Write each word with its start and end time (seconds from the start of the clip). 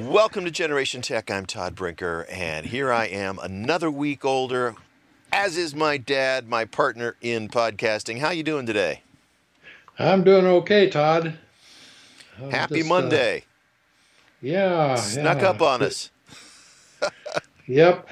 Welcome 0.00 0.46
to 0.46 0.50
Generation 0.50 1.02
Tech. 1.02 1.30
I'm 1.30 1.44
Todd 1.44 1.74
Brinker, 1.74 2.24
and 2.30 2.64
here 2.64 2.90
I 2.90 3.04
am, 3.04 3.38
another 3.38 3.90
week 3.90 4.24
older, 4.24 4.74
as 5.30 5.58
is 5.58 5.74
my 5.74 5.98
dad, 5.98 6.48
my 6.48 6.64
partner 6.64 7.16
in 7.20 7.48
podcasting. 7.48 8.18
How 8.18 8.30
you 8.30 8.42
doing 8.42 8.64
today? 8.64 9.02
I'm 9.98 10.24
doing 10.24 10.46
okay, 10.46 10.88
Todd. 10.88 11.38
I'm 12.42 12.50
Happy 12.50 12.76
just, 12.76 12.86
uh, 12.86 12.94
Monday. 12.94 13.38
Uh, 13.40 13.42
yeah, 14.40 14.94
snuck 14.94 15.42
yeah. 15.42 15.50
up 15.50 15.60
on 15.60 15.82
us. 15.82 16.10
yep, 17.66 18.08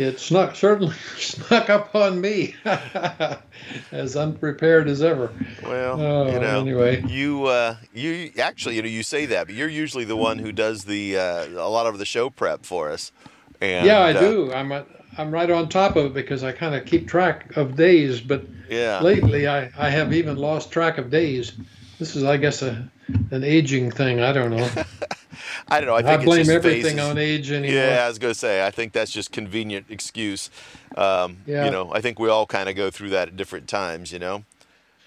it 0.00 0.18
snuck 0.18 0.56
certainly 0.56 0.94
snuck 1.16 1.70
up 1.70 1.94
on 1.94 2.20
me, 2.20 2.54
as 3.92 4.16
unprepared 4.16 4.88
as 4.88 5.02
ever. 5.02 5.32
Well, 5.62 6.00
uh, 6.00 6.32
you 6.32 6.40
know, 6.40 6.60
anyway, 6.60 7.02
you 7.06 7.44
uh, 7.46 7.76
you 7.92 8.32
actually 8.38 8.76
you 8.76 8.82
know 8.82 8.88
you 8.88 9.02
say 9.02 9.26
that, 9.26 9.46
but 9.46 9.54
you're 9.54 9.68
usually 9.68 10.04
the 10.04 10.16
one 10.16 10.38
who 10.38 10.52
does 10.52 10.84
the 10.84 11.16
uh, 11.16 11.46
a 11.48 11.70
lot 11.70 11.86
of 11.86 11.98
the 11.98 12.04
show 12.04 12.30
prep 12.30 12.64
for 12.64 12.90
us. 12.90 13.12
And, 13.60 13.84
yeah, 13.84 14.00
I 14.00 14.14
uh, 14.14 14.20
do. 14.20 14.52
I'm 14.52 14.72
a, 14.72 14.86
I'm 15.18 15.30
right 15.30 15.50
on 15.50 15.68
top 15.68 15.96
of 15.96 16.06
it 16.06 16.14
because 16.14 16.42
I 16.42 16.52
kind 16.52 16.74
of 16.74 16.86
keep 16.86 17.08
track 17.08 17.56
of 17.56 17.76
days, 17.76 18.20
but 18.20 18.44
yeah. 18.68 19.00
lately 19.00 19.46
I, 19.46 19.70
I 19.76 19.90
have 19.90 20.12
even 20.12 20.36
lost 20.36 20.70
track 20.72 20.98
of 20.98 21.10
days. 21.10 21.52
This 21.98 22.16
is, 22.16 22.24
I 22.24 22.36
guess, 22.36 22.62
a 22.62 22.90
an 23.30 23.44
aging 23.44 23.90
thing. 23.90 24.20
I 24.20 24.32
don't 24.32 24.50
know. 24.50 24.68
I 25.68 25.80
don't 25.80 25.86
know. 25.86 25.94
I 25.94 26.02
think 26.02 26.22
I 26.22 26.24
blame 26.24 26.50
everything 26.50 26.96
phases. 26.96 27.10
on 27.10 27.18
age 27.18 27.50
anymore. 27.50 27.76
Yeah, 27.76 28.04
I 28.04 28.08
was 28.08 28.18
going 28.18 28.32
to 28.34 28.38
say. 28.38 28.66
I 28.66 28.70
think 28.70 28.92
that's 28.92 29.10
just 29.10 29.30
convenient 29.30 29.86
excuse. 29.88 30.50
Um, 30.96 31.38
yeah. 31.46 31.64
You 31.64 31.70
know, 31.70 31.92
I 31.92 32.00
think 32.00 32.18
we 32.18 32.28
all 32.28 32.46
kind 32.46 32.68
of 32.68 32.74
go 32.74 32.90
through 32.90 33.10
that 33.10 33.28
at 33.28 33.36
different 33.36 33.68
times. 33.68 34.12
You 34.12 34.18
know. 34.18 34.44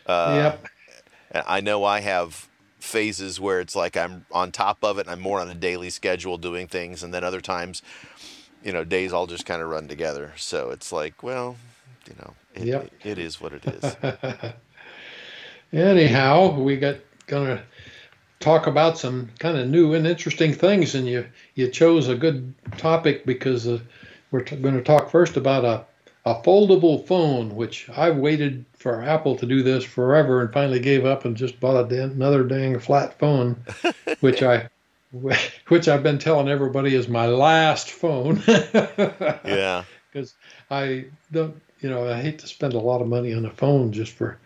Uh, 0.06 0.56
yep. 1.34 1.44
I 1.48 1.62
know 1.62 1.84
I 1.84 2.02
have 2.02 2.48
phases 2.80 3.40
where 3.40 3.60
it's 3.60 3.76
like 3.76 3.98
I'm 3.98 4.26
on 4.32 4.52
top 4.52 4.84
of 4.84 4.98
it 4.98 5.02
and 5.02 5.10
I'm 5.10 5.22
more 5.22 5.40
on 5.40 5.50
a 5.50 5.56
daily 5.56 5.90
schedule 5.90 6.38
doing 6.38 6.68
things, 6.68 7.04
and 7.04 7.14
then 7.14 7.24
other 7.24 7.42
times, 7.42 7.82
you 8.64 8.72
know, 8.72 8.84
days 8.84 9.14
all 9.14 9.28
just 9.28 9.46
kind 9.46 9.62
of 9.62 9.70
run 9.70 9.88
together. 9.88 10.34
So 10.38 10.70
it's 10.70 10.92
like, 10.92 11.24
well, 11.24 11.58
you 12.08 12.16
know, 12.20 12.34
it, 12.54 12.64
yep. 12.66 12.84
it, 13.02 13.12
it 13.12 13.18
is 13.18 13.42
what 13.42 13.54
it 13.54 13.66
is. 13.66 14.54
Anyhow, 15.74 16.60
we 16.60 16.78
got 16.78 16.98
gonna 17.26 17.64
talk 18.44 18.68
about 18.68 18.98
some 18.98 19.30
kind 19.40 19.58
of 19.58 19.68
new 19.70 19.94
and 19.94 20.06
interesting 20.06 20.54
things, 20.54 20.96
and 20.96 21.08
you 21.08 21.26
you 21.56 21.70
chose 21.70 22.10
a 22.10 22.16
good 22.16 22.54
topic 22.78 23.26
because 23.26 23.68
uh, 23.68 23.80
we're 24.32 24.42
t- 24.42 24.58
going 24.58 24.76
to 24.76 24.84
talk 24.84 25.10
first 25.10 25.38
about 25.38 25.64
a 25.66 25.86
a 26.26 26.36
foldable 26.42 27.06
phone, 27.06 27.56
which 27.56 27.90
I've 27.90 28.18
waited 28.18 28.66
for 28.78 29.02
Apple 29.02 29.36
to 29.38 29.46
do 29.46 29.62
this 29.62 29.84
forever, 29.84 30.42
and 30.42 30.54
finally 30.54 30.80
gave 30.80 31.06
up 31.06 31.26
and 31.26 31.36
just 31.36 31.60
bought 31.60 31.92
a, 31.92 32.04
another 32.04 32.44
dang 32.44 32.80
flat 32.80 33.18
phone, 33.18 33.64
which 34.20 34.44
I 34.44 34.70
which 35.68 35.88
I've 35.88 36.04
been 36.04 36.20
telling 36.20 36.48
everybody 36.50 36.96
is 36.96 37.08
my 37.08 37.28
last 37.28 37.92
phone. 37.92 38.44
yeah, 38.48 39.84
because 40.12 40.34
I 40.70 41.06
don't, 41.32 41.62
you 41.80 41.90
know, 41.90 42.10
I 42.10 42.22
hate 42.22 42.40
to 42.40 42.48
spend 42.48 42.74
a 42.74 42.80
lot 42.80 43.02
of 43.02 43.08
money 43.08 43.34
on 43.34 43.46
a 43.46 43.52
phone 43.52 43.94
just 43.94 44.12
for 44.12 44.38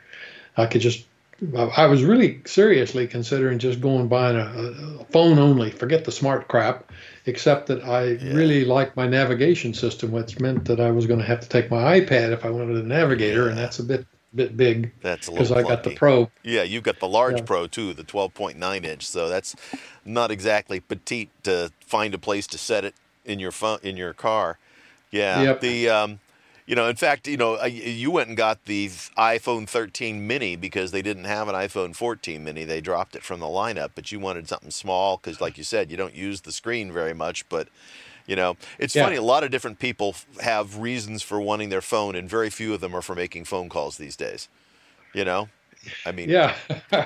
I 0.56 0.66
could 0.68 0.82
just 0.82 1.06
I 1.56 1.86
was 1.86 2.04
really 2.04 2.42
seriously 2.46 3.08
considering 3.08 3.60
just 3.60 3.80
going 3.80 4.08
buying 4.08 4.38
a, 4.38 5.02
a, 5.02 5.06
phone 5.06 5.38
only, 5.38 5.70
forget 5.70 6.04
the 6.04 6.12
smart 6.12 6.48
crap, 6.48 6.92
except 7.28 7.68
that 7.68 7.84
I 7.84 8.14
yeah. 8.14 8.34
really 8.34 8.66
like 8.66 8.96
my 8.96 9.08
navigation 9.08 9.76
system, 9.76 10.12
which 10.12 10.40
meant 10.40 10.66
that 10.66 10.80
I 10.80 10.90
was 10.90 11.06
going 11.06 11.20
to 11.20 11.26
have 11.26 11.40
to 11.42 11.50
take 11.50 11.70
my 11.70 12.00
iPad 12.00 12.32
if 12.32 12.44
I 12.44 12.50
wanted 12.50 12.78
a 12.78 12.88
navigator, 12.88 13.44
yeah. 13.44 13.50
and 13.50 13.58
that's 13.58 13.78
a 13.78 13.84
bit 13.84 14.08
bit 14.34 14.58
big. 14.58 14.92
That's 15.02 15.28
a 15.28 15.32
because 15.32 15.52
I 15.52 15.62
got 15.62 15.84
the 15.84 15.96
Pro. 15.96 16.32
Yeah, 16.44 16.64
you've 16.64 16.84
got 16.84 17.00
the 17.00 17.08
large 17.08 17.38
yeah. 17.38 17.46
Pro 17.46 17.68
too, 17.68 17.94
the 17.94 18.04
12.9 18.04 18.84
inch. 18.84 19.08
So 19.08 19.30
that's 19.30 19.56
not 20.06 20.32
exactly 20.32 20.80
petite 20.80 21.30
to 21.44 21.72
find 21.82 22.16
a 22.16 22.18
place 22.18 22.48
to 22.48 22.58
set 22.58 22.84
it 22.84 22.96
in 23.26 23.40
your 23.40 23.52
phone 23.52 23.80
in 23.84 23.96
your 23.96 24.14
car. 24.14 24.58
Yeah, 25.12 25.42
yep. 25.42 25.62
the 25.62 25.90
um, 25.90 26.20
you 26.68 26.76
know, 26.76 26.88
in 26.88 26.98
fact, 26.98 27.30
you 27.30 27.38
know, 27.38 27.64
you 27.64 28.12
went 28.12 28.28
and 28.28 28.36
got 28.36 28.66
the 28.66 28.90
iPhone 29.18 29.68
13 29.70 30.28
mini 30.28 30.58
because 30.58 30.92
they 30.92 31.02
didn't 31.02 31.24
have 31.24 31.48
an 31.48 31.56
iPhone 31.56 31.96
14 31.96 32.44
mini. 32.44 32.66
They 32.66 32.82
dropped 32.82 33.16
it 33.16 33.24
from 33.24 33.40
the 33.40 33.46
lineup, 33.46 33.92
but 33.96 34.12
you 34.12 34.20
wanted 34.20 34.50
something 34.50 34.70
small 34.70 35.16
because, 35.16 35.40
like 35.40 35.58
you 35.58 35.64
said, 35.64 35.90
you 35.90 35.96
don't 35.96 36.14
use 36.14 36.42
the 36.42 36.52
screen 36.52 36.92
very 36.92 37.14
much. 37.14 37.48
But, 37.48 37.70
you 38.26 38.36
know, 38.36 38.58
it's 38.78 38.94
yeah. 38.94 39.06
funny. 39.06 39.16
A 39.16 39.22
lot 39.22 39.46
of 39.46 39.50
different 39.50 39.80
people 39.80 40.14
have 40.42 40.78
reasons 40.78 41.24
for 41.24 41.40
wanting 41.40 41.70
their 41.70 41.82
phone, 41.82 42.16
and 42.16 42.30
very 42.30 42.50
few 42.50 42.74
of 42.74 42.82
them 42.82 42.94
are 42.94 43.02
for 43.02 43.16
making 43.16 43.46
phone 43.46 43.70
calls 43.70 43.96
these 43.96 44.18
days. 44.18 44.50
You 45.14 45.24
know, 45.24 45.48
I 46.06 46.12
mean, 46.12 46.30
yeah. 46.30 46.56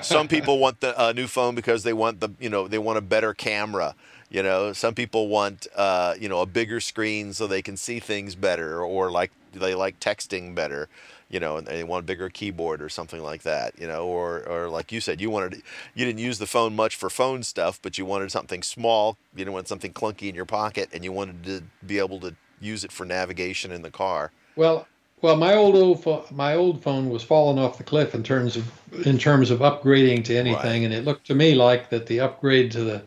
some 0.00 0.26
people 0.36 0.58
want 0.58 0.80
the 0.80 1.00
uh, 1.00 1.12
new 1.12 1.28
phone 1.28 1.54
because 1.54 1.84
they 1.84 1.92
want 1.92 2.18
the, 2.18 2.30
you 2.40 2.50
know, 2.50 2.66
they 2.66 2.78
want 2.78 2.98
a 2.98 3.02
better 3.02 3.32
camera. 3.32 3.94
You 4.32 4.42
know, 4.42 4.72
some 4.72 4.94
people 4.94 5.28
want, 5.28 5.66
uh, 5.76 6.14
you 6.18 6.26
know, 6.26 6.40
a 6.40 6.46
bigger 6.46 6.80
screen 6.80 7.34
so 7.34 7.46
they 7.46 7.60
can 7.60 7.76
see 7.76 8.00
things 8.00 8.34
better, 8.34 8.82
or 8.82 9.10
like 9.10 9.30
they 9.52 9.74
like 9.74 10.00
texting 10.00 10.54
better, 10.54 10.88
you 11.28 11.38
know, 11.38 11.58
and 11.58 11.66
they 11.66 11.84
want 11.84 12.04
a 12.04 12.06
bigger 12.06 12.30
keyboard 12.30 12.80
or 12.80 12.88
something 12.88 13.22
like 13.22 13.42
that, 13.42 13.78
you 13.78 13.86
know, 13.86 14.06
or 14.06 14.42
or 14.48 14.70
like 14.70 14.90
you 14.90 15.02
said, 15.02 15.20
you 15.20 15.28
wanted 15.28 15.62
you 15.94 16.06
didn't 16.06 16.18
use 16.18 16.38
the 16.38 16.46
phone 16.46 16.74
much 16.74 16.96
for 16.96 17.10
phone 17.10 17.42
stuff, 17.42 17.78
but 17.82 17.98
you 17.98 18.06
wanted 18.06 18.32
something 18.32 18.62
small, 18.62 19.18
you 19.34 19.44
didn't 19.44 19.52
want 19.52 19.68
something 19.68 19.92
clunky 19.92 20.30
in 20.30 20.34
your 20.34 20.46
pocket, 20.46 20.88
and 20.94 21.04
you 21.04 21.12
wanted 21.12 21.44
to 21.44 21.62
be 21.86 21.98
able 21.98 22.18
to 22.20 22.34
use 22.58 22.84
it 22.84 22.90
for 22.90 23.04
navigation 23.04 23.70
in 23.70 23.82
the 23.82 23.90
car. 23.90 24.32
Well, 24.56 24.88
well, 25.20 25.36
my 25.36 25.54
old, 25.54 25.76
old 25.76 26.30
my 26.32 26.54
old 26.54 26.82
phone 26.82 27.10
was 27.10 27.22
falling 27.22 27.58
off 27.58 27.76
the 27.76 27.84
cliff 27.84 28.14
in 28.14 28.22
terms 28.22 28.56
of 28.56 29.06
in 29.06 29.18
terms 29.18 29.50
of 29.50 29.58
upgrading 29.58 30.24
to 30.24 30.36
anything, 30.38 30.82
right. 30.82 30.86
and 30.86 30.94
it 30.94 31.04
looked 31.04 31.26
to 31.26 31.34
me 31.34 31.54
like 31.54 31.90
that 31.90 32.06
the 32.06 32.20
upgrade 32.20 32.72
to 32.72 32.82
the 32.82 33.02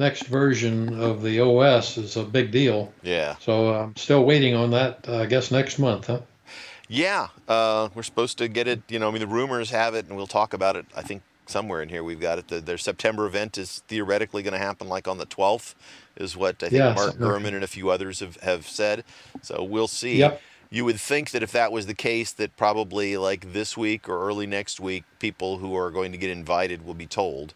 next 0.00 0.24
version 0.26 1.00
of 1.00 1.22
the 1.22 1.40
OS 1.40 1.98
is 1.98 2.16
a 2.16 2.24
big 2.24 2.50
deal. 2.50 2.92
Yeah. 3.02 3.36
So 3.38 3.74
I'm 3.74 3.94
still 3.96 4.24
waiting 4.24 4.54
on 4.56 4.70
that. 4.70 5.04
Uh, 5.06 5.18
I 5.18 5.26
guess 5.26 5.52
next 5.52 5.78
month, 5.78 6.06
huh? 6.06 6.20
Yeah, 6.88 7.28
uh, 7.46 7.90
we're 7.94 8.02
supposed 8.02 8.38
to 8.38 8.48
get 8.48 8.66
it. 8.66 8.82
You 8.88 8.98
know, 8.98 9.08
I 9.08 9.12
mean, 9.12 9.20
the 9.20 9.28
rumors 9.28 9.70
have 9.70 9.94
it, 9.94 10.08
and 10.08 10.16
we'll 10.16 10.26
talk 10.26 10.54
about 10.54 10.74
it. 10.74 10.86
I 10.96 11.02
think 11.02 11.22
somewhere 11.46 11.82
in 11.82 11.88
here 11.88 12.02
we've 12.02 12.18
got 12.18 12.38
it. 12.38 12.48
The, 12.48 12.60
their 12.60 12.78
September 12.78 13.26
event 13.26 13.58
is 13.58 13.82
theoretically 13.86 14.42
going 14.42 14.54
to 14.54 14.58
happen 14.58 14.88
like 14.88 15.06
on 15.06 15.18
the 15.18 15.26
12th, 15.26 15.74
is 16.16 16.36
what 16.36 16.60
I 16.64 16.68
think 16.68 16.96
Mark 16.96 17.14
Gurman 17.14 17.54
and 17.54 17.62
a 17.62 17.68
few 17.68 17.90
others 17.90 18.18
have, 18.18 18.36
have 18.38 18.66
said. 18.66 19.04
So 19.42 19.62
we'll 19.62 19.86
see. 19.86 20.16
Yep. 20.16 20.40
You 20.72 20.84
would 20.84 21.00
think 21.00 21.30
that 21.30 21.42
if 21.42 21.52
that 21.52 21.70
was 21.70 21.86
the 21.86 21.94
case, 21.94 22.32
that 22.32 22.56
probably 22.56 23.16
like 23.16 23.52
this 23.52 23.76
week 23.76 24.08
or 24.08 24.26
early 24.26 24.46
next 24.46 24.80
week, 24.80 25.04
people 25.18 25.58
who 25.58 25.76
are 25.76 25.90
going 25.90 26.10
to 26.12 26.18
get 26.18 26.30
invited 26.30 26.84
will 26.84 26.94
be 26.94 27.06
told 27.06 27.54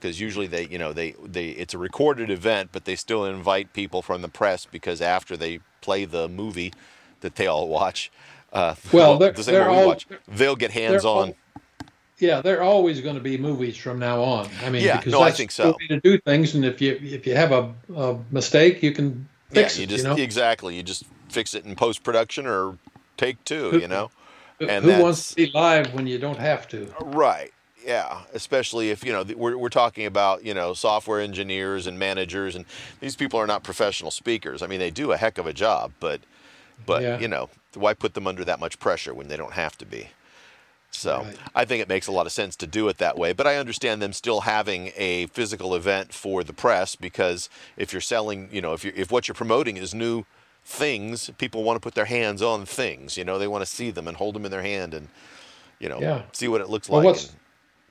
because 0.00 0.20
usually 0.20 0.46
they 0.46 0.66
you 0.66 0.78
know 0.78 0.92
they 0.92 1.14
they 1.24 1.50
it's 1.50 1.74
a 1.74 1.78
recorded 1.78 2.30
event 2.30 2.70
but 2.72 2.84
they 2.84 2.96
still 2.96 3.24
invite 3.24 3.72
people 3.72 4.02
from 4.02 4.22
the 4.22 4.28
press 4.28 4.66
because 4.66 5.00
after 5.00 5.36
they 5.36 5.60
play 5.80 6.04
the 6.04 6.28
movie 6.28 6.72
that 7.20 7.36
they 7.36 7.46
all 7.46 7.68
watch 7.68 8.10
uh, 8.52 8.74
well, 8.92 9.16
they're, 9.16 9.30
the 9.30 9.42
they're 9.42 9.70
all, 9.70 9.86
watch, 9.86 10.08
they'll 10.26 10.56
get 10.56 10.72
hands 10.72 11.04
on. 11.04 11.28
all, 11.28 11.36
yeah 12.18 12.40
they're 12.40 12.62
always 12.62 13.00
going 13.00 13.14
to 13.14 13.20
be 13.20 13.38
movies 13.38 13.76
from 13.76 13.98
now 13.98 14.22
on. 14.22 14.48
I 14.64 14.70
mean 14.70 14.82
yeah, 14.82 14.96
because 14.96 15.12
no, 15.12 15.22
I 15.22 15.30
think 15.30 15.50
so. 15.50 15.76
to 15.88 16.00
do 16.00 16.18
things 16.18 16.54
and 16.54 16.64
if 16.64 16.80
you 16.80 16.98
if 17.02 17.26
you 17.26 17.34
have 17.34 17.52
a, 17.52 17.72
a 17.94 18.18
mistake 18.30 18.82
you 18.82 18.92
can 18.92 19.28
fix 19.50 19.76
yeah, 19.76 19.80
you 19.80 19.84
it 19.84 19.90
just 19.90 20.04
you 20.04 20.10
know? 20.10 20.16
exactly 20.16 20.76
you 20.76 20.82
just 20.82 21.04
fix 21.28 21.54
it 21.54 21.64
in 21.64 21.76
post 21.76 22.02
production 22.02 22.46
or 22.46 22.76
take 23.16 23.42
two 23.44 23.78
you 23.80 23.88
know? 23.88 24.10
and 24.60 24.84
who 24.84 25.02
wants 25.02 25.30
to 25.30 25.36
be 25.36 25.50
live 25.54 25.94
when 25.94 26.06
you 26.06 26.18
don't 26.18 26.38
have 26.38 26.68
to? 26.68 26.92
Right 27.00 27.52
yeah, 27.84 28.22
especially 28.34 28.90
if 28.90 29.04
you 29.04 29.12
know 29.12 29.24
we're 29.36 29.56
we're 29.56 29.68
talking 29.68 30.06
about 30.06 30.44
you 30.44 30.54
know 30.54 30.74
software 30.74 31.20
engineers 31.20 31.86
and 31.86 31.98
managers, 31.98 32.56
and 32.56 32.64
these 33.00 33.16
people 33.16 33.38
are 33.40 33.46
not 33.46 33.62
professional 33.62 34.10
speakers. 34.10 34.62
I 34.62 34.66
mean, 34.66 34.78
they 34.78 34.90
do 34.90 35.12
a 35.12 35.16
heck 35.16 35.38
of 35.38 35.46
a 35.46 35.52
job, 35.52 35.92
but 36.00 36.20
but 36.86 37.02
yeah. 37.02 37.18
you 37.18 37.28
know 37.28 37.48
why 37.74 37.94
put 37.94 38.14
them 38.14 38.26
under 38.26 38.44
that 38.44 38.60
much 38.60 38.78
pressure 38.78 39.14
when 39.14 39.28
they 39.28 39.36
don't 39.36 39.52
have 39.52 39.78
to 39.78 39.86
be? 39.86 40.08
So 40.92 41.22
right. 41.22 41.36
I 41.54 41.64
think 41.64 41.82
it 41.82 41.88
makes 41.88 42.08
a 42.08 42.12
lot 42.12 42.26
of 42.26 42.32
sense 42.32 42.56
to 42.56 42.66
do 42.66 42.88
it 42.88 42.98
that 42.98 43.16
way. 43.16 43.32
But 43.32 43.46
I 43.46 43.56
understand 43.56 44.02
them 44.02 44.12
still 44.12 44.40
having 44.40 44.90
a 44.96 45.26
physical 45.26 45.74
event 45.74 46.12
for 46.12 46.42
the 46.42 46.52
press 46.52 46.96
because 46.96 47.48
if 47.76 47.92
you're 47.92 48.00
selling, 48.00 48.48
you 48.50 48.60
know, 48.60 48.72
if 48.72 48.84
you 48.84 48.92
if 48.96 49.12
what 49.12 49.28
you're 49.28 49.34
promoting 49.34 49.76
is 49.76 49.94
new 49.94 50.24
things, 50.64 51.30
people 51.38 51.62
want 51.62 51.76
to 51.76 51.80
put 51.80 51.94
their 51.94 52.06
hands 52.06 52.42
on 52.42 52.66
things. 52.66 53.16
You 53.16 53.24
know, 53.24 53.38
they 53.38 53.48
want 53.48 53.62
to 53.62 53.70
see 53.70 53.90
them 53.90 54.08
and 54.08 54.16
hold 54.16 54.34
them 54.34 54.44
in 54.44 54.50
their 54.50 54.62
hand 54.62 54.94
and 54.94 55.08
you 55.78 55.88
know 55.88 56.00
yeah. 56.00 56.22
see 56.32 56.48
what 56.48 56.60
it 56.60 56.68
looks 56.68 56.88
well, 56.88 57.02
like. 57.02 57.16
And, 57.16 57.30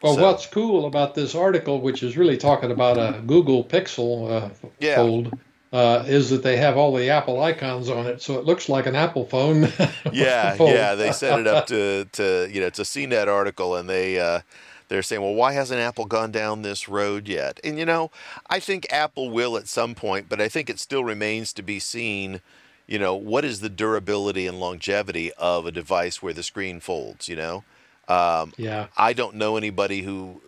well, 0.02 0.16
so, 0.16 0.22
what's 0.22 0.46
cool 0.46 0.86
about 0.86 1.16
this 1.16 1.36
article, 1.36 1.82
which 1.82 2.04
is 2.04 2.16
really 2.16 2.38
talking 2.38 2.72
about 2.72 2.98
a 2.98 3.22
Google 3.22 3.64
Pixel 3.64 4.32
uh, 4.32 4.50
yeah. 4.80 4.96
fold, 4.96 5.38
uh, 5.74 6.04
is 6.08 6.30
that 6.30 6.42
they 6.42 6.58
have 6.58 6.78
all 6.78 6.96
the 6.96 7.10
Apple 7.10 7.42
icons 7.42 7.90
on 7.90 8.08
it, 8.08 8.22
so 8.22 8.40
it 8.40 8.46
looks 8.46 8.70
like 8.70 8.86
an 8.86 8.96
Apple 8.96 9.26
phone. 9.26 9.64
yeah, 10.12 10.56
yeah, 10.60 10.96
they 10.96 11.12
set 11.12 11.40
it 11.40 11.48
up 11.48 11.68
to, 11.68 12.06
to 12.14 12.50
you 12.52 12.62
know 12.62 12.68
it's 12.68 12.80
a 12.80 12.84
CNET 12.84 13.28
article, 13.28 13.76
and 13.76 13.90
they 13.90 14.20
uh, 14.20 14.40
they're 14.88 15.04
saying, 15.04 15.22
well, 15.22 15.36
why 15.36 15.54
hasn't 15.54 15.80
Apple 15.80 16.06
gone 16.06 16.32
down 16.32 16.62
this 16.62 16.90
road 16.90 17.28
yet? 17.28 17.60
And 17.64 17.78
you 17.78 17.86
know, 17.86 18.10
I 18.50 18.60
think 18.60 18.88
Apple 18.90 19.30
will 19.30 19.58
at 19.58 19.68
some 19.68 19.96
point, 19.96 20.28
but 20.30 20.40
I 20.40 20.48
think 20.48 20.70
it 20.70 20.80
still 20.80 21.04
remains 21.04 21.54
to 21.54 21.62
be 21.62 21.80
seen. 21.80 22.42
You 22.88 22.98
know, 22.98 23.14
what 23.14 23.46
is 23.46 23.60
the 23.60 23.70
durability 23.70 24.48
and 24.48 24.60
longevity 24.60 25.32
of 25.34 25.68
a 25.68 25.72
device 25.72 26.24
where 26.24 26.34
the 26.34 26.42
screen 26.42 26.80
folds? 26.80 27.28
You 27.28 27.36
know. 27.36 27.64
Um, 28.10 28.54
yeah. 28.58 28.88
I 28.98 29.14
don't 29.14 29.36
know 29.36 29.56
anybody 29.56 30.02
who 30.02 30.42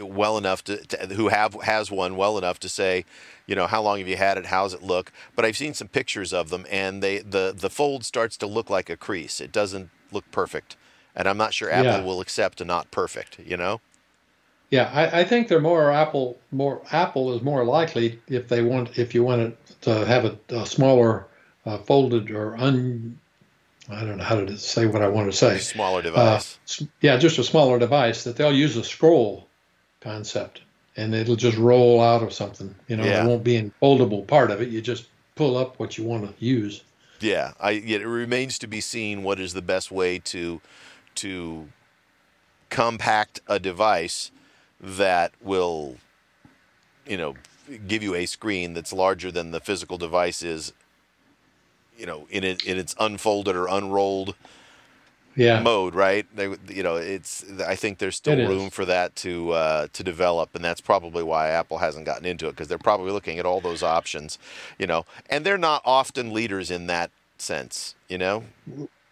well 0.00 0.38
enough 0.38 0.62
to, 0.64 0.76
to, 0.86 1.14
who 1.14 1.28
have 1.28 1.54
has 1.62 1.90
one 1.90 2.16
well 2.16 2.38
enough 2.38 2.60
to 2.60 2.68
say, 2.68 3.04
you 3.46 3.54
know, 3.54 3.66
how 3.66 3.82
long 3.82 3.98
have 3.98 4.08
you 4.08 4.16
had 4.16 4.38
it? 4.38 4.46
How's 4.46 4.74
it 4.74 4.82
look? 4.82 5.12
But 5.34 5.44
I've 5.44 5.56
seen 5.56 5.74
some 5.74 5.88
pictures 5.88 6.32
of 6.32 6.50
them, 6.50 6.66
and 6.70 7.02
they 7.02 7.18
the 7.18 7.54
the 7.56 7.70
fold 7.70 8.04
starts 8.04 8.36
to 8.38 8.46
look 8.46 8.70
like 8.70 8.90
a 8.90 8.96
crease. 8.96 9.40
It 9.40 9.52
doesn't 9.52 9.90
look 10.10 10.30
perfect, 10.30 10.76
and 11.16 11.28
I'm 11.28 11.38
not 11.38 11.54
sure 11.54 11.70
Apple 11.70 12.00
yeah. 12.00 12.04
will 12.04 12.20
accept 12.20 12.60
a 12.60 12.64
not 12.64 12.90
perfect. 12.90 13.38
You 13.40 13.56
know. 13.56 13.80
Yeah, 14.70 14.90
I, 14.94 15.20
I, 15.20 15.24
think 15.24 15.48
they're 15.48 15.60
more 15.60 15.92
Apple. 15.92 16.38
More 16.50 16.80
Apple 16.92 17.34
is 17.34 17.42
more 17.42 17.62
likely 17.62 18.18
if 18.26 18.48
they 18.48 18.62
want 18.62 18.98
if 18.98 19.14
you 19.14 19.22
want 19.22 19.54
to 19.82 20.06
have 20.06 20.24
a, 20.24 20.38
a 20.48 20.64
smaller 20.64 21.26
uh, 21.66 21.78
folded 21.78 22.30
or 22.30 22.56
un. 22.56 23.18
I 23.88 24.04
don't 24.04 24.18
know 24.18 24.24
how 24.24 24.44
to 24.44 24.56
say 24.56 24.86
what 24.86 25.02
I 25.02 25.08
want 25.08 25.30
to 25.30 25.36
say. 25.36 25.58
Smaller 25.58 25.98
uh, 25.98 26.02
device. 26.02 26.58
Uh, 26.80 26.86
yeah, 27.00 27.16
just 27.16 27.38
a 27.38 27.44
smaller 27.44 27.78
device 27.78 28.24
that 28.24 28.36
they'll 28.36 28.52
use 28.52 28.76
a 28.76 28.84
scroll 28.84 29.48
concept, 30.00 30.62
and 30.96 31.14
it'll 31.14 31.36
just 31.36 31.58
roll 31.58 32.00
out 32.00 32.22
of 32.22 32.32
something. 32.32 32.74
You 32.88 32.96
know, 32.96 33.04
yeah. 33.04 33.16
there 33.16 33.28
won't 33.28 33.44
be 33.44 33.56
a 33.56 33.70
foldable 33.82 34.26
part 34.26 34.50
of 34.50 34.60
it. 34.62 34.68
You 34.68 34.80
just 34.80 35.08
pull 35.34 35.56
up 35.56 35.78
what 35.78 35.98
you 35.98 36.04
want 36.04 36.24
to 36.24 36.44
use. 36.44 36.84
Yeah, 37.20 37.52
I. 37.60 37.72
It 37.72 38.06
remains 38.06 38.58
to 38.60 38.66
be 38.66 38.80
seen 38.80 39.22
what 39.22 39.40
is 39.40 39.52
the 39.54 39.62
best 39.62 39.90
way 39.90 40.18
to 40.18 40.60
to 41.16 41.68
compact 42.70 43.40
a 43.46 43.58
device 43.58 44.30
that 44.80 45.32
will, 45.40 45.96
you 47.06 47.16
know, 47.16 47.34
give 47.86 48.02
you 48.02 48.14
a 48.14 48.26
screen 48.26 48.74
that's 48.74 48.92
larger 48.92 49.30
than 49.30 49.50
the 49.50 49.60
physical 49.60 49.98
device 49.98 50.42
is. 50.42 50.72
You 51.96 52.06
know, 52.06 52.26
in 52.30 52.44
it 52.44 52.64
in 52.64 52.78
its 52.78 52.94
unfolded 52.98 53.54
or 53.54 53.66
unrolled 53.66 54.34
yeah. 55.36 55.60
mode, 55.60 55.94
right? 55.94 56.26
They, 56.34 56.54
you 56.68 56.82
know, 56.82 56.96
it's. 56.96 57.44
I 57.60 57.74
think 57.76 57.98
there's 57.98 58.16
still 58.16 58.38
it 58.38 58.46
room 58.46 58.66
is. 58.66 58.74
for 58.74 58.84
that 58.84 59.14
to 59.16 59.52
uh, 59.52 59.86
to 59.92 60.02
develop, 60.02 60.54
and 60.54 60.64
that's 60.64 60.80
probably 60.80 61.22
why 61.22 61.48
Apple 61.48 61.78
hasn't 61.78 62.06
gotten 62.06 62.26
into 62.26 62.46
it 62.48 62.52
because 62.52 62.68
they're 62.68 62.78
probably 62.78 63.12
looking 63.12 63.38
at 63.38 63.46
all 63.46 63.60
those 63.60 63.82
options, 63.82 64.38
you 64.78 64.86
know, 64.86 65.04
and 65.28 65.44
they're 65.44 65.58
not 65.58 65.82
often 65.84 66.32
leaders 66.32 66.70
in 66.70 66.86
that 66.88 67.10
sense, 67.38 67.94
you 68.08 68.18
know. 68.18 68.44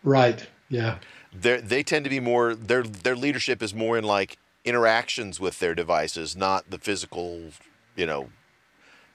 Right. 0.02 0.46
Yeah. 0.68 0.98
They 1.32 1.60
they 1.60 1.82
tend 1.82 2.04
to 2.04 2.10
be 2.10 2.20
more 2.20 2.54
their 2.54 2.82
their 2.82 3.16
leadership 3.16 3.62
is 3.62 3.74
more 3.74 3.96
in 3.96 4.04
like 4.04 4.36
interactions 4.64 5.40
with 5.40 5.58
their 5.58 5.74
devices, 5.74 6.36
not 6.36 6.70
the 6.70 6.78
physical, 6.78 7.50
you 7.96 8.06
know, 8.06 8.30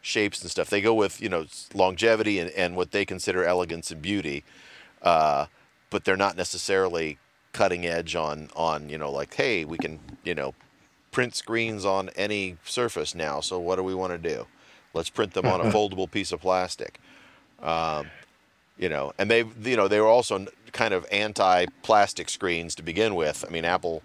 shapes 0.05 0.41
and 0.41 0.51
stuff. 0.51 0.69
They 0.69 0.81
go 0.81 0.93
with 0.93 1.21
you 1.21 1.29
know 1.29 1.45
longevity 1.73 2.39
and, 2.39 2.51
and 2.51 2.75
what 2.75 2.91
they 2.91 3.05
consider 3.05 3.43
elegance 3.43 3.91
and 3.91 4.01
beauty. 4.01 4.43
Uh, 5.01 5.47
but 5.89 6.03
they're 6.03 6.17
not 6.17 6.37
necessarily 6.37 7.17
cutting 7.51 7.85
edge 7.85 8.15
on 8.15 8.49
on 8.55 8.89
you 8.89 8.97
know 8.97 9.09
like 9.09 9.33
hey 9.33 9.63
we 9.63 9.77
can 9.77 9.97
you 10.25 10.35
know 10.35 10.53
print 11.11 11.33
screens 11.33 11.85
on 11.85 12.09
any 12.17 12.57
surface 12.65 13.15
now 13.15 13.39
so 13.39 13.57
what 13.57 13.77
do 13.77 13.83
we 13.83 13.95
want 13.95 14.11
to 14.11 14.17
do 14.17 14.45
let's 14.93 15.09
print 15.09 15.33
them 15.33 15.45
on 15.45 15.61
a 15.61 15.63
foldable 15.71 16.09
piece 16.09 16.33
of 16.33 16.41
plastic 16.41 16.99
um, 17.61 18.07
you 18.77 18.89
know 18.89 19.13
and 19.17 19.31
they 19.31 19.45
you 19.63 19.77
know 19.77 19.87
they 19.87 20.01
were 20.01 20.07
also 20.07 20.45
kind 20.73 20.93
of 20.93 21.05
anti 21.13 21.65
plastic 21.81 22.27
screens 22.27 22.75
to 22.75 22.83
begin 22.83 23.15
with 23.15 23.45
i 23.47 23.49
mean 23.49 23.63
apple 23.63 24.03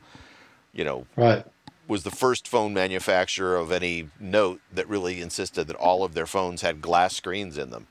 you 0.73 0.85
know 0.85 1.05
right 1.17 1.45
was 1.91 2.05
the 2.05 2.11
first 2.11 2.49
phone 2.49 2.73
manufacturer 2.73 3.57
of 3.57 3.71
any 3.71 4.09
note 4.19 4.61
that 4.73 4.89
really 4.89 5.21
insisted 5.21 5.67
that 5.67 5.77
all 5.77 6.05
of 6.05 6.15
their 6.15 6.27
phones 6.27 6.63
had 6.63 6.81
glass 6.81 7.15
screens 7.15 7.59
in 7.59 7.71
them 7.71 7.87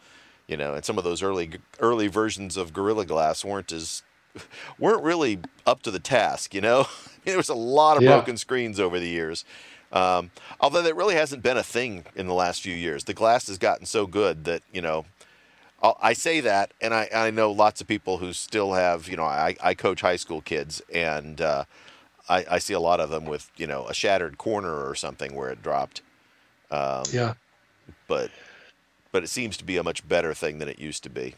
you 0.50 0.58
know, 0.58 0.74
and 0.74 0.84
some 0.84 0.98
of 0.98 1.04
those 1.04 1.22
early 1.22 1.52
early 1.80 2.08
versions 2.08 2.58
of 2.58 2.74
Gorilla 2.74 3.06
Glass 3.06 3.46
weren't 3.46 3.72
as 3.72 4.02
weren't 4.80 5.04
really 5.04 5.40
up 5.66 5.84
to 5.84 5.92
the 5.92 6.00
task. 6.00 6.56
You 6.56 6.62
know, 6.62 6.88
there 7.24 7.38
was 7.38 7.50
a 7.50 7.54
lot 7.54 7.98
of 7.98 8.04
yeah. 8.04 8.16
broken 8.16 8.36
screens 8.36 8.80
over 8.80 9.00
the 9.00 9.08
years. 9.08 9.46
Um, 9.92 10.32
although 10.60 10.82
that 10.82 10.96
really 10.96 11.16
hasn't 11.16 11.44
been 11.44 11.58
a 11.58 11.64
thing 11.64 12.06
in 12.16 12.28
the 12.28 12.34
last 12.34 12.62
few 12.62 12.76
years. 12.76 13.06
The 13.06 13.14
glass 13.14 13.48
has 13.48 13.58
gotten 13.58 13.86
so 13.86 14.08
good 14.08 14.44
that 14.46 14.64
you 14.74 14.82
know. 14.82 15.06
I 15.82 16.12
say 16.12 16.42
that, 16.42 16.74
and 16.82 16.94
I, 16.94 17.08
I 17.14 17.32
know 17.32 17.54
lots 17.54 17.80
of 17.80 17.88
people 17.88 18.18
who 18.18 18.34
still 18.34 18.74
have, 18.74 19.08
you 19.08 19.16
know, 19.16 19.24
I, 19.24 19.56
I 19.64 19.76
coach 19.76 20.02
high 20.02 20.18
school 20.18 20.42
kids, 20.42 20.82
and 20.94 21.40
uh, 21.40 21.64
I, 22.30 22.46
I 22.50 22.60
see 22.60 22.74
a 22.74 22.80
lot 22.80 23.00
of 23.00 23.10
them 23.10 23.26
with, 23.26 23.50
you 23.58 23.68
know, 23.68 23.88
a 23.88 23.94
shattered 23.94 24.38
corner 24.38 24.88
or 24.88 24.96
something 24.96 25.36
where 25.36 25.50
it 25.50 25.64
dropped. 25.64 26.02
Um, 26.72 27.04
yeah. 27.12 27.34
But 28.08 28.30
but 29.12 29.24
it 29.24 29.28
seems 29.28 29.58
to 29.58 29.64
be 29.64 29.78
a 29.78 29.84
much 29.84 30.08
better 30.08 30.34
thing 30.34 30.60
than 30.60 30.70
it 30.70 30.80
used 30.80 31.04
to 31.04 31.10
be 31.10 31.36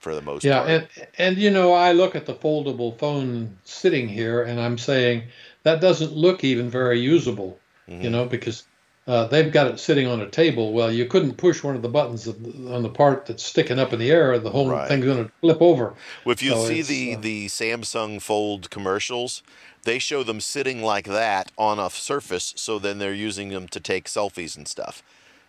for 0.00 0.14
the 0.14 0.20
most 0.20 0.44
yeah, 0.44 0.58
part. 0.58 0.68
and 0.70 0.88
and 1.16 1.38
you 1.38 1.50
know, 1.50 1.72
I 1.72 1.92
look 1.92 2.14
at 2.16 2.26
the 2.26 2.34
foldable 2.34 2.98
phone 2.98 3.58
sitting 3.64 4.08
here, 4.08 4.42
and 4.42 4.60
I'm 4.60 4.76
saying 4.76 5.24
that 5.62 5.80
doesn't 5.80 6.12
look 6.12 6.44
even 6.44 6.68
very 6.68 7.00
usable. 7.00 7.58
Mm-hmm. 7.88 8.02
You 8.02 8.10
know, 8.10 8.24
because 8.26 8.64
uh, 9.06 9.26
they've 9.26 9.52
got 9.52 9.66
it 9.66 9.78
sitting 9.78 10.06
on 10.06 10.20
a 10.20 10.28
table. 10.28 10.72
Well, 10.72 10.90
you 10.90 11.04
couldn't 11.04 11.36
push 11.36 11.62
one 11.62 11.76
of 11.76 11.82
the 11.82 11.88
buttons 11.88 12.26
on 12.26 12.82
the 12.82 12.88
part 12.88 13.26
that's 13.26 13.44
sticking 13.44 13.78
up 13.78 13.92
in 13.92 13.98
the 13.98 14.10
air, 14.10 14.38
the 14.38 14.50
whole 14.50 14.70
right. 14.70 14.88
thing's 14.88 15.04
going 15.04 15.26
to 15.26 15.32
flip 15.40 15.60
over. 15.60 15.94
Well, 16.24 16.32
if 16.32 16.42
you 16.42 16.52
so 16.52 16.66
see 16.66 16.82
the 16.82 17.16
uh, 17.16 17.20
the 17.20 17.46
Samsung 17.46 18.20
Fold 18.20 18.70
commercials, 18.70 19.42
they 19.84 19.98
show 19.98 20.22
them 20.22 20.40
sitting 20.40 20.82
like 20.82 21.06
that 21.06 21.52
on 21.56 21.78
a 21.78 21.90
surface, 21.90 22.52
so 22.56 22.78
then 22.78 22.98
they're 22.98 23.14
using 23.14 23.50
them 23.50 23.68
to 23.68 23.80
take 23.80 24.06
selfies 24.06 24.56
and 24.56 24.66
stuff. 24.66 25.02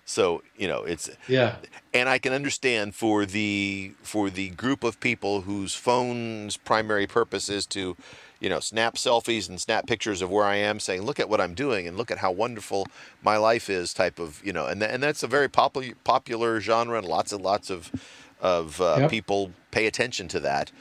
So 0.05 0.43
you 0.55 0.67
know 0.67 0.83
it's 0.83 1.09
yeah, 1.27 1.55
and 1.93 2.07
I 2.07 2.19
can 2.19 2.31
understand 2.31 2.93
for 2.93 3.25
the 3.25 3.93
for 4.03 4.29
the 4.29 4.49
group 4.51 4.83
of 4.83 4.99
people 4.99 5.41
whose 5.41 5.73
phone's 5.73 6.57
primary 6.57 7.07
purpose 7.07 7.49
is 7.49 7.65
to, 7.67 7.97
you 8.39 8.47
know, 8.47 8.59
snap 8.59 8.95
selfies 8.95 9.49
and 9.49 9.59
snap 9.59 9.87
pictures 9.87 10.21
of 10.21 10.29
where 10.29 10.45
I 10.45 10.57
am, 10.57 10.79
saying, 10.79 11.01
"Look 11.01 11.19
at 11.19 11.27
what 11.27 11.41
I'm 11.41 11.55
doing 11.55 11.87
and 11.87 11.97
look 11.97 12.11
at 12.11 12.19
how 12.19 12.31
wonderful 12.31 12.87
my 13.23 13.37
life 13.37 13.67
is." 13.67 13.95
Type 13.95 14.19
of 14.19 14.45
you 14.45 14.53
know, 14.53 14.67
and 14.67 14.79
th- 14.79 14.91
and 14.93 15.01
that's 15.01 15.23
a 15.23 15.27
very 15.27 15.49
popular 15.49 15.95
popular 16.03 16.61
genre, 16.61 16.99
and 16.99 17.07
lots 17.07 17.33
and 17.33 17.43
lots 17.43 17.71
of 17.71 17.91
of 18.39 18.79
uh, 18.79 18.97
yep. 18.99 19.09
people 19.09 19.53
pay 19.71 19.87
attention 19.87 20.27
to 20.27 20.39
that. 20.39 20.71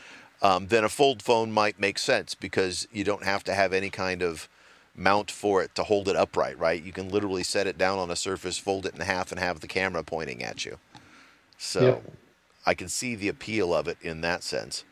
Um, 0.45 0.67
then 0.67 0.85
a 0.85 0.91
fold 0.91 1.23
phone 1.23 1.53
might 1.53 1.81
make 1.81 1.99
sense 1.99 2.35
because 2.35 2.87
you 2.93 3.03
don't 3.03 3.25
have 3.25 3.43
to 3.45 3.55
have 3.55 3.73
any 3.73 3.89
kind 3.89 4.23
of 4.23 4.47
mount 4.95 5.31
for 5.31 5.63
it 5.63 5.75
to 5.75 5.85
hold 5.85 6.07
it 6.07 6.17
upright, 6.17 6.59
right? 6.59 6.83
You 6.83 6.93
can 6.93 7.09
literally 7.09 7.43
set 7.43 7.67
it 7.67 7.79
down 7.79 7.99
on 7.99 8.11
a 8.11 8.17
surface, 8.17 8.59
fold 8.59 8.85
it 8.85 8.95
in 8.95 9.01
half, 9.01 9.33
and 9.33 9.41
have 9.41 9.61
the 9.61 9.67
camera 9.67 10.03
pointing 10.03 10.43
at 10.43 10.67
you. 10.67 10.79
So 11.57 11.81
yep. 11.81 12.13
I 12.67 12.75
can 12.75 12.91
see 12.91 13.15
the 13.15 13.29
appeal 13.29 13.75
of 13.75 13.89
it 13.89 13.97
in 14.03 14.21
that 14.21 14.43
sense. 14.43 14.85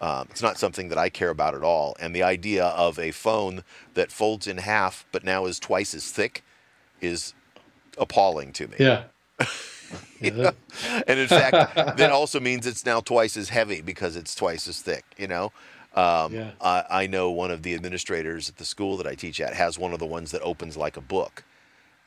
Um, 0.00 0.26
it's 0.30 0.42
not 0.42 0.58
something 0.58 0.88
that 0.88 0.96
I 0.96 1.10
care 1.10 1.28
about 1.28 1.54
at 1.54 1.62
all. 1.62 1.94
And 2.00 2.16
the 2.16 2.22
idea 2.22 2.64
of 2.64 2.98
a 2.98 3.10
phone 3.10 3.62
that 3.92 4.10
folds 4.10 4.46
in 4.46 4.56
half 4.56 5.04
but 5.12 5.22
now 5.22 5.44
is 5.44 5.60
twice 5.60 5.92
as 5.92 6.10
thick 6.10 6.42
is 7.02 7.34
appalling 7.98 8.54
to 8.54 8.68
me. 8.68 8.76
Yeah. 8.80 9.04
yeah. 10.20 10.50
And 11.06 11.18
in 11.18 11.28
fact, 11.28 11.74
that 11.96 12.10
also 12.10 12.40
means 12.40 12.66
it's 12.66 12.84
now 12.84 13.00
twice 13.00 13.36
as 13.36 13.48
heavy 13.48 13.80
because 13.80 14.16
it's 14.16 14.34
twice 14.34 14.68
as 14.68 14.80
thick, 14.80 15.04
you 15.16 15.28
know? 15.28 15.52
Um, 15.94 16.34
yeah. 16.34 16.50
I, 16.60 16.84
I, 16.90 17.06
know 17.06 17.30
one 17.30 17.52
of 17.52 17.62
the 17.62 17.72
administrators 17.74 18.48
at 18.48 18.56
the 18.56 18.64
school 18.64 18.96
that 18.96 19.06
I 19.06 19.14
teach 19.14 19.40
at 19.40 19.54
has 19.54 19.78
one 19.78 19.92
of 19.92 20.00
the 20.00 20.06
ones 20.06 20.32
that 20.32 20.42
opens 20.42 20.76
like 20.76 20.96
a 20.96 21.00
book, 21.00 21.44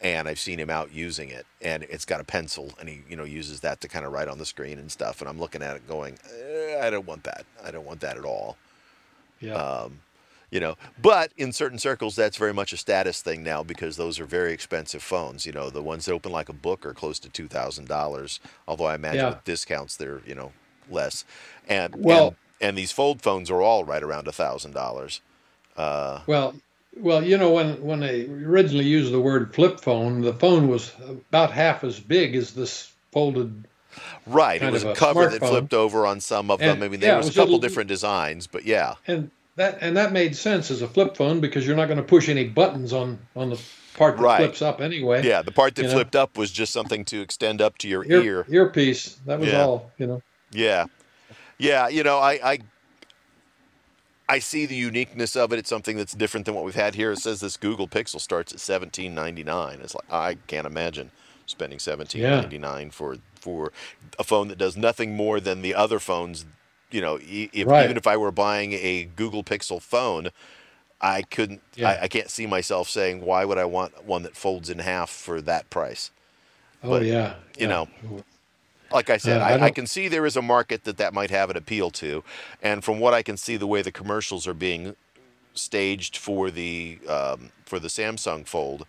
and 0.02 0.28
I've 0.28 0.40
seen 0.40 0.60
him 0.60 0.70
out 0.70 0.92
using 0.92 1.30
it, 1.30 1.46
and 1.62 1.84
it's 1.84 2.04
got 2.04 2.20
a 2.20 2.26
pencil, 2.26 2.74
and 2.82 2.90
he 2.90 3.04
you 3.10 3.16
know 3.16 3.24
uses 3.24 3.62
that 3.62 3.80
to 3.82 3.88
kind 3.88 4.06
of 4.06 4.12
write 4.12 4.28
on 4.28 4.40
the 4.40 4.46
screen 4.46 4.78
and 4.78 4.92
stuff, 4.92 5.22
and 5.22 5.30
I'm 5.30 5.40
looking 5.40 5.62
at 5.62 5.78
it 5.78 5.88
going, 5.88 6.18
eh, 6.38 6.86
I 6.86 6.90
don't 6.90 7.08
want 7.08 7.24
that, 7.24 7.46
I 7.64 7.72
don't 7.72 7.86
want 7.86 8.02
that 8.02 8.18
at 8.18 8.26
all. 8.26 8.58
Yeah. 9.40 9.54
Um, 9.54 10.00
you 10.52 10.60
know, 10.60 10.76
but 11.02 11.32
in 11.38 11.52
certain 11.52 11.80
circles, 11.80 12.16
that's 12.16 12.38
very 12.38 12.54
much 12.54 12.74
a 12.74 12.78
status 12.78 13.22
thing 13.22 13.44
now 13.44 13.64
because 13.64 13.98
those 13.98 14.20
are 14.20 14.26
very 14.26 14.54
expensive 14.54 15.04
phones. 15.04 15.46
You 15.46 15.52
know, 15.52 15.70
the 15.70 15.84
ones 15.84 16.06
that 16.06 16.14
open 16.14 16.32
like 16.32 16.50
a 16.50 16.54
book 16.54 16.86
are 16.86 16.94
close 16.94 17.20
to 17.20 17.30
two 17.30 17.48
thousand 17.48 17.88
dollars. 17.88 18.40
Although 18.68 18.86
I 18.86 18.96
imagine 18.96 19.22
yeah. 19.22 19.30
with 19.30 19.44
discounts, 19.44 19.98
they're 19.98 20.22
you 20.26 20.36
know 20.36 20.52
less. 20.90 21.26
And 21.68 21.96
well. 21.98 22.28
And, 22.28 22.36
and 22.60 22.78
these 22.78 22.92
fold 22.92 23.22
phones 23.22 23.52
are 23.52 23.62
all 23.62 23.86
right 23.86 24.02
around 24.02 24.28
a 24.28 24.32
thousand 24.32 24.74
dollars. 24.74 25.22
Uh, 25.76 26.22
well, 26.26 26.56
well, 26.96 27.24
you 27.24 27.38
know, 27.38 27.52
when 27.52 27.82
when 27.84 28.00
they 28.00 28.26
originally 28.26 28.86
used 28.86 29.12
the 29.12 29.20
word 29.20 29.54
flip 29.54 29.80
phone, 29.80 30.22
the 30.22 30.34
phone 30.34 30.68
was 30.68 30.92
about 31.30 31.52
half 31.52 31.84
as 31.84 32.00
big 32.00 32.36
as 32.36 32.54
this 32.54 32.92
folded. 33.12 33.66
Right, 34.26 34.62
it 34.62 34.72
was 34.72 34.84
a, 34.84 34.92
a 34.92 34.96
cover 34.96 35.28
that 35.28 35.40
flipped 35.40 35.74
over 35.74 36.06
on 36.06 36.20
some 36.20 36.52
of 36.52 36.62
and, 36.62 36.82
them. 36.82 36.84
I 36.84 36.90
mean, 36.90 37.00
there 37.00 37.12
yeah, 37.12 37.18
was, 37.18 37.28
was, 37.28 37.36
a 37.36 37.40
couple 37.40 37.54
little, 37.54 37.68
different 37.68 37.88
designs, 37.88 38.46
but 38.46 38.64
yeah. 38.66 38.96
And 39.08 39.32
that 39.58 39.80
and 39.82 39.98
that 39.98 40.14
made 40.14 40.36
sense 40.36 40.72
as 40.72 40.82
a 40.82 40.88
flip 40.88 41.18
phone 41.18 41.42
because 41.42 41.68
you're 41.68 41.76
not 41.76 41.88
going 41.88 41.98
to 41.98 42.04
push 42.04 42.30
any 42.30 42.46
buttons 42.46 42.94
on 42.94 43.20
on 43.36 43.50
the 43.50 43.62
part 43.96 44.18
that 44.18 44.24
right. 44.24 44.38
flips 44.38 44.62
up 44.62 44.80
anyway. 44.80 45.28
Yeah, 45.28 45.42
the 45.42 45.52
part 45.52 45.76
that 45.76 45.92
flipped 45.92 46.14
know? 46.14 46.22
up 46.22 46.38
was 46.38 46.52
just 46.52 46.72
something 46.72 47.04
to 47.06 47.22
extend 47.22 47.62
up 47.62 47.78
to 47.80 47.88
your 47.88 48.06
ear. 48.06 48.24
ear. 48.24 48.46
Earpiece. 48.50 49.18
That 49.26 49.40
was 49.40 49.50
yeah. 49.50 49.62
all. 49.62 49.92
You 49.98 50.08
know. 50.08 50.22
Yeah. 50.52 50.86
Yeah, 51.60 51.88
you 51.88 52.04
know, 52.04 52.20
I, 52.20 52.40
I 52.44 52.60
I 54.30 54.40
see 54.40 54.66
the 54.66 54.76
uniqueness 54.76 55.36
of 55.36 55.54
it. 55.54 55.60
It's 55.60 55.70
something 55.70 55.98
that's 55.98 56.14
different 56.14 56.46
than 56.46 56.56
what 56.56 56.66
we've 56.66 56.76
had 56.76 56.96
here. 56.96 57.12
It 57.12 57.20
says 57.20 57.40
this 57.40 57.58
Google 57.58 57.88
Pixel 57.88 58.20
starts 58.20 58.54
at 58.54 58.60
seventeen 58.60 59.16
ninety 59.16 59.44
nine. 59.44 59.80
It's 59.82 59.96
like 59.96 60.12
I 60.12 60.36
can't 60.48 60.68
imagine 60.68 61.12
spending 61.46 61.80
seventeen 61.80 62.24
ninety 62.24 62.58
nine 62.58 62.88
yeah. 62.88 62.92
for 62.92 63.18
for 63.36 63.72
a 64.20 64.24
phone 64.24 64.50
that 64.50 64.58
does 64.58 64.76
nothing 64.76 65.16
more 65.16 65.40
than 65.40 65.62
the 65.62 65.74
other 65.74 66.00
phones. 66.00 66.46
You 66.90 67.02
know, 67.02 67.20
if, 67.22 67.68
right. 67.68 67.84
even 67.84 67.98
if 67.98 68.08
I 68.08 68.16
were 68.18 68.32
buying 68.32 68.74
a 68.74 69.10
Google 69.16 69.44
Pixel 69.44 69.82
phone, 69.82 70.30
I 71.02 71.22
couldn't. 71.22 71.62
Yeah. 71.76 71.90
I, 71.90 72.04
I, 72.04 72.08
can't 72.08 72.30
see 72.30 72.48
myself 72.48 72.90
saying 72.90 73.22
why 73.22 73.46
would 73.46 73.58
I 73.58 73.66
want 73.66 74.06
one 74.06 74.24
that 74.24 74.36
folds 74.36 74.70
in 74.70 74.80
half 74.80 75.10
for 75.10 75.42
that 75.42 75.70
price. 75.70 76.12
Oh 76.84 76.90
but, 76.90 77.04
yeah. 77.04 77.36
You 77.58 77.68
know, 77.68 77.88
like 78.92 79.10
I 79.10 79.18
said, 79.18 79.42
uh, 79.42 79.46
I, 79.46 79.50
I, 79.50 79.62
I, 79.66 79.70
can 79.72 79.86
see 79.86 80.08
there 80.08 80.26
is 80.26 80.38
a 80.38 80.42
market 80.42 80.84
that 80.86 80.98
that 80.98 81.14
might 81.14 81.30
have 81.30 81.50
an 81.50 81.58
appeal 81.58 81.90
to, 81.92 82.24
and 82.62 82.84
from 82.84 83.00
what 83.00 83.14
I 83.14 83.22
can 83.22 83.38
see, 83.38 83.58
the 83.58 83.68
way 83.68 83.82
the 83.82 83.92
commercials 83.92 84.48
are 84.48 84.54
being 84.54 84.96
staged 85.54 86.18
for 86.18 86.50
the 86.50 87.00
um, 87.08 87.52
for 87.66 87.80
the 87.80 87.88
Samsung 87.88 88.48
Fold, 88.48 88.86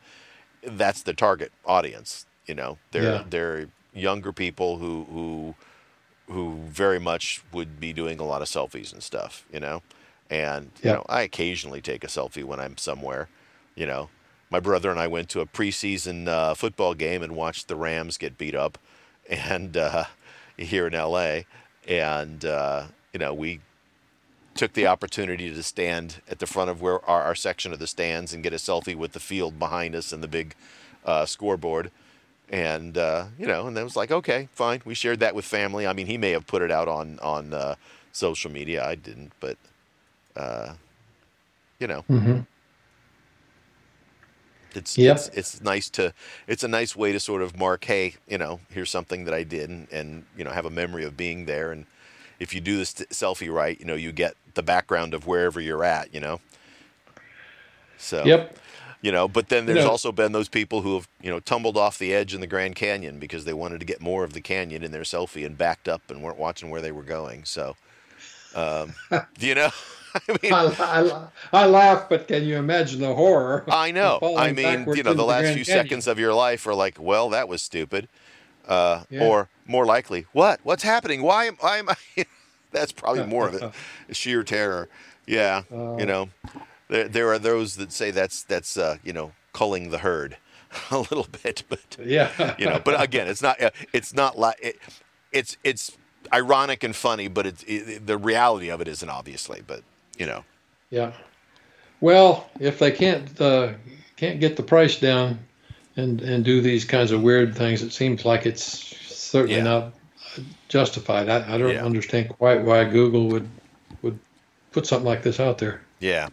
that's 0.62 1.02
the 1.02 1.14
target 1.14 1.52
audience. 1.64 2.26
You 2.46 2.54
know, 2.54 2.78
they're 2.92 3.02
yeah. 3.02 3.24
they're 3.28 3.68
younger 3.92 4.32
people 4.32 4.78
who 4.78 5.04
who 5.10 5.54
who 6.28 6.54
very 6.66 6.98
much 6.98 7.42
would 7.52 7.80
be 7.80 7.92
doing 7.92 8.20
a 8.20 8.24
lot 8.24 8.42
of 8.42 8.48
selfies 8.48 8.92
and 8.92 9.02
stuff. 9.02 9.46
You 9.52 9.60
know, 9.60 9.82
and 10.30 10.70
you 10.82 10.90
know, 10.90 11.04
I 11.08 11.22
occasionally 11.22 11.80
take 11.80 12.04
a 12.04 12.08
selfie 12.08 12.44
when 12.44 12.60
I'm 12.60 12.76
somewhere. 12.76 13.28
You 13.74 13.86
know, 13.86 14.10
my 14.50 14.60
brother 14.60 14.90
and 14.90 14.98
I 14.98 15.06
went 15.06 15.28
to 15.30 15.40
a 15.40 15.46
preseason 15.46 16.28
uh, 16.28 16.54
football 16.54 16.94
game 16.94 17.22
and 17.22 17.34
watched 17.34 17.68
the 17.68 17.76
Rams 17.76 18.18
get 18.18 18.38
beat 18.38 18.54
up 18.54 18.78
and 19.30 19.76
uh, 19.76 20.04
here 20.56 20.86
in 20.86 20.92
LA, 20.92 21.40
and 21.86 22.44
uh, 22.44 22.86
you 23.12 23.18
know 23.18 23.32
we 23.34 23.60
took 24.54 24.72
the 24.72 24.88
opportunity 24.88 25.54
to 25.54 25.62
stand 25.62 26.20
at 26.28 26.40
the 26.40 26.46
front 26.46 26.68
of 26.68 26.82
where 26.82 27.04
our, 27.08 27.22
our, 27.22 27.34
section 27.36 27.72
of 27.72 27.78
the 27.78 27.86
stands 27.86 28.34
and 28.34 28.42
get 28.42 28.52
a 28.52 28.56
selfie 28.56 28.96
with 28.96 29.12
the 29.12 29.20
field 29.20 29.56
behind 29.56 29.94
us 29.94 30.12
and 30.12 30.20
the 30.20 30.26
big 30.26 30.52
uh, 31.04 31.24
scoreboard. 31.24 31.92
And 32.50 32.96
uh, 32.96 33.26
you 33.38 33.46
know, 33.46 33.66
and 33.66 33.76
then 33.76 33.82
it 33.82 33.84
was 33.84 33.96
like, 33.96 34.10
okay, 34.10 34.48
fine. 34.52 34.80
We 34.84 34.94
shared 34.94 35.20
that 35.20 35.34
with 35.34 35.44
family. 35.44 35.86
I 35.86 35.92
mean, 35.92 36.06
he 36.06 36.16
may 36.16 36.30
have 36.30 36.46
put 36.46 36.62
it 36.62 36.70
out 36.70 36.88
on 36.88 37.18
on 37.20 37.52
uh, 37.52 37.74
social 38.12 38.50
media. 38.50 38.84
I 38.86 38.94
didn't, 38.94 39.32
but 39.40 39.56
uh, 40.36 40.74
you 41.78 41.86
know. 41.86 42.04
Mm-hmm. 42.08 42.40
It's, 44.74 44.98
yep. 44.98 45.16
it's 45.16 45.28
it's 45.28 45.60
nice 45.62 45.88
to 45.90 46.12
it's 46.46 46.62
a 46.62 46.68
nice 46.68 46.94
way 46.94 47.10
to 47.12 47.18
sort 47.18 47.40
of 47.40 47.56
mark 47.56 47.84
hey 47.84 48.14
you 48.28 48.36
know 48.36 48.60
here's 48.70 48.90
something 48.90 49.24
that 49.24 49.32
I 49.32 49.42
did 49.42 49.70
and, 49.70 49.88
and 49.90 50.24
you 50.36 50.44
know 50.44 50.50
have 50.50 50.66
a 50.66 50.70
memory 50.70 51.04
of 51.04 51.16
being 51.16 51.46
there 51.46 51.72
and 51.72 51.86
if 52.38 52.54
you 52.54 52.60
do 52.60 52.76
this 52.76 52.92
selfie 52.94 53.52
right 53.52 53.80
you 53.80 53.86
know 53.86 53.94
you 53.94 54.12
get 54.12 54.36
the 54.54 54.62
background 54.62 55.14
of 55.14 55.26
wherever 55.26 55.58
you're 55.58 55.84
at 55.84 56.12
you 56.12 56.20
know 56.20 56.40
so 57.96 58.24
yep 58.26 58.58
you 59.00 59.12
know 59.12 59.28
but 59.28 59.48
then 59.48 59.66
there's 59.66 59.84
also 59.84 60.10
been 60.10 60.32
those 60.32 60.48
people 60.48 60.82
who 60.82 60.94
have 60.94 61.08
you 61.22 61.30
know 61.30 61.40
tumbled 61.40 61.76
off 61.76 61.98
the 61.98 62.12
edge 62.12 62.34
in 62.34 62.40
the 62.40 62.46
Grand 62.46 62.74
Canyon 62.74 63.18
because 63.18 63.44
they 63.44 63.52
wanted 63.52 63.80
to 63.80 63.86
get 63.86 64.00
more 64.00 64.24
of 64.24 64.32
the 64.32 64.40
canyon 64.40 64.82
in 64.82 64.92
their 64.92 65.02
selfie 65.02 65.46
and 65.46 65.56
backed 65.56 65.88
up 65.88 66.02
and 66.10 66.22
weren't 66.22 66.38
watching 66.38 66.70
where 66.70 66.80
they 66.80 66.92
were 66.92 67.02
going 67.02 67.44
so 67.44 67.76
um, 68.54 68.94
you 69.38 69.54
know 69.54 69.70
I 70.28 70.38
mean, 70.42 70.52
I, 70.52 70.74
I, 70.78 71.28
I, 71.52 71.66
laugh, 71.66 72.08
but 72.08 72.28
can 72.28 72.44
you 72.44 72.56
imagine 72.56 73.00
the 73.00 73.14
horror? 73.14 73.64
I 73.68 73.90
know. 73.90 74.18
I 74.38 74.52
mean, 74.52 74.86
you 74.94 75.02
know, 75.02 75.12
the 75.12 75.22
last 75.22 75.48
the 75.48 75.54
few 75.54 75.64
Canyon. 75.64 75.84
seconds 75.84 76.06
of 76.06 76.18
your 76.18 76.32
life 76.32 76.66
are 76.66 76.74
like, 76.74 76.98
well, 76.98 77.28
that 77.30 77.46
was 77.46 77.62
stupid. 77.62 78.08
Uh, 78.66 79.04
yeah. 79.10 79.24
Or 79.24 79.48
more 79.66 79.86
likely, 79.86 80.26
what? 80.32 80.60
What's 80.62 80.82
happening? 80.82 81.22
Why 81.22 81.46
am, 81.46 81.56
why 81.60 81.78
am 81.78 81.88
I? 81.88 81.96
That's 82.72 82.92
probably 82.92 83.24
more 83.24 83.48
of 83.48 83.54
it. 83.54 83.72
Sheer 84.14 84.42
terror. 84.42 84.88
Yeah. 85.26 85.62
Uh, 85.72 85.96
you 85.96 86.06
know, 86.06 86.28
there, 86.88 87.08
there 87.08 87.32
are 87.32 87.38
those 87.38 87.76
that 87.76 87.92
say 87.92 88.10
that's, 88.10 88.42
that's 88.42 88.76
uh, 88.76 88.96
you 89.02 89.12
know, 89.12 89.32
culling 89.52 89.90
the 89.90 89.98
herd 89.98 90.36
a 90.90 90.98
little 90.98 91.26
bit, 91.42 91.64
but 91.68 91.96
yeah, 92.02 92.54
you 92.58 92.66
know, 92.66 92.80
but 92.84 93.00
again, 93.02 93.28
it's 93.28 93.42
not, 93.42 93.60
uh, 93.60 93.70
it's 93.92 94.14
not 94.14 94.38
like, 94.38 94.56
it, 94.60 94.78
it's, 95.32 95.56
it's 95.64 95.96
ironic 96.32 96.84
and 96.84 96.94
funny, 96.94 97.28
but 97.28 97.46
it's, 97.46 97.64
it, 97.66 98.06
the 98.06 98.18
reality 98.18 98.70
of 98.70 98.80
it 98.80 98.88
isn't 98.88 99.08
obviously, 99.08 99.62
but 99.66 99.82
you 100.18 100.26
know. 100.26 100.44
Yeah. 100.90 101.12
Well, 102.00 102.48
if 102.60 102.78
they 102.78 102.90
can't 102.90 103.40
uh, 103.40 103.72
can't 104.16 104.40
get 104.40 104.56
the 104.56 104.62
price 104.62 104.98
down 104.98 105.38
and 105.96 106.20
and 106.20 106.44
do 106.44 106.60
these 106.60 106.84
kinds 106.84 107.10
of 107.10 107.22
weird 107.22 107.56
things, 107.56 107.82
it 107.82 107.92
seems 107.92 108.24
like 108.24 108.46
it's 108.46 108.62
certainly 108.62 109.56
yeah. 109.56 109.64
not 109.64 109.92
justified. 110.68 111.28
I, 111.28 111.54
I 111.54 111.58
don't 111.58 111.72
yeah. 111.72 111.84
understand 111.84 112.28
quite 112.28 112.62
why 112.62 112.84
Google 112.84 113.28
would 113.28 113.48
would 114.02 114.18
put 114.72 114.86
something 114.86 115.06
like 115.06 115.22
this 115.22 115.40
out 115.40 115.58
there. 115.58 115.80
Yeah. 116.00 116.28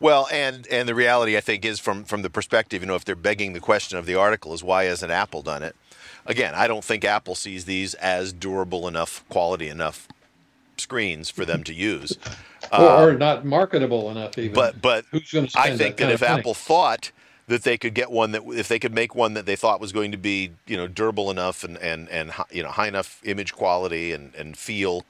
Well, 0.00 0.28
and 0.32 0.66
and 0.68 0.88
the 0.88 0.94
reality 0.94 1.36
I 1.36 1.40
think 1.40 1.64
is 1.64 1.80
from 1.80 2.04
from 2.04 2.22
the 2.22 2.30
perspective, 2.30 2.82
you 2.82 2.86
know, 2.86 2.94
if 2.94 3.04
they're 3.04 3.16
begging 3.16 3.52
the 3.52 3.60
question 3.60 3.98
of 3.98 4.06
the 4.06 4.14
article 4.14 4.54
is 4.54 4.62
why 4.62 4.84
hasn't 4.84 5.10
Apple 5.10 5.42
done 5.42 5.62
it? 5.62 5.74
Again, 6.26 6.54
I 6.54 6.68
don't 6.68 6.84
think 6.84 7.04
Apple 7.04 7.34
sees 7.34 7.64
these 7.64 7.94
as 7.94 8.32
durable 8.32 8.86
enough, 8.86 9.24
quality 9.28 9.68
enough 9.68 10.06
screens 10.76 11.30
for 11.30 11.44
them 11.44 11.64
to 11.64 11.74
use. 11.74 12.16
or, 12.72 12.80
or, 12.80 13.10
um, 13.10 13.18
not 13.18 13.44
marketable 13.44 14.10
enough 14.10 14.38
even. 14.38 14.54
But 14.54 14.80
but 14.80 15.04
who's 15.10 15.30
going 15.32 15.48
to 15.48 15.58
I 15.58 15.76
think 15.76 15.96
that, 15.96 16.06
that 16.06 16.12
if 16.12 16.22
Apple 16.22 16.54
thought 16.54 17.10
that 17.48 17.62
they 17.64 17.78
could 17.78 17.94
get 17.94 18.10
one 18.10 18.32
that 18.32 18.42
if 18.54 18.68
they 18.68 18.78
could 18.78 18.94
make 18.94 19.14
one 19.14 19.34
that 19.34 19.46
they 19.46 19.56
thought 19.56 19.80
was 19.80 19.92
going 19.92 20.12
to 20.12 20.18
be 20.18 20.52
you 20.66 20.76
know 20.76 20.86
durable 20.86 21.30
enough 21.30 21.64
and 21.64 21.76
and 21.78 22.08
and 22.10 22.32
you 22.50 22.62
know 22.62 22.70
high 22.70 22.88
enough 22.88 23.20
image 23.24 23.54
quality 23.54 24.12
and 24.12 24.34
and 24.34 24.56
feel 24.56 25.04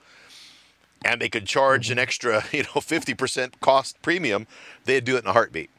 and 1.05 1.21
they 1.21 1.29
could 1.29 1.47
charge 1.47 1.91
an 1.91 1.99
extra 1.99 2.45
you 2.53 2.63
know 2.63 2.81
50% 2.81 3.61
cost 3.61 4.01
premium 4.03 4.47
they'd 4.85 5.05
do 5.05 5.17
it 5.17 5.25
in 5.25 5.31
a 5.31 5.33
heartbeat 5.33 5.71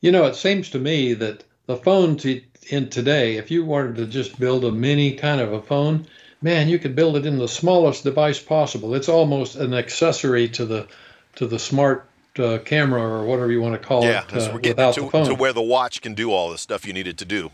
you 0.00 0.12
know 0.12 0.24
it 0.24 0.36
seems 0.36 0.70
to 0.70 0.78
me 0.78 1.14
that 1.14 1.44
the 1.66 1.76
phones 1.76 2.24
in 2.24 2.88
today 2.88 3.36
if 3.36 3.50
you 3.50 3.64
wanted 3.64 3.96
to 3.96 4.06
just 4.06 4.38
build 4.38 4.64
a 4.64 4.72
mini 4.72 5.14
kind 5.14 5.40
of 5.40 5.52
a 5.52 5.62
phone 5.62 6.06
man, 6.42 6.68
you 6.68 6.78
could 6.78 6.94
build 6.94 7.16
it 7.16 7.24
in 7.24 7.38
the 7.38 7.48
smallest 7.48 8.04
device 8.04 8.40
possible. 8.40 8.94
It's 8.94 9.08
almost 9.08 9.56
an 9.56 9.72
accessory 9.72 10.48
to 10.50 10.66
the 10.66 10.88
to 11.36 11.46
the 11.46 11.58
smart 11.58 12.06
uh, 12.38 12.58
camera 12.64 13.00
or 13.00 13.24
whatever 13.24 13.50
you 13.50 13.62
want 13.62 13.80
to 13.80 13.86
call 13.86 14.04
yeah, 14.04 14.24
it. 14.24 14.34
Uh, 14.34 14.58
without 14.62 14.94
to, 14.94 15.02
the 15.02 15.10
phone. 15.10 15.26
to 15.26 15.34
where 15.34 15.52
the 15.52 15.62
watch 15.62 16.02
can 16.02 16.14
do 16.14 16.30
all 16.30 16.50
the 16.50 16.58
stuff 16.58 16.86
you 16.86 16.92
needed 16.92 17.16
to 17.18 17.24
do 17.24 17.50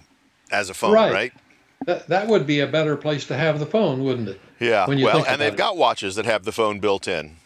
as 0.51 0.71
a 0.71 0.75
phone, 0.75 0.93
right? 0.93 1.13
right? 1.13 1.33
That, 1.87 2.09
that 2.09 2.29
would 2.29 2.47
be 2.47 2.61
a 2.61 2.67
better 2.67 2.97
place 2.97 3.27
to 3.27 3.37
have 3.37 3.59
the 3.59 3.67
phone, 3.67 4.05
wouldn't 4.05 4.29
it? 4.29 4.41
Yeah. 4.61 4.87
When 4.87 4.99
you 4.99 5.07
well, 5.07 5.25
and 5.27 5.41
they've 5.41 5.53
it. 5.53 5.59
got 5.59 5.77
watches 5.77 6.17
that 6.17 6.27
have 6.27 6.45
the 6.45 6.53
phone 6.53 6.81
built 6.81 7.07
in. 7.09 7.37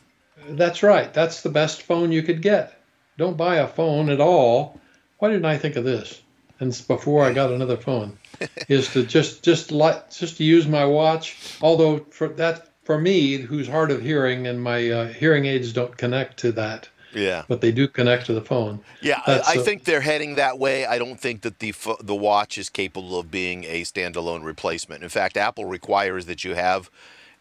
That's 0.48 0.82
right. 0.82 1.12
That's 1.12 1.42
the 1.42 1.50
best 1.50 1.82
phone 1.82 2.12
you 2.12 2.22
could 2.22 2.42
get. 2.42 2.78
Don't 3.18 3.36
buy 3.36 3.56
a 3.56 3.68
phone 3.68 4.08
at 4.08 4.20
all. 4.20 4.80
Why 5.18 5.28
didn't 5.28 5.44
I 5.44 5.58
think 5.58 5.76
of 5.76 5.84
this? 5.84 6.20
And 6.58 6.70
before 6.88 7.24
I 7.24 7.32
got 7.32 7.52
another 7.52 7.76
phone. 7.76 8.18
is 8.68 8.92
to 8.92 9.04
just 9.04 9.42
just 9.42 9.70
like 9.72 10.10
just 10.10 10.38
to 10.38 10.44
use 10.44 10.66
my 10.66 10.84
watch. 10.84 11.36
Although 11.60 12.06
for 12.10 12.28
that 12.28 12.68
for 12.84 12.98
me, 12.98 13.36
who's 13.36 13.68
hard 13.68 13.90
of 13.90 14.02
hearing, 14.02 14.46
and 14.46 14.62
my 14.62 14.90
uh, 14.90 15.08
hearing 15.08 15.46
aids 15.46 15.72
don't 15.72 15.96
connect 15.96 16.38
to 16.40 16.52
that. 16.52 16.88
Yeah, 17.14 17.44
but 17.48 17.60
they 17.60 17.72
do 17.72 17.88
connect 17.88 18.26
to 18.26 18.34
the 18.34 18.40
phone. 18.40 18.80
Yeah, 19.00 19.20
I, 19.26 19.40
I 19.46 19.56
think 19.58 19.84
they're 19.84 20.00
heading 20.00 20.36
that 20.36 20.58
way. 20.58 20.86
I 20.86 20.98
don't 20.98 21.20
think 21.20 21.42
that 21.42 21.58
the 21.58 21.74
the 22.00 22.14
watch 22.14 22.58
is 22.58 22.68
capable 22.68 23.18
of 23.18 23.30
being 23.30 23.64
a 23.64 23.82
standalone 23.82 24.44
replacement. 24.44 25.02
In 25.02 25.08
fact, 25.08 25.36
Apple 25.36 25.64
requires 25.64 26.26
that 26.26 26.44
you 26.44 26.54
have 26.54 26.90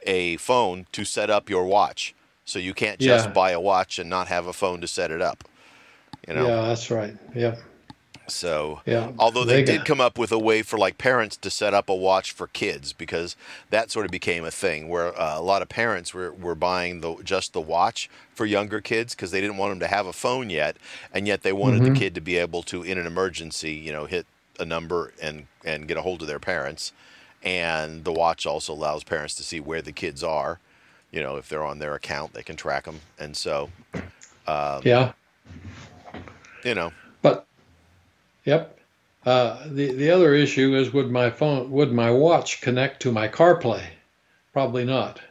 a 0.03 0.37
phone 0.37 0.87
to 0.91 1.05
set 1.05 1.29
up 1.29 1.49
your 1.49 1.65
watch, 1.65 2.13
so 2.45 2.59
you 2.59 2.73
can't 2.73 2.99
just 2.99 3.27
yeah. 3.27 3.33
buy 3.33 3.51
a 3.51 3.61
watch 3.61 3.99
and 3.99 4.09
not 4.09 4.27
have 4.27 4.47
a 4.47 4.53
phone 4.53 4.81
to 4.81 4.87
set 4.87 5.11
it 5.11 5.21
up. 5.21 5.43
You 6.27 6.35
know? 6.35 6.47
Yeah, 6.47 6.67
that's 6.67 6.91
right. 6.91 7.15
Yep. 7.35 7.59
So, 8.33 8.81
yeah, 8.85 9.11
although 9.19 9.43
they, 9.43 9.63
they 9.63 9.77
did 9.77 9.85
come 9.85 10.01
up 10.01 10.17
with 10.17 10.31
a 10.31 10.39
way 10.39 10.61
for 10.61 10.77
like 10.77 10.97
parents 10.97 11.38
to 11.38 11.50
set 11.50 11.73
up 11.73 11.89
a 11.89 11.95
watch 11.95 12.31
for 12.31 12.47
kids 12.47 12.93
because 12.93 13.35
that 13.69 13.91
sort 13.91 14.05
of 14.05 14.11
became 14.11 14.45
a 14.45 14.51
thing 14.51 14.88
where 14.88 15.19
uh, 15.19 15.38
a 15.38 15.41
lot 15.41 15.61
of 15.61 15.69
parents 15.69 16.13
were, 16.13 16.31
were 16.31 16.55
buying 16.55 17.01
the 17.01 17.15
just 17.23 17.53
the 17.53 17.61
watch 17.61 18.09
for 18.33 18.45
younger 18.45 18.81
kids 18.81 19.13
because 19.13 19.31
they 19.31 19.41
didn't 19.41 19.57
want 19.57 19.71
them 19.71 19.79
to 19.79 19.88
have 19.88 20.07
a 20.07 20.13
phone 20.13 20.50
yet, 20.50 20.77
and 21.13 21.27
yet 21.27 21.43
they 21.43 21.53
wanted 21.53 21.81
mm-hmm. 21.81 21.93
the 21.93 22.00
kid 22.00 22.15
to 22.15 22.21
be 22.21 22.38
able 22.38 22.63
to, 22.63 22.83
in 22.83 22.97
an 22.97 23.05
emergency, 23.05 23.73
you 23.73 23.91
know, 23.91 24.05
hit 24.05 24.25
a 24.59 24.65
number 24.65 25.13
and 25.21 25.47
and 25.63 25.88
get 25.88 25.97
a 25.97 26.01
hold 26.01 26.21
of 26.21 26.27
their 26.27 26.39
parents. 26.39 26.93
And 27.43 28.03
the 28.03 28.13
watch 28.13 28.45
also 28.45 28.73
allows 28.73 29.03
parents 29.03 29.35
to 29.35 29.43
see 29.43 29.59
where 29.59 29.81
the 29.81 29.91
kids 29.91 30.23
are. 30.23 30.59
You 31.11 31.21
know, 31.21 31.35
if 31.35 31.50
they're 31.50 31.63
on 31.63 31.79
their 31.79 31.95
account, 31.95 32.33
they 32.33 32.43
can 32.43 32.55
track 32.55 32.85
them, 32.85 33.01
and 33.19 33.35
so. 33.35 33.69
Um, 34.47 34.81
yeah. 34.83 35.13
You 36.63 36.75
know. 36.75 36.91
But 37.21 37.45
Yep. 38.45 38.77
Uh, 39.25 39.63
the 39.67 39.93
the 39.93 40.10
other 40.10 40.33
issue 40.33 40.75
is 40.75 40.91
would 40.93 41.12
my 41.12 41.29
phone 41.29 41.69
would 41.71 41.91
my 41.91 42.10
watch 42.10 42.62
connect 42.62 43.01
to 43.03 43.12
my 43.12 43.27
CarPlay? 43.27 43.83
Probably 44.51 44.83
not. 44.83 45.21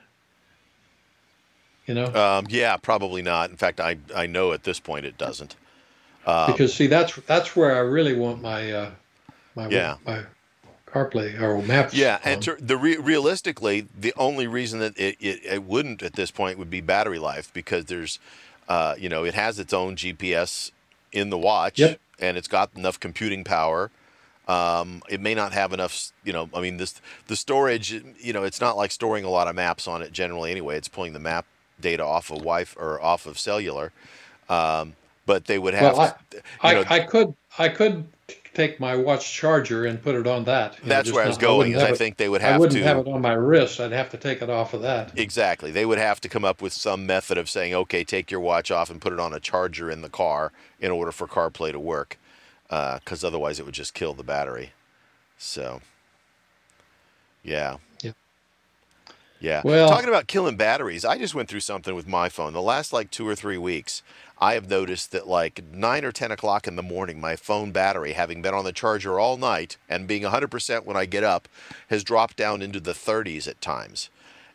You 1.87 1.95
know. 1.95 2.07
Um, 2.15 2.47
yeah, 2.49 2.77
probably 2.77 3.21
not. 3.21 3.51
In 3.51 3.57
fact, 3.57 3.81
I 3.81 3.97
I 4.15 4.27
know 4.27 4.53
at 4.53 4.63
this 4.63 4.79
point 4.79 5.07
it 5.07 5.19
doesn't. 5.19 5.57
Um, 6.25 6.53
because 6.53 6.73
see, 6.73 6.87
that's 6.87 7.17
that's 7.27 7.57
where 7.57 7.75
I 7.75 7.81
really 7.81 8.15
want 8.15 8.41
my 8.41 8.71
uh, 8.71 8.91
my 9.57 9.69
yeah. 9.69 9.97
my 10.07 10.23
CarPlay 10.87 11.41
or 11.41 11.61
Maps. 11.63 11.93
Yeah, 11.93 12.21
and 12.25 12.43
to, 12.43 12.57
the 12.61 12.77
re- 12.77 12.97
realistically, 12.97 13.89
the 13.99 14.13
only 14.17 14.47
reason 14.47 14.79
that 14.81 14.99
it, 14.99 15.17
it, 15.21 15.45
it 15.45 15.63
wouldn't 15.65 16.03
at 16.03 16.15
this 16.15 16.31
point 16.31 16.59
would 16.59 16.71
be 16.71 16.81
battery 16.81 17.21
life 17.21 17.53
because 17.53 17.85
there's, 17.85 18.19
uh, 18.69 18.97
you 18.99 19.09
know, 19.09 19.23
it 19.23 19.35
has 19.35 19.61
its 19.61 19.73
own 19.73 19.95
GPS 19.95 20.73
in 21.13 21.31
the 21.31 21.39
watch. 21.39 21.79
Yep 21.79 22.01
and 22.21 22.37
it's 22.37 22.49
got 22.49 22.71
enough 22.77 23.01
computing 23.01 23.45
power. 23.45 23.91
Um, 24.49 25.03
it 25.09 25.21
may 25.21 25.35
not 25.35 25.53
have 25.53 25.73
enough, 25.73 26.13
you 26.25 26.33
know. 26.33 26.49
I 26.55 26.61
mean, 26.61 26.77
this 26.77 27.01
the 27.29 27.37
storage, 27.37 27.93
you 27.93 28.33
know, 28.33 28.43
it's 28.43 28.61
not 28.61 28.77
like 28.77 28.91
storing 28.91 29.25
a 29.25 29.31
lot 29.31 29.49
of 29.49 29.55
maps 29.55 29.87
on 29.87 30.03
it 30.03 30.13
generally. 30.13 30.51
Anyway, 30.51 30.77
it's 30.77 30.89
pulling 30.89 31.13
the 31.13 31.21
map 31.21 31.47
data 31.81 32.05
off 32.05 32.31
of 32.31 32.39
Wi-Fi 32.39 32.81
or 32.81 33.01
off 33.01 33.27
of 33.27 33.39
cellular. 33.39 33.93
Um, 34.49 34.95
but 35.27 35.45
they 35.45 35.59
would 35.59 35.75
have. 35.75 35.97
Well, 35.97 36.19
I, 36.61 36.75
know, 36.75 36.85
I, 36.89 36.97
I 36.97 37.01
could 37.01 37.35
I 37.59 37.69
could 37.69 38.07
take 38.55 38.81
my 38.81 38.97
watch 38.97 39.33
charger 39.33 39.85
and 39.85 40.03
put 40.03 40.15
it 40.15 40.27
on 40.27 40.45
that. 40.45 40.77
That's 40.85 41.09
know, 41.09 41.17
where 41.17 41.25
I 41.25 41.29
was 41.29 41.39
going. 41.39 41.75
I, 41.75 41.79
is 41.79 41.83
I 41.83 41.93
think 41.95 42.17
they 42.17 42.29
would 42.29 42.41
have 42.41 42.51
to. 42.51 42.55
I 42.55 42.59
wouldn't 42.59 42.79
to, 42.79 42.85
have 42.85 42.99
it 42.99 43.09
on 43.09 43.21
my 43.21 43.33
wrist. 43.33 43.81
I'd 43.81 43.93
have 43.93 44.11
to 44.11 44.17
take 44.17 44.43
it 44.43 44.51
off 44.51 44.75
of 44.75 44.83
that. 44.83 45.19
Exactly. 45.19 45.71
They 45.71 45.87
would 45.87 45.99
have 45.99 46.21
to 46.23 46.29
come 46.29 46.45
up 46.45 46.61
with 46.61 46.73
some 46.73 47.07
method 47.07 47.39
of 47.39 47.49
saying, 47.49 47.75
okay, 47.75 48.05
take 48.05 48.31
your 48.31 48.41
watch 48.41 48.71
off 48.71 48.91
and 48.91 49.01
put 49.01 49.13
it 49.13 49.21
on 49.21 49.33
a 49.33 49.41
charger 49.41 49.91
in 49.91 50.03
the 50.03 50.09
car 50.09 50.53
in 50.81 50.91
order 50.91 51.13
for 51.13 51.27
CarPlay 51.27 51.73
to 51.73 51.81
work, 51.81 52.19
because 52.69 53.25
uh, 53.25 53.27
otherwise 53.27 53.61
it 53.61 53.67
would 53.67 53.75
just 53.75 53.95
kill 53.95 54.15
the 54.15 54.25
battery. 54.25 54.73
So, 55.39 55.81
yeah. 57.43 57.77
Yeah. 58.03 58.13
Yeah. 59.41 59.63
Well, 59.65 59.89
talking 59.89 60.09
about 60.09 60.27
killing 60.27 60.57
batteries, 60.57 61.05
I 61.05 61.17
just 61.17 61.35
went 61.35 61.49
through 61.49 61.61
something 61.61 61.95
with 61.95 62.07
my 62.07 62.29
phone 62.29 62.53
the 62.53 62.61
last 62.61 62.93
like 62.93 63.11
two 63.11 63.27
or 63.27 63.35
three 63.35 63.57
weeks. 63.59 64.03
I 64.41 64.55
have 64.55 64.71
noticed 64.71 65.13
that 65.13 65.29
like 65.29 65.63
nine 65.71 66.05
or 66.05 66.13
10 66.13 66.31
o'clock 66.31 66.67
in 66.67 66.77
the 66.77 66.83
morning, 66.83 67.21
my 67.21 67.37
phone 67.37 67.73
battery, 67.73 68.13
having 68.13 68.41
been 68.41 68.55
on 68.55 68.65
the 68.65 68.73
charger 68.73 69.21
all 69.21 69.37
night 69.37 69.77
and 69.89 70.09
being 70.09 70.23
100% 70.23 70.85
when 70.85 70.97
I 70.97 71.05
get 71.05 71.23
up, 71.23 71.47
has 71.89 72.03
dropped 72.03 72.37
down 72.37 72.63
into 72.63 72.81
the 72.81 72.93
30s 72.93 73.47
at 73.47 73.61
times. 73.61 74.09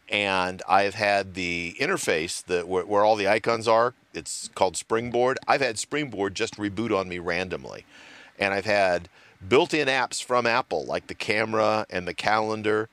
And 0.10 0.64
I've 0.68 0.96
had 0.96 1.36
the 1.36 1.76
interface 1.80 2.44
that 2.46 2.68
where, 2.68 2.86
where 2.86 3.04
all 3.04 3.16
the 3.16 3.28
icons 3.28 3.68
are. 3.68 3.94
It's 4.14 4.50
called 4.56 4.76
Springboard. 4.76 5.38
I've 5.48 5.62
had 5.62 5.78
Springboard 5.78 6.36
just 6.36 6.58
reboot 6.58 6.98
on 6.98 7.08
me 7.08 7.20
randomly, 7.20 7.86
and 8.40 8.54
I've 8.54 8.66
had 8.66 9.10
built-in 9.48 9.88
apps 9.88 10.24
from 10.24 10.48
Apple 10.48 10.86
like 10.86 11.08
the 11.08 11.16
camera 11.16 11.86
and 11.90 12.08
the 12.08 12.14
calendar. 12.14 12.90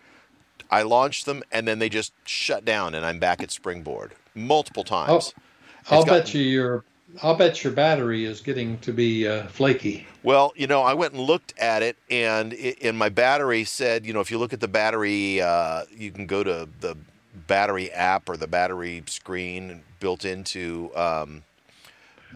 I 0.70 0.82
launched 0.82 1.26
them 1.26 1.42
and 1.52 1.68
then 1.68 1.78
they 1.78 1.88
just 1.88 2.12
shut 2.26 2.64
down, 2.64 2.94
and 2.94 3.06
I'm 3.06 3.18
back 3.18 3.42
at 3.42 3.50
Springboard 3.50 4.12
multiple 4.34 4.84
oh, 4.86 5.06
times. 5.06 5.34
Oh 5.36 5.41
I'll 5.90 6.04
gotten, 6.04 6.20
bet 6.20 6.34
you 6.34 6.42
your 6.42 6.84
I'll 7.22 7.34
bet 7.34 7.62
your 7.62 7.72
battery 7.72 8.24
is 8.24 8.40
getting 8.40 8.78
to 8.78 8.92
be 8.92 9.28
uh, 9.28 9.46
flaky. 9.48 10.06
Well, 10.22 10.52
you 10.56 10.66
know, 10.66 10.82
I 10.82 10.94
went 10.94 11.12
and 11.12 11.22
looked 11.22 11.58
at 11.58 11.82
it, 11.82 11.96
and 12.10 12.52
it, 12.54 12.78
and 12.82 12.96
my 12.96 13.08
battery 13.08 13.64
said, 13.64 14.06
you 14.06 14.12
know, 14.12 14.20
if 14.20 14.30
you 14.30 14.38
look 14.38 14.52
at 14.52 14.60
the 14.60 14.68
battery, 14.68 15.40
uh, 15.40 15.82
you 15.94 16.10
can 16.10 16.26
go 16.26 16.42
to 16.42 16.68
the 16.80 16.96
battery 17.46 17.90
app 17.92 18.28
or 18.28 18.36
the 18.36 18.46
battery 18.46 19.02
screen 19.06 19.82
built 20.00 20.24
into 20.24 20.90
um, 20.94 21.42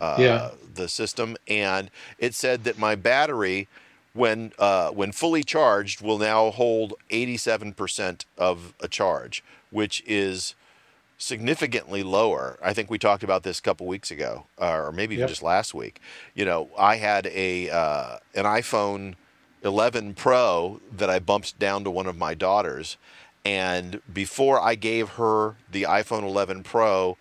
uh, 0.00 0.16
yeah. 0.18 0.50
the 0.74 0.88
system, 0.88 1.36
and 1.48 1.90
it 2.18 2.34
said 2.34 2.64
that 2.64 2.78
my 2.78 2.94
battery, 2.94 3.68
when 4.12 4.52
uh, 4.58 4.90
when 4.90 5.12
fully 5.12 5.42
charged, 5.42 6.02
will 6.02 6.18
now 6.18 6.50
hold 6.50 6.94
87% 7.10 8.24
of 8.36 8.74
a 8.80 8.88
charge, 8.88 9.42
which 9.70 10.02
is 10.06 10.54
significantly 11.18 12.02
lower. 12.02 12.58
I 12.62 12.73
think 12.73 12.90
we 12.90 12.99
talked 12.99 13.23
about 13.23 13.42
this 13.42 13.58
a 13.58 13.62
couple 13.62 13.87
weeks 13.87 14.11
ago, 14.11 14.46
uh, 14.61 14.73
or 14.73 14.92
maybe 14.92 15.14
even 15.14 15.23
yep. 15.23 15.28
just 15.28 15.42
last 15.42 15.75
week. 15.75 16.00
You 16.35 16.44
know, 16.44 16.68
I 16.78 16.96
had 16.96 17.26
a 17.26 17.70
uh, 17.70 18.18
an 18.35 18.44
iPhone 18.44 19.14
11 19.62 20.14
Pro 20.14 20.80
that 20.94 21.11
I 21.11 21.18
bumped 21.18 21.58
down 21.58 21.85
to 21.85 21.90
one 21.90 22.06
of 22.06 22.16
my 22.16 22.35
daughters, 22.35 22.96
and 23.44 24.00
before 24.12 24.61
I 24.61 24.75
gave 24.75 25.11
her 25.11 25.56
the 25.70 25.85
iPhone 25.85 26.23
11 26.23 26.62
Pro 26.62 27.16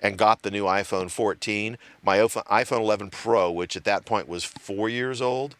and 0.00 0.18
got 0.18 0.42
the 0.42 0.50
new 0.50 0.64
iPhone 0.64 1.10
14, 1.10 1.78
my 2.02 2.18
iPhone 2.18 2.80
11 2.80 3.10
Pro, 3.10 3.50
which 3.50 3.76
at 3.76 3.84
that 3.84 4.04
point 4.04 4.28
was 4.28 4.44
four 4.44 4.88
years 4.88 5.22
old, 5.22 5.56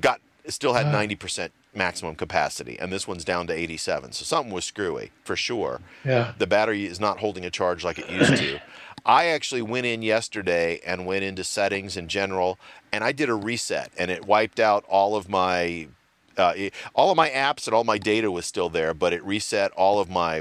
got 0.00 0.20
still 0.48 0.74
had 0.74 0.86
90% 0.86 1.50
maximum 1.74 2.14
capacity, 2.14 2.78
and 2.78 2.92
this 2.92 3.08
one's 3.08 3.24
down 3.24 3.46
to 3.46 3.52
87. 3.52 4.12
So 4.12 4.24
something 4.24 4.52
was 4.52 4.64
screwy 4.64 5.10
for 5.24 5.36
sure. 5.36 5.80
Yeah. 6.04 6.32
The 6.38 6.46
battery 6.46 6.86
is 6.86 7.00
not 7.00 7.18
holding 7.18 7.44
a 7.44 7.50
charge 7.50 7.84
like 7.84 7.98
it 7.98 8.10
used 8.10 8.36
to. 8.36 8.60
I 9.04 9.26
actually 9.26 9.62
went 9.62 9.86
in 9.86 10.02
yesterday 10.02 10.80
and 10.86 11.06
went 11.06 11.24
into 11.24 11.42
settings 11.44 11.96
in 11.96 12.08
general, 12.08 12.58
and 12.92 13.02
I 13.02 13.12
did 13.12 13.28
a 13.28 13.34
reset, 13.34 13.90
and 13.98 14.10
it 14.10 14.26
wiped 14.26 14.60
out 14.60 14.84
all 14.88 15.16
of 15.16 15.28
my. 15.28 15.88
Uh, 16.34 16.54
all 16.94 17.10
of 17.10 17.16
my 17.16 17.28
apps 17.28 17.66
and 17.66 17.74
all 17.74 17.84
my 17.84 17.98
data 17.98 18.30
was 18.30 18.46
still 18.46 18.70
there, 18.70 18.94
but 18.94 19.12
it 19.12 19.22
reset 19.22 19.70
all 19.72 20.00
of 20.00 20.08
my 20.08 20.40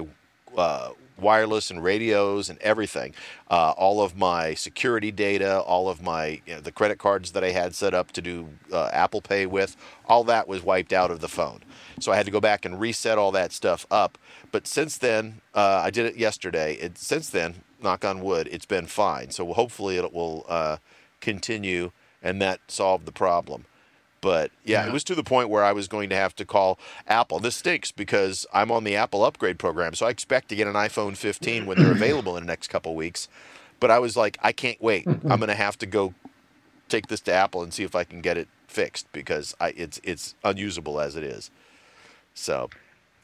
uh, 0.56 0.92
wireless 1.22 1.70
and 1.70 1.84
radios 1.84 2.50
and 2.50 2.60
everything. 2.60 3.14
Uh, 3.50 3.74
all 3.78 4.02
of 4.02 4.18
my 4.18 4.54
security 4.54 5.12
data, 5.12 5.60
all 5.62 5.90
of 5.90 6.02
my 6.02 6.42
you 6.46 6.56
know, 6.56 6.62
the 6.62 6.72
credit 6.72 6.98
cards 6.98 7.32
that 7.32 7.44
I 7.44 7.52
had 7.52 7.76
set 7.76 7.94
up 7.94 8.12
to 8.14 8.22
do 8.22 8.50
uh, 8.72 8.90
Apple 8.92 9.22
Pay 9.22 9.46
with, 9.46 9.78
all 10.08 10.24
that 10.26 10.48
was 10.48 10.64
wiped 10.64 10.94
out 10.94 11.12
of 11.12 11.22
the 11.22 11.28
phone. 11.28 11.62
So 12.00 12.12
I 12.12 12.16
had 12.16 12.26
to 12.26 12.32
go 12.32 12.42
back 12.42 12.66
and 12.66 12.80
reset 12.80 13.18
all 13.18 13.32
that 13.34 13.52
stuff 13.52 13.86
up. 13.92 14.18
But 14.52 14.68
since 14.68 14.98
then, 14.98 15.42
uh, 15.54 15.82
I 15.84 15.92
did 15.92 16.06
it 16.06 16.16
yesterday. 16.16 16.74
It, 16.76 16.98
since 16.98 17.30
then, 17.30 17.64
knock 17.82 18.04
on 18.04 18.22
wood, 18.22 18.50
it's 18.52 18.66
been 18.66 18.88
fine. 18.88 19.32
So 19.32 19.54
hopefully 19.54 19.98
it 19.98 20.14
will 20.14 20.46
uh, 20.50 20.78
continue 21.20 21.92
and 22.22 22.42
that 22.42 22.60
solved 22.68 23.06
the 23.06 23.12
problem. 23.12 23.66
But 24.22 24.52
yeah, 24.64 24.84
yeah, 24.84 24.90
it 24.90 24.94
was 24.94 25.04
to 25.06 25.16
the 25.16 25.24
point 25.24 25.50
where 25.50 25.64
I 25.64 25.72
was 25.72 25.88
going 25.88 26.10
to 26.10 26.16
have 26.16 26.36
to 26.36 26.46
call 26.46 26.78
Apple. 27.08 27.40
This 27.40 27.56
stinks 27.56 27.92
because 27.92 28.46
I'm 28.54 28.72
on 28.72 28.84
the 28.84 28.96
Apple 28.96 29.26
upgrade 29.26 29.58
program, 29.58 29.96
so 29.96 30.06
I 30.06 30.12
expect 30.12 30.50
to 30.50 30.56
get 30.56 30.68
an 30.68 30.74
iPhone 30.74 31.18
15 31.18 31.66
when 31.66 31.78
they're 31.78 31.92
available 31.92 32.38
in 32.38 32.44
the 32.44 32.48
next 32.48 32.68
couple 32.68 32.96
weeks. 32.96 33.28
But 33.80 33.90
I 33.90 33.98
was 33.98 34.16
like, 34.16 34.38
I 34.44 34.52
can't 34.52 34.80
wait. 34.80 35.08
I'm 35.08 35.40
going 35.40 35.48
to 35.48 35.56
have 35.56 35.78
to 35.80 35.88
go 35.88 36.14
take 36.88 37.08
this 37.08 37.22
to 37.22 37.34
Apple 37.34 37.64
and 37.64 37.74
see 37.74 37.84
if 37.84 37.96
I 37.96 38.04
can 38.04 38.22
get 38.22 38.38
it 38.38 38.48
fixed 38.68 39.12
because 39.12 39.56
I, 39.60 39.70
it's 39.70 40.00
it's 40.04 40.36
unusable 40.44 41.00
as 41.00 41.16
it 41.16 41.24
is. 41.24 41.50
So, 42.36 42.70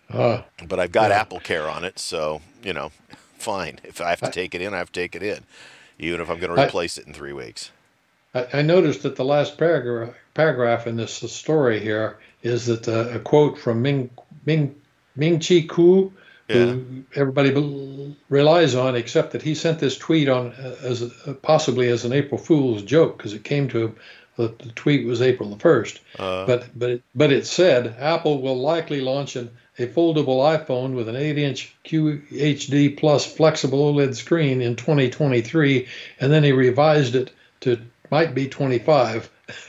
uh, 0.10 0.42
but 0.68 0.80
I've 0.80 0.92
got 0.92 1.12
yeah. 1.12 1.20
Apple 1.20 1.40
Care 1.40 1.70
on 1.70 1.84
it, 1.84 2.00
so 2.00 2.42
you 2.64 2.74
know, 2.74 2.92
fine. 3.38 3.80
If 3.84 4.02
I 4.02 4.10
have 4.10 4.22
to 4.22 4.32
take 4.32 4.56
it 4.56 4.62
in, 4.62 4.74
I 4.74 4.78
have 4.78 4.92
to 4.92 5.00
take 5.00 5.16
it 5.16 5.22
in, 5.22 5.44
even 6.00 6.22
if 6.22 6.30
I'm 6.30 6.40
going 6.40 6.56
to 6.56 6.62
replace 6.62 6.98
I, 6.98 7.02
it 7.02 7.08
in 7.08 7.14
three 7.14 7.34
weeks. 7.34 7.72
I, 8.34 8.48
I 8.54 8.62
noticed 8.62 9.04
that 9.04 9.16
the 9.16 9.26
last 9.26 9.58
paragraph 9.58 10.16
paragraph 10.38 10.86
in 10.86 10.96
this 10.96 11.14
story 11.14 11.80
here 11.80 12.18
is 12.44 12.68
that 12.68 12.88
uh, 12.88 13.10
a 13.10 13.20
quote 13.20 13.58
from 13.58 13.82
Ming 13.82 14.12
Ming 14.46 14.80
Ming 15.16 15.40
Chi 15.40 15.66
Kuo, 15.68 16.12
yeah. 16.48 16.56
who 16.56 17.04
everybody 17.16 18.16
relies 18.30 18.76
on, 18.76 18.96
except 18.96 19.32
that 19.32 19.42
he 19.42 19.56
sent 19.56 19.80
this 19.80 19.98
tweet 19.98 20.30
on 20.30 20.54
uh, 20.54 20.76
as 20.84 21.02
a, 21.02 21.34
possibly 21.34 21.90
as 21.90 22.06
an 22.06 22.14
April 22.14 22.40
Fool's 22.40 22.84
joke 22.84 23.18
because 23.18 23.34
it 23.34 23.44
came 23.44 23.68
to 23.70 23.86
him 23.86 23.96
that 24.38 24.60
the 24.60 24.70
tweet 24.74 25.08
was 25.08 25.24
April 25.24 25.50
the 25.50 25.60
first. 25.60 26.00
Uh, 26.20 26.46
but 26.46 26.68
but 26.76 26.90
it, 26.92 27.04
but 27.16 27.32
it 27.32 27.48
said 27.48 27.96
Apple 28.00 28.40
will 28.40 28.60
likely 28.60 29.02
launch 29.02 29.36
an 29.36 29.50
a 29.80 29.88
foldable 29.88 30.42
iPhone 30.58 30.94
with 30.94 31.08
an 31.08 31.16
8-inch 31.16 31.76
QHD 31.86 32.98
plus 32.98 33.26
flexible 33.26 33.94
OLED 33.94 34.16
screen 34.16 34.62
in 34.62 34.76
2023, 34.76 35.88
and 36.20 36.32
then 36.32 36.44
he 36.44 36.52
revised 36.52 37.14
it 37.14 37.32
to 37.62 37.80
might 38.10 38.34
be 38.34 38.48
25. 38.48 39.30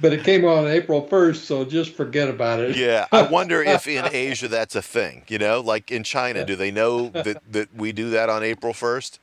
but 0.00 0.12
it 0.12 0.24
came 0.24 0.44
on 0.44 0.66
April 0.66 1.06
1st, 1.06 1.36
so 1.36 1.64
just 1.64 1.94
forget 1.94 2.28
about 2.28 2.60
it. 2.60 2.76
yeah, 2.76 3.06
I 3.12 3.22
wonder 3.22 3.62
if 3.62 3.86
in 3.86 4.04
Asia 4.12 4.48
that's 4.48 4.74
a 4.74 4.82
thing. 4.82 5.24
You 5.28 5.38
know, 5.38 5.60
like 5.60 5.90
in 5.90 6.04
China, 6.04 6.44
do 6.44 6.56
they 6.56 6.70
know 6.70 7.08
that, 7.10 7.40
that 7.52 7.74
we 7.74 7.92
do 7.92 8.10
that 8.10 8.28
on 8.28 8.42
April 8.42 8.72
1st? 8.72 9.18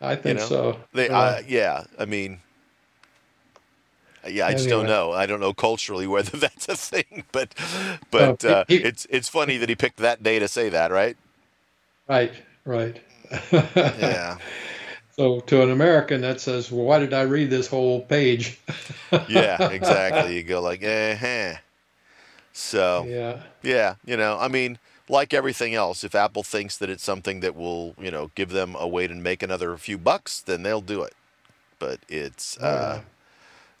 I 0.00 0.14
think 0.14 0.38
you 0.38 0.44
know? 0.44 0.48
so. 0.48 0.80
They, 0.92 1.08
uh, 1.08 1.42
yeah, 1.46 1.84
I 1.98 2.04
mean, 2.04 2.40
yeah, 4.26 4.46
I 4.46 4.52
just 4.52 4.68
don't 4.68 4.86
know. 4.86 5.12
I 5.12 5.26
don't 5.26 5.40
know 5.40 5.52
culturally 5.52 6.06
whether 6.06 6.36
that's 6.36 6.68
a 6.68 6.76
thing, 6.76 7.24
but 7.32 7.54
but 8.10 8.44
uh, 8.44 8.64
he, 8.68 8.76
it's 8.76 9.06
it's 9.10 9.28
funny 9.28 9.56
that 9.56 9.68
he 9.68 9.74
picked 9.74 9.98
that 9.98 10.22
day 10.22 10.38
to 10.38 10.48
say 10.48 10.68
that, 10.68 10.90
right? 10.90 11.16
Right, 12.08 12.32
right. 12.64 13.00
yeah. 13.52 14.38
So 15.18 15.40
to 15.40 15.62
an 15.62 15.70
American, 15.72 16.20
that 16.20 16.40
says, 16.40 16.70
"Well, 16.70 16.84
why 16.84 17.00
did 17.00 17.12
I 17.12 17.22
read 17.22 17.50
this 17.50 17.66
whole 17.66 18.02
page?" 18.02 18.60
yeah, 19.28 19.68
exactly. 19.70 20.36
You 20.36 20.44
go 20.44 20.62
like, 20.62 20.80
"Eh." 20.84 21.16
huh 21.16 21.58
So 22.52 23.04
yeah, 23.08 23.40
yeah. 23.62 23.96
You 24.06 24.16
know, 24.16 24.38
I 24.38 24.46
mean, 24.46 24.78
like 25.08 25.34
everything 25.34 25.74
else, 25.74 26.04
if 26.04 26.14
Apple 26.14 26.44
thinks 26.44 26.78
that 26.78 26.88
it's 26.88 27.02
something 27.02 27.40
that 27.40 27.56
will, 27.56 27.96
you 27.98 28.12
know, 28.12 28.30
give 28.36 28.50
them 28.50 28.76
a 28.78 28.86
way 28.86 29.08
to 29.08 29.14
make 29.16 29.42
another 29.42 29.76
few 29.76 29.98
bucks, 29.98 30.40
then 30.40 30.62
they'll 30.62 30.80
do 30.80 31.02
it. 31.02 31.14
But 31.80 31.98
it's. 32.08 32.56
Uh, 32.58 33.00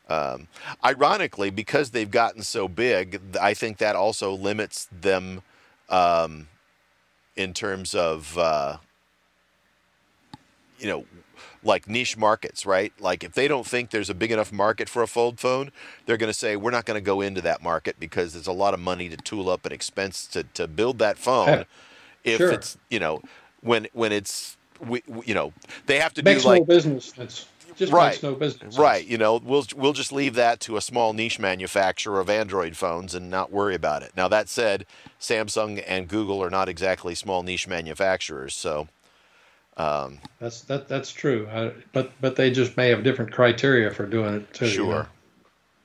um, 0.08 0.48
ironically, 0.84 1.50
because 1.50 1.90
they've 1.90 2.10
gotten 2.10 2.42
so 2.42 2.66
big, 2.66 3.20
I 3.40 3.54
think 3.54 3.76
that 3.78 3.94
also 3.94 4.32
limits 4.32 4.88
them 4.90 5.42
um, 5.90 6.48
in 7.36 7.52
terms 7.52 7.94
of, 7.94 8.36
uh, 8.38 8.78
you 10.78 10.86
know, 10.88 11.04
like 11.68 11.86
niche 11.86 12.16
markets, 12.16 12.66
right? 12.66 12.92
Like 12.98 13.22
if 13.22 13.34
they 13.34 13.46
don't 13.46 13.66
think 13.66 13.90
there's 13.90 14.10
a 14.10 14.14
big 14.14 14.32
enough 14.32 14.50
market 14.50 14.88
for 14.88 15.02
a 15.02 15.06
fold 15.06 15.38
phone, 15.38 15.70
they're 16.06 16.16
going 16.16 16.32
to 16.32 16.38
say 16.38 16.56
we're 16.56 16.72
not 16.72 16.86
going 16.86 16.96
to 16.96 17.04
go 17.04 17.20
into 17.20 17.40
that 17.42 17.62
market 17.62 18.00
because 18.00 18.32
there's 18.32 18.48
a 18.48 18.52
lot 18.52 18.74
of 18.74 18.80
money 18.80 19.08
to 19.08 19.16
tool 19.16 19.48
up 19.48 19.64
and 19.64 19.72
expense 19.72 20.26
to, 20.28 20.42
to 20.54 20.66
build 20.66 20.98
that 20.98 21.18
phone. 21.18 21.66
if 22.24 22.38
sure. 22.38 22.50
it's 22.50 22.76
you 22.90 22.98
know 22.98 23.22
when 23.60 23.86
when 23.92 24.12
it's 24.12 24.56
we, 24.84 25.02
you 25.24 25.34
know 25.34 25.52
they 25.86 25.98
have 25.98 26.14
to 26.14 26.22
makes 26.22 26.42
do 26.42 26.48
like 26.48 26.62
no 26.62 26.66
business. 26.66 27.12
That's 27.12 27.46
just 27.76 27.92
right, 27.92 28.20
no 28.22 28.34
business. 28.34 28.76
Right. 28.76 29.06
You 29.06 29.18
know 29.18 29.36
we'll 29.36 29.66
we'll 29.76 29.92
just 29.92 30.12
leave 30.12 30.34
that 30.34 30.60
to 30.60 30.76
a 30.76 30.80
small 30.80 31.12
niche 31.12 31.38
manufacturer 31.38 32.18
of 32.18 32.28
Android 32.28 32.76
phones 32.76 33.14
and 33.14 33.30
not 33.30 33.52
worry 33.52 33.74
about 33.74 34.02
it. 34.02 34.12
Now 34.16 34.28
that 34.28 34.48
said, 34.48 34.86
Samsung 35.20 35.82
and 35.86 36.08
Google 36.08 36.42
are 36.42 36.50
not 36.50 36.68
exactly 36.68 37.14
small 37.14 37.42
niche 37.42 37.68
manufacturers, 37.68 38.54
so 38.54 38.88
Um, 39.78 40.18
that's 40.40 40.62
that 40.62 40.88
that's 40.88 41.12
true, 41.12 41.48
I, 41.50 41.72
but 41.92 42.10
but 42.20 42.34
they 42.34 42.50
just 42.50 42.76
may 42.76 42.88
have 42.88 43.04
different 43.04 43.32
criteria 43.32 43.92
for 43.92 44.06
doing 44.06 44.34
it 44.34 44.52
too. 44.52 44.66
Sure. 44.66 44.84
You 44.84 44.92
know? 44.92 45.06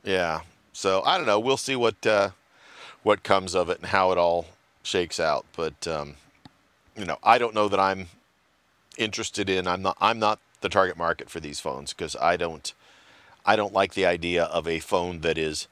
Yeah. 0.04 0.42
So 0.74 1.04
I 1.06 1.18
don't 1.18 1.28
know. 1.28 1.40
We'll 1.40 1.58
see 1.58 1.76
what 1.76 2.06
uh, 2.06 2.32
what 3.04 3.24
comes 3.24 3.54
of 3.54 3.70
it 3.70 3.78
and 3.78 3.88
how 3.88 4.12
it 4.12 4.18
all 4.18 4.48
shakes 4.82 5.20
out. 5.20 5.46
But 5.56 5.88
um, 5.88 6.16
you 6.98 7.06
know, 7.06 7.20
I 7.24 7.38
don't 7.38 7.54
know 7.54 7.68
that 7.68 7.80
I'm 7.80 8.08
interested 8.98 9.48
in. 9.48 9.68
I'm 9.68 9.84
not. 9.84 9.98
I'm 10.02 10.18
not 10.18 10.40
the 10.62 10.70
target 10.70 10.98
market 10.98 11.30
for 11.30 11.40
these 11.40 11.60
phones 11.60 11.94
because 11.94 12.16
I 12.16 12.36
don't. 12.36 12.74
I 13.46 13.56
don't 13.56 13.74
like 13.74 13.94
the 13.94 14.08
idea 14.08 14.46
of 14.46 14.68
a 14.68 14.80
phone 14.80 15.20
that 15.22 15.38
is 15.38 15.68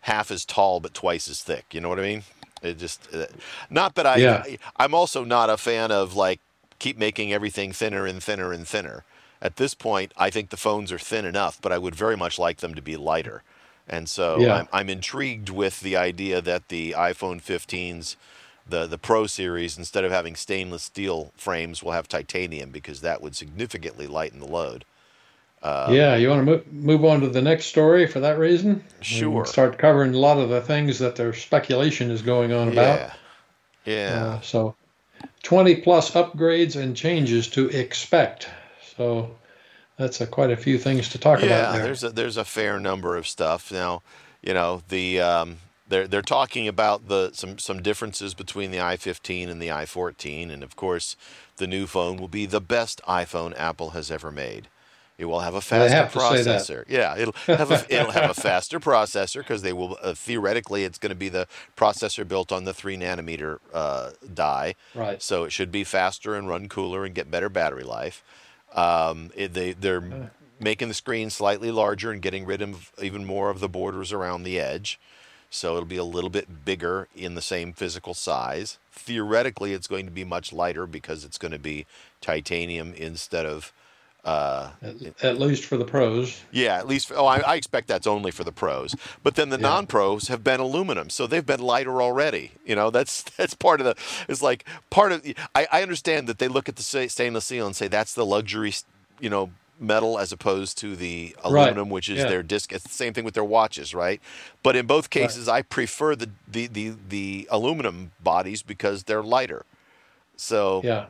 half 0.00 0.30
as 0.30 0.44
tall 0.44 0.80
but 0.80 0.92
twice 0.92 1.28
as 1.28 1.42
thick. 1.42 1.66
You 1.72 1.80
know 1.80 1.88
what 1.88 2.00
I 2.00 2.02
mean? 2.02 2.24
It 2.62 2.78
just 2.78 3.14
uh, 3.14 3.26
not 3.68 3.94
that 3.94 4.06
I. 4.06 4.16
Yeah. 4.16 4.44
I'm 4.76 4.94
also 4.94 5.22
not 5.24 5.50
a 5.50 5.56
fan 5.56 5.92
of 5.92 6.16
like 6.16 6.40
keep 6.80 6.98
making 6.98 7.32
everything 7.32 7.70
thinner 7.70 8.06
and 8.06 8.20
thinner 8.20 8.52
and 8.52 8.66
thinner. 8.66 9.04
At 9.40 9.56
this 9.56 9.74
point, 9.74 10.12
I 10.16 10.28
think 10.30 10.50
the 10.50 10.56
phones 10.56 10.90
are 10.90 10.98
thin 10.98 11.24
enough, 11.24 11.60
but 11.62 11.70
I 11.70 11.78
would 11.78 11.94
very 11.94 12.16
much 12.16 12.38
like 12.38 12.58
them 12.58 12.74
to 12.74 12.82
be 12.82 12.96
lighter. 12.96 13.42
And 13.88 14.08
so 14.08 14.38
yeah. 14.40 14.56
I'm, 14.56 14.68
I'm 14.72 14.90
intrigued 14.90 15.48
with 15.48 15.80
the 15.80 15.96
idea 15.96 16.40
that 16.40 16.68
the 16.68 16.92
iPhone 16.92 17.40
15s, 17.42 18.16
the, 18.68 18.86
the 18.86 18.98
Pro 18.98 19.26
series, 19.26 19.78
instead 19.78 20.04
of 20.04 20.12
having 20.12 20.36
stainless 20.36 20.82
steel 20.82 21.32
frames, 21.36 21.82
will 21.82 21.92
have 21.92 22.08
titanium 22.08 22.70
because 22.70 23.00
that 23.00 23.22
would 23.22 23.36
significantly 23.36 24.06
lighten 24.06 24.40
the 24.40 24.46
load. 24.46 24.84
Um, 25.62 25.92
yeah, 25.92 26.16
you 26.16 26.28
want 26.28 26.40
to 26.40 26.44
move, 26.44 26.72
move 26.72 27.04
on 27.04 27.20
to 27.20 27.28
the 27.28 27.42
next 27.42 27.66
story 27.66 28.06
for 28.06 28.20
that 28.20 28.38
reason? 28.38 28.82
Sure. 29.02 29.44
start 29.44 29.76
covering 29.76 30.14
a 30.14 30.18
lot 30.18 30.38
of 30.38 30.48
the 30.48 30.60
things 30.60 30.98
that 31.00 31.16
their 31.16 31.34
speculation 31.34 32.10
is 32.10 32.22
going 32.22 32.52
on 32.52 32.68
about. 32.68 32.98
Yeah. 32.98 33.12
Yeah. 33.84 34.24
Uh, 34.24 34.40
so 34.40 34.74
20 35.42 35.76
plus 35.76 36.12
upgrades 36.12 36.76
and 36.76 36.96
changes 36.96 37.48
to 37.48 37.68
expect. 37.68 38.48
So 38.96 39.30
that's 39.96 40.20
a, 40.20 40.26
quite 40.26 40.50
a 40.50 40.56
few 40.56 40.78
things 40.78 41.08
to 41.10 41.18
talk 41.18 41.40
yeah, 41.40 41.46
about 41.46 41.72
there. 41.74 41.82
there's 41.84 42.04
a 42.04 42.10
there's 42.10 42.36
a 42.36 42.44
fair 42.44 42.78
number 42.80 43.16
of 43.16 43.26
stuff 43.26 43.70
now. 43.72 44.02
You 44.42 44.54
know 44.54 44.82
the 44.88 45.20
um, 45.20 45.56
they're 45.88 46.08
they're 46.08 46.22
talking 46.22 46.66
about 46.66 47.08
the 47.08 47.30
some 47.32 47.58
some 47.58 47.82
differences 47.82 48.32
between 48.32 48.70
the 48.70 48.78
i15 48.78 49.48
and 49.50 49.60
the 49.60 49.68
i14, 49.68 50.50
and 50.50 50.62
of 50.62 50.76
course, 50.76 51.16
the 51.56 51.66
new 51.66 51.86
phone 51.86 52.16
will 52.16 52.28
be 52.28 52.46
the 52.46 52.60
best 52.60 53.00
iPhone 53.06 53.54
Apple 53.58 53.90
has 53.90 54.10
ever 54.10 54.30
made. 54.30 54.68
It 55.20 55.26
will 55.26 55.40
have 55.40 55.54
a 55.54 55.60
faster 55.60 55.94
have 55.94 56.12
processor. 56.12 56.84
Yeah, 56.88 57.14
it'll 57.14 57.34
have 57.46 57.70
a, 57.70 57.84
it'll 57.94 58.12
have 58.12 58.30
a 58.30 58.34
faster 58.34 58.80
processor 58.80 59.40
because 59.40 59.60
they 59.60 59.74
will 59.74 59.98
uh, 60.02 60.14
theoretically 60.14 60.84
it's 60.84 60.96
going 60.96 61.10
to 61.10 61.14
be 61.16 61.28
the 61.28 61.46
processor 61.76 62.26
built 62.26 62.50
on 62.50 62.64
the 62.64 62.72
three 62.72 62.96
nanometer 62.96 63.58
uh, 63.74 64.12
die. 64.32 64.76
Right. 64.94 65.22
So 65.22 65.44
it 65.44 65.50
should 65.50 65.70
be 65.70 65.84
faster 65.84 66.34
and 66.34 66.48
run 66.48 66.70
cooler 66.70 67.04
and 67.04 67.14
get 67.14 67.30
better 67.30 67.50
battery 67.50 67.84
life. 67.84 68.24
Um, 68.74 69.30
it, 69.34 69.52
they 69.52 69.72
they're 69.72 70.30
making 70.58 70.88
the 70.88 70.94
screen 70.94 71.28
slightly 71.28 71.70
larger 71.70 72.10
and 72.10 72.22
getting 72.22 72.46
rid 72.46 72.62
of 72.62 72.90
even 73.02 73.26
more 73.26 73.50
of 73.50 73.60
the 73.60 73.68
borders 73.68 74.14
around 74.14 74.44
the 74.44 74.58
edge. 74.58 74.98
So 75.50 75.76
it'll 75.76 75.84
be 75.84 75.96
a 75.96 76.04
little 76.04 76.30
bit 76.30 76.64
bigger 76.64 77.08
in 77.14 77.34
the 77.34 77.42
same 77.42 77.74
physical 77.74 78.14
size. 78.14 78.78
Theoretically, 78.90 79.74
it's 79.74 79.88
going 79.88 80.06
to 80.06 80.12
be 80.12 80.24
much 80.24 80.50
lighter 80.50 80.86
because 80.86 81.24
it's 81.24 81.38
going 81.38 81.52
to 81.52 81.58
be 81.58 81.84
titanium 82.22 82.94
instead 82.94 83.44
of 83.44 83.72
uh, 84.24 84.70
at, 84.82 85.24
at, 85.24 85.40
least 85.40 85.64
for 85.64 85.76
the 85.76 85.84
pros. 85.84 86.42
Yeah, 86.50 86.76
at 86.76 86.86
least. 86.86 87.08
For, 87.08 87.16
oh, 87.16 87.24
I, 87.24 87.38
I, 87.38 87.54
expect 87.54 87.88
that's 87.88 88.06
only 88.06 88.30
for 88.30 88.44
the 88.44 88.52
pros. 88.52 88.94
But 89.22 89.34
then 89.34 89.48
the 89.48 89.56
yeah. 89.56 89.68
non-pros 89.68 90.28
have 90.28 90.44
been 90.44 90.60
aluminum, 90.60 91.08
so 91.08 91.26
they've 91.26 91.44
been 91.44 91.60
lighter 91.60 92.02
already. 92.02 92.52
You 92.66 92.76
know, 92.76 92.90
that's 92.90 93.22
that's 93.36 93.54
part 93.54 93.80
of 93.80 93.86
the. 93.86 93.96
It's 94.28 94.42
like 94.42 94.66
part 94.90 95.12
of. 95.12 95.26
I, 95.54 95.66
I 95.72 95.82
understand 95.82 96.26
that 96.26 96.38
they 96.38 96.48
look 96.48 96.68
at 96.68 96.76
the 96.76 96.82
stainless 96.82 97.46
steel 97.46 97.66
and 97.66 97.74
say 97.74 97.88
that's 97.88 98.12
the 98.12 98.26
luxury, 98.26 98.74
you 99.20 99.30
know, 99.30 99.50
metal 99.78 100.18
as 100.18 100.32
opposed 100.32 100.76
to 100.78 100.94
the 100.94 101.34
aluminum, 101.42 101.84
right. 101.84 101.92
which 101.92 102.10
is 102.10 102.18
yeah. 102.18 102.28
their 102.28 102.42
disc. 102.42 102.72
It's 102.72 102.84
the 102.84 102.90
same 102.90 103.14
thing 103.14 103.24
with 103.24 103.34
their 103.34 103.44
watches, 103.44 103.94
right? 103.94 104.20
But 104.62 104.76
in 104.76 104.86
both 104.86 105.08
cases, 105.08 105.46
right. 105.46 105.56
I 105.56 105.62
prefer 105.62 106.14
the, 106.14 106.28
the 106.46 106.66
the 106.66 106.94
the 107.08 107.48
aluminum 107.50 108.12
bodies 108.22 108.62
because 108.62 109.04
they're 109.04 109.22
lighter. 109.22 109.64
So 110.36 110.82
yeah, 110.84 111.06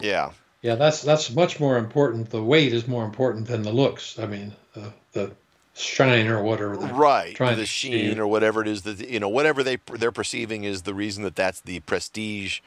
yeah. 0.00 0.32
Yeah, 0.62 0.74
that's 0.74 1.02
that's 1.02 1.32
much 1.32 1.60
more 1.60 1.78
important. 1.78 2.30
The 2.30 2.42
weight 2.42 2.72
is 2.72 2.88
more 2.88 3.04
important 3.04 3.46
than 3.46 3.62
the 3.62 3.72
looks. 3.72 4.18
I 4.18 4.26
mean, 4.26 4.54
uh, 4.74 4.90
the 5.12 5.32
shine 5.74 6.26
or 6.26 6.42
whatever. 6.42 6.74
Right, 6.74 7.36
the 7.38 7.66
sheen 7.66 8.18
or 8.18 8.26
whatever 8.26 8.62
it 8.62 8.68
is 8.68 8.82
that 8.82 9.08
you 9.08 9.20
know, 9.20 9.28
whatever 9.28 9.62
they 9.62 9.76
they're 9.92 10.10
perceiving 10.10 10.64
is 10.64 10.82
the 10.82 10.94
reason 10.94 11.22
that 11.22 11.36
that's 11.36 11.60
the 11.60 11.78
prestige, 11.80 12.60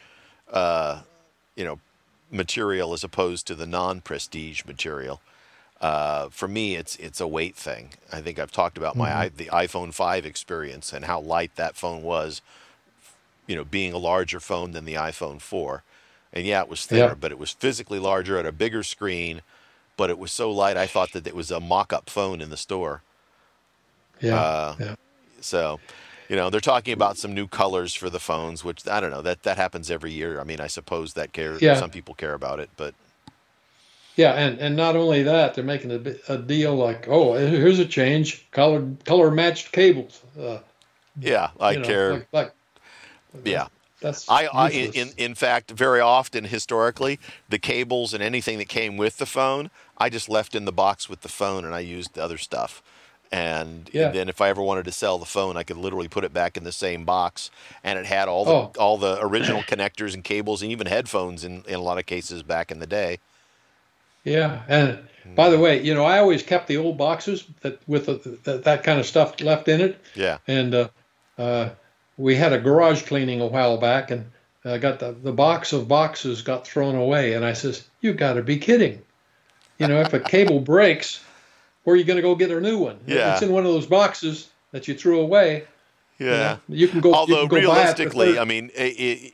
uh, 0.52 1.02
you 1.56 1.66
know, 1.66 1.80
material 2.32 2.94
as 2.94 3.04
opposed 3.04 3.46
to 3.48 3.56
the 3.56 3.68
non-prestige 3.68 4.64
material. 4.66 5.20
Uh, 5.82 6.30
for 6.30 6.48
me, 6.48 6.76
it's 6.76 6.96
it's 6.96 7.20
a 7.20 7.28
weight 7.28 7.58
thing. 7.58 7.90
I 8.12 8.22
think 8.22 8.40
I've 8.40 8.52
talked 8.52 8.78
about 8.78 8.96
my 8.96 9.10
mm-hmm. 9.10 9.36
the 9.36 9.46
iPhone 9.48 9.94
5 9.94 10.26
experience 10.26 10.94
and 10.94 11.06
how 11.06 11.20
light 11.20 11.58
that 11.58 11.76
phone 11.76 12.04
was. 12.04 12.42
You 13.48 13.58
know, 13.58 13.66
being 13.66 13.92
a 13.92 13.98
larger 13.98 14.40
phone 14.40 14.72
than 14.72 14.86
the 14.86 14.94
iPhone 14.94 15.42
4 15.42 15.84
and 16.34 16.46
yeah, 16.46 16.62
it 16.62 16.70
was 16.70 16.86
thinner, 16.86 17.08
yeah. 17.08 17.14
but 17.14 17.32
it 17.32 17.40
was 17.40 17.52
physically 17.52 18.00
larger 18.00 18.38
at 18.38 18.46
a 18.46 18.52
bigger 18.52 18.84
screen. 18.84 19.42
But 19.98 20.10
it 20.10 20.18
was 20.18 20.32
so 20.32 20.50
light, 20.52 20.78
I 20.78 20.88
thought 20.88 21.12
that 21.12 21.28
it 21.28 21.36
was 21.36 21.52
a 21.52 21.60
mock-up 21.60 22.10
phone 22.10 22.42
in 22.42 22.50
the 22.50 22.58
store. 22.58 23.04
Yeah. 24.20 24.40
Uh, 24.40 24.76
yeah. 24.80 24.96
So, 25.42 25.80
you 26.30 26.36
know, 26.36 26.50
they're 26.50 26.62
talking 26.62 26.94
about 26.94 27.18
some 27.18 27.34
new 27.34 27.48
colors 27.48 27.94
for 27.94 28.10
the 28.10 28.20
phones, 28.20 28.64
which 28.64 28.88
I 28.88 29.00
don't 29.00 29.12
know. 29.12 29.22
That 29.22 29.44
that 29.44 29.58
happens 29.58 29.92
every 29.92 30.12
year. 30.12 30.40
I 30.40 30.44
mean, 30.44 30.62
I 30.62 30.68
suppose 30.68 31.14
that 31.14 31.34
care. 31.34 31.58
Yeah. 31.60 31.76
Some 31.76 31.90
people 31.90 32.16
care 32.16 32.34
about 32.34 32.60
it, 32.60 32.70
but. 32.78 32.96
Yeah, 34.18 34.34
and, 34.34 34.60
and 34.60 34.76
not 34.76 34.98
only 34.98 35.24
that, 35.24 35.56
they're 35.56 35.64
making 35.64 35.92
a, 35.92 36.34
a 36.34 36.38
deal 36.38 36.76
like, 36.76 37.08
oh, 37.08 37.34
here's 37.34 37.80
a 37.80 37.86
change, 37.86 38.46
color 38.52 38.86
color 39.06 39.32
matched 39.32 39.72
cables. 39.72 40.22
Uh, 40.38 40.60
yeah, 41.18 41.52
I 41.62 41.76
know, 41.76 41.84
care. 41.84 42.12
Like, 42.14 42.28
like, 42.34 42.54
yeah, 43.46 43.68
that's 44.02 44.30
I, 44.30 44.48
I 44.48 44.70
in 44.70 45.12
in 45.16 45.36
fact 45.36 45.72
very 45.72 46.02
often 46.02 46.44
historically 46.44 47.20
the 47.48 47.60
cables 47.60 48.14
and 48.14 48.22
anything 48.22 48.58
that 48.58 48.68
came 48.68 48.98
with 48.98 49.18
the 49.18 49.26
phone 49.26 49.70
I 50.02 50.10
just 50.10 50.30
left 50.30 50.56
in 50.56 50.66
the 50.66 50.72
box 50.72 51.08
with 51.08 51.22
the 51.22 51.30
phone 51.30 51.64
and 51.64 51.76
I 51.76 51.80
used 51.80 52.16
the 52.16 52.24
other 52.24 52.40
stuff. 52.40 52.82
And, 53.32 53.90
yeah. 53.94 54.08
and 54.08 54.16
then 54.16 54.30
if 54.30 54.42
I 54.42 54.50
ever 54.50 54.62
wanted 54.62 54.86
to 54.86 54.92
sell 54.92 55.20
the 55.20 55.28
phone, 55.28 55.56
I 55.56 55.64
could 55.64 55.78
literally 55.78 56.08
put 56.08 56.24
it 56.24 56.34
back 56.34 56.58
in 56.58 56.64
the 56.64 56.72
same 56.72 57.06
box, 57.06 57.50
and 57.82 57.98
it 57.98 58.06
had 58.06 58.28
all 58.28 58.44
the 58.44 58.52
oh. 58.52 58.72
all 58.78 58.98
the 58.98 59.20
original 59.22 59.62
connectors 59.68 60.14
and 60.14 60.22
cables, 60.22 60.62
and 60.62 60.70
even 60.70 60.88
headphones 60.88 61.46
in, 61.46 61.64
in 61.66 61.76
a 61.76 61.82
lot 61.82 61.98
of 61.98 62.06
cases 62.06 62.44
back 62.44 62.72
in 62.72 62.80
the 62.80 62.88
day. 62.88 63.20
Yeah, 64.26 64.64
and 64.68 65.00
by 65.34 65.50
the 65.50 65.58
way, 65.58 65.82
you 65.82 65.94
know 65.94 66.04
I 66.04 66.20
always 66.20 66.44
kept 66.44 66.68
the 66.68 66.76
old 66.76 66.98
boxes 66.98 67.46
that 67.62 67.80
with 67.88 68.08
the, 68.08 68.38
the, 68.44 68.58
that 68.58 68.84
kind 68.84 69.00
of 69.00 69.06
stuff 69.06 69.40
left 69.40 69.70
in 69.70 69.80
it. 69.80 70.02
Yeah. 70.14 70.40
And 70.46 70.76
uh, 70.76 70.90
uh, 71.38 71.70
we 72.22 72.36
had 72.36 72.54
a 72.54 72.60
garage 72.60 73.04
cleaning 73.04 73.42
a 73.42 73.48
while 73.48 73.78
back, 73.78 74.12
and 74.12 74.32
I 74.64 74.78
got 74.78 75.00
the, 75.00 75.12
the 75.12 75.32
box 75.32 75.74
of 75.74 75.88
boxes 75.88 76.42
got 76.44 76.68
thrown 76.68 76.96
away, 76.96 77.34
and 77.34 77.44
I 77.44 77.54
says, 77.54 77.84
"You 78.02 78.14
got 78.14 78.34
to 78.34 78.44
be 78.44 78.58
kidding! 78.58 79.02
You 79.80 79.88
know, 79.88 80.00
if 80.02 80.14
a 80.14 80.20
cable 80.20 80.60
breaks, 80.60 81.24
where 81.84 81.96
are 81.96 81.98
you 81.98 82.04
going 82.04 82.18
to 82.18 82.22
go 82.22 82.36
get 82.36 82.52
a 82.52 82.62
new 82.62 82.78
one? 82.78 83.00
Yeah. 83.08 83.34
It's 83.34 83.42
in 83.42 83.52
one 83.52 83.66
of 83.66 83.72
those 83.72 83.88
boxes 83.88 84.50
that 84.72 84.88
you 84.88 84.94
threw 84.94 85.20
away. 85.20 85.66
Yeah, 86.20 86.28
you, 86.68 86.76
know, 86.76 86.82
you 86.82 86.88
can 86.88 87.00
go. 87.02 87.14
Although 87.14 87.48
can 87.48 87.50
go 87.50 87.56
realistically, 87.58 88.38
I 88.38 88.46
mean. 88.46 88.70
It, 88.76 89.00
it, 89.00 89.34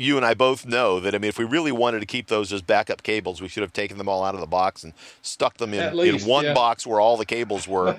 you 0.00 0.16
and 0.16 0.24
I 0.24 0.34
both 0.34 0.64
know 0.64 1.00
that 1.00 1.12
I 1.12 1.18
mean, 1.18 1.28
if 1.28 1.38
we 1.38 1.44
really 1.44 1.72
wanted 1.72 1.98
to 1.98 2.06
keep 2.06 2.28
those 2.28 2.52
as 2.52 2.62
backup 2.62 3.02
cables, 3.02 3.42
we 3.42 3.48
should 3.48 3.62
have 3.62 3.72
taken 3.72 3.98
them 3.98 4.08
all 4.08 4.22
out 4.22 4.36
of 4.36 4.40
the 4.40 4.46
box 4.46 4.84
and 4.84 4.92
stuck 5.22 5.56
them 5.56 5.74
in, 5.74 5.96
least, 5.96 6.24
in 6.24 6.30
one 6.30 6.44
yeah. 6.44 6.54
box 6.54 6.86
where 6.86 7.00
all 7.00 7.16
the 7.16 7.26
cables 7.26 7.66
were. 7.66 7.98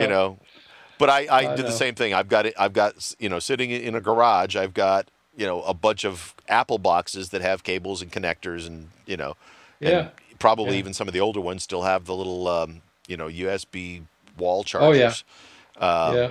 you 0.00 0.08
know, 0.08 0.38
but 0.98 1.10
I, 1.10 1.26
I, 1.26 1.36
I 1.36 1.56
did 1.56 1.64
know. 1.64 1.70
the 1.70 1.76
same 1.76 1.94
thing. 1.94 2.14
I've 2.14 2.28
got 2.28 2.46
it. 2.46 2.54
I've 2.58 2.72
got 2.72 3.14
you 3.18 3.28
know 3.28 3.38
sitting 3.38 3.70
in 3.70 3.94
a 3.94 4.00
garage. 4.00 4.56
I've 4.56 4.74
got 4.74 5.08
you 5.36 5.46
know 5.46 5.62
a 5.62 5.74
bunch 5.74 6.04
of 6.04 6.34
Apple 6.48 6.78
boxes 6.78 7.30
that 7.30 7.42
have 7.42 7.62
cables 7.62 8.02
and 8.02 8.12
connectors, 8.12 8.66
and 8.66 8.88
you 9.06 9.16
know, 9.16 9.36
yeah, 9.80 10.10
probably 10.38 10.72
yeah. 10.72 10.78
even 10.78 10.94
some 10.94 11.08
of 11.08 11.14
the 11.14 11.20
older 11.20 11.40
ones 11.40 11.62
still 11.62 11.82
have 11.82 12.06
the 12.06 12.14
little 12.14 12.48
um, 12.48 12.82
you 13.06 13.16
know 13.16 13.28
USB 13.28 14.02
wall 14.38 14.64
chargers. 14.64 15.24
Oh 15.80 15.80
yeah, 15.80 16.04
um, 16.06 16.16
yeah. 16.16 16.30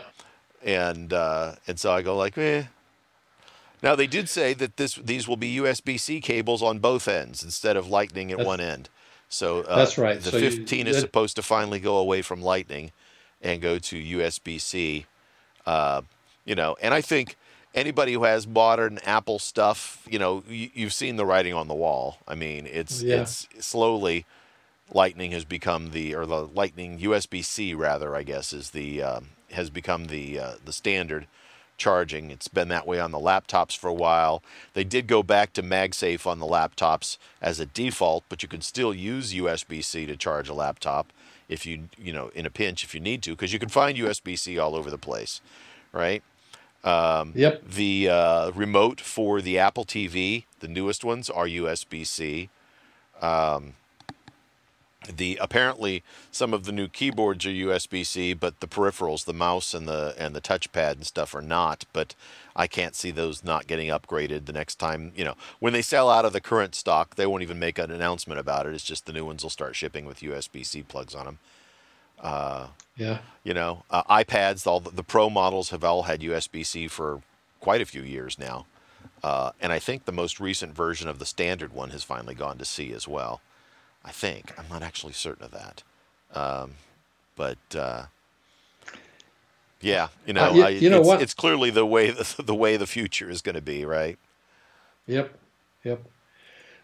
And 0.63 1.13
uh, 1.13 1.55
and 1.67 1.79
so 1.79 1.91
I 1.91 2.01
go 2.01 2.15
like, 2.15 2.37
eh. 2.37 2.63
Now 3.81 3.95
they 3.95 4.07
did 4.07 4.29
say 4.29 4.53
that 4.53 4.77
this 4.77 4.95
these 4.95 5.27
will 5.27 5.35
be 5.35 5.57
USB-C 5.57 6.21
cables 6.21 6.63
on 6.63 6.79
both 6.79 7.05
ends 7.07 7.43
instead 7.43 7.75
of 7.75 7.89
Lightning 7.89 8.31
at 8.31 8.37
that's, 8.37 8.47
one 8.47 8.61
end. 8.61 8.87
So 9.27 9.61
uh, 9.63 9.75
that's 9.75 9.97
right. 9.97 10.21
The 10.21 10.31
so 10.31 10.39
15 10.39 10.85
you, 10.85 10.91
is 10.91 10.99
supposed 11.01 11.35
to 11.35 11.41
finally 11.41 11.81
go 11.81 11.97
away 11.97 12.21
from 12.21 12.41
Lightning 12.41 12.91
and 13.43 13.61
go 13.61 13.77
to 13.77 13.95
USB 14.01 14.59
C. 14.59 15.05
Uh, 15.65 16.01
you 16.45 16.55
know, 16.55 16.75
and 16.81 16.93
I 16.93 17.01
think 17.01 17.35
anybody 17.75 18.13
who 18.13 18.23
has 18.23 18.47
modern 18.47 18.99
Apple 19.05 19.39
stuff, 19.39 20.05
you 20.09 20.17
know, 20.17 20.43
you, 20.47 20.69
have 20.85 20.93
seen 20.93 21.17
the 21.17 21.25
writing 21.25 21.53
on 21.53 21.67
the 21.67 21.75
wall. 21.75 22.17
I 22.27 22.35
mean, 22.35 22.65
it's 22.65 23.03
yeah. 23.03 23.21
it's 23.21 23.47
slowly 23.59 24.25
Lightning 24.91 25.31
has 25.31 25.45
become 25.45 25.91
the 25.91 26.15
or 26.15 26.25
the 26.25 26.45
Lightning 26.47 26.99
USB 26.99 27.43
C 27.43 27.73
rather, 27.73 28.15
I 28.15 28.23
guess, 28.23 28.53
is 28.53 28.71
the 28.71 29.01
um, 29.01 29.29
has 29.51 29.69
become 29.69 30.05
the 30.05 30.39
uh, 30.39 30.51
the 30.63 30.73
standard 30.73 31.27
charging. 31.77 32.29
It's 32.29 32.47
been 32.47 32.67
that 32.67 32.85
way 32.85 32.99
on 32.99 33.11
the 33.11 33.19
laptops 33.19 33.75
for 33.75 33.87
a 33.87 33.93
while. 33.93 34.43
They 34.73 34.83
did 34.83 35.07
go 35.07 35.23
back 35.23 35.53
to 35.53 35.63
MagSafe 35.63 36.27
on 36.27 36.39
the 36.39 36.45
laptops 36.45 37.17
as 37.41 37.59
a 37.59 37.65
default, 37.65 38.23
but 38.29 38.43
you 38.43 38.49
can 38.49 38.61
still 38.61 38.93
use 38.93 39.33
USB-C 39.33 40.05
to 40.05 40.15
charge 40.15 40.49
a 40.49 40.53
laptop 40.53 41.11
if 41.49 41.65
you 41.65 41.89
you 41.97 42.13
know 42.13 42.29
in 42.35 42.45
a 42.45 42.49
pinch 42.49 42.83
if 42.83 42.93
you 42.93 42.99
need 42.99 43.21
to 43.23 43.31
because 43.31 43.53
you 43.53 43.59
can 43.59 43.69
find 43.69 43.97
USB-C 43.97 44.57
all 44.57 44.75
over 44.75 44.89
the 44.89 44.97
place, 44.97 45.41
right? 45.91 46.23
Um, 46.83 47.31
yep. 47.35 47.63
The 47.67 48.09
uh, 48.09 48.51
remote 48.51 48.99
for 48.99 49.41
the 49.41 49.57
Apple 49.57 49.85
TV, 49.85 50.45
the 50.59 50.67
newest 50.67 51.03
ones, 51.03 51.29
are 51.29 51.45
USB-C. 51.45 52.49
Um, 53.21 53.75
the 55.07 55.37
apparently 55.41 56.03
some 56.31 56.53
of 56.53 56.65
the 56.65 56.71
new 56.71 56.87
keyboards 56.87 57.45
are 57.45 57.49
USB-C, 57.49 58.33
but 58.33 58.59
the 58.59 58.67
peripherals, 58.67 59.25
the 59.25 59.33
mouse 59.33 59.73
and 59.73 59.87
the 59.87 60.15
and 60.17 60.35
the 60.35 60.41
touchpad 60.41 60.93
and 60.93 61.05
stuff 61.05 61.35
are 61.35 61.41
not. 61.41 61.85
But 61.93 62.15
I 62.55 62.67
can't 62.67 62.95
see 62.95 63.11
those 63.11 63.43
not 63.43 63.67
getting 63.67 63.89
upgraded 63.89 64.45
the 64.45 64.53
next 64.53 64.75
time. 64.75 65.11
You 65.15 65.25
know, 65.25 65.35
when 65.59 65.73
they 65.73 65.81
sell 65.81 66.09
out 66.09 66.25
of 66.25 66.33
the 66.33 66.41
current 66.41 66.75
stock, 66.75 67.15
they 67.15 67.25
won't 67.25 67.43
even 67.43 67.59
make 67.59 67.77
an 67.77 67.91
announcement 67.91 68.39
about 68.39 68.65
it. 68.65 68.73
It's 68.73 68.83
just 68.83 69.05
the 69.05 69.13
new 69.13 69.25
ones 69.25 69.43
will 69.43 69.49
start 69.49 69.75
shipping 69.75 70.05
with 70.05 70.21
USB-C 70.21 70.83
plugs 70.83 71.15
on 71.15 71.25
them. 71.25 71.39
Uh, 72.21 72.67
yeah. 72.95 73.19
You 73.43 73.53
know, 73.53 73.83
uh, 73.89 74.03
iPads, 74.03 74.65
all 74.65 74.79
the, 74.79 74.91
the, 74.91 75.03
Pro 75.03 75.29
models 75.29 75.71
have 75.71 75.83
all 75.83 76.03
had 76.03 76.21
USB-C 76.21 76.87
for 76.87 77.21
quite 77.59 77.81
a 77.81 77.85
few 77.85 78.01
years 78.01 78.39
now, 78.39 78.65
uh, 79.23 79.51
and 79.59 79.73
I 79.73 79.79
think 79.79 80.05
the 80.05 80.11
most 80.11 80.39
recent 80.39 80.75
version 80.75 81.09
of 81.09 81.19
the 81.19 81.25
standard 81.25 81.73
one 81.73 81.89
has 81.89 82.03
finally 82.03 82.35
gone 82.35 82.57
to 82.59 82.65
C 82.65 82.93
as 82.93 83.07
well. 83.07 83.41
I 84.05 84.11
think. 84.11 84.53
I'm 84.57 84.65
not 84.69 84.83
actually 84.83 85.13
certain 85.13 85.45
of 85.45 85.51
that. 85.51 85.83
Um, 86.33 86.75
but 87.35 87.75
uh, 87.75 88.05
yeah, 89.81 90.07
you 90.25 90.33
know, 90.33 90.51
uh, 90.51 90.67
you, 90.67 90.79
you 90.79 90.89
know 90.89 90.99
it's, 90.99 91.07
what? 91.07 91.21
it's 91.21 91.33
clearly 91.33 91.69
the 91.69 91.85
way 91.85 92.11
the, 92.11 92.41
the 92.41 92.55
way 92.55 92.77
the 92.77 92.87
future 92.87 93.29
is 93.29 93.41
going 93.41 93.55
to 93.55 93.61
be, 93.61 93.85
right? 93.85 94.17
Yep, 95.07 95.33
yep. 95.83 96.01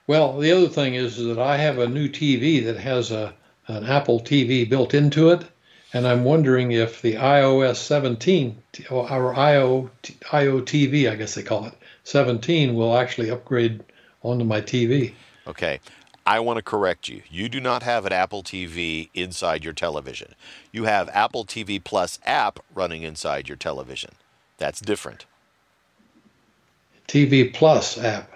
Well, 0.07 0.39
the 0.39 0.51
other 0.51 0.67
thing 0.67 0.95
is 0.95 1.17
that 1.17 1.39
I 1.39 1.57
have 1.57 1.77
a 1.77 1.87
new 1.87 2.09
TV 2.09 2.65
that 2.65 2.77
has 2.77 3.11
a 3.11 3.33
an 3.67 3.85
Apple 3.85 4.19
TV 4.19 4.67
built 4.67 4.95
into 4.95 5.29
it, 5.29 5.45
and 5.93 6.07
I'm 6.07 6.23
wondering 6.23 6.71
if 6.71 7.01
the 7.01 7.15
iOS 7.15 7.75
17 7.75 8.57
or 8.89 9.35
IO 9.35 9.91
IOTV, 10.03 11.11
I 11.11 11.15
guess 11.15 11.35
they 11.35 11.43
call 11.43 11.65
it 11.65 11.73
17, 12.03 12.73
will 12.73 12.97
actually 12.97 13.29
upgrade 13.29 13.83
onto 14.23 14.43
my 14.43 14.61
TV. 14.61 15.13
Okay. 15.47 15.79
I 16.29 16.39
want 16.41 16.57
to 16.57 16.61
correct 16.61 17.07
you. 17.07 17.23
You 17.27 17.49
do 17.49 17.59
not 17.59 17.81
have 17.81 18.05
an 18.05 18.13
Apple 18.13 18.43
TV 18.43 19.09
inside 19.15 19.63
your 19.63 19.73
television. 19.73 20.35
You 20.71 20.83
have 20.83 21.09
Apple 21.09 21.43
TV 21.43 21.83
Plus 21.83 22.19
app 22.23 22.59
running 22.75 23.01
inside 23.01 23.49
your 23.49 23.57
television. 23.57 24.11
That's 24.59 24.79
different. 24.79 25.25
TV 27.07 27.51
Plus 27.51 27.97
app. 27.97 28.31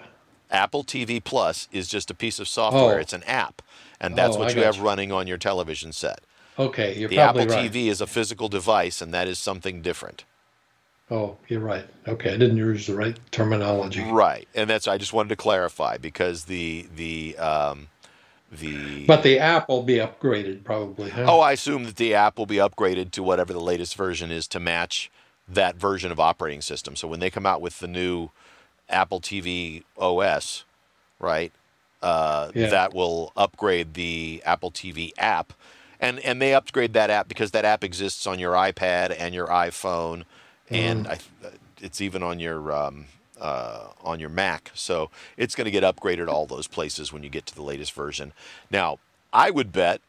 Apple 0.50 0.82
TV 0.82 1.22
Plus 1.22 1.68
is 1.70 1.86
just 1.86 2.10
a 2.10 2.14
piece 2.14 2.40
of 2.40 2.48
software. 2.48 2.96
Oh. 2.96 3.00
It's 3.00 3.12
an 3.12 3.22
app, 3.28 3.62
and 4.00 4.16
that's 4.16 4.34
oh, 4.34 4.40
what 4.40 4.56
you 4.56 4.64
have 4.64 4.78
you. 4.78 4.82
running 4.82 5.12
on 5.12 5.28
your 5.28 5.38
television 5.38 5.92
set. 5.92 6.18
Okay, 6.58 6.98
you're 6.98 7.08
probably 7.08 7.16
right. 7.16 7.16
the 7.16 7.16
probably 7.16 7.42
Apple 7.42 7.62
right. 7.62 7.72
TV 7.72 7.86
is 7.86 8.00
a 8.00 8.08
physical 8.08 8.48
device, 8.48 9.00
and 9.00 9.14
that 9.14 9.28
is 9.28 9.38
something 9.38 9.82
different. 9.82 10.24
Oh, 11.10 11.36
you're 11.48 11.60
right. 11.60 11.84
Okay, 12.08 12.32
I 12.32 12.36
didn't 12.36 12.56
use 12.56 12.86
the 12.86 12.94
right 12.94 13.18
terminology. 13.30 14.02
Right, 14.02 14.48
and 14.54 14.68
that's 14.70 14.88
I 14.88 14.96
just 14.96 15.12
wanted 15.12 15.28
to 15.30 15.36
clarify 15.36 15.98
because 15.98 16.44
the 16.44 16.86
the 16.96 17.36
um, 17.36 17.88
the 18.50 19.04
but 19.06 19.22
the 19.22 19.38
app 19.38 19.68
will 19.68 19.82
be 19.82 19.96
upgraded 19.96 20.64
probably. 20.64 21.10
Huh? 21.10 21.26
Oh, 21.28 21.40
I 21.40 21.52
assume 21.52 21.84
that 21.84 21.96
the 21.96 22.14
app 22.14 22.38
will 22.38 22.46
be 22.46 22.56
upgraded 22.56 23.10
to 23.12 23.22
whatever 23.22 23.52
the 23.52 23.60
latest 23.60 23.96
version 23.96 24.30
is 24.30 24.46
to 24.48 24.60
match 24.60 25.10
that 25.46 25.76
version 25.76 26.10
of 26.10 26.18
operating 26.18 26.62
system. 26.62 26.96
So 26.96 27.06
when 27.06 27.20
they 27.20 27.28
come 27.28 27.44
out 27.44 27.60
with 27.60 27.80
the 27.80 27.88
new 27.88 28.30
Apple 28.88 29.20
TV 29.20 29.82
OS, 29.98 30.64
right, 31.20 31.52
uh, 32.02 32.50
yeah. 32.54 32.70
that 32.70 32.94
will 32.94 33.30
upgrade 33.36 33.92
the 33.92 34.42
Apple 34.46 34.70
TV 34.70 35.12
app, 35.18 35.52
and 36.00 36.18
and 36.20 36.40
they 36.40 36.54
upgrade 36.54 36.94
that 36.94 37.10
app 37.10 37.28
because 37.28 37.50
that 37.50 37.66
app 37.66 37.84
exists 37.84 38.26
on 38.26 38.38
your 38.38 38.54
iPad 38.54 39.14
and 39.18 39.34
your 39.34 39.48
iPhone 39.48 40.24
and 40.70 41.06
mm. 41.06 41.10
I, 41.10 41.18
it's 41.80 42.00
even 42.00 42.22
on 42.22 42.38
your 42.38 42.72
um, 42.72 43.06
uh, 43.40 43.88
on 44.02 44.20
your 44.20 44.28
Mac. 44.28 44.70
So 44.74 45.10
it's 45.36 45.54
going 45.54 45.66
to 45.66 45.70
get 45.70 45.82
upgraded 45.82 46.28
all 46.28 46.46
those 46.46 46.66
places 46.66 47.12
when 47.12 47.22
you 47.22 47.28
get 47.28 47.46
to 47.46 47.54
the 47.54 47.62
latest 47.62 47.92
version. 47.92 48.32
Now, 48.70 48.98
I 49.32 49.50
would 49.50 49.72
bet 49.72 50.00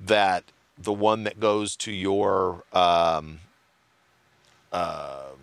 that 0.00 0.44
the 0.78 0.92
one 0.92 1.24
that 1.24 1.40
goes 1.40 1.76
to 1.76 1.92
your 1.92 2.64
um, 2.72 3.40
uh, 4.72 5.22
um, 5.32 5.38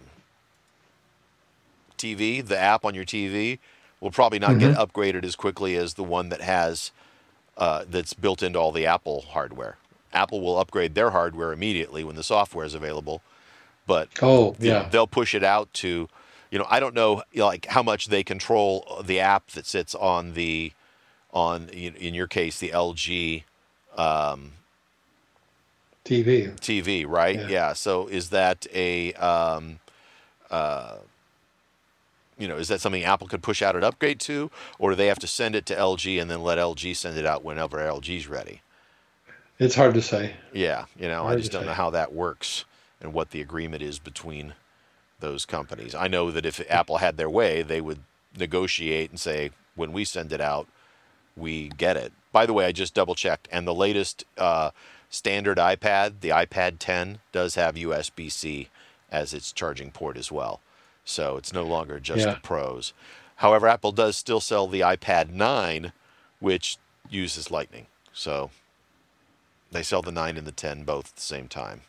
TV, 1.97 2.45
the 2.45 2.57
app 2.57 2.85
on 2.85 2.93
your 2.93 3.05
TV, 3.05 3.59
will 3.99 4.11
probably 4.11 4.39
not 4.39 4.51
mm-hmm. 4.51 4.73
get 4.73 4.77
upgraded 4.77 5.23
as 5.23 5.35
quickly 5.35 5.75
as 5.75 5.93
the 5.93 6.03
one 6.03 6.29
that 6.29 6.41
has 6.41 6.91
uh, 7.57 7.85
that's 7.89 8.13
built 8.13 8.43
into 8.43 8.59
all 8.59 8.71
the 8.71 8.85
Apple 8.85 9.21
hardware. 9.29 9.77
Apple 10.11 10.41
will 10.41 10.59
upgrade 10.59 10.93
their 10.93 11.11
hardware 11.11 11.51
immediately 11.51 12.03
when 12.03 12.15
the 12.15 12.23
software 12.23 12.65
is 12.65 12.75
available 12.75 13.21
but 13.85 14.09
oh 14.21 14.55
yeah, 14.59 14.87
they'll 14.89 15.07
push 15.07 15.35
it 15.35 15.43
out 15.43 15.71
to, 15.73 16.07
you 16.51 16.59
know, 16.59 16.65
I 16.69 16.79
don't 16.79 16.95
know 16.95 17.23
like 17.35 17.65
how 17.67 17.83
much 17.83 18.07
they 18.07 18.23
control 18.23 19.01
the 19.03 19.19
app 19.19 19.47
that 19.51 19.65
sits 19.65 19.93
on 19.95 20.33
the, 20.33 20.71
on 21.33 21.69
in 21.69 22.13
your 22.13 22.27
case 22.27 22.59
the 22.59 22.69
LG. 22.69 23.43
Um, 23.97 24.53
TV. 26.05 26.53
TV, 26.57 27.07
right? 27.07 27.39
Yeah. 27.39 27.47
yeah. 27.47 27.73
So 27.73 28.07
is 28.07 28.29
that 28.29 28.67
a, 28.73 29.13
um, 29.13 29.79
uh, 30.51 30.95
you 32.37 32.47
know, 32.47 32.57
is 32.57 32.67
that 32.67 32.81
something 32.81 33.03
Apple 33.03 33.27
could 33.27 33.41
push 33.41 33.61
out 33.61 33.75
an 33.75 33.83
upgrade 33.83 34.19
to, 34.21 34.51
or 34.79 34.91
do 34.91 34.95
they 34.95 35.07
have 35.07 35.19
to 35.19 35.27
send 35.27 35.55
it 35.55 35.65
to 35.67 35.75
LG 35.75 36.21
and 36.21 36.29
then 36.29 36.41
let 36.41 36.57
LG 36.57 36.95
send 36.95 37.17
it 37.17 37.25
out 37.25 37.43
whenever 37.43 37.77
LG's 37.77 38.27
ready? 38.27 38.61
It's 39.59 39.75
hard 39.75 39.93
to 39.93 40.01
say. 40.01 40.33
Yeah, 40.51 40.85
you 40.99 41.07
know, 41.07 41.23
hard 41.23 41.37
I 41.37 41.39
just 41.39 41.51
don't 41.51 41.61
say. 41.61 41.67
know 41.67 41.73
how 41.73 41.91
that 41.91 42.11
works 42.11 42.65
and 43.03 43.13
what 43.13 43.29
the 43.29 43.41
agreement 43.41 43.83
is 43.83 43.99
between 43.99 44.55
those 45.19 45.45
companies. 45.45 45.93
I 45.93 46.07
know 46.07 46.31
that 46.31 46.45
if 46.45 46.61
Apple 46.69 46.97
had 46.97 47.17
their 47.17 47.29
way, 47.29 47.61
they 47.61 47.81
would 47.81 47.99
negotiate 48.37 49.11
and 49.11 49.19
say, 49.19 49.51
when 49.75 49.91
we 49.91 50.05
send 50.05 50.31
it 50.31 50.41
out, 50.41 50.67
we 51.35 51.69
get 51.69 51.97
it. 51.97 52.13
By 52.31 52.45
the 52.45 52.53
way, 52.53 52.65
I 52.65 52.71
just 52.71 52.93
double 52.93 53.15
checked, 53.15 53.47
and 53.51 53.67
the 53.67 53.73
latest 53.73 54.23
uh, 54.37 54.71
standard 55.09 55.57
iPad, 55.57 56.21
the 56.21 56.29
iPad 56.29 56.77
10, 56.79 57.19
does 57.31 57.55
have 57.55 57.75
USB 57.75 58.31
C 58.31 58.69
as 59.11 59.33
its 59.33 59.51
charging 59.51 59.91
port 59.91 60.17
as 60.17 60.31
well. 60.31 60.61
So 61.05 61.37
it's 61.37 61.53
no 61.53 61.63
longer 61.63 61.99
just 61.99 62.25
yeah. 62.25 62.33
the 62.33 62.39
pros. 62.39 62.93
However, 63.37 63.67
Apple 63.67 63.91
does 63.91 64.15
still 64.15 64.39
sell 64.39 64.67
the 64.67 64.81
iPad 64.81 65.29
9, 65.29 65.91
which 66.39 66.77
uses 67.09 67.51
Lightning. 67.51 67.87
So 68.13 68.51
they 69.71 69.83
sell 69.83 70.01
the 70.01 70.11
9 70.11 70.37
and 70.37 70.47
the 70.47 70.51
10 70.51 70.83
both 70.83 71.09
at 71.09 71.15
the 71.15 71.21
same 71.21 71.47
time. 71.47 71.81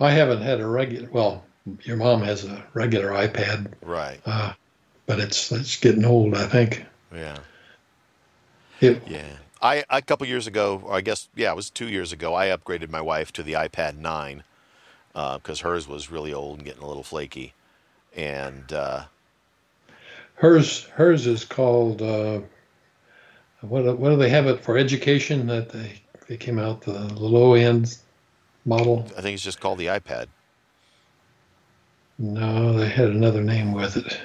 I 0.00 0.10
haven't 0.10 0.42
had 0.42 0.60
a 0.60 0.66
regular. 0.66 1.08
Well, 1.10 1.44
your 1.82 1.96
mom 1.96 2.22
has 2.22 2.44
a 2.44 2.64
regular 2.72 3.10
iPad, 3.10 3.72
right? 3.82 4.20
Uh, 4.24 4.54
but 5.06 5.20
it's 5.20 5.52
it's 5.52 5.76
getting 5.76 6.04
old, 6.04 6.34
I 6.34 6.46
think. 6.46 6.84
Yeah. 7.14 7.38
It, 8.80 9.02
yeah. 9.06 9.36
I 9.60 9.84
a 9.90 10.00
couple 10.00 10.26
years 10.26 10.46
ago, 10.46 10.88
I 10.90 11.02
guess, 11.02 11.28
yeah, 11.36 11.52
it 11.52 11.56
was 11.56 11.68
two 11.68 11.88
years 11.88 12.12
ago. 12.12 12.34
I 12.34 12.48
upgraded 12.48 12.88
my 12.88 13.02
wife 13.02 13.30
to 13.32 13.42
the 13.42 13.52
iPad 13.52 13.98
nine 13.98 14.42
because 15.12 15.60
uh, 15.62 15.68
hers 15.68 15.86
was 15.86 16.10
really 16.10 16.32
old 16.32 16.58
and 16.58 16.66
getting 16.66 16.82
a 16.82 16.86
little 16.86 17.02
flaky, 17.02 17.52
and 18.16 18.72
uh, 18.72 19.04
hers 20.34 20.84
hers 20.84 21.26
is 21.26 21.44
called 21.44 22.00
uh, 22.00 22.40
what 23.60 23.98
what 23.98 24.08
do 24.08 24.16
they 24.16 24.30
have 24.30 24.46
it 24.46 24.64
for 24.64 24.78
education 24.78 25.46
that 25.48 25.68
they 25.68 26.00
they 26.26 26.38
came 26.38 26.58
out 26.58 26.80
the 26.80 26.92
low 27.14 27.52
end 27.52 27.98
model? 28.64 29.06
I 29.16 29.20
think 29.20 29.34
it's 29.34 29.42
just 29.42 29.60
called 29.60 29.78
the 29.78 29.86
iPad. 29.86 30.26
No, 32.18 32.74
they 32.74 32.88
had 32.88 33.08
another 33.08 33.42
name 33.42 33.72
with 33.72 33.96
it. 33.96 34.20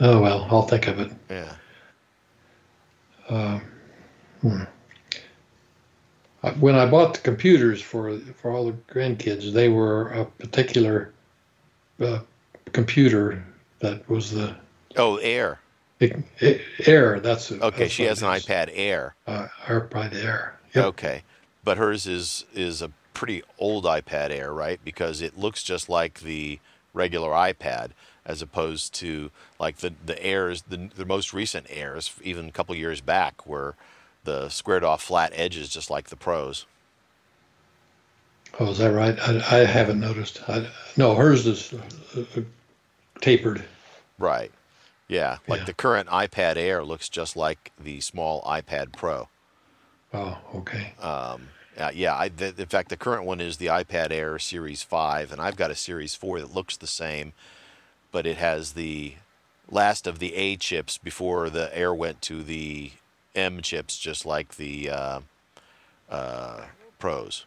Oh 0.00 0.20
well, 0.20 0.46
I'll 0.50 0.62
think 0.62 0.86
of 0.86 1.00
it. 1.00 1.12
Yeah. 1.28 1.52
Uh, 3.28 3.60
hmm. 4.40 4.62
When 6.60 6.76
I 6.76 6.86
bought 6.86 7.14
the 7.14 7.20
computers 7.20 7.82
for 7.82 8.18
for 8.36 8.52
all 8.52 8.66
the 8.66 8.72
grandkids, 8.92 9.52
they 9.52 9.68
were 9.68 10.10
a 10.10 10.24
particular 10.24 11.12
uh, 12.00 12.20
computer 12.72 13.44
that 13.80 14.08
was 14.08 14.30
the 14.30 14.54
oh 14.96 15.16
Air. 15.16 15.58
It, 15.98 16.22
it, 16.38 16.60
Air. 16.86 17.18
That's 17.18 17.50
okay. 17.50 17.78
That's 17.80 17.92
she 17.92 18.04
has 18.04 18.22
an 18.22 18.28
iPad 18.28 18.70
Air. 18.72 19.16
Uh, 19.26 19.48
iPad 19.66 20.14
Air. 20.14 20.56
Yep. 20.72 20.84
Okay 20.84 21.22
but 21.68 21.76
hers 21.76 22.06
is 22.06 22.46
is 22.54 22.80
a 22.80 22.90
pretty 23.12 23.42
old 23.58 23.84
iPad 23.84 24.30
Air, 24.30 24.54
right? 24.54 24.80
Because 24.82 25.20
it 25.20 25.36
looks 25.36 25.62
just 25.62 25.90
like 25.90 26.20
the 26.20 26.60
regular 26.94 27.28
iPad, 27.32 27.90
as 28.24 28.40
opposed 28.40 28.94
to 28.94 29.30
like 29.60 29.76
the 29.76 29.92
the 30.06 30.18
Airs, 30.24 30.62
the 30.62 30.88
the 30.96 31.04
most 31.04 31.34
recent 31.34 31.66
Airs, 31.68 32.14
even 32.22 32.48
a 32.48 32.52
couple 32.52 32.74
years 32.74 33.02
back, 33.02 33.46
were 33.46 33.74
the 34.24 34.48
squared 34.48 34.82
off 34.82 35.02
flat 35.02 35.30
edges, 35.34 35.68
just 35.68 35.90
like 35.90 36.08
the 36.08 36.16
Pros. 36.16 36.64
Oh, 38.58 38.70
is 38.70 38.78
that 38.78 38.94
right? 38.94 39.18
I, 39.20 39.58
I 39.58 39.64
haven't 39.66 40.00
noticed. 40.00 40.40
I, 40.48 40.68
no, 40.96 41.14
hers 41.14 41.46
is 41.46 41.74
uh, 41.74 42.20
uh, 42.34 42.40
tapered. 43.20 43.62
Right. 44.18 44.50
Yeah, 45.06 45.36
like 45.46 45.60
yeah. 45.60 45.66
the 45.66 45.74
current 45.74 46.08
iPad 46.08 46.56
Air 46.56 46.82
looks 46.82 47.10
just 47.10 47.36
like 47.36 47.72
the 47.78 48.00
small 48.00 48.40
iPad 48.44 48.96
Pro. 48.96 49.28
Oh, 50.14 50.38
okay. 50.54 50.94
Um, 51.02 51.48
uh, 51.78 51.90
yeah, 51.94 52.14
I, 52.14 52.28
the, 52.28 52.54
in 52.58 52.66
fact, 52.66 52.88
the 52.88 52.96
current 52.96 53.24
one 53.24 53.40
is 53.40 53.56
the 53.56 53.66
iPad 53.66 54.10
Air 54.10 54.38
Series 54.38 54.82
5, 54.82 55.32
and 55.32 55.40
I've 55.40 55.56
got 55.56 55.70
a 55.70 55.76
Series 55.76 56.14
4 56.14 56.40
that 56.40 56.54
looks 56.54 56.76
the 56.76 56.86
same, 56.86 57.32
but 58.10 58.26
it 58.26 58.36
has 58.36 58.72
the 58.72 59.14
last 59.70 60.06
of 60.06 60.18
the 60.18 60.34
A 60.34 60.56
chips 60.56 60.98
before 60.98 61.48
the 61.50 61.76
Air 61.76 61.94
went 61.94 62.20
to 62.22 62.42
the 62.42 62.92
M 63.34 63.60
chips, 63.62 63.98
just 63.98 64.26
like 64.26 64.56
the 64.56 64.90
uh, 64.90 65.20
uh, 66.10 66.64
Pros. 66.98 67.44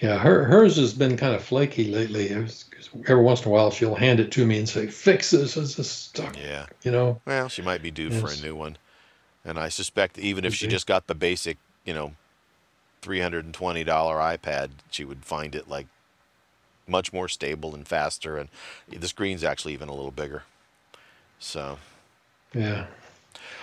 Yeah, 0.00 0.18
her, 0.18 0.44
hers 0.44 0.76
has 0.76 0.94
been 0.94 1.16
kind 1.16 1.34
of 1.34 1.42
flaky 1.42 1.90
lately. 1.90 2.30
every 2.30 3.22
once 3.22 3.42
in 3.42 3.48
a 3.48 3.50
while, 3.50 3.72
she'll 3.72 3.96
hand 3.96 4.20
it 4.20 4.30
to 4.32 4.46
me 4.46 4.58
and 4.58 4.68
say, 4.68 4.86
"Fix 4.86 5.32
this. 5.32 5.56
It's 5.56 5.74
just 5.74 6.04
stuck." 6.10 6.38
Yeah, 6.38 6.66
you 6.84 6.92
know. 6.92 7.20
Well, 7.26 7.48
she 7.48 7.62
might 7.62 7.82
be 7.82 7.90
due 7.90 8.10
yes. 8.10 8.20
for 8.20 8.30
a 8.30 8.36
new 8.46 8.54
one, 8.54 8.78
and 9.44 9.58
I 9.58 9.70
suspect 9.70 10.16
even 10.16 10.44
if 10.44 10.54
she 10.54 10.68
just 10.68 10.86
got 10.86 11.08
the 11.08 11.16
basic, 11.16 11.58
you 11.84 11.94
know, 11.94 12.12
three 13.02 13.20
hundred 13.20 13.44
and 13.44 13.54
twenty 13.54 13.84
dollar 13.84 14.16
iPad, 14.16 14.70
she 14.90 15.04
would 15.04 15.24
find 15.24 15.54
it 15.54 15.68
like 15.68 15.86
much 16.86 17.12
more 17.12 17.28
stable 17.28 17.74
and 17.74 17.86
faster, 17.86 18.36
and 18.36 18.48
the 18.88 19.08
screen's 19.08 19.44
actually 19.44 19.74
even 19.74 19.88
a 19.88 19.94
little 19.94 20.10
bigger. 20.10 20.44
So. 21.38 21.78
Yeah. 22.54 22.86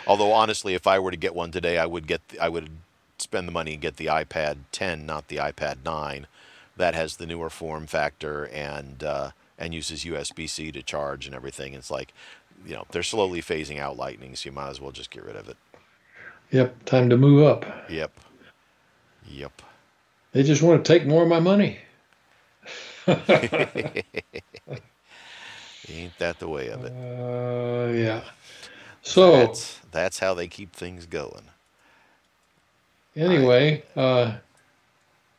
Although 0.08 0.32
honestly, 0.32 0.76
if 0.76 0.86
I 0.86 1.00
were 1.00 1.12
to 1.12 1.18
get 1.18 1.34
one 1.34 1.52
today, 1.52 1.78
I 1.78 1.86
would 1.86 2.08
get 2.08 2.22
I 2.40 2.50
would 2.50 2.70
spend 3.18 3.48
the 3.48 3.52
money 3.52 3.74
and 3.74 3.82
get 3.82 3.98
the 3.98 4.08
iPad 4.08 4.58
10, 4.72 5.06
not 5.06 5.28
the 5.28 5.38
iPad 5.38 5.78
9. 5.84 6.28
That 6.78 6.94
has 6.94 7.16
the 7.16 7.26
newer 7.26 7.50
form 7.50 7.88
factor 7.88 8.46
and 8.48 9.04
uh, 9.04 9.32
and 9.58 9.74
uses 9.74 10.04
USB-C 10.04 10.72
to 10.74 10.84
charge 10.84 11.26
and 11.26 11.34
everything. 11.34 11.74
It's 11.74 11.90
like, 11.90 12.14
you 12.66 12.74
know, 12.74 12.86
they're 12.92 13.04
slowly 13.04 13.42
phasing 13.42 13.80
out 13.80 13.98
Lightning, 13.98 14.36
so 14.36 14.50
you 14.50 14.54
might 14.54 14.70
as 14.70 14.82
well 14.82 14.92
just 14.92 15.10
get 15.10 15.24
rid 15.24 15.36
of 15.38 15.48
it. 15.48 15.58
Yep, 16.52 16.86
time 16.86 17.10
to 17.10 17.18
move 17.18 17.46
up. 17.46 17.66
Yep. 17.90 18.12
Yep. 19.30 19.62
They 20.32 20.44
just 20.44 20.62
want 20.62 20.84
to 20.84 20.94
take 20.94 21.08
more 21.08 21.24
of 21.24 21.30
my 21.30 21.40
money. 21.40 21.80
Ain't 23.08 23.18
that 26.18 26.40
the 26.40 26.48
way 26.48 26.70
of 26.70 26.84
it? 26.84 26.92
Uh, 26.92 27.94
yeah. 27.94 28.22
So 29.02 29.32
that's, 29.32 29.80
that's 29.92 30.20
how 30.20 30.34
they 30.34 30.48
keep 30.48 30.74
things 30.74 31.06
going. 31.06 31.44
Anyway, 33.16 33.84
uh, 33.96 34.34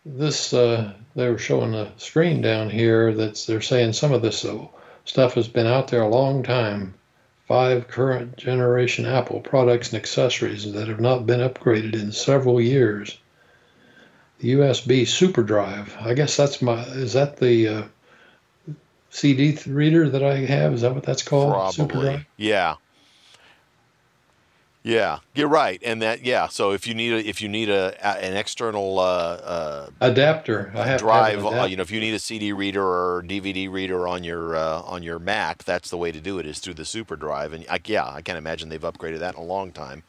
this 0.06 0.54
uh, 0.54 0.94
they 1.14 1.28
were 1.28 1.36
showing 1.36 1.74
a 1.74 1.92
screen 1.98 2.40
down 2.40 2.70
here 2.70 3.12
that's 3.12 3.44
they're 3.44 3.60
saying 3.60 3.92
some 3.92 4.12
of 4.12 4.22
this 4.22 4.44
uh, 4.44 4.66
stuff 5.04 5.34
has 5.34 5.48
been 5.48 5.66
out 5.66 5.88
there 5.88 6.02
a 6.02 6.08
long 6.08 6.42
time. 6.42 6.94
Five 7.48 7.88
current 7.88 8.36
generation 8.36 9.04
Apple 9.04 9.40
products 9.40 9.92
and 9.92 10.00
accessories 10.00 10.72
that 10.72 10.88
have 10.88 11.00
not 11.00 11.26
been 11.26 11.40
upgraded 11.40 11.94
in 11.94 12.12
several 12.12 12.60
years. 12.60 13.18
USB 14.42 15.02
SuperDrive. 15.02 16.00
I 16.00 16.14
guess 16.14 16.36
that's 16.36 16.60
my. 16.60 16.82
Is 16.82 17.14
that 17.14 17.38
the 17.38 17.68
uh, 17.68 17.82
CD 19.10 19.58
reader 19.66 20.08
that 20.10 20.22
I 20.22 20.38
have? 20.38 20.74
Is 20.74 20.82
that 20.82 20.94
what 20.94 21.04
that's 21.04 21.22
called? 21.22 21.52
Probably. 21.52 22.26
Yeah. 22.36 22.76
Yeah, 24.86 25.18
you're 25.34 25.48
right, 25.48 25.82
and 25.84 26.00
that 26.02 26.24
yeah. 26.24 26.46
So 26.46 26.70
if 26.70 26.86
you 26.86 26.94
need 26.94 27.12
a, 27.12 27.28
if 27.28 27.42
you 27.42 27.48
need 27.48 27.68
a, 27.68 27.96
a 28.00 28.24
an 28.24 28.36
external 28.36 29.00
uh, 29.00 29.02
uh, 29.02 29.90
adapter, 30.00 30.70
I 30.76 30.86
have 30.86 31.00
drive, 31.00 31.44
uh, 31.44 31.64
you 31.64 31.74
know, 31.74 31.82
if 31.82 31.90
you 31.90 31.98
need 31.98 32.14
a 32.14 32.20
CD 32.20 32.52
reader 32.52 32.84
or 32.84 33.24
DVD 33.26 33.68
reader 33.68 34.06
on 34.06 34.22
your 34.22 34.54
uh, 34.54 34.82
on 34.82 35.02
your 35.02 35.18
Mac, 35.18 35.64
that's 35.64 35.90
the 35.90 35.96
way 35.96 36.12
to 36.12 36.20
do 36.20 36.38
it 36.38 36.46
is 36.46 36.60
through 36.60 36.74
the 36.74 36.84
SuperDrive, 36.84 37.52
and 37.52 37.66
I, 37.68 37.80
yeah, 37.84 38.06
I 38.06 38.22
can't 38.22 38.38
imagine 38.38 38.68
they've 38.68 38.80
upgraded 38.80 39.18
that 39.18 39.34
in 39.34 39.40
a 39.40 39.44
long 39.44 39.72
time. 39.72 40.04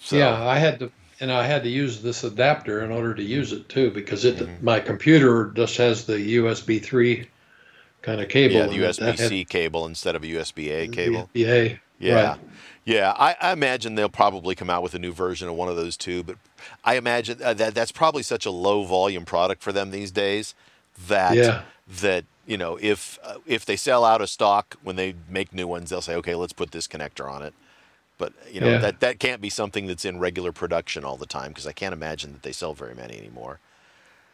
So. 0.00 0.16
Yeah, 0.16 0.44
I 0.44 0.58
had 0.58 0.80
to, 0.80 0.90
and 1.20 1.30
I 1.30 1.46
had 1.46 1.62
to 1.62 1.68
use 1.68 2.02
this 2.02 2.24
adapter 2.24 2.82
in 2.82 2.90
order 2.90 3.14
to 3.14 3.22
use 3.22 3.52
it 3.52 3.68
too 3.68 3.90
because 3.90 4.24
it 4.24 4.36
mm-hmm. 4.36 4.64
my 4.64 4.80
computer 4.80 5.52
just 5.54 5.76
has 5.76 6.04
the 6.04 6.36
USB 6.36 6.82
three 6.82 7.28
kind 8.02 8.20
of 8.20 8.28
cable. 8.28 8.54
Yeah, 8.54 8.66
the 8.66 8.78
USB 8.78 9.28
C 9.28 9.44
cable 9.44 9.86
instead 9.86 10.14
of 10.14 10.22
a 10.22 10.26
USB 10.26 10.70
A 10.70 10.88
cable. 10.88 11.30
USB 11.34 11.48
A. 11.48 11.80
Yeah. 11.98 12.30
Right. 12.30 12.40
Yeah, 12.84 13.14
I, 13.16 13.34
I, 13.40 13.52
imagine 13.52 13.94
they'll 13.94 14.10
probably 14.10 14.54
come 14.54 14.68
out 14.68 14.82
with 14.82 14.92
a 14.92 14.98
new 14.98 15.12
version 15.12 15.48
of 15.48 15.54
one 15.54 15.70
of 15.70 15.76
those 15.76 15.96
too. 15.96 16.22
But 16.22 16.36
I 16.84 16.96
imagine 16.96 17.42
uh, 17.42 17.54
that 17.54 17.74
that's 17.74 17.92
probably 17.92 18.22
such 18.22 18.44
a 18.44 18.50
low 18.50 18.84
volume 18.84 19.24
product 19.24 19.62
for 19.62 19.72
them 19.72 19.90
these 19.90 20.10
days 20.10 20.54
that 21.08 21.34
yeah. 21.34 21.62
that 22.00 22.26
you 22.46 22.58
know 22.58 22.78
if 22.82 23.18
uh, 23.24 23.36
if 23.46 23.64
they 23.64 23.76
sell 23.76 24.04
out 24.04 24.20
of 24.20 24.28
stock 24.28 24.76
when 24.82 24.96
they 24.96 25.14
make 25.30 25.54
new 25.54 25.66
ones, 25.66 25.88
they'll 25.88 26.02
say, 26.02 26.14
okay, 26.16 26.34
let's 26.34 26.52
put 26.52 26.72
this 26.72 26.86
connector 26.86 27.30
on 27.30 27.42
it. 27.42 27.54
But 28.16 28.32
you 28.50 28.60
know 28.60 28.70
yeah. 28.70 28.78
that 28.78 29.00
that 29.00 29.18
can't 29.18 29.40
be 29.40 29.50
something 29.50 29.86
that's 29.86 30.04
in 30.04 30.18
regular 30.18 30.52
production 30.52 31.04
all 31.04 31.16
the 31.16 31.26
time 31.26 31.48
because 31.48 31.66
I 31.66 31.72
can't 31.72 31.92
imagine 31.92 32.32
that 32.32 32.42
they 32.42 32.52
sell 32.52 32.72
very 32.72 32.94
many 32.94 33.18
anymore. 33.18 33.58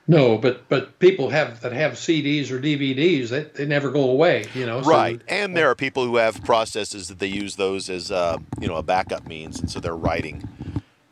No, 0.07 0.37
but 0.39 0.69
but 0.69 0.99
people 0.99 1.31
have 1.31 1.61
that 1.61 1.73
have 1.73 1.93
CDs 1.93 2.51
or 2.51 2.59
DVDs 2.59 3.29
they, 3.29 3.45
they 3.45 3.65
never 3.65 3.91
go 3.91 4.11
away, 4.11 4.45
you 4.55 4.67
know. 4.67 4.81
Right, 4.81 5.21
so, 5.21 5.25
and 5.29 5.57
there 5.57 5.71
are 5.71 5.75
people 5.75 6.05
who 6.05 6.17
have 6.17 6.43
processes 6.45 7.09
that 7.09 7.21
they 7.21 7.29
use 7.29 7.57
those 7.57 7.89
as 7.89 8.11
uh, 8.11 8.39
you 8.61 8.69
know 8.69 8.77
a 8.77 8.83
backup 8.83 9.27
means, 9.27 9.61
and 9.61 9.71
so 9.71 9.79
they're 9.79 9.97
writing, 9.97 10.49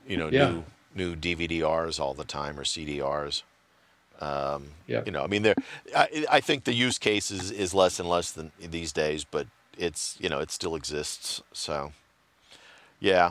you 0.07 0.17
know, 0.17 0.29
yeah. 0.29 0.49
new 0.49 0.65
new 0.95 1.17
DVD-Rs 1.17 2.01
all 2.01 2.13
the 2.13 2.25
time 2.25 2.59
or 2.59 2.65
CDRs. 2.65 3.43
Um, 4.21 4.71
yeah. 4.87 5.03
You 5.07 5.13
know, 5.13 5.23
I 5.23 5.29
mean, 5.29 5.43
there. 5.43 5.55
I, 5.97 6.27
I 6.31 6.41
think 6.41 6.65
the 6.65 6.75
use 6.75 6.99
case 6.99 7.31
is, 7.31 7.51
is 7.51 7.73
less 7.73 8.01
and 8.01 8.09
less 8.09 8.33
than 8.33 8.51
these 8.59 8.93
days, 8.93 9.25
but 9.25 9.47
it's 9.77 10.17
you 10.19 10.29
know 10.29 10.41
it 10.41 10.51
still 10.51 10.75
exists. 10.75 11.41
So, 11.53 11.93
yeah, 13.01 13.31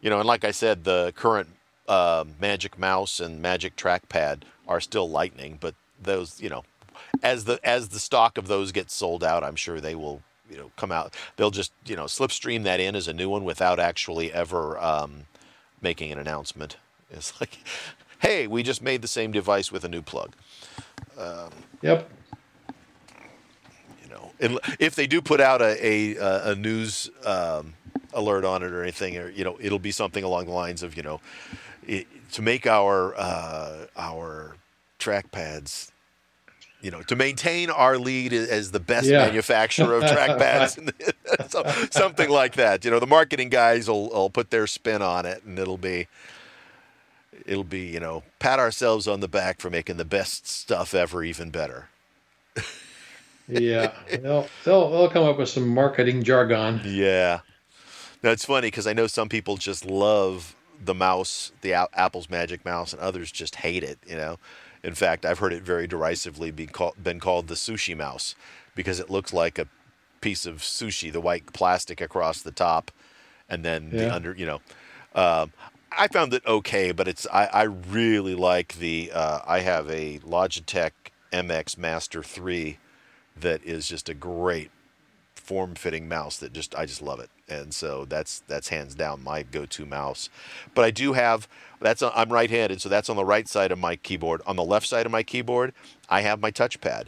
you 0.00 0.10
know, 0.10 0.18
and 0.18 0.26
like 0.26 0.44
I 0.44 0.50
said, 0.50 0.84
the 0.84 1.12
current 1.16 1.48
uh, 1.88 2.24
Magic 2.40 2.78
Mouse 2.78 3.20
and 3.20 3.40
Magic 3.40 3.76
Trackpad 3.76 4.42
are 4.66 4.80
still 4.80 5.08
Lightning, 5.08 5.58
but 5.60 5.74
those, 6.00 6.40
you 6.40 6.48
know, 6.48 6.64
as 7.22 7.44
the 7.44 7.60
as 7.62 7.88
the 7.88 8.00
stock 8.00 8.38
of 8.38 8.48
those 8.48 8.72
gets 8.72 8.94
sold 8.94 9.22
out, 9.22 9.44
I'm 9.44 9.56
sure 9.56 9.80
they 9.80 9.94
will, 9.94 10.22
you 10.50 10.56
know, 10.56 10.70
come 10.76 10.92
out. 10.92 11.14
They'll 11.36 11.50
just, 11.50 11.72
you 11.86 11.96
know, 11.96 12.04
slipstream 12.04 12.64
that 12.64 12.80
in 12.80 12.96
as 12.96 13.08
a 13.08 13.12
new 13.12 13.28
one 13.28 13.44
without 13.44 13.78
actually 13.78 14.32
ever 14.32 14.78
um, 14.78 15.26
making 15.80 16.12
an 16.12 16.18
announcement. 16.18 16.76
It's 17.14 17.38
like, 17.42 17.58
hey, 18.20 18.46
we 18.46 18.62
just 18.62 18.80
made 18.80 19.02
the 19.02 19.08
same 19.08 19.32
device 19.32 19.70
with 19.70 19.84
a 19.84 19.88
new 19.88 20.00
plug. 20.00 20.32
Um, 21.18 21.50
yep. 21.82 22.08
You 24.02 24.08
know, 24.08 24.58
if 24.78 24.94
they 24.94 25.06
do 25.06 25.20
put 25.20 25.38
out 25.38 25.60
a 25.60 26.16
a, 26.16 26.52
a 26.52 26.54
news 26.54 27.10
um, 27.26 27.74
alert 28.14 28.44
on 28.44 28.62
it 28.62 28.72
or 28.72 28.82
anything, 28.82 29.16
or 29.16 29.28
you 29.28 29.44
know, 29.44 29.56
it'll 29.60 29.78
be 29.78 29.90
something 29.90 30.24
along 30.24 30.46
the 30.46 30.52
lines 30.52 30.82
of, 30.82 30.96
you 30.96 31.02
know, 31.02 31.20
it, 31.86 32.06
to 32.32 32.42
make 32.42 32.66
our 32.66 33.14
uh, 33.16 33.86
our 33.96 34.56
trackpads 34.98 35.92
you 36.82 36.90
know, 36.90 37.00
to 37.02 37.14
maintain 37.14 37.70
our 37.70 37.96
lead 37.96 38.32
as 38.32 38.72
the 38.72 38.80
best 38.80 39.06
yeah. 39.06 39.26
manufacturer 39.26 39.94
of 39.94 40.02
trackpads, 40.02 40.92
so, 41.48 41.62
something 41.90 42.28
like 42.28 42.56
that. 42.56 42.84
You 42.84 42.90
know, 42.90 42.98
the 42.98 43.06
marketing 43.06 43.48
guys 43.48 43.88
will, 43.88 44.10
will 44.10 44.30
put 44.30 44.50
their 44.50 44.66
spin 44.66 45.00
on 45.00 45.24
it, 45.24 45.44
and 45.44 45.58
it'll 45.58 45.78
be, 45.78 46.08
it'll 47.46 47.62
be, 47.62 47.86
you 47.86 48.00
know, 48.00 48.24
pat 48.40 48.58
ourselves 48.58 49.06
on 49.06 49.20
the 49.20 49.28
back 49.28 49.60
for 49.60 49.70
making 49.70 49.96
the 49.96 50.04
best 50.04 50.48
stuff 50.48 50.92
ever 50.92 51.22
even 51.22 51.50
better. 51.50 51.88
yeah, 53.48 53.92
they'll, 54.10 54.48
they'll 54.64 54.90
they'll 54.90 55.10
come 55.10 55.24
up 55.24 55.38
with 55.38 55.48
some 55.48 55.68
marketing 55.68 56.24
jargon. 56.24 56.80
Yeah, 56.84 57.40
that's 58.22 58.44
funny 58.44 58.68
because 58.68 58.86
I 58.86 58.92
know 58.92 59.06
some 59.06 59.28
people 59.28 59.56
just 59.56 59.84
love 59.84 60.56
the 60.84 60.94
mouse, 60.94 61.52
the 61.60 61.74
Apple's 61.74 62.30
Magic 62.30 62.64
Mouse, 62.64 62.92
and 62.92 63.00
others 63.00 63.30
just 63.30 63.56
hate 63.56 63.82
it. 63.82 63.98
You 64.06 64.16
know 64.16 64.38
in 64.82 64.94
fact, 64.94 65.24
I've 65.24 65.38
heard 65.38 65.52
it 65.52 65.62
very 65.62 65.86
derisively 65.86 66.50
be 66.50 66.66
call, 66.66 66.94
been 67.00 67.20
called 67.20 67.48
the 67.48 67.54
sushi 67.54 67.96
mouse 67.96 68.34
because 68.74 68.98
it 68.98 69.10
looks 69.10 69.32
like 69.32 69.58
a 69.58 69.68
piece 70.20 70.44
of 70.44 70.56
sushi, 70.56 71.12
the 71.12 71.20
white 71.20 71.52
plastic 71.52 72.00
across 72.00 72.42
the 72.42 72.50
top, 72.50 72.90
and 73.48 73.64
then 73.64 73.90
yeah. 73.92 73.98
the 73.98 74.14
under. 74.14 74.34
You 74.34 74.46
know, 74.46 74.60
um, 75.14 75.52
I 75.96 76.08
found 76.08 76.34
it 76.34 76.44
okay, 76.46 76.90
but 76.90 77.06
it's 77.06 77.26
I, 77.32 77.46
I 77.46 77.62
really 77.62 78.34
like 78.34 78.74
the. 78.74 79.12
Uh, 79.14 79.40
I 79.46 79.60
have 79.60 79.88
a 79.88 80.18
Logitech 80.20 80.92
MX 81.32 81.78
Master 81.78 82.22
Three 82.22 82.78
that 83.36 83.64
is 83.64 83.86
just 83.88 84.08
a 84.08 84.14
great 84.14 84.70
form-fitting 85.34 86.08
mouse 86.08 86.36
that 86.38 86.52
just 86.52 86.74
I 86.74 86.86
just 86.86 87.02
love 87.02 87.20
it, 87.20 87.30
and 87.52 87.72
so 87.74 88.04
that's 88.04 88.42
that's 88.48 88.68
hands 88.68 88.94
down 88.94 89.22
my 89.22 89.42
go-to 89.42 89.86
mouse. 89.86 90.28
But 90.74 90.84
I 90.84 90.90
do 90.90 91.12
have 91.12 91.48
that's 91.80 92.02
I'm 92.02 92.32
right-handed, 92.32 92.80
so 92.80 92.88
that's 92.88 93.10
on 93.10 93.16
the 93.16 93.24
right 93.24 93.46
side 93.48 93.72
of 93.72 93.78
my 93.78 93.96
keyboard. 93.96 94.40
On 94.46 94.56
the 94.56 94.64
left 94.64 94.86
side 94.86 95.06
of 95.06 95.12
my 95.12 95.22
keyboard, 95.22 95.72
I 96.08 96.22
have 96.22 96.40
my 96.40 96.50
touchpad. 96.50 97.06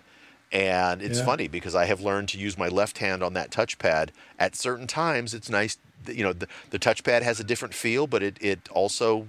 And 0.52 1.02
it's 1.02 1.18
yeah. 1.18 1.24
funny 1.24 1.48
because 1.48 1.74
I 1.74 1.86
have 1.86 2.00
learned 2.00 2.28
to 2.28 2.38
use 2.38 2.56
my 2.56 2.68
left 2.68 2.98
hand 2.98 3.24
on 3.24 3.32
that 3.32 3.50
touchpad 3.50 4.10
at 4.38 4.54
certain 4.54 4.86
times. 4.86 5.34
It's 5.34 5.50
nice, 5.50 5.78
you 6.06 6.22
know, 6.22 6.32
the, 6.32 6.46
the 6.70 6.78
touchpad 6.78 7.22
has 7.22 7.40
a 7.40 7.44
different 7.44 7.74
feel, 7.74 8.06
but 8.06 8.22
it, 8.22 8.38
it 8.40 8.68
also 8.70 9.26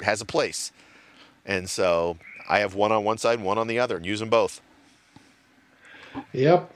has 0.00 0.20
a 0.20 0.24
place. 0.24 0.72
And 1.46 1.70
so 1.70 2.16
I 2.48 2.58
have 2.58 2.74
one 2.74 2.90
on 2.90 3.04
one 3.04 3.18
side 3.18 3.38
and 3.38 3.46
one 3.46 3.58
on 3.58 3.68
the 3.68 3.78
other, 3.78 3.96
and 3.96 4.04
use 4.04 4.18
them 4.18 4.30
both. 4.30 4.60
Yep. 6.32 6.74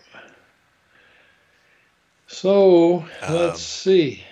So 2.35 3.05
let's 3.23 3.33
um, 3.33 3.57
see. 3.57 4.25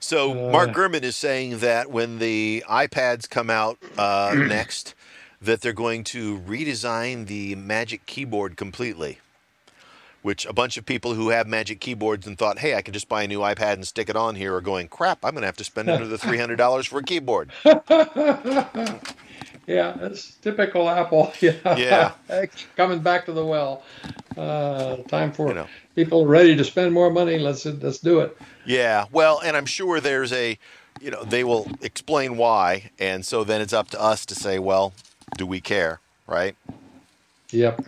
So 0.00 0.32
uh, 0.32 0.50
Mark 0.50 0.70
Gurman 0.70 1.02
is 1.02 1.14
saying 1.14 1.58
that 1.58 1.90
when 1.90 2.18
the 2.18 2.64
iPads 2.68 3.28
come 3.28 3.50
out 3.50 3.78
uh, 3.98 4.34
next, 4.36 4.94
that 5.42 5.60
they're 5.60 5.74
going 5.74 6.04
to 6.04 6.38
redesign 6.40 7.26
the 7.26 7.54
Magic 7.54 8.06
Keyboard 8.06 8.56
completely. 8.56 9.18
Which 10.22 10.44
a 10.44 10.52
bunch 10.52 10.76
of 10.76 10.84
people 10.84 11.14
who 11.14 11.30
have 11.30 11.46
Magic 11.46 11.80
keyboards 11.80 12.26
and 12.26 12.36
thought, 12.36 12.58
"Hey, 12.58 12.74
I 12.74 12.82
can 12.82 12.92
just 12.92 13.08
buy 13.08 13.22
a 13.22 13.28
new 13.28 13.38
iPad 13.38 13.74
and 13.74 13.86
stick 13.86 14.10
it 14.10 14.16
on 14.16 14.34
here," 14.34 14.54
are 14.54 14.60
going, 14.60 14.88
"Crap, 14.88 15.24
I'm 15.24 15.30
going 15.32 15.40
to 15.40 15.46
have 15.46 15.56
to 15.56 15.64
spend 15.64 15.88
another 15.88 16.16
three 16.18 16.36
hundred 16.36 16.56
dollars 16.56 16.86
for 16.86 16.98
a 16.98 17.02
keyboard." 17.02 17.50
yeah, 17.64 18.98
it's 19.66 20.34
typical 20.42 20.90
Apple. 20.90 21.32
Yeah, 21.40 22.12
yeah. 22.28 22.46
coming 22.76 23.00
back 23.00 23.24
to 23.26 23.32
the 23.32 23.46
well. 23.46 23.82
Uh, 24.36 24.96
time 25.08 25.32
for 25.32 25.48
you 25.48 25.54
know 25.54 25.68
people 25.94 26.26
ready 26.26 26.56
to 26.56 26.64
spend 26.64 26.92
more 26.92 27.10
money. 27.10 27.38
Let's 27.38 27.64
let's 27.66 27.98
do 27.98 28.20
it. 28.20 28.36
Yeah, 28.64 29.06
well, 29.12 29.40
and 29.40 29.56
I'm 29.56 29.66
sure 29.66 30.00
there's 30.00 30.32
a, 30.32 30.58
you 31.00 31.10
know, 31.10 31.24
they 31.24 31.44
will 31.44 31.68
explain 31.80 32.36
why, 32.36 32.90
and 32.98 33.24
so 33.24 33.44
then 33.44 33.60
it's 33.60 33.72
up 33.72 33.90
to 33.90 34.00
us 34.00 34.24
to 34.26 34.34
say, 34.34 34.58
well, 34.58 34.92
do 35.36 35.46
we 35.46 35.60
care, 35.60 36.00
right? 36.26 36.56
Yep. 37.50 37.86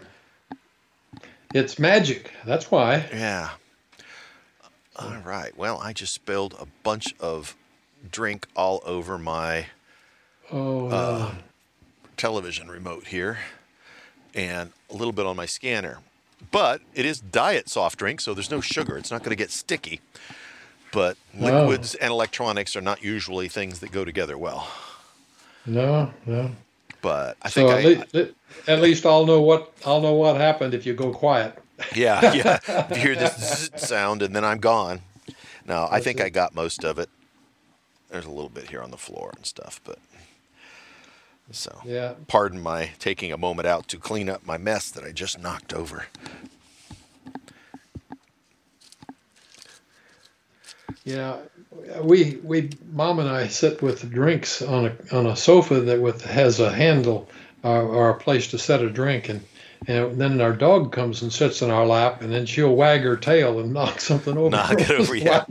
It's 1.55 1.79
magic. 1.79 2.33
That's 2.47 2.71
why. 2.71 3.07
Yeah. 3.13 3.51
All 4.97 5.19
right. 5.25 5.57
Well, 5.57 5.79
I 5.79 5.93
just 5.93 6.15
spilled 6.15 6.55
a 6.59 6.67
bunch 6.83 7.15
of 7.21 7.57
drink 8.11 8.47
all 8.57 8.83
over 8.85 9.19
my 9.19 9.67
oh, 10.51 10.89
uh, 10.89 11.35
television 12.17 12.69
remote 12.69 13.09
here 13.09 13.39
and 14.35 14.73
a 14.91 14.95
little 14.95 15.13
bit 15.13 15.27
on 15.27 15.37
my 15.37 15.47
scanner. 15.47 15.99
But 16.51 16.83
it 16.95 17.07
is 17.07 17.21
diet 17.21 17.69
soft 17.69 17.99
drink, 17.99 18.21
so 18.21 18.35
there's 18.35 18.51
no 18.51 18.61
sugar. 18.61 18.97
It's 18.99 19.11
not 19.11 19.21
going 19.21 19.31
to 19.31 19.37
get 19.37 19.51
sticky. 19.51 20.01
But 20.93 21.17
liquids 21.35 21.95
and 21.95 22.11
electronics 22.11 22.77
are 22.77 22.83
not 22.83 23.03
usually 23.03 23.49
things 23.49 23.81
that 23.81 23.93
go 23.93 24.05
together 24.05 24.37
well. 24.37 24.71
No, 25.65 26.13
no. 26.27 26.51
But 27.01 27.37
I 27.43 27.49
so 27.49 27.69
think 27.69 27.71
at, 27.71 27.79
I, 27.79 27.89
least, 27.89 28.35
at 28.69 28.81
least 28.81 29.07
I'll 29.07 29.27
know 29.27 29.41
what 29.41 29.73
I'll 29.87 30.01
know 30.01 30.13
what 30.13 30.37
happened 30.37 30.75
if 30.75 30.87
you 30.87 30.95
go 30.95 31.13
quiet. 31.13 31.59
Yeah, 31.97 32.33
yeah. 32.33 32.61
if 32.69 32.91
you 32.91 33.03
hear 33.03 33.17
this 33.17 33.69
sound 33.77 34.23
and 34.23 34.37
then 34.37 34.45
I'm 34.45 34.59
gone. 34.59 35.01
No, 35.67 35.89
I 35.91 36.01
think 36.01 36.21
I 36.21 36.29
got 36.29 36.55
most 36.55 36.85
of 36.85 36.97
it. 36.97 37.09
There's 38.09 38.25
a 38.25 38.31
little 38.31 38.51
bit 38.51 38.69
here 38.69 38.83
on 38.83 38.93
the 38.93 38.97
floor 38.97 39.33
and 39.35 39.45
stuff, 39.45 39.81
but 39.83 39.99
so, 41.55 41.81
yeah. 41.85 42.15
pardon 42.27 42.61
my 42.63 42.91
taking 42.99 43.33
a 43.33 43.39
moment 43.39 43.67
out 43.67 43.89
to 43.89 43.99
clean 43.99 44.29
up 44.29 44.47
my 44.47 44.59
mess 44.59 44.91
that 44.91 45.05
I 45.05 45.13
just 45.13 45.39
knocked 45.39 45.73
over. 45.73 46.07
Yeah, 51.05 51.39
we 52.03 52.39
we 52.45 52.71
mom 52.93 53.19
and 53.19 53.29
I 53.29 53.49
sit 53.49 53.83
with 53.83 54.09
drinks 54.11 54.63
on 54.63 54.87
a 54.87 55.17
on 55.17 55.27
a 55.27 55.35
sofa 55.37 55.81
that 55.81 56.01
with 56.01 56.25
has 56.25 56.61
a 56.61 56.71
handle 56.71 57.29
or, 57.65 57.77
uh, 57.77 57.83
or 57.83 58.11
a 58.11 58.15
place 58.19 58.49
to 58.49 58.59
set 58.59 58.83
a 58.83 58.91
drink, 58.91 59.29
and 59.29 59.41
and 59.87 60.21
then 60.21 60.41
our 60.41 60.53
dog 60.53 60.93
comes 60.93 61.23
and 61.23 61.33
sits 61.33 61.63
in 61.63 61.71
our 61.71 61.87
lap, 61.87 62.23
and 62.23 62.33
then 62.33 62.47
she'll 62.47 62.75
wag 62.75 63.03
her 63.03 63.17
tail 63.17 63.59
and 63.59 63.73
knock 63.75 64.01
something 64.01 64.37
over. 64.37 64.51
Knock 64.51 64.81
it 64.81 64.91
over, 64.91 65.15
yeah. 65.15 65.45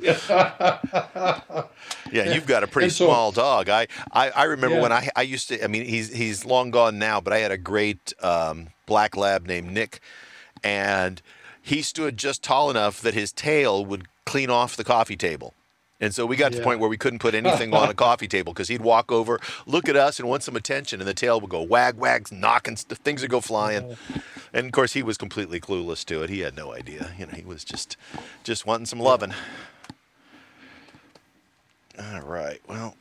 Yeah, 2.12 2.34
you've 2.34 2.46
got 2.46 2.64
a 2.64 2.68
pretty 2.68 2.90
so, 2.90 3.06
small 3.06 3.32
dog. 3.32 3.70
I, 3.70 3.88
I, 4.12 4.32
I 4.32 4.44
remember 4.44 4.76
yeah. 4.76 4.82
when 4.82 4.92
I 4.92 5.10
I 5.16 5.22
used 5.22 5.48
to. 5.48 5.64
I 5.64 5.68
mean, 5.68 5.86
he's 5.86 6.14
he's 6.14 6.46
long 6.46 6.70
gone 6.70 7.00
now, 7.00 7.22
but 7.22 7.32
I 7.32 7.38
had 7.38 7.52
a 7.52 7.58
great 7.58 8.14
um, 8.22 8.68
black 8.86 9.16
lab 9.16 9.48
named 9.48 9.72
Nick, 9.72 10.02
and 10.62 11.22
he 11.62 11.82
stood 11.82 12.18
just 12.18 12.44
tall 12.44 12.70
enough 12.70 13.02
that 13.02 13.14
his 13.14 13.32
tail 13.32 13.86
would 13.86 14.08
clean 14.26 14.50
off 14.50 14.76
the 14.76 14.84
coffee 14.84 15.16
table. 15.16 15.54
And 16.02 16.16
so 16.16 16.26
we 16.26 16.36
got 16.36 16.52
to 16.52 16.58
the 16.58 16.64
point 16.64 16.80
where 16.80 16.90
we 16.90 16.98
couldn't 16.98 17.20
put 17.20 17.36
anything 17.36 17.74
on 17.76 17.88
a 17.90 17.94
coffee 18.08 18.28
table 18.28 18.52
because 18.52 18.68
he'd 18.68 18.82
walk 18.82 19.12
over, 19.12 19.40
look 19.68 19.88
at 19.88 19.96
us, 19.96 20.20
and 20.20 20.28
want 20.28 20.42
some 20.42 20.56
attention, 20.56 21.00
and 21.00 21.08
the 21.08 21.14
tail 21.14 21.40
would 21.40 21.50
go 21.50 21.62
wag, 21.62 21.96
wags, 21.96 22.32
knocking, 22.32 22.76
things 22.76 23.22
would 23.22 23.30
go 23.30 23.40
flying. 23.40 23.96
And 24.52 24.66
of 24.66 24.72
course, 24.72 24.94
he 24.94 25.04
was 25.04 25.18
completely 25.18 25.62
clueless 25.62 26.04
to 26.06 26.24
it. 26.24 26.30
He 26.32 26.40
had 26.40 26.58
no 26.58 26.74
idea. 26.74 27.12
You 27.20 27.28
know, 27.28 27.34
he 27.34 27.44
was 27.44 27.64
just, 27.64 27.96
just 28.44 28.66
wanting 28.66 28.88
some 28.88 29.00
loving. 29.00 29.34
All 32.00 32.22
right. 32.22 32.60
Well. 32.68 32.96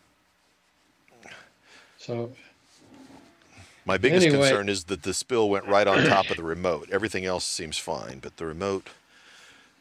So. 1.97 2.33
My 3.87 3.97
biggest 3.97 4.27
anyway. 4.27 4.43
concern 4.43 4.69
is 4.69 4.85
that 4.85 5.03
the 5.03 5.15
spill 5.15 5.49
went 5.49 5.67
right 5.67 5.87
on 5.87 6.05
top 6.05 6.31
of 6.31 6.37
the 6.37 6.45
remote. 6.45 6.91
Everything 6.93 7.25
else 7.25 7.45
seems 7.45 7.79
fine, 7.79 8.19
but 8.19 8.37
the 8.37 8.45
remote 8.45 8.91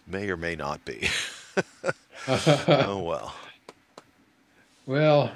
may 0.08 0.30
or 0.30 0.38
may 0.38 0.56
not 0.56 0.86
be. 0.86 1.10
oh 2.28 3.02
well. 3.04 3.36
Well. 4.86 5.32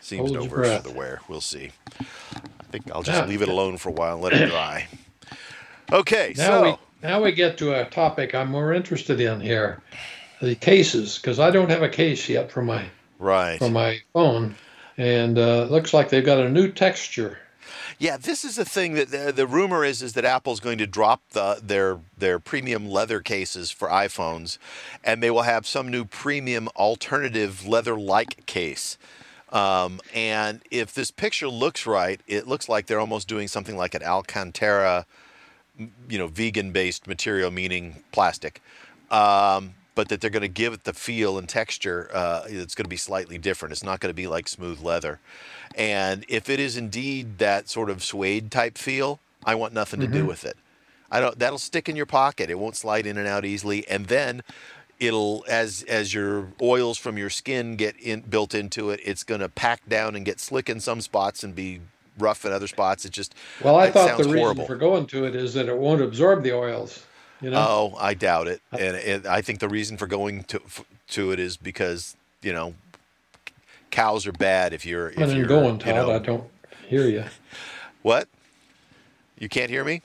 Seems 0.00 0.30
no 0.30 0.44
worse 0.44 0.76
for 0.82 0.88
the 0.88 0.94
wear. 0.94 1.20
We'll 1.28 1.40
see. 1.40 1.70
I 2.00 2.64
think 2.70 2.90
I'll 2.92 3.02
just 3.02 3.28
leave 3.28 3.42
it 3.42 3.48
alone 3.48 3.78
for 3.78 3.88
a 3.88 3.92
while 3.92 4.14
and 4.14 4.22
let 4.22 4.32
it 4.32 4.48
dry. 4.48 4.86
Okay, 5.92 6.34
now 6.36 6.44
so 6.44 6.62
we, 6.62 6.76
now 7.02 7.22
we 7.22 7.32
get 7.32 7.58
to 7.58 7.78
a 7.78 7.84
topic 7.84 8.34
I'm 8.34 8.50
more 8.50 8.72
interested 8.72 9.20
in 9.20 9.40
here 9.40 9.82
the 10.42 10.54
cases 10.56 11.18
because 11.18 11.38
I 11.38 11.50
don't 11.50 11.70
have 11.70 11.82
a 11.82 11.88
case 11.88 12.28
yet 12.28 12.50
for 12.50 12.62
my 12.62 12.84
right 13.18 13.58
for 13.58 13.70
my 13.70 14.00
phone, 14.12 14.56
and 14.98 15.38
uh, 15.38 15.64
looks 15.64 15.94
like 15.94 16.10
they've 16.10 16.24
got 16.24 16.40
a 16.40 16.50
new 16.50 16.70
texture. 16.70 17.38
Yeah, 17.98 18.16
this 18.16 18.44
is 18.44 18.56
the 18.56 18.64
thing 18.64 18.94
that 18.94 19.10
the, 19.10 19.32
the 19.32 19.46
rumor 19.46 19.84
is 19.84 20.02
is 20.02 20.12
that 20.14 20.24
Apple's 20.24 20.60
going 20.60 20.78
to 20.78 20.86
drop 20.86 21.22
the, 21.30 21.60
their 21.62 22.00
their 22.16 22.38
premium 22.38 22.88
leather 22.88 23.20
cases 23.20 23.70
for 23.70 23.88
iPhones, 23.88 24.58
and 25.04 25.22
they 25.22 25.30
will 25.30 25.42
have 25.42 25.66
some 25.66 25.90
new 25.90 26.04
premium 26.04 26.68
alternative 26.76 27.66
leather-like 27.66 28.46
case. 28.46 28.98
Um, 29.50 30.00
and 30.14 30.62
if 30.70 30.94
this 30.94 31.10
picture 31.10 31.48
looks 31.48 31.86
right, 31.86 32.20
it 32.26 32.46
looks 32.48 32.68
like 32.68 32.86
they're 32.86 33.00
almost 33.00 33.28
doing 33.28 33.48
something 33.48 33.76
like 33.76 33.94
an 33.94 34.02
Alcantara, 34.02 35.04
you 36.08 36.18
know, 36.18 36.26
vegan-based 36.26 37.06
material, 37.06 37.50
meaning 37.50 38.02
plastic. 38.12 38.62
Um, 39.10 39.74
but 39.94 40.08
that 40.08 40.20
they're 40.20 40.30
going 40.30 40.42
to 40.42 40.48
give 40.48 40.72
it 40.72 40.84
the 40.84 40.92
feel 40.92 41.38
and 41.38 41.48
texture 41.48 42.10
uh, 42.14 42.44
it's 42.46 42.74
going 42.74 42.84
to 42.84 42.90
be 42.90 42.96
slightly 42.96 43.38
different. 43.38 43.72
It's 43.72 43.84
not 43.84 44.00
going 44.00 44.10
to 44.10 44.14
be 44.14 44.26
like 44.26 44.48
smooth 44.48 44.80
leather. 44.80 45.20
And 45.74 46.24
if 46.28 46.48
it 46.48 46.60
is 46.60 46.76
indeed 46.76 47.38
that 47.38 47.68
sort 47.68 47.90
of 47.90 48.02
suede 48.02 48.50
type 48.50 48.78
feel, 48.78 49.20
I 49.44 49.54
want 49.54 49.72
nothing 49.72 50.00
mm-hmm. 50.00 50.12
to 50.12 50.12
do 50.12 50.20
mm-hmm. 50.20 50.28
with 50.28 50.44
it. 50.44 50.56
I 51.10 51.20
don't. 51.20 51.38
That'll 51.38 51.58
stick 51.58 51.88
in 51.88 51.96
your 51.96 52.06
pocket. 52.06 52.48
It 52.48 52.58
won't 52.58 52.74
slide 52.74 53.06
in 53.06 53.18
and 53.18 53.28
out 53.28 53.44
easily. 53.44 53.86
And 53.86 54.06
then 54.06 54.42
it'll 54.98 55.44
as 55.46 55.82
as 55.82 56.14
your 56.14 56.48
oils 56.60 56.96
from 56.96 57.18
your 57.18 57.28
skin 57.28 57.76
get 57.76 57.96
in, 57.98 58.20
built 58.22 58.54
into 58.54 58.90
it, 58.90 59.00
it's 59.04 59.22
going 59.22 59.40
to 59.42 59.48
pack 59.48 59.86
down 59.88 60.16
and 60.16 60.24
get 60.24 60.40
slick 60.40 60.70
in 60.70 60.80
some 60.80 61.02
spots 61.02 61.44
and 61.44 61.54
be 61.54 61.80
rough 62.18 62.44
in 62.46 62.52
other 62.52 62.66
spots. 62.66 63.04
It 63.04 63.12
just 63.12 63.34
well, 63.62 63.76
I 63.76 63.90
thought 63.90 64.16
the 64.16 64.24
reason 64.24 64.38
horrible. 64.38 64.66
for 64.66 64.76
going 64.76 65.06
to 65.08 65.24
it 65.24 65.34
is 65.34 65.52
that 65.54 65.68
it 65.68 65.76
won't 65.76 66.00
absorb 66.00 66.42
the 66.42 66.54
oils. 66.54 67.04
You 67.42 67.50
know? 67.50 67.58
Oh, 67.58 67.96
I 67.98 68.14
doubt 68.14 68.46
it. 68.46 68.62
Uh, 68.72 68.76
and, 68.80 68.96
and 68.96 69.26
I 69.26 69.42
think 69.42 69.58
the 69.58 69.68
reason 69.68 69.96
for 69.96 70.06
going 70.06 70.44
to 70.44 70.60
to 71.08 71.32
it 71.32 71.40
is 71.40 71.56
because 71.56 72.16
you 72.40 72.52
know 72.52 72.74
cows 73.90 74.26
are 74.26 74.32
bad 74.32 74.72
if 74.72 74.86
you're. 74.86 75.10
If 75.10 75.18
I 75.18 75.26
you're, 75.26 75.46
going, 75.46 75.78
Todd. 75.78 75.88
You 75.88 75.94
know, 75.94 76.12
I 76.12 76.18
don't 76.18 76.44
hear 76.88 77.06
you. 77.06 77.24
What? 78.02 78.26
You 79.38 79.48
can't 79.48 79.70
hear 79.70 79.84
me? 79.84 80.02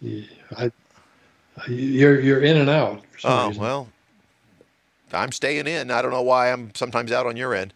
Yeah, 0.00 0.24
I, 0.56 0.72
you're 1.68 2.20
you're 2.20 2.40
in 2.40 2.56
and 2.56 2.68
out. 2.68 3.00
oh 3.22 3.46
reason. 3.46 3.62
well, 3.62 3.88
I'm 5.12 5.30
staying 5.30 5.68
in. 5.68 5.92
I 5.92 6.02
don't 6.02 6.10
know 6.10 6.22
why 6.22 6.50
I'm 6.50 6.74
sometimes 6.74 7.12
out 7.12 7.26
on 7.26 7.36
your 7.36 7.54
end. 7.54 7.72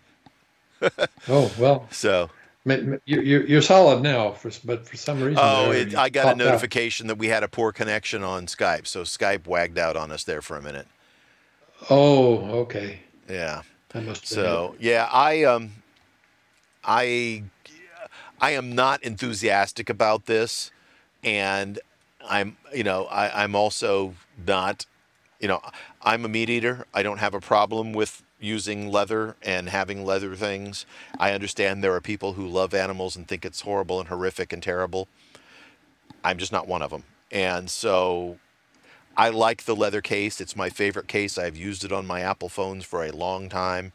oh 1.28 1.52
well. 1.58 1.86
So 1.92 2.28
you're, 2.66 3.46
you're 3.46 3.62
solid 3.62 4.02
now, 4.02 4.32
for, 4.32 4.50
but 4.64 4.86
for 4.86 4.96
some 4.96 5.22
reason. 5.22 5.38
Oh, 5.40 5.70
it, 5.70 5.94
I 5.96 6.08
got 6.08 6.34
a 6.34 6.36
notification 6.36 7.06
out. 7.06 7.08
that 7.08 7.18
we 7.18 7.28
had 7.28 7.42
a 7.42 7.48
poor 7.48 7.72
connection 7.72 8.24
on 8.24 8.46
Skype, 8.46 8.86
so 8.86 9.02
Skype 9.02 9.46
wagged 9.46 9.78
out 9.78 9.96
on 9.96 10.10
us 10.10 10.24
there 10.24 10.42
for 10.42 10.56
a 10.56 10.62
minute. 10.62 10.88
Oh, 11.90 12.38
okay. 12.62 13.00
Yeah. 13.28 13.62
so 14.22 14.74
yeah, 14.78 15.08
I 15.12 15.44
um, 15.44 15.70
I 16.84 17.44
I 18.40 18.50
am 18.52 18.74
not 18.74 19.02
enthusiastic 19.02 19.88
about 19.88 20.26
this, 20.26 20.70
and 21.22 21.78
I'm 22.28 22.56
you 22.74 22.84
know 22.84 23.06
I, 23.06 23.44
I'm 23.44 23.54
also 23.54 24.14
not 24.44 24.86
you 25.40 25.48
know 25.48 25.60
I'm 26.02 26.24
a 26.24 26.28
meat 26.28 26.50
eater. 26.50 26.86
I 26.92 27.02
don't 27.02 27.18
have 27.18 27.34
a 27.34 27.40
problem 27.40 27.92
with 27.92 28.22
using 28.46 28.90
leather 28.90 29.36
and 29.42 29.68
having 29.68 30.04
leather 30.04 30.34
things. 30.36 30.86
I 31.18 31.32
understand 31.32 31.82
there 31.82 31.94
are 31.94 32.00
people 32.00 32.34
who 32.34 32.46
love 32.46 32.72
animals 32.72 33.16
and 33.16 33.26
think 33.28 33.44
it's 33.44 33.62
horrible 33.62 34.00
and 34.00 34.08
horrific 34.08 34.52
and 34.52 34.62
terrible. 34.62 35.08
I'm 36.24 36.38
just 36.38 36.52
not 36.52 36.66
one 36.66 36.82
of 36.82 36.90
them. 36.90 37.04
And 37.30 37.68
so 37.68 38.38
I 39.16 39.30
like 39.30 39.64
the 39.64 39.76
leather 39.76 40.00
case. 40.00 40.40
It's 40.40 40.56
my 40.56 40.70
favorite 40.70 41.08
case. 41.08 41.38
I've 41.38 41.56
used 41.56 41.84
it 41.84 41.92
on 41.92 42.06
my 42.06 42.20
Apple 42.20 42.48
phones 42.48 42.84
for 42.84 43.04
a 43.04 43.10
long 43.12 43.48
time. 43.48 43.92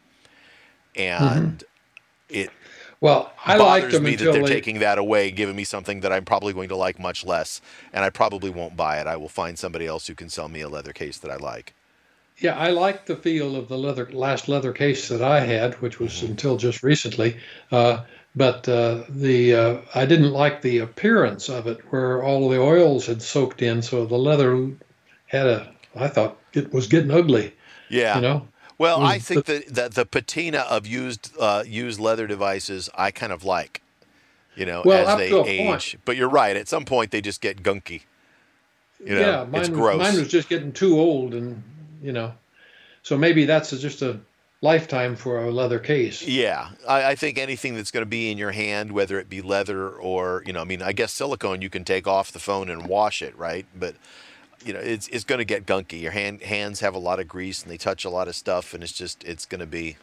And 0.95 1.59
mm-hmm. 1.59 2.35
it 2.35 2.51
Well, 2.99 3.33
I 3.45 3.57
like 3.57 3.89
them 3.89 4.03
me 4.03 4.15
that 4.15 4.23
they're 4.31 4.43
they, 4.43 4.47
taking 4.47 4.79
that 4.79 4.97
away, 4.97 5.31
giving 5.31 5.55
me 5.55 5.63
something 5.63 6.01
that 6.01 6.11
I'm 6.11 6.25
probably 6.25 6.53
going 6.53 6.69
to 6.69 6.75
like 6.75 6.99
much 6.99 7.25
less, 7.25 7.61
and 7.91 8.05
I 8.05 8.11
probably 8.11 8.51
won't 8.51 8.77
buy 8.77 8.99
it. 8.99 9.07
I 9.07 9.17
will 9.17 9.29
find 9.29 9.57
somebody 9.57 9.87
else 9.87 10.07
who 10.07 10.13
can 10.13 10.29
sell 10.29 10.47
me 10.47 10.61
a 10.61 10.69
leather 10.69 10.93
case 10.93 11.17
that 11.19 11.31
I 11.31 11.37
like. 11.37 11.73
Yeah, 12.41 12.57
I 12.57 12.71
like 12.71 13.05
the 13.05 13.15
feel 13.15 13.55
of 13.55 13.67
the 13.67 13.77
leather 13.77 14.09
last 14.11 14.47
leather 14.47 14.73
case 14.73 15.07
that 15.09 15.21
I 15.21 15.41
had, 15.41 15.75
which 15.75 15.99
was 15.99 16.11
mm-hmm. 16.11 16.31
until 16.31 16.57
just 16.57 16.81
recently. 16.81 17.37
Uh, 17.71 18.03
but 18.35 18.67
uh, 18.67 19.03
the 19.09 19.53
uh, 19.53 19.77
I 19.93 20.05
didn't 20.05 20.31
like 20.31 20.61
the 20.61 20.79
appearance 20.79 21.49
of 21.49 21.67
it, 21.67 21.79
where 21.91 22.23
all 22.23 22.49
the 22.49 22.59
oils 22.59 23.05
had 23.05 23.21
soaked 23.21 23.61
in, 23.61 23.81
so 23.81 24.05
the 24.05 24.17
leather 24.17 24.71
had 25.27 25.45
a. 25.45 25.71
I 25.95 26.07
thought 26.07 26.37
it 26.53 26.73
was 26.73 26.87
getting 26.87 27.11
ugly. 27.11 27.53
Yeah. 27.89 28.15
You 28.15 28.21
know. 28.21 28.47
Well, 28.77 29.03
I 29.03 29.19
think 29.19 29.45
the, 29.45 29.63
the, 29.67 29.89
the 29.89 30.05
patina 30.07 30.59
of 30.59 30.87
used 30.87 31.31
uh, 31.39 31.63
used 31.67 31.99
leather 31.99 32.25
devices 32.25 32.89
I 32.95 33.11
kind 33.11 33.31
of 33.31 33.43
like, 33.43 33.83
you 34.55 34.65
know, 34.65 34.81
well, 34.83 35.07
as 35.07 35.17
they 35.19 35.31
age. 35.47 35.67
Point. 35.67 35.95
But 36.03 36.17
you're 36.17 36.27
right. 36.27 36.57
At 36.57 36.67
some 36.67 36.85
point, 36.85 37.11
they 37.11 37.21
just 37.21 37.41
get 37.41 37.61
gunky. 37.61 38.01
You 39.05 39.15
know, 39.15 39.21
yeah, 39.21 39.43
mine, 39.43 39.77
was, 39.77 39.97
mine 39.99 40.17
was 40.17 40.27
just 40.27 40.49
getting 40.49 40.71
too 40.71 40.99
old, 40.99 41.35
and 41.35 41.61
you 42.01 42.11
know, 42.11 42.33
so 43.03 43.17
maybe 43.17 43.45
that's 43.45 43.71
just 43.71 44.01
a 44.01 44.19
lifetime 44.61 45.15
for 45.15 45.43
a 45.43 45.51
leather 45.51 45.79
case. 45.79 46.21
Yeah, 46.21 46.69
I, 46.87 47.11
I 47.11 47.15
think 47.15 47.37
anything 47.37 47.75
that's 47.75 47.91
going 47.91 48.03
to 48.03 48.09
be 48.09 48.31
in 48.31 48.37
your 48.37 48.51
hand, 48.51 48.91
whether 48.91 49.19
it 49.19 49.29
be 49.29 49.41
leather 49.41 49.89
or 49.89 50.43
you 50.45 50.53
know, 50.53 50.61
I 50.61 50.65
mean, 50.65 50.81
I 50.81 50.91
guess 50.91 51.11
silicone 51.11 51.61
you 51.61 51.69
can 51.69 51.83
take 51.83 52.07
off 52.07 52.31
the 52.31 52.39
phone 52.39 52.69
and 52.69 52.87
wash 52.87 53.21
it, 53.21 53.37
right? 53.37 53.65
But 53.77 53.95
you 54.65 54.73
know, 54.73 54.79
it's 54.79 55.07
it's 55.07 55.23
going 55.23 55.39
to 55.39 55.45
get 55.45 55.65
gunky. 55.65 56.01
Your 56.01 56.11
hand 56.11 56.41
hands 56.41 56.79
have 56.81 56.93
a 56.93 56.99
lot 56.99 57.19
of 57.19 57.27
grease 57.27 57.63
and 57.63 57.71
they 57.71 57.77
touch 57.77 58.05
a 58.05 58.09
lot 58.09 58.27
of 58.27 58.35
stuff, 58.35 58.73
and 58.73 58.83
it's 58.83 58.93
just 58.93 59.23
it's 59.23 59.45
going 59.45 59.59
to 59.59 59.67
be 59.67 59.97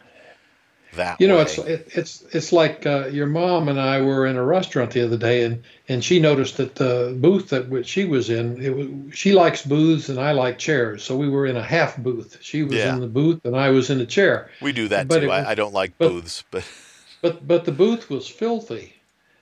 that. 0.93 1.19
You 1.21 1.27
know, 1.27 1.37
way. 1.37 1.41
it's 1.43 1.57
it, 1.57 1.87
it's 1.93 2.21
it's 2.31 2.51
like 2.51 2.85
uh, 2.85 3.07
your 3.07 3.27
mom 3.27 3.69
and 3.69 3.79
I 3.79 4.01
were 4.01 4.25
in 4.25 4.35
a 4.35 4.43
restaurant 4.43 4.91
the 4.91 5.03
other 5.03 5.17
day, 5.17 5.43
and 5.43 5.63
and 5.87 6.03
she 6.03 6.19
noticed 6.19 6.57
that 6.57 6.75
the 6.75 7.15
booth 7.19 7.49
that 7.49 7.85
she 7.85 8.05
was 8.05 8.29
in, 8.29 8.61
it 8.61 8.75
was 8.75 9.15
she 9.17 9.33
likes 9.33 9.65
booths 9.65 10.09
and 10.09 10.19
I 10.19 10.31
like 10.31 10.57
chairs, 10.57 11.03
so 11.03 11.15
we 11.17 11.29
were 11.29 11.45
in 11.45 11.57
a 11.57 11.63
half 11.63 11.97
booth. 11.97 12.37
She 12.41 12.63
was 12.63 12.73
yeah. 12.73 12.93
in 12.93 13.01
the 13.01 13.07
booth 13.07 13.45
and 13.45 13.55
I 13.55 13.69
was 13.69 13.89
in 13.89 13.99
a 13.99 14.05
chair. 14.05 14.49
We 14.61 14.71
do 14.71 14.87
that 14.89 15.07
but 15.07 15.21
too. 15.21 15.27
Was, 15.27 15.45
I, 15.45 15.55
don't 15.55 15.73
like 15.73 15.93
but, 15.97 16.09
booths, 16.09 16.43
but 16.51 16.63
but 17.21 17.47
but 17.47 17.65
the 17.65 17.71
booth 17.71 18.09
was 18.09 18.27
filthy. 18.27 18.95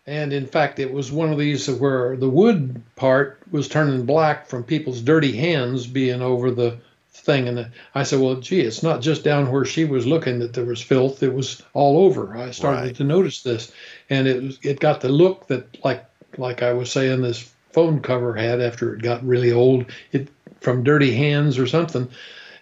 And 0.06 0.32
in 0.32 0.46
fact, 0.46 0.80
it 0.80 0.94
was 0.94 1.12
one 1.12 1.34
of 1.34 1.38
these 1.38 1.70
where 1.70 2.16
the 2.16 2.30
wood 2.30 2.82
part 2.96 3.42
was 3.52 3.68
turning 3.68 4.06
black 4.06 4.48
from 4.48 4.64
people's 4.64 5.02
dirty 5.02 5.36
hands 5.36 5.86
being 5.86 6.22
over 6.22 6.50
the 6.50 6.78
thing. 7.28 7.48
And 7.48 7.70
I 7.94 8.02
said, 8.02 8.20
well, 8.20 8.38
gee, 8.38 8.62
it's 8.62 8.82
not 8.82 9.02
just 9.02 9.24
down 9.24 9.52
where 9.52 9.66
she 9.66 9.86
was 9.86 10.08
looking 10.08 10.40
that 10.40 10.54
there 10.54 10.66
was 10.66 10.82
filth; 10.82 11.22
it 11.22 11.34
was 11.34 11.62
all 11.74 12.06
over. 12.06 12.36
I 12.36 12.50
started 12.50 12.82
right. 12.82 12.96
to 12.96 13.04
notice 13.04 13.44
this, 13.44 13.72
and 14.10 14.28
it 14.28 14.42
was 14.42 14.58
it 14.64 14.80
got 14.80 15.02
the 15.02 15.10
look 15.10 15.46
that 15.48 15.84
like 15.86 16.04
like 16.38 16.64
I 16.64 16.74
was 16.74 16.92
saying 16.92 17.22
this 17.22 17.54
phone 17.72 18.00
cover 18.00 18.34
had 18.34 18.60
after 18.60 18.96
it 18.96 19.04
got 19.04 19.24
really 19.24 19.52
old, 19.52 19.86
it 20.12 20.30
from 20.62 20.84
dirty 20.84 21.14
hands 21.14 21.60
or 21.60 21.68
something, 21.68 22.08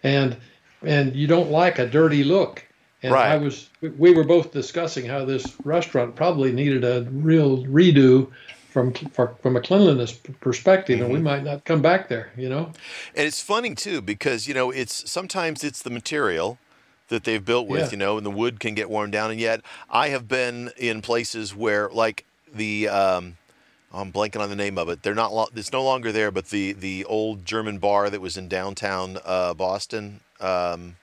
and 0.03 0.35
and 0.83 1.15
you 1.15 1.27
don't 1.27 1.51
like 1.51 1.79
a 1.79 1.87
dirty 1.87 2.25
look. 2.25 2.65
And 3.03 3.13
right. 3.13 3.33
I 3.33 3.37
was, 3.37 3.69
we 3.81 4.15
were 4.15 4.23
both 4.23 4.51
discussing 4.51 5.05
how 5.05 5.25
this 5.25 5.45
restaurant 5.63 6.15
probably 6.15 6.51
needed 6.51 6.83
a 6.83 7.07
real 7.11 7.63
redo 7.65 8.31
from 8.75 8.91
for, 8.91 9.33
from 9.41 9.55
a 9.55 9.61
cleanliness 9.61 10.11
perspective, 10.11 10.97
mm-hmm. 10.97 11.05
and 11.05 11.13
we 11.13 11.19
mm-hmm. 11.19 11.23
might 11.23 11.43
not 11.45 11.63
come 11.63 11.81
back 11.81 12.09
there. 12.09 12.33
You 12.35 12.49
know. 12.49 12.73
And 13.15 13.25
it's 13.25 13.41
funny 13.41 13.73
too 13.73 14.01
because 14.01 14.49
you 14.49 14.53
know 14.53 14.69
it's 14.69 15.09
sometimes 15.09 15.63
it's 15.63 15.81
the 15.81 15.89
material 15.89 16.57
that 17.07 17.23
they've 17.23 17.45
built 17.45 17.67
with, 17.67 17.81
yeah. 17.81 17.91
you 17.91 17.97
know, 17.97 18.17
and 18.17 18.25
the 18.25 18.31
wood 18.31 18.59
can 18.59 18.73
get 18.73 18.89
worn 18.89 19.11
down. 19.11 19.31
And 19.31 19.39
yet, 19.39 19.61
I 19.89 20.09
have 20.09 20.27
been 20.27 20.71
in 20.75 21.03
places 21.03 21.55
where, 21.55 21.87
like 21.89 22.25
the, 22.51 22.89
um, 22.89 23.37
I'm 23.93 24.11
blanking 24.11 24.41
on 24.41 24.49
the 24.49 24.55
name 24.55 24.77
of 24.77 24.89
it. 24.89 25.03
They're 25.03 25.15
not. 25.15 25.33
Lo- 25.33 25.47
it's 25.55 25.71
no 25.71 25.83
longer 25.83 26.11
there, 26.11 26.29
but 26.29 26.47
the 26.49 26.73
the 26.73 27.05
old 27.05 27.45
German 27.45 27.77
bar 27.77 28.09
that 28.09 28.19
was 28.19 28.35
in 28.35 28.49
downtown 28.49 29.19
uh, 29.23 29.53
Boston. 29.53 30.19
Um, 30.41 30.97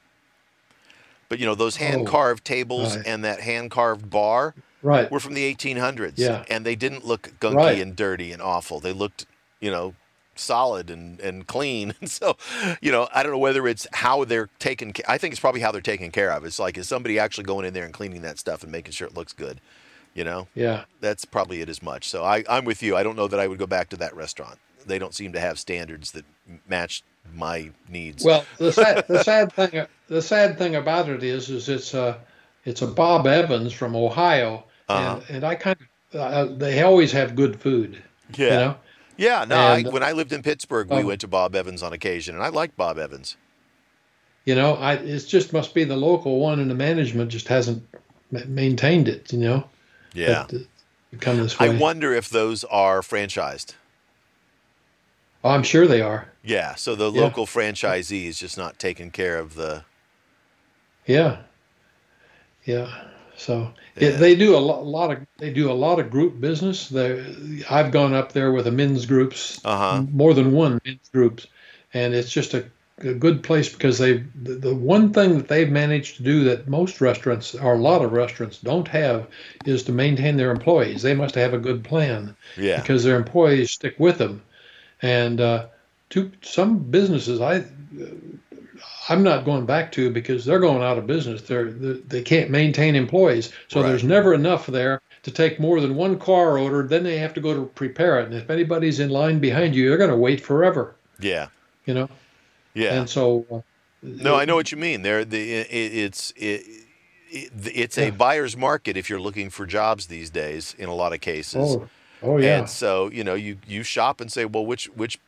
but 1.30 1.38
you 1.38 1.46
know 1.46 1.54
those 1.54 1.76
hand 1.76 2.06
carved 2.06 2.42
oh, 2.44 2.48
tables 2.54 2.98
right. 2.98 3.06
and 3.06 3.24
that 3.24 3.40
hand 3.40 3.70
carved 3.70 4.10
bar 4.10 4.54
right. 4.82 5.10
were 5.10 5.20
from 5.20 5.34
the 5.34 5.54
1800s. 5.54 6.14
Yeah. 6.16 6.44
And 6.48 6.66
they 6.66 6.76
didn't 6.76 7.04
look 7.04 7.32
gunky 7.40 7.54
right. 7.54 7.80
and 7.80 7.96
dirty 7.96 8.32
and 8.32 8.42
awful. 8.42 8.80
They 8.80 8.92
looked, 8.92 9.26
you 9.60 9.70
know, 9.70 9.94
solid 10.34 10.90
and, 10.90 11.20
and 11.20 11.46
clean. 11.46 11.94
And 12.00 12.10
so, 12.10 12.36
you 12.80 12.90
know, 12.90 13.08
I 13.14 13.22
don't 13.22 13.32
know 13.32 13.38
whether 13.38 13.66
it's 13.68 13.86
how 13.92 14.24
they're 14.24 14.48
taken. 14.58 14.92
I 15.06 15.18
think 15.18 15.32
it's 15.32 15.40
probably 15.40 15.60
how 15.60 15.72
they're 15.72 15.80
taken 15.80 16.10
care 16.10 16.32
of. 16.32 16.44
It's 16.44 16.58
like, 16.58 16.76
is 16.76 16.88
somebody 16.88 17.18
actually 17.18 17.44
going 17.44 17.64
in 17.64 17.74
there 17.74 17.84
and 17.84 17.94
cleaning 17.94 18.22
that 18.22 18.38
stuff 18.38 18.62
and 18.62 18.72
making 18.72 18.92
sure 18.92 19.06
it 19.06 19.14
looks 19.14 19.32
good? 19.32 19.60
You 20.14 20.24
know? 20.24 20.48
Yeah. 20.54 20.84
That's 21.00 21.24
probably 21.24 21.60
it 21.60 21.68
as 21.68 21.82
much. 21.82 22.08
So 22.08 22.24
I, 22.24 22.44
I'm 22.48 22.64
with 22.64 22.82
you. 22.82 22.96
I 22.96 23.02
don't 23.02 23.16
know 23.16 23.28
that 23.28 23.40
I 23.40 23.46
would 23.46 23.58
go 23.58 23.66
back 23.66 23.88
to 23.90 23.96
that 23.96 24.14
restaurant. 24.16 24.58
They 24.84 24.98
don't 24.98 25.14
seem 25.14 25.32
to 25.32 25.40
have 25.40 25.58
standards 25.58 26.10
that 26.12 26.24
match 26.66 27.04
my 27.34 27.70
needs. 27.88 28.24
Well, 28.24 28.44
the 28.58 28.72
sad, 28.72 29.04
the 29.08 29.22
sad 29.22 29.52
thing 29.52 29.86
the 30.08 30.22
sad 30.22 30.58
thing 30.58 30.74
about 30.74 31.08
it 31.08 31.22
is 31.22 31.50
is 31.50 31.68
it's 31.68 31.94
a 31.94 32.18
it's 32.64 32.82
a 32.82 32.86
Bob 32.86 33.26
Evans 33.26 33.72
from 33.72 33.96
Ohio, 33.96 34.64
uh-huh. 34.88 35.20
and, 35.28 35.36
and 35.36 35.44
I 35.44 35.54
kind 35.54 35.76
of 35.80 36.20
uh, 36.20 36.44
they 36.44 36.82
always 36.82 37.12
have 37.12 37.34
good 37.34 37.60
food. 37.60 38.02
Yeah. 38.36 38.44
You 38.44 38.50
know? 38.50 38.76
Yeah. 39.16 39.44
No. 39.44 39.56
And, 39.56 39.88
I, 39.88 39.90
when 39.90 40.02
I 40.02 40.12
lived 40.12 40.32
in 40.32 40.42
Pittsburgh, 40.42 40.90
we 40.90 40.98
um, 40.98 41.06
went 41.06 41.20
to 41.22 41.28
Bob 41.28 41.54
Evans 41.54 41.82
on 41.82 41.92
occasion, 41.92 42.34
and 42.34 42.44
I 42.44 42.48
liked 42.48 42.76
Bob 42.76 42.98
Evans. 42.98 43.36
You 44.44 44.54
know, 44.54 44.74
I 44.74 44.94
it 44.94 45.20
just 45.20 45.52
must 45.52 45.74
be 45.74 45.84
the 45.84 45.96
local 45.96 46.38
one, 46.40 46.58
and 46.60 46.70
the 46.70 46.74
management 46.74 47.30
just 47.30 47.48
hasn't 47.48 47.86
maintained 48.30 49.08
it. 49.08 49.32
You 49.32 49.38
know. 49.38 49.64
Yeah. 50.14 50.46
Come 51.20 51.38
this 51.38 51.58
way. 51.58 51.68
I 51.68 51.78
wonder 51.78 52.12
if 52.12 52.28
those 52.30 52.64
are 52.64 53.00
franchised. 53.00 53.74
Oh, 55.44 55.50
I'm 55.50 55.62
sure 55.62 55.86
they 55.86 56.00
are. 56.00 56.28
Yeah, 56.44 56.74
so 56.74 56.94
the 56.94 57.10
yeah. 57.10 57.20
local 57.20 57.46
franchisee 57.46 58.26
is 58.26 58.38
just 58.38 58.56
not 58.56 58.78
taking 58.78 59.10
care 59.10 59.38
of 59.38 59.54
the. 59.54 59.84
Yeah. 61.06 61.38
Yeah. 62.64 62.90
So 63.42 63.72
yeah. 63.96 64.08
It, 64.08 64.12
they 64.18 64.34
do 64.34 64.56
a 64.56 64.58
lot, 64.58 64.80
a 64.80 64.82
lot, 64.82 65.12
of 65.12 65.26
they 65.38 65.52
do 65.52 65.70
a 65.70 65.74
lot 65.74 65.98
of 65.98 66.10
group 66.10 66.40
business. 66.40 66.88
They, 66.88 67.64
I've 67.68 67.90
gone 67.90 68.14
up 68.14 68.32
there 68.32 68.52
with 68.52 68.64
the 68.64 68.70
men's 68.70 69.06
groups, 69.06 69.60
uh-huh. 69.64 70.04
more 70.10 70.34
than 70.34 70.52
one 70.52 70.80
men's 70.84 71.08
groups, 71.10 71.46
and 71.92 72.14
it's 72.14 72.30
just 72.30 72.54
a, 72.54 72.64
a 72.98 73.14
good 73.14 73.42
place 73.42 73.72
because 73.72 73.98
they 73.98 74.24
the, 74.42 74.54
the 74.54 74.74
one 74.74 75.12
thing 75.12 75.36
that 75.36 75.48
they've 75.48 75.70
managed 75.70 76.16
to 76.18 76.22
do 76.22 76.44
that 76.44 76.68
most 76.68 77.00
restaurants 77.00 77.54
or 77.54 77.74
a 77.74 77.78
lot 77.78 78.02
of 78.02 78.12
restaurants 78.12 78.58
don't 78.58 78.88
have 78.88 79.26
is 79.66 79.82
to 79.84 79.92
maintain 79.92 80.36
their 80.36 80.50
employees. 80.50 81.02
They 81.02 81.14
must 81.14 81.34
have 81.34 81.52
a 81.52 81.58
good 81.58 81.84
plan, 81.84 82.36
yeah, 82.56 82.80
because 82.80 83.04
their 83.04 83.16
employees 83.16 83.72
stick 83.72 83.96
with 83.98 84.18
them 84.18 84.42
and 85.02 85.40
uh, 85.40 85.66
to 86.10 86.30
some 86.42 86.78
businesses, 86.78 87.40
I 87.40 87.64
I'm 89.08 89.22
not 89.22 89.44
going 89.44 89.66
back 89.66 89.92
to 89.92 90.10
because 90.10 90.44
they're 90.44 90.60
going 90.60 90.82
out 90.82 90.98
of 90.98 91.06
business. 91.06 91.42
They're, 91.42 91.70
they 91.70 92.22
can't 92.22 92.50
maintain 92.50 92.94
employees, 92.94 93.52
so 93.68 93.80
right. 93.80 93.88
there's 93.88 94.04
never 94.04 94.34
enough 94.34 94.66
there 94.66 95.00
to 95.22 95.30
take 95.30 95.58
more 95.58 95.80
than 95.80 95.94
one 95.94 96.18
car 96.18 96.58
order. 96.58 96.86
Then 96.86 97.02
they 97.02 97.18
have 97.18 97.34
to 97.34 97.40
go 97.40 97.54
to 97.54 97.66
prepare 97.66 98.20
it, 98.20 98.26
and 98.26 98.34
if 98.34 98.50
anybody's 98.50 99.00
in 99.00 99.10
line 99.10 99.38
behind 99.38 99.74
you, 99.74 99.88
they're 99.88 99.98
going 99.98 100.10
to 100.10 100.16
wait 100.16 100.40
forever. 100.40 100.94
Yeah, 101.20 101.48
you 101.86 101.94
know. 101.94 102.08
Yeah, 102.74 103.00
and 103.00 103.10
so. 103.10 103.46
Uh, 103.50 103.60
no, 104.02 104.34
I 104.34 104.44
know 104.44 104.56
what 104.56 104.72
you 104.72 104.78
mean. 104.78 105.02
There, 105.02 105.24
the 105.24 105.52
it, 105.60 105.66
it's 105.70 106.32
it, 106.36 106.64
it's 107.30 107.96
a 107.98 108.10
buyer's 108.10 108.56
market 108.56 108.96
if 108.96 109.08
you're 109.08 109.20
looking 109.20 109.48
for 109.48 109.64
jobs 109.64 110.06
these 110.06 110.28
days. 110.28 110.74
In 110.78 110.88
a 110.88 110.94
lot 110.94 111.12
of 111.12 111.20
cases. 111.20 111.76
Oh 111.76 111.88
Oh 112.22 112.38
yeah. 112.38 112.60
And 112.60 112.70
so 112.70 113.10
you 113.10 113.24
know 113.24 113.34
you 113.34 113.58
you 113.66 113.82
shop 113.82 114.20
and 114.20 114.30
say, 114.30 114.44
well, 114.44 114.64
which 114.64 114.86
which 114.94 115.18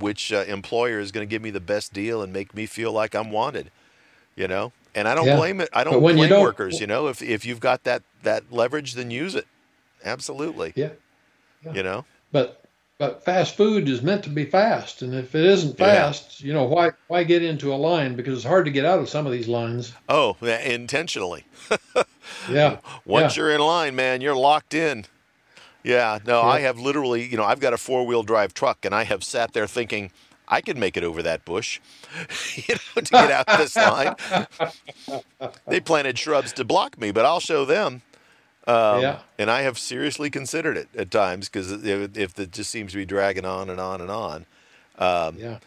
which 0.00 0.32
uh, 0.32 0.44
employer 0.48 0.98
is 0.98 1.12
going 1.12 1.26
to 1.26 1.30
give 1.30 1.42
me 1.42 1.50
the 1.50 1.60
best 1.60 1.92
deal 1.92 2.22
and 2.22 2.32
make 2.32 2.54
me 2.54 2.66
feel 2.66 2.92
like 2.92 3.14
I'm 3.14 3.30
wanted, 3.30 3.70
you 4.34 4.48
know? 4.48 4.72
And 4.94 5.06
I 5.06 5.14
don't 5.14 5.26
yeah. 5.26 5.36
blame 5.36 5.60
it. 5.60 5.68
I 5.72 5.84
don't 5.84 6.00
blame 6.00 6.18
you 6.18 6.28
don't, 6.28 6.42
workers. 6.42 6.80
You 6.80 6.86
know, 6.86 7.06
if 7.06 7.22
if 7.22 7.46
you've 7.46 7.60
got 7.60 7.84
that 7.84 8.02
that 8.24 8.52
leverage, 8.52 8.94
then 8.94 9.10
use 9.10 9.36
it. 9.36 9.46
Absolutely. 10.04 10.72
Yeah. 10.74 10.90
yeah. 11.64 11.72
You 11.72 11.82
know. 11.84 12.04
But 12.32 12.64
but 12.98 13.24
fast 13.24 13.56
food 13.56 13.88
is 13.88 14.02
meant 14.02 14.24
to 14.24 14.30
be 14.30 14.44
fast, 14.44 15.00
and 15.00 15.14
if 15.14 15.34
it 15.34 15.44
isn't 15.44 15.78
fast, 15.78 16.40
yeah. 16.40 16.48
you 16.48 16.52
know 16.52 16.64
why 16.64 16.90
why 17.06 17.24
get 17.24 17.42
into 17.42 17.72
a 17.72 17.76
line 17.76 18.16
because 18.16 18.34
it's 18.34 18.46
hard 18.46 18.64
to 18.66 18.70
get 18.70 18.84
out 18.84 18.98
of 18.98 19.08
some 19.08 19.26
of 19.26 19.32
these 19.32 19.48
lines. 19.48 19.92
Oh, 20.08 20.36
intentionally. 20.42 21.44
yeah. 22.50 22.78
Once 23.06 23.36
you're 23.36 23.52
in 23.52 23.60
line, 23.60 23.96
man, 23.96 24.20
you're 24.20 24.36
locked 24.36 24.74
in. 24.74 25.06
Yeah, 25.82 26.18
no, 26.26 26.42
yeah. 26.42 26.48
I 26.48 26.60
have 26.60 26.78
literally, 26.78 27.26
you 27.26 27.36
know, 27.36 27.44
I've 27.44 27.60
got 27.60 27.72
a 27.72 27.78
four 27.78 28.06
wheel 28.06 28.22
drive 28.22 28.54
truck, 28.54 28.84
and 28.84 28.94
I 28.94 29.04
have 29.04 29.24
sat 29.24 29.52
there 29.52 29.66
thinking, 29.66 30.10
I 30.48 30.60
could 30.60 30.76
make 30.76 30.96
it 30.96 31.04
over 31.04 31.22
that 31.22 31.44
bush, 31.44 31.80
you 32.56 32.74
know, 32.74 33.02
to 33.02 33.10
get 33.10 33.30
out 33.30 33.46
this 33.46 33.76
line. 33.76 34.16
they 35.66 35.80
planted 35.80 36.18
shrubs 36.18 36.52
to 36.54 36.64
block 36.64 36.98
me, 37.00 37.12
but 37.12 37.24
I'll 37.24 37.40
show 37.40 37.64
them. 37.64 38.02
Um, 38.66 39.00
yeah. 39.00 39.18
And 39.38 39.50
I 39.50 39.62
have 39.62 39.78
seriously 39.78 40.28
considered 40.28 40.76
it 40.76 40.88
at 40.96 41.10
times 41.10 41.48
because 41.48 41.72
if, 41.72 42.16
if 42.16 42.38
it 42.38 42.52
just 42.52 42.70
seems 42.70 42.92
to 42.92 42.98
be 42.98 43.06
dragging 43.06 43.44
on 43.44 43.70
and 43.70 43.80
on 43.80 44.00
and 44.00 44.10
on. 44.10 44.46
Um, 44.98 45.36
yeah. 45.38 45.58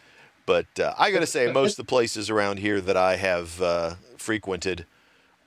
But 0.46 0.78
uh, 0.78 0.94
I 0.98 1.10
got 1.10 1.20
to 1.20 1.26
say, 1.26 1.50
most 1.50 1.72
of 1.72 1.86
the 1.86 1.88
places 1.88 2.28
around 2.28 2.58
here 2.58 2.80
that 2.80 2.96
I 2.96 3.16
have 3.16 3.60
uh, 3.62 3.94
frequented 4.18 4.84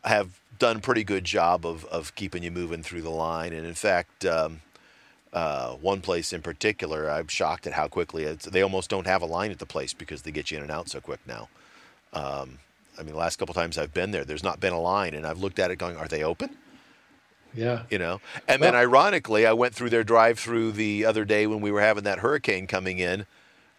have 0.07 0.39
done 0.59 0.77
a 0.77 0.79
pretty 0.79 1.03
good 1.03 1.23
job 1.23 1.65
of, 1.65 1.85
of 1.85 2.15
keeping 2.15 2.43
you 2.43 2.51
moving 2.51 2.83
through 2.83 3.01
the 3.01 3.09
line. 3.09 3.53
And 3.53 3.65
in 3.65 3.73
fact, 3.73 4.25
um, 4.25 4.61
uh, 5.33 5.73
one 5.73 6.01
place 6.01 6.33
in 6.33 6.41
particular, 6.41 7.09
I'm 7.09 7.27
shocked 7.27 7.67
at 7.67 7.73
how 7.73 7.87
quickly 7.87 8.25
they 8.25 8.61
almost 8.61 8.89
don't 8.89 9.07
have 9.07 9.21
a 9.21 9.25
line 9.25 9.51
at 9.51 9.59
the 9.59 9.65
place 9.65 9.93
because 9.93 10.23
they 10.23 10.31
get 10.31 10.51
you 10.51 10.57
in 10.57 10.63
and 10.63 10.71
out 10.71 10.89
so 10.89 10.99
quick 10.99 11.19
now. 11.27 11.49
Um, 12.13 12.59
I 12.97 13.03
mean, 13.03 13.11
the 13.11 13.19
last 13.19 13.37
couple 13.37 13.53
times 13.53 13.77
I've 13.77 13.93
been 13.93 14.11
there, 14.11 14.25
there's 14.25 14.43
not 14.43 14.59
been 14.59 14.73
a 14.73 14.79
line, 14.79 15.13
and 15.13 15.27
I've 15.27 15.39
looked 15.39 15.59
at 15.59 15.69
it 15.69 15.75
going, 15.75 15.97
"Are 15.97 16.07
they 16.07 16.23
open?" 16.23 16.49
Yeah. 17.53 17.83
You 17.89 17.99
know, 17.99 18.21
and 18.47 18.59
well, 18.59 18.71
then 18.71 18.79
ironically, 18.79 19.45
I 19.45 19.53
went 19.53 19.75
through 19.75 19.89
their 19.91 20.03
drive-through 20.03 20.71
the 20.71 21.05
other 21.05 21.25
day 21.25 21.45
when 21.45 21.61
we 21.61 21.71
were 21.71 21.81
having 21.81 22.03
that 22.05 22.19
hurricane 22.19 22.65
coming 22.65 22.97
in, 22.97 23.25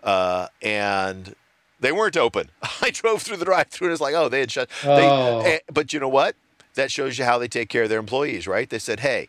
uh, 0.04 0.48
and 0.62 1.34
they 1.80 1.92
weren't 1.92 2.16
open. 2.16 2.50
I 2.82 2.90
drove 2.90 3.22
through 3.22 3.38
the 3.38 3.44
drive-through 3.44 3.88
and 3.88 3.92
it's 3.92 4.00
like, 4.00 4.14
oh, 4.14 4.28
they 4.28 4.40
had 4.40 4.50
shut. 4.50 4.68
Oh. 4.84 5.42
They, 5.42 5.60
but 5.72 5.92
you 5.92 6.00
know 6.00 6.08
what? 6.08 6.36
That 6.74 6.90
shows 6.90 7.18
you 7.18 7.24
how 7.24 7.38
they 7.38 7.48
take 7.48 7.68
care 7.68 7.84
of 7.84 7.88
their 7.88 7.98
employees, 7.98 8.46
right? 8.46 8.68
They 8.68 8.78
said, 8.78 9.00
hey, 9.00 9.28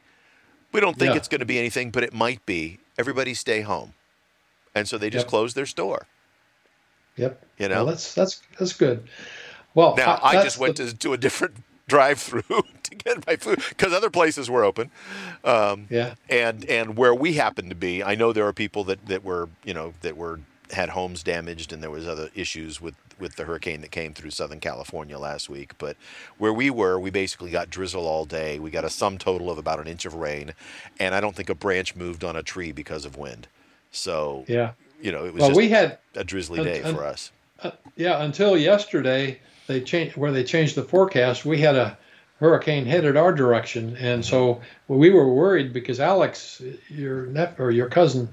we 0.71 0.79
don't 0.79 0.97
think 0.97 1.11
yeah. 1.11 1.17
it's 1.17 1.27
going 1.27 1.39
to 1.39 1.45
be 1.45 1.57
anything, 1.57 1.89
but 1.89 2.03
it 2.03 2.13
might 2.13 2.45
be. 2.45 2.79
Everybody 2.97 3.33
stay 3.33 3.61
home, 3.61 3.93
and 4.75 4.87
so 4.87 4.97
they 4.97 5.09
just 5.09 5.23
yep. 5.23 5.29
closed 5.29 5.55
their 5.55 5.65
store. 5.65 6.05
Yep. 7.15 7.43
You 7.57 7.69
know, 7.69 7.75
well, 7.75 7.85
that's 7.87 8.13
that's 8.13 8.41
that's 8.59 8.73
good. 8.73 9.07
Well, 9.73 9.95
now 9.95 10.15
I, 10.15 10.37
I 10.37 10.43
just 10.43 10.59
went 10.59 10.75
the... 10.75 10.87
to, 10.87 10.97
to 10.97 11.13
a 11.13 11.17
different 11.17 11.55
drive-through 11.87 12.43
to 12.83 12.95
get 12.95 13.25
my 13.25 13.35
food 13.37 13.63
because 13.69 13.93
other 13.93 14.09
places 14.09 14.49
were 14.49 14.63
open. 14.63 14.91
Um, 15.43 15.87
yeah. 15.89 16.15
And 16.29 16.65
and 16.65 16.97
where 16.97 17.15
we 17.15 17.33
happened 17.33 17.69
to 17.69 17.75
be, 17.75 18.03
I 18.03 18.15
know 18.15 18.33
there 18.33 18.47
are 18.47 18.53
people 18.53 18.83
that 18.85 19.05
that 19.07 19.23
were 19.23 19.49
you 19.63 19.73
know 19.73 19.93
that 20.01 20.17
were 20.17 20.41
had 20.71 20.89
homes 20.89 21.23
damaged 21.23 21.73
and 21.73 21.81
there 21.81 21.89
was 21.89 22.07
other 22.07 22.29
issues 22.35 22.79
with 22.79 22.95
with 23.19 23.35
the 23.35 23.43
hurricane 23.43 23.81
that 23.81 23.91
came 23.91 24.13
through 24.13 24.31
Southern 24.31 24.59
California 24.59 25.17
last 25.19 25.49
week. 25.49 25.77
But 25.77 25.97
where 26.37 26.53
we 26.53 26.69
were, 26.69 26.99
we 26.99 27.09
basically 27.09 27.51
got 27.51 27.69
drizzle 27.69 28.07
all 28.07 28.25
day. 28.25 28.59
We 28.59 28.71
got 28.71 28.85
a 28.85 28.89
sum 28.89 29.17
total 29.17 29.51
of 29.51 29.57
about 29.57 29.79
an 29.79 29.87
inch 29.87 30.05
of 30.05 30.13
rain, 30.13 30.53
and 30.99 31.13
I 31.13 31.19
don't 31.19 31.35
think 31.35 31.49
a 31.49 31.55
branch 31.55 31.95
moved 31.95 32.23
on 32.23 32.35
a 32.35 32.43
tree 32.43 32.71
because 32.71 33.05
of 33.05 33.17
wind. 33.17 33.47
So 33.91 34.45
yeah, 34.47 34.71
you 35.01 35.11
know, 35.11 35.25
it 35.25 35.33
was 35.33 35.41
well, 35.41 35.55
we 35.55 35.69
had 35.69 35.97
a 36.15 36.23
drizzly 36.23 36.63
day 36.63 36.81
for 36.81 37.03
us. 37.03 37.31
Uh, 37.61 37.71
yeah, 37.95 38.23
until 38.23 38.57
yesterday, 38.57 39.39
they 39.67 39.81
changed 39.81 40.15
where 40.15 40.31
they 40.31 40.43
changed 40.43 40.75
the 40.75 40.83
forecast. 40.83 41.45
We 41.45 41.59
had 41.59 41.75
a 41.75 41.97
hurricane 42.39 42.85
headed 42.85 43.17
our 43.17 43.33
direction, 43.33 43.97
and 43.97 44.23
so 44.23 44.61
we 44.87 45.09
were 45.09 45.33
worried 45.33 45.73
because 45.73 45.99
Alex, 45.99 46.61
your 46.87 47.25
nephew 47.27 47.65
or 47.65 47.71
your 47.71 47.89
cousin, 47.89 48.29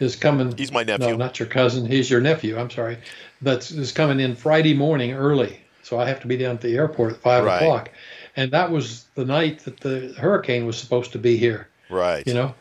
is 0.00 0.16
coming. 0.16 0.56
He's 0.56 0.72
my 0.72 0.82
nephew. 0.82 1.08
No, 1.08 1.16
not 1.16 1.38
your 1.38 1.48
cousin. 1.48 1.86
He's 1.86 2.10
your 2.10 2.20
nephew. 2.20 2.58
I'm 2.58 2.70
sorry. 2.70 2.98
That's 3.42 3.70
is 3.70 3.92
coming 3.92 4.20
in 4.20 4.34
Friday 4.36 4.74
morning 4.74 5.12
early, 5.12 5.60
so 5.82 5.98
I 5.98 6.06
have 6.08 6.20
to 6.20 6.26
be 6.26 6.36
down 6.36 6.56
at 6.56 6.60
the 6.60 6.76
airport 6.76 7.14
at 7.14 7.18
five 7.20 7.44
right. 7.44 7.56
o'clock, 7.56 7.90
and 8.36 8.50
that 8.52 8.70
was 8.70 9.04
the 9.14 9.24
night 9.24 9.60
that 9.60 9.80
the 9.80 10.14
hurricane 10.18 10.66
was 10.66 10.76
supposed 10.76 11.12
to 11.12 11.18
be 11.18 11.36
here. 11.36 11.68
Right. 11.90 12.26
You 12.26 12.34
know, 12.34 12.54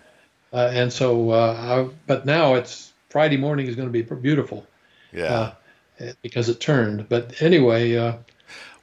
uh, 0.51 0.69
and 0.73 0.91
so 0.91 1.31
uh, 1.31 1.87
I, 1.89 1.93
but 2.07 2.25
now 2.25 2.55
it's 2.55 2.93
Friday 3.09 3.37
morning 3.37 3.67
is 3.67 3.75
going 3.75 3.91
to 3.91 3.91
be 3.91 4.01
beautiful. 4.01 4.65
Yeah. 5.11 5.23
Uh, 5.23 5.53
because 6.21 6.49
it 6.49 6.59
turned. 6.59 7.07
But 7.07 7.41
anyway. 7.41 7.95
Uh, 7.95 8.17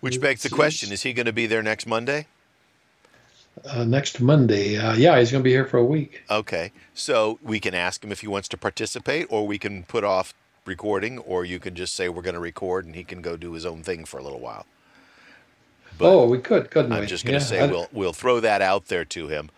Which 0.01 0.21
begs 0.21 0.43
the 0.43 0.49
question: 0.49 0.93
Is 0.93 1.03
he 1.03 1.13
going 1.13 1.27
to 1.27 1.33
be 1.33 1.47
there 1.47 1.63
next 1.63 1.87
Monday? 1.87 2.27
Uh, 3.65 3.85
next 3.85 4.21
Monday. 4.21 4.77
Uh, 4.77 4.95
yeah, 4.95 5.19
he's 5.19 5.31
going 5.31 5.43
to 5.43 5.45
be 5.45 5.51
here 5.51 5.65
for 5.65 5.79
a 5.79 5.85
week. 5.85 6.23
Okay, 6.31 6.73
so 6.95 7.39
we 7.43 7.61
can 7.61 7.75
ask 7.75 8.05
him 8.05 8.13
if 8.13 8.21
he 8.21 8.27
wants 8.27 8.49
to 8.49 8.57
participate, 8.57 9.27
or 9.31 9.47
we 9.47 9.59
can 9.59 9.85
put 9.85 10.05
off 10.05 10.35
recording, 10.65 11.19
or 11.19 11.45
you 11.45 11.59
can 11.59 11.75
just 11.75 11.95
say 11.95 12.09
we're 12.09 12.23
going 12.23 12.35
to 12.35 12.41
record, 12.41 12.87
and 12.87 12.95
he 12.95 13.05
can 13.05 13.23
go 13.23 13.37
do 13.37 13.53
his 13.53 13.67
own 13.67 13.83
thing 13.83 14.05
for 14.05 14.19
a 14.19 14.23
little 14.23 14.41
while. 14.41 14.67
But 15.99 16.13
oh, 16.13 16.27
we 16.27 16.39
could, 16.39 16.71
couldn't 16.71 16.93
I'm 16.93 17.01
we? 17.01 17.07
just 17.07 17.25
going 17.25 17.39
to 17.39 17.45
yeah, 17.45 17.49
say 17.49 17.61
I'd... 17.61 17.71
we'll 17.71 17.89
we'll 17.93 18.13
throw 18.13 18.41
that 18.41 18.63
out 18.63 18.87
there 18.87 19.05
to 19.05 19.29
him. 19.29 19.51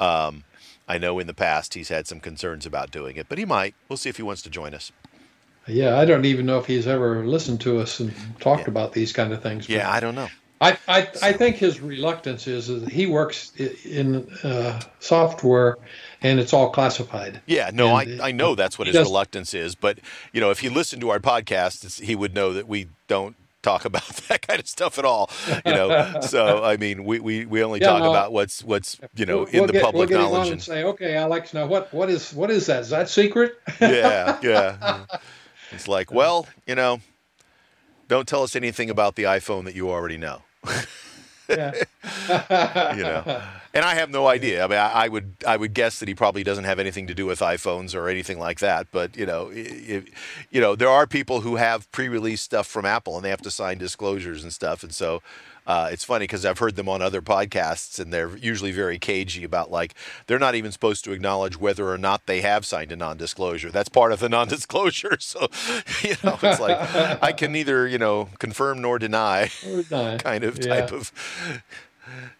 Um, 0.00 0.44
I 0.88 0.98
know 0.98 1.18
in 1.18 1.26
the 1.26 1.34
past 1.34 1.74
he's 1.74 1.88
had 1.88 2.06
some 2.06 2.20
concerns 2.20 2.66
about 2.66 2.90
doing 2.90 3.16
it, 3.16 3.28
but 3.28 3.38
he 3.38 3.44
might. 3.44 3.74
We'll 3.88 3.96
see 3.96 4.08
if 4.08 4.16
he 4.16 4.22
wants 4.22 4.42
to 4.42 4.50
join 4.50 4.74
us. 4.74 4.90
Yeah, 5.66 5.98
I 5.98 6.04
don't 6.04 6.26
even 6.26 6.44
know 6.44 6.58
if 6.58 6.66
he's 6.66 6.86
ever 6.86 7.24
listened 7.24 7.60
to 7.62 7.78
us 7.78 8.00
and 8.00 8.12
talked 8.38 8.62
yeah. 8.62 8.70
about 8.70 8.92
these 8.92 9.12
kind 9.12 9.32
of 9.32 9.42
things. 9.42 9.68
Yeah, 9.68 9.90
I 9.90 10.00
don't 10.00 10.14
know. 10.14 10.28
I, 10.60 10.78
I, 10.88 11.08
I 11.22 11.32
think 11.32 11.56
his 11.56 11.80
reluctance 11.80 12.46
is, 12.46 12.68
is 12.68 12.88
he 12.88 13.06
works 13.06 13.52
in 13.56 14.28
uh, 14.42 14.80
software 15.00 15.76
and 16.22 16.40
it's 16.40 16.52
all 16.52 16.70
classified. 16.70 17.40
Yeah, 17.46 17.70
no, 17.72 17.88
I, 17.88 18.18
I 18.22 18.32
know 18.32 18.54
that's 18.54 18.78
what 18.78 18.86
his 18.86 18.94
does, 18.94 19.06
reluctance 19.06 19.52
is. 19.52 19.74
But, 19.74 19.98
you 20.32 20.40
know, 20.40 20.50
if 20.50 20.60
he 20.60 20.68
listened 20.68 21.02
to 21.02 21.10
our 21.10 21.18
podcast, 21.18 22.00
he 22.00 22.14
would 22.14 22.34
know 22.34 22.52
that 22.52 22.66
we 22.66 22.88
don't 23.08 23.36
talk 23.64 23.84
about 23.84 24.06
that 24.28 24.46
kind 24.46 24.60
of 24.60 24.68
stuff 24.68 24.98
at 24.98 25.04
all. 25.04 25.28
You 25.66 25.72
know, 25.72 26.20
so 26.20 26.62
I 26.62 26.76
mean, 26.76 27.04
we, 27.04 27.18
we, 27.18 27.46
we 27.46 27.64
only 27.64 27.80
yeah, 27.80 27.88
talk 27.88 28.02
no, 28.02 28.10
about 28.10 28.32
what's 28.32 28.62
what's 28.62 29.00
you 29.16 29.26
know 29.26 29.38
we'll, 29.38 29.46
in 29.46 29.58
we'll 29.58 29.66
the 29.66 29.72
get, 29.72 29.82
public 29.82 30.10
we'll 30.10 30.20
knowledge. 30.20 30.50
and 30.50 30.62
say, 30.62 30.84
okay, 30.84 31.16
Alex, 31.16 31.52
now 31.52 31.66
what 31.66 31.92
what 31.92 32.10
is 32.10 32.32
what 32.32 32.50
is 32.50 32.66
that? 32.66 32.82
Is 32.82 32.90
that 32.90 33.08
secret? 33.08 33.58
yeah, 33.80 34.38
yeah. 34.42 35.06
It's 35.72 35.88
like, 35.88 36.12
well, 36.12 36.46
you 36.68 36.76
know, 36.76 37.00
don't 38.08 38.28
tell 38.28 38.42
us 38.42 38.54
anything 38.54 38.90
about 38.90 39.16
the 39.16 39.24
iPhone 39.24 39.64
that 39.64 39.74
you 39.74 39.90
already 39.90 40.16
know 40.16 40.42
yeah. 41.48 41.72
you 42.96 43.02
know, 43.02 43.42
and 43.72 43.84
I 43.84 43.94
have 43.94 44.10
no 44.10 44.26
idea. 44.26 44.64
I 44.64 44.68
mean, 44.68 44.78
I, 44.78 44.90
I, 44.90 45.08
would 45.08 45.34
I 45.46 45.56
would 45.56 45.74
guess 45.74 45.98
that 45.98 46.08
he 46.08 46.14
probably 46.14 46.42
doesn't 46.42 46.64
have 46.64 46.78
anything 46.78 47.06
to 47.08 47.14
do 47.14 47.26
with 47.26 47.40
iPhones 47.40 47.94
or 47.94 48.08
anything 48.08 48.38
like 48.38 48.60
that. 48.60 48.88
But 48.90 49.16
you 49.16 49.26
know, 49.26 49.50
if, 49.52 50.04
you 50.50 50.60
know, 50.60 50.74
there 50.74 50.88
are 50.88 51.06
people 51.06 51.40
who 51.40 51.56
have 51.56 51.90
pre-release 51.92 52.40
stuff 52.40 52.66
from 52.66 52.84
Apple 52.84 53.16
and 53.16 53.24
they 53.24 53.30
have 53.30 53.42
to 53.42 53.50
sign 53.50 53.78
disclosures 53.78 54.42
and 54.42 54.52
stuff, 54.52 54.82
and 54.82 54.92
so 54.92 55.22
uh, 55.66 55.88
it's 55.90 56.04
funny 56.04 56.24
because 56.24 56.44
I've 56.44 56.58
heard 56.58 56.76
them 56.76 56.88
on 56.88 57.00
other 57.00 57.22
podcasts, 57.22 57.98
and 57.98 58.12
they're 58.12 58.36
usually 58.36 58.72
very 58.72 58.98
cagey 58.98 59.44
about 59.44 59.70
like 59.70 59.94
they're 60.26 60.38
not 60.38 60.54
even 60.54 60.70
supposed 60.72 61.04
to 61.04 61.12
acknowledge 61.12 61.58
whether 61.58 61.88
or 61.88 61.96
not 61.96 62.26
they 62.26 62.42
have 62.42 62.66
signed 62.66 62.92
a 62.92 62.96
non-disclosure. 62.96 63.70
That's 63.70 63.88
part 63.88 64.12
of 64.12 64.20
the 64.20 64.28
non-disclosure. 64.38 65.16
So, 65.20 65.48
you 66.02 66.16
know, 66.22 66.38
it's 66.42 66.60
like 66.60 66.78
I 67.22 67.32
can 67.32 67.52
neither 67.52 67.86
you 67.86 67.98
know 67.98 68.28
confirm 68.38 68.82
nor 68.82 68.98
deny, 68.98 69.50
kind 69.88 70.44
of 70.44 70.60
type 70.60 70.92
of 70.92 71.12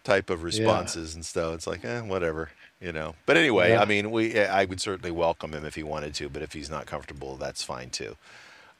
type 0.04 0.28
of 0.28 0.42
responses 0.42 1.12
yeah. 1.12 1.16
and 1.16 1.24
stuff. 1.24 1.54
It's 1.54 1.66
like, 1.66 1.84
eh, 1.84 2.00
whatever, 2.00 2.50
you 2.80 2.92
know. 2.92 3.14
But 3.24 3.38
anyway, 3.38 3.70
yeah. 3.70 3.80
I 3.80 3.86
mean, 3.86 4.10
we 4.10 4.38
I 4.38 4.66
would 4.66 4.80
certainly 4.80 5.10
welcome 5.10 5.54
him 5.54 5.64
if 5.64 5.76
he 5.76 5.82
wanted 5.82 6.14
to, 6.16 6.28
but 6.28 6.42
if 6.42 6.52
he's 6.52 6.68
not 6.68 6.84
comfortable, 6.84 7.36
that's 7.36 7.62
fine 7.62 7.88
too. 7.88 8.16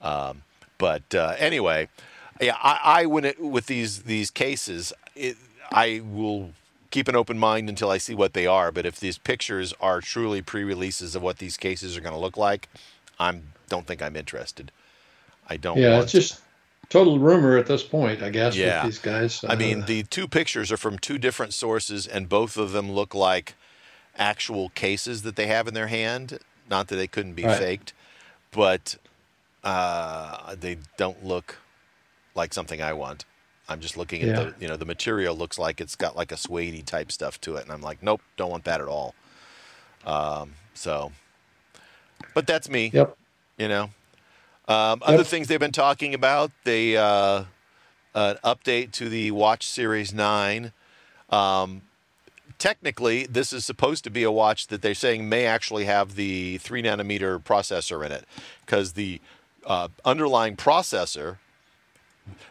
Um, 0.03 0.43
but 0.77 1.15
uh, 1.15 1.35
anyway, 1.39 1.89
yeah, 2.41 2.57
I, 2.63 2.81
I 2.85 3.07
when 3.07 3.25
it 3.25 3.41
with 3.41 3.67
these 3.67 4.03
these 4.03 4.31
cases, 4.31 4.93
it, 5.15 5.37
I 5.71 6.03
will 6.05 6.51
keep 6.91 7.09
an 7.09 7.17
open 7.17 7.39
mind 7.39 7.69
until 7.69 7.91
I 7.91 7.99
see 7.99 8.15
what 8.15 8.35
they 8.35 8.47
are. 8.47 8.71
But 8.71 8.87
if 8.87 9.01
these 9.01 9.19
pictures 9.19 9.75
are 9.81 10.01
truly 10.01 10.43
pre-releases 10.43 11.15
of 11.15 11.23
what 11.23 11.39
these 11.39 11.57
cases 11.57 11.97
are 11.97 12.01
going 12.01 12.15
to 12.15 12.21
look 12.21 12.37
like, 12.37 12.69
I'm 13.19 13.53
don't 13.69 13.87
think 13.87 14.03
I'm 14.03 14.17
interested. 14.17 14.71
I 15.49 15.57
don't. 15.57 15.79
Yeah, 15.79 16.01
it's 16.01 16.13
just 16.13 16.41
total 16.89 17.19
rumor 17.19 17.59
at 17.59 17.67
this 17.67 17.83
point, 17.83 18.23
I 18.23 18.31
guess. 18.31 18.57
Yeah. 18.57 18.85
these 18.85 18.99
guys. 18.99 19.43
Uh, 19.43 19.49
I 19.49 19.57
mean, 19.57 19.85
the 19.87 20.05
two 20.05 20.29
pictures 20.29 20.71
are 20.73 20.77
from 20.77 20.99
two 20.99 21.19
different 21.19 21.55
sources, 21.55 22.07
and 22.07 22.29
both 22.29 22.57
of 22.57 22.73
them 22.73 22.91
look 22.91 23.15
like 23.15 23.55
actual 24.17 24.71
cases 24.71 25.23
that 25.23 25.37
they 25.37 25.47
have 25.47 25.67
in 25.67 25.75
their 25.75 25.89
hand. 25.89 26.39
Not 26.71 26.89
that 26.89 26.97
they 26.97 27.07
couldn't 27.07 27.35
be 27.35 27.45
right. 27.45 27.59
faked, 27.59 27.93
but 28.51 28.97
uh, 29.63 30.55
they 30.55 30.79
don't 30.97 31.25
look 31.25 31.59
like 32.35 32.55
something 32.55 32.83
I 32.83 32.93
want. 32.93 33.25
I'm 33.69 33.81
just 33.81 33.97
looking 33.97 34.23
at 34.23 34.29
yeah. 34.29 34.35
the 34.35 34.55
you 34.61 34.69
know 34.69 34.77
the 34.77 34.85
material 34.85 35.35
looks 35.35 35.59
like 35.59 35.81
it's 35.81 35.97
got 35.97 36.17
like 36.17 36.33
a 36.33 36.37
suede 36.37 36.87
type 36.87 37.11
stuff 37.11 37.41
to 37.43 37.57
it, 37.57 37.63
and 37.63 37.73
I'm 37.73 37.81
like, 37.81 38.03
nope, 38.03 38.21
don't 38.37 38.51
want 38.51 38.65
that 38.65 38.81
at 38.81 38.89
all. 38.89 39.15
Um, 40.05 40.53
so, 40.75 41.13
but 42.35 42.47
that's 42.47 42.69
me. 42.69 42.91
Yep. 42.93 43.17
You 43.57 43.69
know, 43.69 43.83
um, 44.69 45.01
yep. 45.01 45.09
other 45.09 45.25
things 45.25 45.49
they've 45.49 45.61
been 45.61 45.73
talking 45.73 46.13
about, 46.13 46.51
they 46.65 46.97
uh, 46.97 47.45
an 48.15 48.37
update 48.45 48.93
to 48.93 49.09
the 49.09 49.31
Watch 49.31 49.67
Series 49.67 50.13
Nine. 50.13 50.73
Um, 51.31 51.83
technically, 52.59 53.25
this 53.27 53.53
is 53.53 53.65
supposed 53.65 54.05
to 54.05 54.11
be 54.11 54.25
a 54.25 54.31
watch 54.31 54.67
that 54.67 54.83
they're 54.83 54.95
saying 54.95 55.29
may 55.29 55.47
actually 55.47 55.87
have 55.87 56.17
the 56.17 56.59
three 56.59 56.83
nanometer 56.83 57.43
processor 57.43 58.05
in 58.05 58.13
it, 58.13 58.27
because 58.67 58.93
the 58.93 59.23
uh, 59.67 59.89
underlying 60.05 60.55
processor 60.57 61.39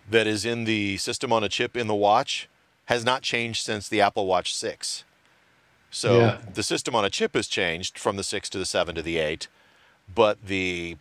that 0.09 0.27
is 0.27 0.45
in 0.45 0.65
the 0.65 0.97
system 0.97 1.31
on 1.31 1.43
a 1.43 1.49
chip 1.49 1.75
in 1.75 1.87
the 1.87 1.95
watch 1.95 2.49
has 2.85 3.05
not 3.05 3.21
changed 3.21 3.63
since 3.63 3.87
the 3.87 4.01
Apple 4.01 4.25
Watch 4.25 4.53
6. 4.53 5.03
So 5.89 6.19
yeah. 6.19 6.37
the 6.53 6.63
system 6.63 6.95
on 6.95 7.05
a 7.05 7.09
chip 7.09 7.35
has 7.35 7.47
changed 7.47 7.97
from 7.97 8.17
the 8.17 8.23
6 8.23 8.49
to 8.49 8.57
the 8.57 8.65
7 8.65 8.95
to 8.95 9.01
the 9.01 9.17
8, 9.17 9.47
but 10.13 10.45
the 10.45 10.97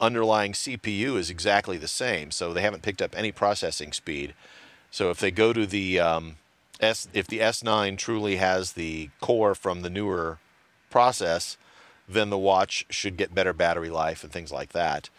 underlying 0.00 0.52
CPU 0.52 1.16
is 1.16 1.28
exactly 1.28 1.76
the 1.76 1.88
same. 1.88 2.30
So 2.30 2.52
they 2.52 2.62
haven't 2.62 2.82
picked 2.82 3.02
up 3.02 3.16
any 3.16 3.32
processing 3.32 3.92
speed. 3.92 4.34
So 4.90 5.10
if 5.10 5.18
they 5.18 5.30
go 5.30 5.52
to 5.52 5.66
the 5.66 6.00
um, 6.00 6.36
S, 6.80 7.08
if 7.12 7.26
the 7.26 7.40
S9 7.40 7.98
truly 7.98 8.36
has 8.36 8.72
the 8.72 9.10
core 9.20 9.54
from 9.54 9.82
the 9.82 9.90
newer 9.90 10.38
process, 10.88 11.56
then 12.08 12.30
the 12.30 12.38
watch 12.38 12.86
should 12.88 13.16
get 13.16 13.34
better 13.34 13.52
battery 13.52 13.90
life 13.90 14.22
and 14.22 14.32
things 14.32 14.52
like 14.52 14.72
that. 14.72 15.10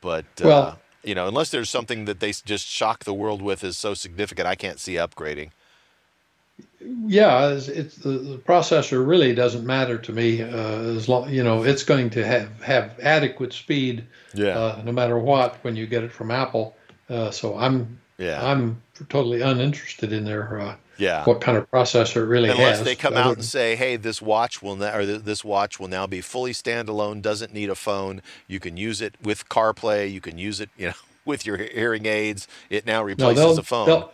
But 0.00 0.26
uh, 0.40 0.44
well, 0.44 0.78
you 1.06 1.14
know, 1.14 1.28
unless 1.28 1.50
there's 1.50 1.70
something 1.70 2.04
that 2.06 2.18
they 2.20 2.32
just 2.32 2.66
shock 2.66 3.04
the 3.04 3.14
world 3.14 3.40
with 3.40 3.62
is 3.62 3.78
so 3.78 3.94
significant, 3.94 4.48
I 4.48 4.56
can't 4.56 4.80
see 4.80 4.94
upgrading. 4.94 5.50
Yeah, 6.80 7.50
it's, 7.50 7.68
it's 7.68 7.96
the, 7.96 8.10
the, 8.10 8.38
processor 8.38 9.06
really 9.06 9.34
doesn't 9.34 9.64
matter 9.64 9.98
to 9.98 10.12
me 10.12 10.42
uh, 10.42 10.46
as 10.46 11.08
long 11.08 11.28
you 11.28 11.42
know 11.42 11.62
it's 11.62 11.82
going 11.82 12.10
to 12.10 12.24
have 12.24 12.62
have 12.62 12.98
adequate 13.00 13.52
speed. 13.52 14.04
Yeah. 14.34 14.58
Uh, 14.58 14.82
no 14.84 14.92
matter 14.92 15.18
what, 15.18 15.56
when 15.62 15.76
you 15.76 15.86
get 15.86 16.02
it 16.02 16.12
from 16.12 16.30
Apple, 16.30 16.76
uh, 17.08 17.30
so 17.30 17.56
I'm 17.58 17.98
yeah 18.18 18.44
I'm 18.44 18.82
totally 19.08 19.42
uninterested 19.42 20.12
in 20.12 20.24
their 20.24 20.60
uh, 20.60 20.76
yeah 20.98 21.24
what 21.24 21.40
kind 21.40 21.58
of 21.58 21.70
processor 21.70 22.22
it 22.22 22.26
really 22.26 22.48
Unless 22.48 22.78
has. 22.78 22.86
they 22.86 22.94
come 22.94 23.14
out 23.14 23.34
and 23.34 23.44
say, 23.44 23.76
hey, 23.76 23.96
this 23.96 24.22
watch 24.22 24.62
will 24.62 24.76
now 24.76 24.96
or 24.96 25.04
this 25.04 25.44
watch 25.44 25.78
will 25.78 25.88
now 25.88 26.06
be 26.06 26.20
fully 26.20 26.52
standalone, 26.52 27.22
doesn't 27.22 27.52
need 27.52 27.70
a 27.70 27.74
phone. 27.74 28.22
You 28.46 28.60
can 28.60 28.76
use 28.76 29.00
it 29.00 29.14
with 29.22 29.48
CarPlay. 29.48 30.10
You 30.10 30.20
can 30.20 30.38
use 30.38 30.60
it, 30.60 30.70
you 30.76 30.88
know, 30.88 30.94
with 31.24 31.44
your 31.44 31.56
hearing 31.56 32.06
aids. 32.06 32.48
It 32.70 32.86
now 32.86 33.02
replaces 33.02 33.44
no, 33.44 33.56
a 33.56 33.62
phone. 33.62 34.04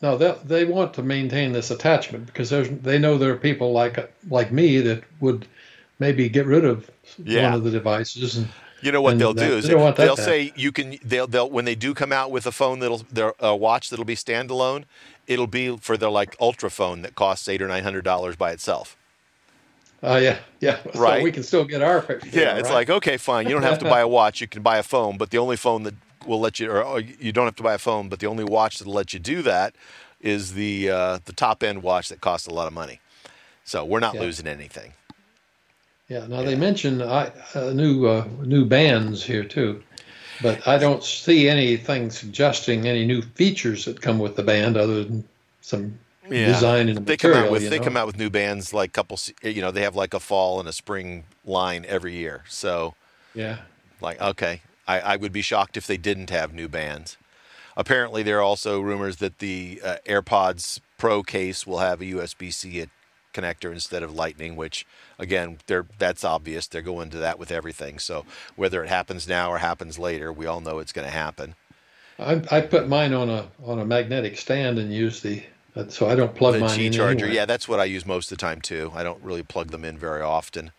No, 0.00 0.16
they 0.16 0.36
they 0.44 0.64
want 0.64 0.94
to 0.94 1.02
maintain 1.02 1.52
this 1.52 1.70
attachment 1.70 2.26
because 2.26 2.50
there's 2.50 2.68
they 2.68 2.98
know 2.98 3.18
there 3.18 3.32
are 3.32 3.36
people 3.36 3.72
like 3.72 4.12
like 4.30 4.52
me 4.52 4.80
that 4.80 5.02
would 5.20 5.46
maybe 5.98 6.28
get 6.28 6.46
rid 6.46 6.64
of 6.64 6.88
yeah. 7.22 7.44
one 7.44 7.54
of 7.54 7.64
the 7.64 7.70
devices. 7.70 8.36
And, 8.36 8.48
you 8.80 8.92
know 8.92 9.02
what 9.02 9.18
they'll 9.18 9.34
do 9.34 9.56
is 9.56 9.66
they 9.66 9.74
will 9.74 9.92
they'll 9.92 10.16
say 10.16 10.52
you 10.56 10.72
can 10.72 10.98
they'll 11.04 11.26
they'll 11.26 11.50
when 11.50 11.64
they 11.64 11.74
do 11.74 11.94
come 11.94 12.12
out 12.12 12.30
with 12.30 12.46
a 12.46 12.52
phone 12.52 12.78
that'll 12.78 13.02
their 13.10 13.34
a 13.40 13.54
watch 13.54 13.90
that'll 13.90 14.04
be 14.04 14.14
standalone, 14.14 14.84
it'll 15.26 15.46
be 15.46 15.76
for 15.76 15.96
their 15.96 16.10
like 16.10 16.36
ultra 16.40 16.70
phone 16.70 17.02
that 17.02 17.14
costs 17.14 17.48
eight 17.48 17.62
or 17.62 17.68
nine 17.68 17.84
hundred 17.84 18.04
dollars 18.04 18.36
by 18.36 18.52
itself. 18.52 18.96
Oh 20.02 20.14
uh, 20.14 20.18
yeah, 20.18 20.38
yeah. 20.60 20.78
Right. 20.94 21.18
So 21.18 21.24
we 21.24 21.32
can 21.32 21.42
still 21.42 21.64
get 21.64 21.82
our. 21.82 21.98
Yeah, 22.32 22.56
it's 22.56 22.68
right? 22.68 22.74
like 22.74 22.90
okay, 22.90 23.16
fine. 23.16 23.46
You 23.46 23.52
don't 23.52 23.62
have 23.62 23.78
to 23.78 23.84
buy 23.84 24.00
a 24.00 24.08
watch. 24.08 24.40
You 24.40 24.46
can 24.46 24.62
buy 24.62 24.78
a 24.78 24.82
phone, 24.82 25.18
but 25.18 25.30
the 25.30 25.38
only 25.38 25.56
phone 25.56 25.82
that 25.84 25.94
will 26.26 26.40
let 26.40 26.60
you, 26.60 26.70
or 26.70 27.00
you 27.00 27.32
don't 27.32 27.46
have 27.46 27.56
to 27.56 27.62
buy 27.62 27.74
a 27.74 27.78
phone, 27.78 28.08
but 28.08 28.20
the 28.20 28.26
only 28.26 28.44
watch 28.44 28.78
that'll 28.78 28.92
let 28.92 29.12
you 29.12 29.18
do 29.18 29.42
that 29.42 29.74
is 30.20 30.54
the 30.54 30.90
uh, 30.90 31.18
the 31.24 31.32
top 31.32 31.62
end 31.62 31.82
watch 31.82 32.08
that 32.10 32.20
costs 32.20 32.46
a 32.46 32.54
lot 32.54 32.66
of 32.66 32.72
money. 32.72 33.00
So 33.64 33.84
we're 33.84 34.00
not 34.00 34.14
yeah. 34.14 34.20
losing 34.20 34.46
anything. 34.46 34.92
Yeah. 36.08 36.26
Now 36.26 36.40
yeah. 36.40 36.46
they 36.46 36.56
mentioned 36.56 37.02
uh, 37.02 37.30
new 37.72 38.06
uh, 38.06 38.26
new 38.42 38.64
bands 38.64 39.22
here 39.22 39.44
too, 39.44 39.82
but 40.42 40.66
I 40.66 40.78
don't 40.78 41.04
see 41.04 41.48
anything 41.48 42.10
suggesting 42.10 42.86
any 42.86 43.04
new 43.04 43.22
features 43.22 43.84
that 43.84 44.00
come 44.00 44.18
with 44.18 44.36
the 44.36 44.42
band 44.42 44.76
other 44.76 45.04
than 45.04 45.28
some 45.60 45.98
yeah. 46.28 46.46
design 46.46 46.88
and 46.88 46.98
they 47.06 47.12
material, 47.12 47.40
come 47.40 47.46
out 47.46 47.52
with 47.52 47.70
they 47.70 47.78
know? 47.78 47.84
come 47.84 47.96
out 47.96 48.06
with 48.06 48.18
new 48.18 48.30
bands 48.30 48.74
like 48.74 48.92
couple 48.92 49.18
you 49.42 49.60
know 49.60 49.70
they 49.70 49.82
have 49.82 49.96
like 49.96 50.12
a 50.12 50.20
fall 50.20 50.60
and 50.60 50.68
a 50.68 50.72
spring 50.72 51.24
line 51.46 51.86
every 51.88 52.14
year 52.14 52.44
so 52.48 52.94
yeah 53.34 53.60
like 54.02 54.20
okay 54.20 54.60
I, 54.88 55.00
I 55.00 55.16
would 55.16 55.32
be 55.32 55.42
shocked 55.42 55.76
if 55.76 55.86
they 55.86 55.98
didn't 55.98 56.30
have 56.30 56.52
new 56.52 56.66
bands. 56.66 57.18
Apparently, 57.76 58.22
there 58.24 58.38
are 58.38 58.42
also 58.42 58.80
rumors 58.80 59.18
that 59.18 59.38
the 59.38 59.80
uh, 59.84 59.96
AirPods 60.06 60.80
Pro 60.96 61.22
case 61.22 61.64
will 61.64 61.78
have 61.78 62.00
a 62.00 62.04
USB-C 62.04 62.80
connector 63.34 63.72
instead 63.72 64.02
of 64.02 64.14
Lightning, 64.14 64.56
which 64.56 64.86
again, 65.18 65.58
that's 65.98 66.24
obvious. 66.24 66.66
They're 66.66 66.82
going 66.82 67.10
to 67.10 67.18
that 67.18 67.38
with 67.38 67.50
everything. 67.50 67.98
So 67.98 68.24
whether 68.56 68.82
it 68.82 68.88
happens 68.88 69.28
now 69.28 69.50
or 69.50 69.58
happens 69.58 69.98
later, 69.98 70.32
we 70.32 70.46
all 70.46 70.60
know 70.60 70.78
it's 70.78 70.92
going 70.92 71.06
to 71.06 71.12
happen. 71.12 71.54
I, 72.18 72.42
I 72.50 72.60
put 72.62 72.88
mine 72.88 73.12
on 73.12 73.30
a 73.30 73.48
on 73.64 73.78
a 73.78 73.84
magnetic 73.84 74.36
stand 74.38 74.78
and 74.78 74.92
use 74.92 75.20
the 75.20 75.42
so 75.88 76.08
I 76.08 76.16
don't 76.16 76.34
plug 76.34 76.54
the 76.54 76.60
mine 76.60 76.78
Qi 76.78 76.86
in 76.86 76.92
charger. 76.92 77.28
Yeah, 77.28 77.44
that's 77.44 77.68
what 77.68 77.78
I 77.78 77.84
use 77.84 78.04
most 78.04 78.32
of 78.32 78.38
the 78.38 78.40
time 78.40 78.60
too. 78.60 78.90
I 78.94 79.04
don't 79.04 79.22
really 79.22 79.44
plug 79.44 79.70
them 79.70 79.84
in 79.84 79.96
very 79.96 80.22
often. 80.22 80.72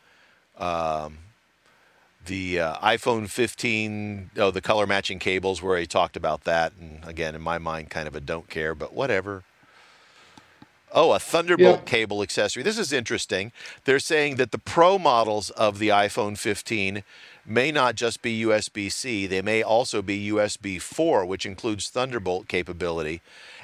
Um, 0.57 1.19
the 2.25 2.59
uh, 2.59 2.75
iPhone 2.79 3.29
15, 3.29 4.31
oh, 4.37 4.51
the 4.51 4.61
color 4.61 4.85
matching 4.85 5.19
cables, 5.19 5.61
where 5.61 5.77
he 5.77 5.87
talked 5.87 6.17
about 6.17 6.43
that. 6.43 6.73
And 6.79 6.99
again, 7.05 7.33
in 7.33 7.41
my 7.41 7.57
mind, 7.57 7.89
kind 7.89 8.07
of 8.07 8.15
a 8.15 8.19
don't 8.19 8.49
care, 8.49 8.75
but 8.75 8.93
whatever. 8.93 9.43
Oh, 10.91 11.13
a 11.13 11.19
Thunderbolt 11.19 11.81
yeah. 11.81 11.85
cable 11.85 12.21
accessory. 12.23 12.63
This 12.63 12.77
is 12.77 12.91
interesting. 12.91 13.51
They're 13.85 13.99
saying 13.99 14.35
that 14.35 14.51
the 14.51 14.57
Pro 14.57 14.97
models 14.97 15.51
of 15.51 15.77
the 15.77 15.89
iPhone 15.89 16.37
15 16.37 17.03
may 17.45 17.71
not 17.71 17.95
just 17.95 18.21
be 18.21 18.43
USB 18.43 18.91
C, 18.91 19.27
they 19.27 19.41
may 19.41 19.61
also 19.61 20.01
be 20.01 20.29
USB 20.29 20.81
4, 20.81 21.25
which 21.25 21.45
includes 21.45 21.89
Thunderbolt 21.89 22.47
capability. 22.47 23.21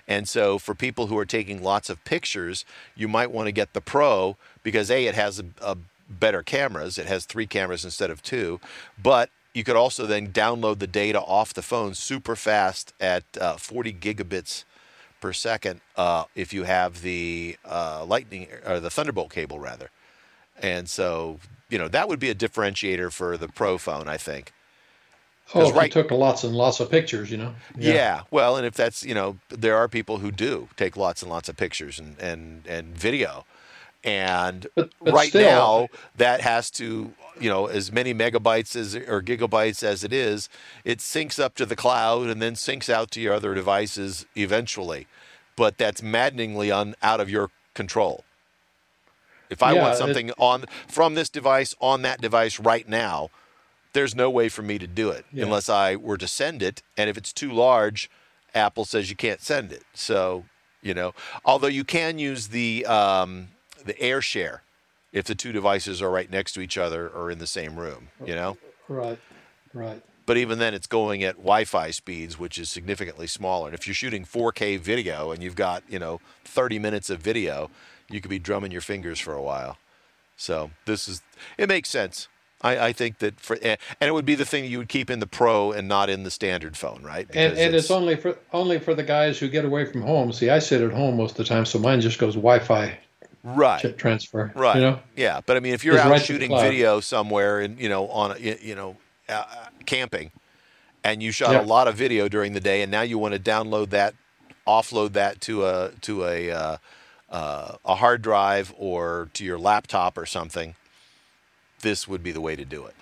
And 0.07 0.27
so, 0.27 0.59
for 0.59 0.75
people 0.75 1.07
who 1.07 1.17
are 1.17 1.25
taking 1.25 1.63
lots 1.63 1.89
of 1.89 2.03
pictures, 2.03 2.63
you 2.95 3.07
might 3.07 3.31
want 3.31 3.47
to 3.47 3.51
get 3.51 3.73
the 3.73 3.81
Pro 3.81 4.37
because 4.63 4.91
A, 4.91 5.05
it 5.05 5.15
has 5.15 5.39
a, 5.39 5.45
a 5.61 5.77
better 6.09 6.43
cameras. 6.43 6.97
It 6.97 7.07
has 7.07 7.25
three 7.25 7.47
cameras 7.47 7.83
instead 7.83 8.11
of 8.11 8.21
two, 8.21 8.59
but 9.01 9.29
you 9.53 9.63
could 9.63 9.75
also 9.75 10.05
then 10.05 10.31
download 10.31 10.79
the 10.79 10.87
data 10.87 11.21
off 11.21 11.53
the 11.53 11.61
phone 11.61 11.93
super 11.93 12.35
fast 12.35 12.93
at 12.99 13.23
uh, 13.39 13.55
40 13.55 13.93
gigabits 13.93 14.63
per 15.25 15.33
second 15.33 15.81
uh, 15.95 16.25
if 16.35 16.53
you 16.53 16.65
have 16.65 17.01
the 17.01 17.57
uh, 17.65 18.05
Lightning 18.05 18.47
or 18.63 18.79
the 18.79 18.91
Thunderbolt 18.91 19.31
cable 19.31 19.57
rather. 19.57 19.89
And 20.61 20.87
so, 20.87 21.39
you 21.67 21.79
know, 21.79 21.87
that 21.87 22.07
would 22.07 22.19
be 22.19 22.29
a 22.29 22.35
differentiator 22.35 23.11
for 23.11 23.35
the 23.35 23.47
Pro 23.47 23.79
phone, 23.79 24.07
I 24.07 24.17
think. 24.17 24.53
Oh, 25.55 25.73
right, 25.73 25.91
took 25.91 26.11
lots 26.11 26.43
and 26.43 26.55
lots 26.55 26.79
of 26.79 26.91
pictures, 26.91 27.31
you 27.31 27.37
know. 27.37 27.55
Yeah. 27.75 27.93
yeah. 27.93 28.21
Well, 28.29 28.55
and 28.55 28.67
if 28.67 28.75
that's 28.75 29.03
you 29.03 29.15
know, 29.15 29.39
there 29.49 29.75
are 29.75 29.87
people 29.87 30.19
who 30.19 30.31
do 30.31 30.69
take 30.75 30.95
lots 30.95 31.23
and 31.23 31.31
lots 31.31 31.49
of 31.49 31.57
pictures 31.57 31.97
and 31.97 32.19
and 32.19 32.63
and 32.67 32.95
video, 32.95 33.45
and 34.05 34.67
but, 34.75 34.91
but 35.01 35.13
right 35.13 35.29
still, 35.29 35.41
now, 35.41 35.87
that 36.15 36.41
has 36.41 36.69
to, 36.71 37.11
you 37.39 37.49
know, 37.49 37.65
as 37.65 37.91
many 37.91 38.13
megabytes 38.13 38.75
as 38.75 38.95
or 38.95 39.21
gigabytes 39.21 39.83
as 39.83 40.03
it 40.03 40.13
is, 40.13 40.47
it 40.85 40.99
syncs 40.99 41.39
up 41.39 41.55
to 41.55 41.65
the 41.65 41.75
cloud 41.75 42.27
and 42.27 42.41
then 42.41 42.53
syncs 42.53 42.87
out 42.87 43.11
to 43.11 43.19
your 43.19 43.33
other 43.33 43.55
devices 43.55 44.25
eventually. 44.37 45.07
But 45.57 45.77
that's 45.77 46.03
maddeningly 46.03 46.71
un, 46.71 46.95
out 47.01 47.19
of 47.19 47.29
your 47.29 47.49
control. 47.73 48.23
If 49.49 49.63
I 49.63 49.73
yeah, 49.73 49.81
want 49.81 49.97
something 49.97 50.29
it, 50.29 50.35
on 50.37 50.65
from 50.87 51.15
this 51.15 51.29
device 51.29 51.75
on 51.79 52.03
that 52.03 52.21
device 52.21 52.59
right 52.59 52.87
now, 52.87 53.29
there's 53.93 54.13
no 54.13 54.29
way 54.29 54.49
for 54.49 54.61
me 54.61 54.77
to 54.77 54.87
do 54.87 55.09
it 55.09 55.25
yeah. 55.31 55.45
unless 55.45 55.69
I 55.69 55.95
were 55.95 56.17
to 56.17 56.27
send 56.27 56.61
it. 56.61 56.83
And 56.97 57.09
if 57.09 57.17
it's 57.17 57.33
too 57.33 57.51
large, 57.51 58.09
Apple 58.53 58.85
says 58.85 59.09
you 59.09 59.15
can't 59.15 59.41
send 59.41 59.71
it. 59.71 59.83
So, 59.93 60.45
you 60.81 60.93
know, 60.93 61.13
although 61.43 61.67
you 61.67 61.83
can 61.83 62.19
use 62.19 62.49
the 62.49 62.85
um, 62.85 63.49
the 63.85 63.99
air 63.99 64.21
share 64.21 64.63
if 65.13 65.23
the 65.23 65.35
two 65.35 65.53
devices 65.53 66.01
are 66.01 66.11
right 66.11 66.29
next 66.29 66.51
to 66.53 66.61
each 66.61 66.77
other 66.77 67.07
or 67.07 67.31
in 67.31 67.39
the 67.39 67.47
same 67.47 67.77
room, 67.77 68.09
you 68.25 68.35
know? 68.35 68.57
Right, 68.89 69.17
right. 69.73 70.01
But 70.25 70.37
even 70.37 70.59
then, 70.59 70.73
it's 70.73 70.87
going 70.87 71.23
at 71.23 71.35
Wi-Fi 71.35 71.91
speeds, 71.91 72.37
which 72.37 72.57
is 72.57 72.69
significantly 72.69 73.27
smaller. 73.27 73.67
And 73.67 73.77
if 73.77 73.87
you're 73.87 73.93
shooting 73.93 74.25
4K 74.25 74.79
video 74.79 75.31
and 75.31 75.41
you've 75.41 75.55
got, 75.55 75.83
you 75.87 75.99
know, 75.99 76.19
30 76.43 76.79
minutes 76.79 77.09
of 77.09 77.21
video, 77.21 77.69
you 78.09 78.19
could 78.19 78.29
be 78.29 78.39
drumming 78.39 78.71
your 78.71 78.81
fingers 78.81 79.19
for 79.19 79.33
a 79.33 79.41
while. 79.41 79.77
So 80.35 80.71
this 80.85 81.07
is, 81.07 81.21
it 81.57 81.69
makes 81.69 81.89
sense. 81.89 82.27
I, 82.61 82.87
I 82.87 82.93
think 82.93 83.19
that 83.19 83.39
for, 83.39 83.57
and 83.61 83.77
it 84.01 84.13
would 84.13 84.25
be 84.25 84.35
the 84.35 84.45
thing 84.45 84.65
you 84.65 84.79
would 84.79 84.89
keep 84.89 85.09
in 85.09 85.19
the 85.19 85.27
Pro 85.27 85.71
and 85.71 85.87
not 85.87 86.09
in 86.09 86.23
the 86.23 86.31
standard 86.31 86.75
phone, 86.75 87.03
right? 87.03 87.27
and 87.33 87.53
and 87.53 87.75
it's, 87.75 87.85
it's 87.85 87.91
only 87.91 88.15
for 88.15 88.37
only 88.53 88.79
for 88.79 88.95
the 88.95 89.03
guys 89.03 89.37
who 89.37 89.47
get 89.49 89.65
away 89.65 89.85
from 89.85 90.01
home. 90.01 90.31
See, 90.31 90.49
I 90.49 90.59
sit 90.59 90.81
at 90.81 90.91
home 90.91 91.17
most 91.17 91.31
of 91.31 91.37
the 91.37 91.43
time, 91.43 91.65
so 91.65 91.77
mine 91.77 92.01
just 92.01 92.17
goes 92.17 92.33
Wi-Fi 92.33 92.97
right. 93.45 93.81
Chip 93.81 93.97
transfer 93.97 94.51
right. 94.55 94.75
you 94.75 94.81
know? 94.81 94.99
Yeah 95.15 95.41
but 95.45 95.55
i 95.55 95.59
mean 95.59 95.73
if 95.73 95.85
you're 95.85 95.97
out 95.97 96.11
right 96.11 96.21
shooting 96.21 96.51
video 96.51 96.99
somewhere 96.99 97.61
and 97.61 97.79
you 97.79 97.87
know 97.87 98.07
on 98.09 98.31
a, 98.31 98.37
you 98.37 98.75
know 98.75 98.97
uh, 99.29 99.45
camping 99.85 100.31
and 101.03 101.23
you 101.23 101.31
shot 101.31 101.55
a 101.55 101.61
lot 101.61 101.87
of 101.87 101.95
video 101.95 102.27
during 102.27 102.53
the 102.53 102.59
day 102.59 102.81
and 102.81 102.91
now 102.91 103.01
you 103.01 103.17
want 103.17 103.33
to 103.33 103.39
download 103.39 103.89
that 103.91 104.13
offload 104.67 105.13
that 105.13 105.39
to 105.41 105.65
a 105.65 105.91
to 106.01 106.25
a 106.25 106.51
uh, 106.51 106.77
uh, 107.29 107.75
a 107.85 107.95
hard 107.95 108.21
drive 108.21 108.73
or 108.77 109.29
to 109.33 109.43
your 109.45 109.57
laptop 109.57 110.17
or 110.17 110.25
something 110.25 110.75
this 111.85 112.07
would 112.07 112.23
be 112.23 112.31
the 112.31 112.41
way 112.41 112.55
to 112.55 112.65
do 112.65 112.85
it. 112.85 112.95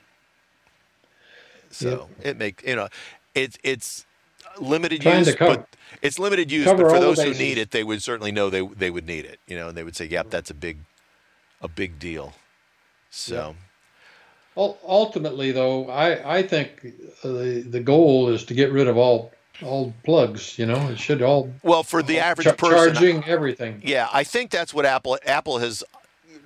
So 1.72 2.10
it 2.22 2.38
make 2.38 2.62
you 2.68 2.76
know 2.76 2.90
it's 3.34 3.58
it's 3.64 4.06
limited 4.60 5.02
Trying 5.02 5.26
use, 5.26 5.36
but 5.36 5.68
it's 6.02 6.20
limited 6.20 6.52
use. 6.52 6.66
But 6.66 6.78
for 6.78 7.00
those 7.00 7.22
who 7.22 7.34
need 7.34 7.58
it, 7.58 7.72
they 7.72 7.84
would 7.84 8.02
certainly 8.02 8.32
know 8.32 8.50
they 8.50 8.66
they 8.66 8.90
would 8.90 9.08
need 9.08 9.26
it. 9.26 9.40
You 9.48 9.58
know, 9.58 9.70
and 9.70 9.78
they 9.78 9.84
would 9.84 9.96
say, 9.96 10.06
"Yep, 10.06 10.30
that's 10.30 10.50
a 10.50 10.54
big, 10.54 10.80
a 11.62 11.68
big 11.68 12.00
deal." 12.00 12.34
So. 13.10 13.56
Ultimately, 14.56 15.52
though, 15.52 15.90
I, 15.90 16.38
I 16.38 16.44
think 16.44 16.86
the 17.24 17.66
the 17.68 17.80
goal 17.80 18.30
is 18.30 18.44
to 18.46 18.54
get 18.54 18.72
rid 18.72 18.88
of 18.88 18.98
all 18.98 19.32
all 19.64 19.94
plugs. 20.04 20.60
You 20.60 20.66
know, 20.66 20.90
it 20.90 21.00
should 21.00 21.22
all 21.22 21.52
well 21.64 21.84
for 21.84 22.04
the 22.04 22.20
average 22.20 22.56
person 22.58 22.94
charging 22.94 23.24
everything. 23.26 23.82
Yeah, 23.84 24.10
I 24.14 24.24
think 24.24 24.52
that's 24.52 24.74
what 24.74 24.86
Apple 24.86 25.18
Apple 25.26 25.58
has 25.58 25.84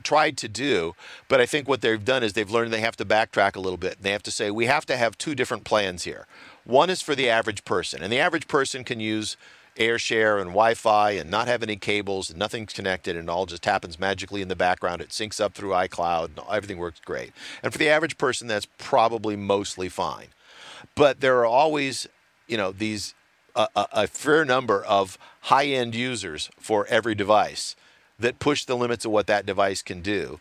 tried 0.04 0.38
to 0.38 0.48
do, 0.48 0.95
but 1.28 1.41
I 1.41 1.45
think 1.45 1.68
what 1.68 1.82
they've 1.82 2.04
done 2.04 2.24
is 2.24 2.34
they've 2.34 2.50
learned 2.50 2.72
they 2.72 2.80
have 2.80 2.95
to 2.98 3.06
backtrack 3.06 3.56
a 3.56 3.60
little 3.60 3.78
bit. 3.78 3.98
They 4.02 4.12
have 4.12 4.24
to 4.24 4.32
say 4.32 4.52
we 4.52 4.66
have 4.66 4.86
to 4.86 4.95
have 4.95 5.18
two 5.18 5.36
different 5.36 5.66
plans 5.66 6.04
here. 6.04 6.28
One 6.68 6.89
is 6.89 7.01
for 7.01 7.15
the 7.15 7.30
average 7.30 7.63
person, 7.63 8.03
and 8.03 8.11
the 8.11 8.20
average 8.20 8.49
person 8.49 8.84
can 8.84 8.99
use 8.99 9.38
AirShare 9.78 10.41
and 10.41 10.49
Wi-Fi 10.49 11.11
and 11.11 11.32
not 11.32 11.47
have 11.47 11.63
any 11.63 11.78
cables 11.78 12.30
and 12.30 12.38
nothing's 12.38 12.74
connected 12.74 13.15
and 13.15 13.30
all 13.30 13.45
just 13.45 13.63
happens 13.63 13.97
magically 13.97 14.41
in 14.41 14.49
the 14.49 14.55
background. 14.55 15.01
It 15.01 15.09
syncs 15.09 15.39
up 15.39 15.53
through 15.53 15.70
iCloud 15.70 16.26
and 16.26 16.39
everything 16.51 16.78
works 16.78 16.99
great. 17.05 17.32
And 17.63 17.72
for 17.72 17.78
the 17.78 17.88
average 17.88 18.18
person, 18.18 18.47
that's 18.47 18.68
probably 18.78 19.38
mostly 19.38 19.88
fine. 19.88 20.28
But 20.95 21.22
there 21.22 21.38
are 21.38 21.45
always 21.45 22.07
you 22.47 22.57
know 22.57 22.72
these 22.72 23.13
a, 23.55 23.68
a 23.76 24.07
fair 24.07 24.43
number 24.43 24.84
of 24.84 25.18
high-end 25.41 25.95
users 25.95 26.49
for 26.59 26.86
every 26.88 27.15
device 27.15 27.76
that 28.20 28.39
push 28.39 28.65
the 28.65 28.76
limits 28.76 29.05
of 29.05 29.11
what 29.11 29.28
that 29.28 29.45
device 29.45 29.82
can 29.82 30.01
do. 30.01 30.39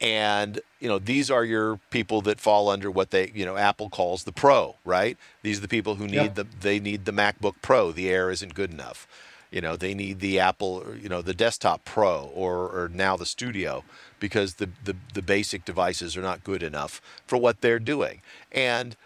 And 0.00 0.60
you 0.78 0.88
know 0.88 0.98
these 0.98 1.30
are 1.30 1.44
your 1.44 1.78
people 1.90 2.20
that 2.22 2.38
fall 2.38 2.68
under 2.68 2.90
what 2.90 3.10
they 3.10 3.32
you 3.34 3.46
know 3.46 3.56
Apple 3.56 3.88
calls 3.88 4.24
the 4.24 4.32
Pro, 4.32 4.76
right? 4.84 5.16
These 5.42 5.58
are 5.58 5.62
the 5.62 5.68
people 5.68 5.94
who 5.94 6.06
need 6.06 6.34
the 6.34 6.46
they 6.60 6.78
need 6.80 7.06
the 7.06 7.12
MacBook 7.12 7.54
Pro. 7.62 7.92
The 7.92 8.10
Air 8.10 8.30
isn't 8.30 8.54
good 8.54 8.70
enough. 8.70 9.06
You 9.50 9.62
know 9.62 9.74
they 9.74 9.94
need 9.94 10.20
the 10.20 10.38
Apple 10.38 10.84
you 11.00 11.08
know 11.08 11.22
the 11.22 11.32
Desktop 11.32 11.84
Pro 11.86 12.30
or, 12.34 12.68
or 12.68 12.90
now 12.92 13.16
the 13.16 13.24
Studio 13.24 13.84
because 14.20 14.54
the, 14.54 14.68
the 14.84 14.96
the 15.14 15.22
basic 15.22 15.64
devices 15.64 16.14
are 16.14 16.22
not 16.22 16.44
good 16.44 16.62
enough 16.62 17.00
for 17.26 17.38
what 17.38 17.62
they're 17.62 17.78
doing. 17.78 18.20
And 18.52 18.96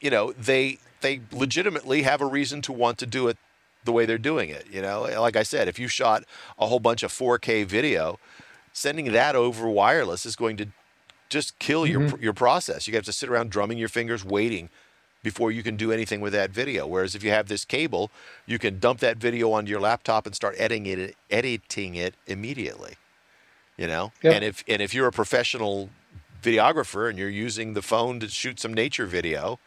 you 0.00 0.10
know 0.10 0.32
they 0.32 0.78
they 1.02 1.20
legitimately 1.30 2.02
have 2.02 2.20
a 2.20 2.26
reason 2.26 2.62
to 2.62 2.72
want 2.72 2.98
to 2.98 3.06
do 3.06 3.28
it 3.28 3.36
the 3.84 3.92
way 3.92 4.06
they're 4.06 4.18
doing 4.18 4.48
it. 4.48 4.66
You 4.70 4.82
know, 4.82 5.02
like 5.20 5.36
I 5.36 5.42
said, 5.42 5.68
if 5.68 5.78
you 5.78 5.88
shot 5.88 6.24
a 6.58 6.66
whole 6.66 6.80
bunch 6.80 7.02
of 7.02 7.12
4K 7.12 7.66
video, 7.66 8.18
sending 8.72 9.12
that 9.12 9.36
over 9.36 9.68
wireless 9.68 10.26
is 10.26 10.36
going 10.36 10.56
to 10.56 10.66
just 11.28 11.58
kill 11.58 11.86
your 11.86 12.00
mm-hmm. 12.00 12.22
your 12.22 12.32
process. 12.32 12.86
You 12.86 12.94
have 12.94 13.04
to 13.04 13.12
sit 13.12 13.28
around 13.28 13.50
drumming 13.50 13.78
your 13.78 13.88
fingers, 13.88 14.24
waiting 14.24 14.68
before 15.22 15.50
you 15.50 15.62
can 15.62 15.76
do 15.76 15.92
anything 15.92 16.20
with 16.20 16.32
that 16.32 16.50
video. 16.50 16.86
Whereas 16.86 17.14
if 17.14 17.22
you 17.22 17.30
have 17.30 17.48
this 17.48 17.64
cable, 17.64 18.10
you 18.44 18.58
can 18.58 18.78
dump 18.78 19.00
that 19.00 19.16
video 19.16 19.52
onto 19.52 19.70
your 19.70 19.80
laptop 19.80 20.26
and 20.26 20.34
start 20.34 20.56
editing 20.58 20.86
it, 20.86 21.16
editing 21.30 21.94
it 21.94 22.14
immediately. 22.26 22.96
You 23.76 23.86
know, 23.86 24.12
yep. 24.22 24.34
and 24.34 24.44
if 24.44 24.62
and 24.68 24.82
if 24.82 24.92
you're 24.92 25.08
a 25.08 25.12
professional 25.12 25.90
videographer 26.42 27.08
and 27.08 27.18
you're 27.18 27.30
using 27.30 27.74
the 27.74 27.82
phone 27.82 28.20
to 28.20 28.28
shoot 28.28 28.60
some 28.60 28.74
nature 28.74 29.06
video, 29.06 29.58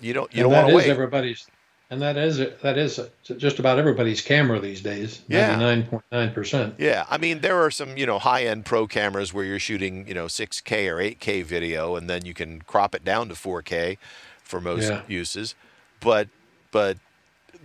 you 0.00 0.14
don't 0.14 0.32
you 0.32 0.44
and 0.44 0.52
don't 0.52 0.62
want 0.62 0.68
to 0.70 0.74
wait. 0.74 0.88
Everybody's 0.88 1.46
and 1.90 2.02
that 2.02 2.16
is 2.16 2.38
that 2.38 2.76
is 2.76 3.00
just 3.38 3.58
about 3.58 3.78
everybody's 3.78 4.20
camera 4.20 4.60
these 4.60 4.82
days. 4.82 5.22
Yeah, 5.26 5.56
nine 5.56 5.86
point 5.86 6.04
nine 6.12 6.32
percent. 6.32 6.74
Yeah, 6.78 7.06
I 7.08 7.16
mean 7.16 7.40
there 7.40 7.56
are 7.56 7.70
some 7.70 7.96
you 7.96 8.04
know 8.04 8.18
high 8.18 8.44
end 8.44 8.66
pro 8.66 8.86
cameras 8.86 9.32
where 9.32 9.44
you're 9.44 9.58
shooting 9.58 10.06
you 10.06 10.14
know 10.14 10.28
six 10.28 10.60
K 10.60 10.88
or 10.88 11.00
eight 11.00 11.18
K 11.18 11.42
video, 11.42 11.96
and 11.96 12.08
then 12.08 12.26
you 12.26 12.34
can 12.34 12.60
crop 12.62 12.94
it 12.94 13.04
down 13.04 13.28
to 13.30 13.34
four 13.34 13.62
K 13.62 13.96
for 14.42 14.60
most 14.60 14.90
yeah. 14.90 15.02
uses. 15.08 15.54
But 16.00 16.28
but 16.70 16.98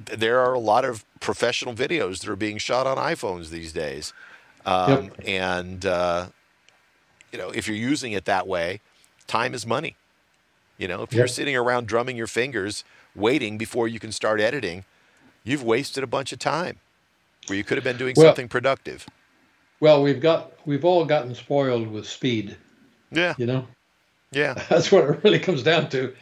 there 0.05 0.39
are 0.39 0.53
a 0.53 0.59
lot 0.59 0.85
of 0.85 1.03
professional 1.19 1.73
videos 1.73 2.21
that 2.21 2.29
are 2.29 2.37
being 2.37 2.57
shot 2.57 2.87
on 2.87 2.97
iPhones 2.97 3.49
these 3.49 3.73
days, 3.73 4.13
um, 4.65 5.05
yep. 5.05 5.13
and 5.25 5.85
uh, 5.85 6.27
you 7.33 7.37
know 7.37 7.49
if 7.49 7.67
you're 7.67 7.75
using 7.75 8.13
it 8.13 8.23
that 8.23 8.47
way, 8.47 8.79
time 9.27 9.53
is 9.53 9.67
money. 9.67 9.97
You 10.77 10.87
know, 10.87 11.03
if 11.03 11.11
yep. 11.11 11.17
you're 11.17 11.27
sitting 11.27 11.55
around 11.55 11.87
drumming 11.87 12.17
your 12.17 12.27
fingers, 12.27 12.83
waiting 13.15 13.57
before 13.57 13.87
you 13.87 13.99
can 13.99 14.11
start 14.11 14.39
editing, 14.39 14.85
you've 15.43 15.63
wasted 15.63 16.03
a 16.03 16.07
bunch 16.07 16.31
of 16.31 16.39
time 16.39 16.79
where 17.47 17.57
you 17.57 17.63
could 17.63 17.77
have 17.77 17.83
been 17.83 17.97
doing 17.97 18.15
well, 18.17 18.27
something 18.27 18.47
productive. 18.47 19.05
Well, 19.79 20.01
we've 20.01 20.21
got 20.21 20.53
we've 20.65 20.85
all 20.85 21.05
gotten 21.05 21.35
spoiled 21.35 21.87
with 21.87 22.07
speed. 22.07 22.57
Yeah. 23.11 23.33
You 23.37 23.45
know. 23.45 23.67
Yeah. 24.31 24.53
That's 24.69 24.91
what 24.91 25.03
it 25.03 25.23
really 25.23 25.39
comes 25.39 25.63
down 25.63 25.89
to. 25.89 26.13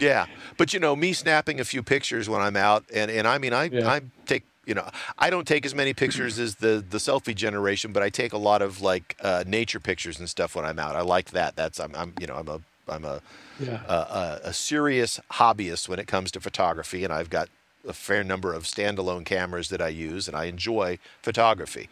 yeah, 0.00 0.26
but 0.56 0.74
you 0.74 0.80
know, 0.80 0.96
me 0.96 1.12
snapping 1.12 1.60
a 1.60 1.64
few 1.64 1.82
pictures 1.82 2.28
when 2.28 2.40
I'm 2.40 2.56
out, 2.56 2.84
and 2.92 3.10
and 3.10 3.26
I 3.26 3.38
mean, 3.38 3.52
I 3.52 3.64
yeah. 3.64 3.88
I 3.88 4.00
take 4.26 4.44
you 4.66 4.74
know, 4.74 4.88
I 5.18 5.30
don't 5.30 5.46
take 5.46 5.64
as 5.64 5.74
many 5.74 5.94
pictures 5.94 6.38
as 6.38 6.56
the 6.56 6.84
the 6.88 6.98
selfie 6.98 7.34
generation, 7.34 7.92
but 7.92 8.02
I 8.02 8.10
take 8.10 8.34
a 8.34 8.38
lot 8.38 8.60
of 8.60 8.82
like 8.82 9.16
uh, 9.22 9.44
nature 9.46 9.80
pictures 9.80 10.18
and 10.18 10.28
stuff 10.28 10.54
when 10.54 10.64
I'm 10.64 10.78
out. 10.78 10.94
I 10.94 11.00
like 11.00 11.30
that. 11.30 11.56
That's 11.56 11.80
I'm, 11.80 11.94
I'm 11.94 12.12
you 12.20 12.26
know 12.26 12.34
I'm 12.34 12.48
a 12.48 12.60
I'm 12.90 13.04
a, 13.04 13.20
yeah. 13.60 13.82
a, 13.88 13.94
a, 13.94 14.40
a 14.44 14.52
serious 14.52 15.20
hobbyist 15.32 15.88
when 15.88 15.98
it 15.98 16.06
comes 16.06 16.30
to 16.32 16.40
photography, 16.40 17.04
and 17.04 17.12
I've 17.12 17.30
got 17.30 17.48
a 17.86 17.92
fair 17.92 18.24
number 18.24 18.52
of 18.52 18.64
standalone 18.64 19.24
cameras 19.24 19.68
that 19.68 19.80
I 19.80 19.88
use, 19.88 20.28
and 20.28 20.36
I 20.36 20.44
enjoy 20.44 20.98
photography. 21.22 21.88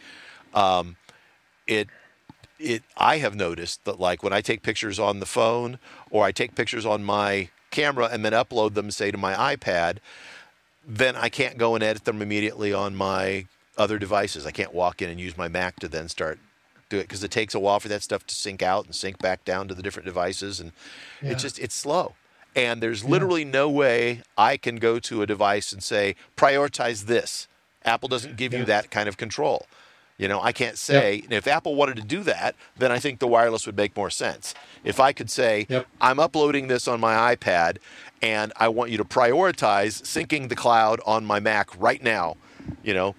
Um, 0.54 0.96
it 1.66 1.88
it 2.58 2.82
I 2.96 3.18
have 3.18 3.34
noticed 3.34 3.84
that 3.84 4.00
like 4.00 4.22
when 4.22 4.32
I 4.32 4.40
take 4.40 4.62
pictures 4.62 4.98
on 4.98 5.20
the 5.20 5.26
phone 5.26 5.78
or 6.10 6.24
I 6.24 6.32
take 6.32 6.54
pictures 6.54 6.86
on 6.86 7.04
my 7.04 7.50
camera 7.70 8.08
and 8.10 8.24
then 8.24 8.32
upload 8.32 8.74
them 8.74 8.90
say 8.90 9.10
to 9.10 9.18
my 9.18 9.56
iPad, 9.56 9.98
then 10.86 11.16
I 11.16 11.28
can't 11.28 11.58
go 11.58 11.74
and 11.74 11.84
edit 11.84 12.04
them 12.04 12.22
immediately 12.22 12.72
on 12.72 12.96
my 12.96 13.46
other 13.76 13.98
devices. 13.98 14.46
I 14.46 14.52
can't 14.52 14.72
walk 14.72 15.02
in 15.02 15.10
and 15.10 15.20
use 15.20 15.36
my 15.36 15.48
Mac 15.48 15.76
to 15.80 15.88
then 15.88 16.08
start 16.08 16.38
do 16.88 16.98
it 16.98 17.02
because 17.02 17.24
it 17.24 17.30
takes 17.30 17.54
a 17.54 17.60
while 17.60 17.80
for 17.80 17.88
that 17.88 18.02
stuff 18.02 18.26
to 18.26 18.34
sync 18.34 18.62
out 18.62 18.84
and 18.84 18.94
sync 18.94 19.18
back 19.18 19.44
down 19.44 19.68
to 19.68 19.74
the 19.74 19.82
different 19.82 20.06
devices, 20.06 20.60
and 20.60 20.72
yeah. 21.22 21.30
it's 21.30 21.42
just 21.42 21.58
it's 21.58 21.74
slow. 21.74 22.14
And 22.54 22.82
there's 22.82 23.04
literally 23.04 23.42
yeah. 23.42 23.50
no 23.50 23.70
way 23.70 24.22
I 24.38 24.56
can 24.56 24.76
go 24.76 24.98
to 25.00 25.22
a 25.22 25.26
device 25.26 25.72
and 25.72 25.82
say 25.82 26.16
prioritize 26.36 27.04
this. 27.04 27.48
Apple 27.84 28.08
doesn't 28.08 28.36
give 28.36 28.52
yeah. 28.52 28.60
you 28.60 28.64
that 28.64 28.90
kind 28.90 29.08
of 29.08 29.16
control. 29.16 29.66
You 30.18 30.28
know, 30.28 30.40
I 30.40 30.52
can't 30.52 30.78
say 30.78 31.16
yep. 31.16 31.32
if 31.32 31.46
Apple 31.46 31.74
wanted 31.74 31.96
to 31.96 32.02
do 32.02 32.22
that, 32.22 32.56
then 32.78 32.90
I 32.90 32.98
think 32.98 33.18
the 33.18 33.26
wireless 33.26 33.66
would 33.66 33.76
make 33.76 33.94
more 33.94 34.08
sense. 34.08 34.54
If 34.82 34.98
I 34.98 35.12
could 35.12 35.30
say, 35.30 35.66
yep. 35.68 35.86
I'm 36.00 36.18
uploading 36.18 36.68
this 36.68 36.88
on 36.88 37.00
my 37.00 37.36
iPad 37.36 37.78
and 38.22 38.52
I 38.56 38.68
want 38.68 38.90
you 38.90 38.96
to 38.96 39.04
prioritize 39.04 40.02
syncing 40.02 40.48
the 40.48 40.56
cloud 40.56 41.00
on 41.04 41.26
my 41.26 41.38
Mac 41.38 41.68
right 41.78 42.02
now, 42.02 42.36
you 42.82 42.94
know, 42.94 43.14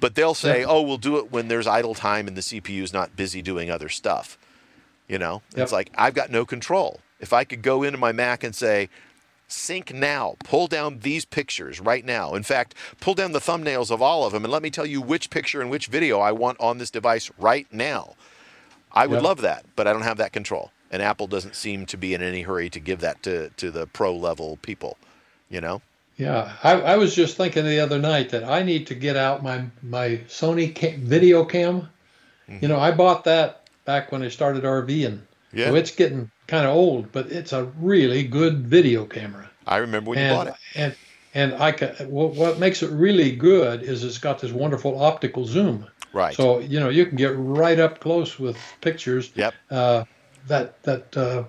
but 0.00 0.14
they'll 0.14 0.34
say, 0.34 0.64
"Oh, 0.64 0.82
we'll 0.82 0.98
do 0.98 1.18
it 1.18 1.30
when 1.30 1.48
there's 1.48 1.66
idle 1.66 1.94
time 1.94 2.26
and 2.26 2.36
the 2.36 2.42
CPU 2.42 2.82
is 2.82 2.92
not 2.92 3.16
busy 3.16 3.42
doing 3.42 3.70
other 3.70 3.88
stuff." 3.88 4.38
You 5.08 5.18
know, 5.18 5.42
yep. 5.54 5.64
it's 5.64 5.72
like 5.72 5.90
I've 5.96 6.14
got 6.14 6.30
no 6.30 6.44
control. 6.44 7.00
If 7.18 7.32
I 7.32 7.44
could 7.44 7.62
go 7.62 7.82
into 7.82 7.98
my 7.98 8.12
Mac 8.12 8.42
and 8.42 8.54
say, 8.54 8.88
"Sync 9.48 9.92
now, 9.92 10.36
pull 10.44 10.66
down 10.66 11.00
these 11.00 11.24
pictures 11.24 11.80
right 11.80 12.04
now." 12.04 12.34
In 12.34 12.42
fact, 12.42 12.74
pull 13.00 13.14
down 13.14 13.32
the 13.32 13.40
thumbnails 13.40 13.90
of 13.90 14.00
all 14.00 14.24
of 14.24 14.32
them 14.32 14.44
and 14.44 14.52
let 14.52 14.62
me 14.62 14.70
tell 14.70 14.86
you 14.86 15.00
which 15.00 15.30
picture 15.30 15.60
and 15.60 15.70
which 15.70 15.86
video 15.86 16.20
I 16.20 16.32
want 16.32 16.58
on 16.60 16.78
this 16.78 16.90
device 16.90 17.30
right 17.38 17.66
now. 17.72 18.14
I 18.92 19.06
would 19.06 19.16
yep. 19.16 19.22
love 19.22 19.40
that, 19.42 19.66
but 19.76 19.86
I 19.86 19.92
don't 19.92 20.02
have 20.02 20.16
that 20.18 20.32
control. 20.32 20.72
And 20.90 21.02
Apple 21.02 21.28
doesn't 21.28 21.54
seem 21.54 21.86
to 21.86 21.96
be 21.96 22.14
in 22.14 22.22
any 22.22 22.42
hurry 22.42 22.68
to 22.70 22.80
give 22.80 23.00
that 23.00 23.22
to, 23.22 23.50
to 23.50 23.70
the 23.70 23.86
pro 23.86 24.14
level 24.14 24.58
people, 24.62 24.96
you 25.48 25.60
know? 25.60 25.82
Yeah, 26.20 26.52
I, 26.62 26.72
I, 26.72 26.96
was 26.96 27.14
just 27.14 27.38
thinking 27.38 27.64
the 27.64 27.80
other 27.80 27.98
night 27.98 28.28
that 28.30 28.44
I 28.44 28.62
need 28.62 28.88
to 28.88 28.94
get 28.94 29.16
out 29.16 29.42
my 29.42 29.64
my 29.82 30.20
Sony 30.28 30.74
cam, 30.74 31.00
video 31.00 31.46
cam. 31.46 31.88
Mm-hmm. 32.46 32.58
You 32.60 32.68
know, 32.68 32.78
I 32.78 32.90
bought 32.90 33.24
that 33.24 33.70
back 33.86 34.12
when 34.12 34.22
I 34.22 34.28
started 34.28 34.64
RVing. 34.64 35.20
Yeah. 35.54 35.68
So 35.68 35.76
it's 35.76 35.92
getting 35.92 36.30
kind 36.46 36.66
of 36.66 36.76
old, 36.76 37.10
but 37.10 37.32
it's 37.32 37.54
a 37.54 37.64
really 37.80 38.22
good 38.22 38.66
video 38.66 39.06
camera. 39.06 39.50
I 39.66 39.78
remember 39.78 40.10
when 40.10 40.18
and, 40.18 40.28
you 40.28 40.36
bought 40.36 40.46
it. 40.48 40.54
And 40.74 40.94
and 41.32 41.54
I 41.54 41.72
can, 41.72 41.88
what, 42.10 42.34
what 42.34 42.58
makes 42.58 42.82
it 42.82 42.90
really 42.90 43.34
good 43.34 43.82
is 43.82 44.04
it's 44.04 44.18
got 44.18 44.40
this 44.40 44.52
wonderful 44.52 45.02
optical 45.02 45.46
zoom. 45.46 45.86
Right. 46.12 46.34
So 46.34 46.58
you 46.58 46.80
know 46.80 46.90
you 46.90 47.06
can 47.06 47.16
get 47.16 47.32
right 47.34 47.78
up 47.78 47.98
close 47.98 48.38
with 48.38 48.58
pictures. 48.82 49.32
Yep. 49.36 49.54
Uh, 49.70 50.04
that 50.48 50.82
that 50.82 51.16
uh, 51.16 51.44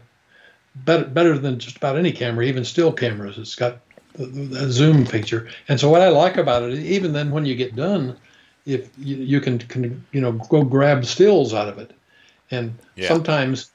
better 0.76 1.03
better 1.03 1.38
than 1.38 1.59
just 1.59 1.76
about 1.76 1.97
any 1.97 2.13
camera, 2.13 2.45
even 2.45 2.63
still 2.63 2.93
cameras. 2.93 3.38
It's 3.38 3.55
got 3.55 3.80
the, 4.14 4.26
the 4.26 4.72
zoom 4.72 5.05
feature. 5.05 5.49
And 5.68 5.80
so 5.80 5.89
what 5.89 6.01
I 6.01 6.09
like 6.09 6.38
about 6.38 6.64
it, 6.64 6.78
even 6.80 7.14
then 7.14 7.32
when 7.32 7.45
you 7.45 7.55
get 7.55 7.76
done, 7.76 8.18
if 8.66 8.89
you, 8.97 9.16
you 9.18 9.41
can, 9.41 9.59
can 9.59 10.05
you 10.12 10.22
know 10.22 10.34
go 10.34 10.64
grab 10.64 11.05
stills 11.05 11.53
out 11.53 11.68
of 11.68 11.80
it, 11.80 11.91
and 12.51 12.78
yeah. 12.95 13.07
sometimes 13.07 13.72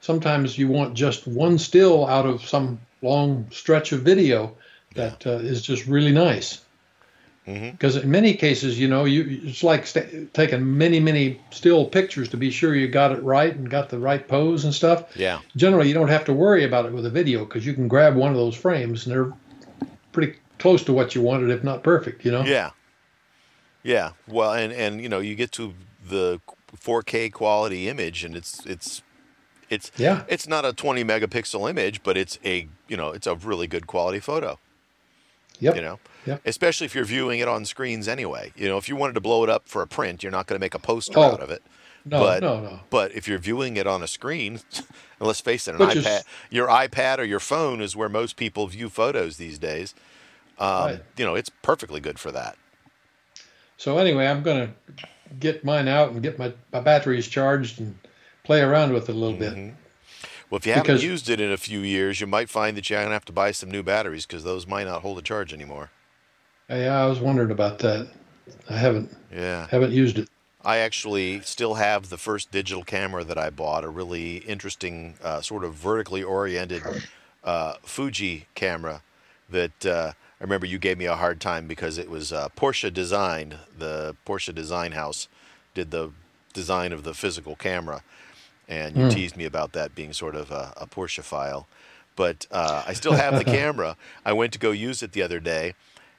sometimes 0.00 0.56
you 0.56 0.68
want 0.68 0.94
just 0.94 1.26
one 1.26 1.58
still 1.58 2.06
out 2.06 2.26
of 2.26 2.42
some 2.42 2.80
long 3.02 3.46
stretch 3.50 3.92
of 3.92 4.02
video 4.02 4.56
that 4.94 5.24
yeah. 5.24 5.32
uh, 5.32 5.36
is 5.36 5.62
just 5.62 5.86
really 5.86 6.12
nice. 6.12 6.60
Because 7.44 7.96
mm-hmm. 7.96 8.04
in 8.04 8.10
many 8.10 8.34
cases, 8.34 8.78
you 8.78 8.88
know, 8.88 9.06
you 9.06 9.40
it's 9.42 9.62
like 9.62 9.86
st- 9.86 10.34
taking 10.34 10.76
many, 10.76 11.00
many 11.00 11.40
still 11.50 11.86
pictures 11.86 12.28
to 12.28 12.36
be 12.36 12.50
sure 12.50 12.74
you 12.74 12.88
got 12.88 13.10
it 13.10 13.22
right 13.22 13.54
and 13.54 13.70
got 13.70 13.88
the 13.88 13.98
right 13.98 14.28
pose 14.28 14.64
and 14.64 14.74
stuff. 14.74 15.16
Yeah. 15.16 15.40
Generally, 15.56 15.88
you 15.88 15.94
don't 15.94 16.08
have 16.08 16.26
to 16.26 16.34
worry 16.34 16.64
about 16.64 16.84
it 16.84 16.92
with 16.92 17.06
a 17.06 17.10
video 17.10 17.46
because 17.46 17.64
you 17.64 17.72
can 17.72 17.88
grab 17.88 18.16
one 18.16 18.30
of 18.30 18.36
those 18.36 18.54
frames 18.54 19.06
and 19.06 19.14
they're 19.14 19.32
pretty 20.18 20.38
close 20.58 20.82
to 20.84 20.92
what 20.92 21.14
you 21.14 21.22
wanted, 21.22 21.50
if 21.50 21.62
not 21.62 21.82
perfect. 21.82 22.24
You 22.24 22.32
know. 22.32 22.42
Yeah. 22.42 22.70
Yeah. 23.82 24.12
Well, 24.26 24.52
and 24.52 24.72
and 24.72 25.00
you 25.00 25.08
know, 25.08 25.20
you 25.20 25.34
get 25.34 25.52
to 25.52 25.74
the 26.04 26.40
4K 26.76 27.32
quality 27.32 27.88
image, 27.88 28.24
and 28.24 28.36
it's 28.36 28.64
it's 28.66 29.02
it's 29.70 29.92
yeah. 29.96 30.24
It's 30.28 30.48
not 30.48 30.64
a 30.64 30.72
20 30.72 31.04
megapixel 31.04 31.70
image, 31.70 32.02
but 32.02 32.16
it's 32.16 32.38
a 32.44 32.68
you 32.88 32.96
know 32.96 33.10
it's 33.10 33.26
a 33.26 33.36
really 33.36 33.66
good 33.66 33.86
quality 33.86 34.20
photo. 34.20 34.58
Yep. 35.60 35.76
You 35.76 35.82
know. 35.82 35.98
Yep. 36.26 36.42
Especially 36.44 36.84
if 36.84 36.94
you're 36.94 37.04
viewing 37.04 37.38
it 37.38 37.48
on 37.48 37.64
screens 37.64 38.06
anyway. 38.06 38.52
You 38.56 38.68
know, 38.68 38.76
if 38.76 38.88
you 38.88 38.96
wanted 38.96 39.14
to 39.14 39.20
blow 39.20 39.44
it 39.44 39.50
up 39.50 39.68
for 39.68 39.82
a 39.82 39.86
print, 39.86 40.22
you're 40.22 40.32
not 40.32 40.46
going 40.46 40.58
to 40.58 40.62
make 40.62 40.74
a 40.74 40.78
poster 40.78 41.18
oh, 41.18 41.22
out 41.22 41.40
of 41.40 41.50
it. 41.50 41.62
No, 42.04 42.20
but, 42.20 42.42
no, 42.42 42.60
no. 42.60 42.80
But 42.90 43.12
if 43.14 43.28
you're 43.28 43.38
viewing 43.38 43.76
it 43.76 43.86
on 43.86 44.02
a 44.02 44.06
screen, 44.06 44.60
and 44.74 44.86
let's 45.20 45.40
face 45.40 45.68
it, 45.68 45.74
an 45.74 45.86
Which 45.86 45.98
iPad, 45.98 46.20
is, 46.20 46.24
your 46.50 46.68
iPad 46.68 47.18
or 47.18 47.24
your 47.24 47.40
phone 47.40 47.80
is 47.80 47.94
where 47.94 48.08
most 48.08 48.36
people 48.36 48.66
view 48.66 48.88
photos 48.88 49.36
these 49.36 49.58
days. 49.58 49.94
Um, 50.58 50.84
right. 50.84 51.00
You 51.16 51.24
know, 51.24 51.34
it's 51.34 51.50
perfectly 51.62 52.00
good 52.00 52.18
for 52.18 52.32
that. 52.32 52.56
So 53.76 53.98
anyway, 53.98 54.26
I'm 54.26 54.42
going 54.42 54.68
to 54.68 55.06
get 55.38 55.64
mine 55.64 55.88
out 55.88 56.10
and 56.10 56.22
get 56.22 56.38
my, 56.38 56.52
my 56.72 56.80
batteries 56.80 57.28
charged 57.28 57.80
and 57.80 57.98
play 58.42 58.60
around 58.60 58.92
with 58.92 59.08
it 59.08 59.14
a 59.14 59.18
little 59.18 59.38
mm-hmm. 59.38 59.66
bit. 59.66 59.74
Well, 60.50 60.56
if 60.56 60.66
you 60.66 60.72
haven't 60.72 61.02
used 61.02 61.28
it 61.28 61.40
in 61.40 61.52
a 61.52 61.58
few 61.58 61.80
years, 61.80 62.20
you 62.20 62.26
might 62.26 62.48
find 62.48 62.76
that 62.76 62.88
you're 62.88 62.98
going 62.98 63.10
to 63.10 63.12
have 63.14 63.26
to 63.26 63.32
buy 63.32 63.50
some 63.50 63.70
new 63.70 63.82
batteries 63.82 64.24
because 64.24 64.44
those 64.44 64.66
might 64.66 64.84
not 64.84 65.02
hold 65.02 65.18
a 65.18 65.22
charge 65.22 65.52
anymore. 65.52 65.90
Yeah, 66.70 67.02
I 67.02 67.06
was 67.06 67.20
wondering 67.20 67.50
about 67.50 67.78
that. 67.80 68.08
I 68.68 68.76
haven't. 68.76 69.14
Yeah. 69.32 69.66
Haven't 69.70 69.92
used 69.92 70.18
it. 70.18 70.28
I 70.68 70.80
actually 70.80 71.40
still 71.40 71.74
have 71.74 72.10
the 72.10 72.18
first 72.18 72.50
digital 72.50 72.84
camera 72.84 73.24
that 73.24 73.38
I 73.38 73.48
bought, 73.48 73.84
a 73.84 73.88
really 73.88 74.36
interesting, 74.36 75.14
uh, 75.24 75.40
sort 75.40 75.64
of 75.64 75.72
vertically 75.72 76.22
oriented 76.22 76.82
uh, 77.42 77.76
Fuji 77.84 78.48
camera 78.54 79.00
that 79.48 79.86
uh, 79.86 80.12
I 80.14 80.44
remember 80.44 80.66
you 80.66 80.78
gave 80.78 80.98
me 80.98 81.06
a 81.06 81.16
hard 81.16 81.40
time 81.40 81.68
because 81.68 81.96
it 81.96 82.10
was 82.10 82.34
uh, 82.34 82.50
Porsche 82.54 82.92
designed. 82.92 83.56
The 83.78 84.14
Porsche 84.26 84.54
design 84.54 84.92
house 84.92 85.26
did 85.72 85.90
the 85.90 86.10
design 86.52 86.92
of 86.92 87.02
the 87.02 87.14
physical 87.14 87.56
camera, 87.56 88.02
and 88.68 88.94
you 88.94 89.04
mm. 89.04 89.10
teased 89.10 89.38
me 89.38 89.46
about 89.46 89.72
that 89.72 89.94
being 89.94 90.12
sort 90.12 90.34
of 90.34 90.50
a, 90.50 90.74
a 90.76 90.86
Porsche 90.86 91.22
file. 91.22 91.66
But 92.14 92.46
uh, 92.50 92.82
I 92.86 92.92
still 92.92 93.14
have 93.14 93.38
the 93.38 93.44
camera. 93.58 93.96
I 94.22 94.34
went 94.34 94.52
to 94.52 94.58
go 94.58 94.72
use 94.72 95.02
it 95.02 95.12
the 95.12 95.22
other 95.22 95.40
day 95.40 95.76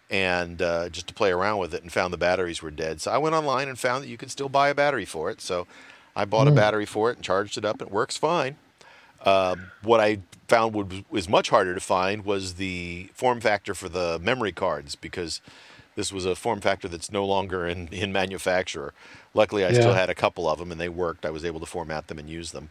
and 0.09 0.61
uh, 0.61 0.89
just 0.89 1.07
to 1.07 1.13
play 1.13 1.31
around 1.31 1.59
with 1.59 1.73
it 1.73 1.83
and 1.83 1.91
found 1.91 2.13
the 2.13 2.17
batteries 2.17 2.61
were 2.61 2.71
dead. 2.71 3.01
So 3.01 3.11
I 3.11 3.17
went 3.17 3.35
online 3.35 3.67
and 3.67 3.77
found 3.77 4.03
that 4.03 4.07
you 4.07 4.17
could 4.17 4.31
still 4.31 4.49
buy 4.49 4.69
a 4.69 4.75
battery 4.75 5.05
for 5.05 5.29
it. 5.29 5.41
So 5.41 5.67
I 6.15 6.25
bought 6.25 6.45
mm. 6.45 6.49
a 6.49 6.51
hmm. 6.51 6.57
battery 6.57 6.85
for 6.85 7.11
it 7.11 7.17
and 7.17 7.23
charged 7.23 7.57
it 7.57 7.65
up. 7.65 7.81
It 7.81 7.91
works 7.91 8.17
fine. 8.17 8.57
Um, 9.25 9.71
what 9.83 9.99
I 9.99 10.19
found 10.47 10.73
would, 10.73 11.05
was 11.09 11.29
much 11.29 11.49
harder 11.49 11.73
to 11.73 11.79
find 11.79 12.25
was 12.25 12.55
the 12.55 13.09
form 13.13 13.41
factor 13.41 13.75
for 13.75 13.89
the 13.89 14.19
memory 14.21 14.51
cards 14.51 14.95
because 14.95 15.41
this 15.95 16.11
was 16.11 16.25
a 16.25 16.35
form 16.35 16.61
factor 16.61 16.87
that's 16.87 17.11
no 17.11 17.25
longer 17.25 17.67
in, 17.67 17.89
in 17.89 18.11
manufacture. 18.11 18.93
Luckily, 19.33 19.65
I 19.65 19.69
yeah. 19.69 19.79
still 19.81 19.93
had 19.93 20.09
a 20.09 20.15
couple 20.15 20.49
of 20.49 20.57
them 20.57 20.71
and 20.71 20.79
they 20.79 20.89
worked. 20.89 21.25
I 21.25 21.29
was 21.29 21.45
able 21.45 21.59
to 21.59 21.65
format 21.65 22.07
them 22.07 22.17
and 22.17 22.29
use 22.29 22.51
them. 22.51 22.69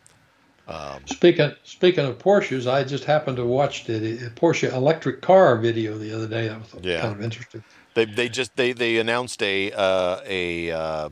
Um, 0.69 1.01
speaking 1.07 1.53
speaking 1.65 2.05
of 2.05 2.19
Porsches, 2.19 2.71
I 2.71 2.85
just 2.85 3.05
happened 3.05 3.39
to 3.39 3.45
watch 3.45 3.87
the, 3.87 4.19
Porsche 4.37 4.71
electric 4.73 5.23
car 5.23 5.57
video 5.57 5.97
the 5.97 6.13
other 6.13 6.29
day. 6.29 6.49
That 6.49 6.61
was 6.61 6.85
yeah. 6.85 7.01
kind 7.01 7.15
of 7.15 7.23
interesting. 7.23 7.65
They 7.95 8.05
they 8.05 8.29
just 8.29 8.55
they 8.57 8.73
they 8.73 8.99
announced 8.99 9.43
a 9.43 9.73
uh, 9.73 10.21
a 10.27 10.71
uh, 10.71 11.09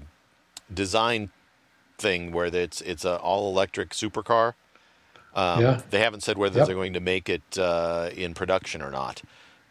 design 0.73 1.31
thing 1.97 2.33
where 2.33 2.47
it's 2.47 2.83
it's 2.83 3.07
an 3.07 3.17
all 3.17 3.51
electric 3.51 3.91
supercar. 3.91 4.55
Um, 5.35 5.63
yeah. 5.63 5.81
They 5.89 6.01
haven't 6.01 6.23
said 6.23 6.37
whether 6.37 6.59
yep. 6.59 6.67
they're 6.67 6.77
going 6.77 6.93
to 6.93 7.01
make 7.01 7.29
it 7.31 7.59
uh, 7.59 8.11
in 8.15 8.35
production 8.35 8.83
or 8.83 8.91
not, 8.91 9.23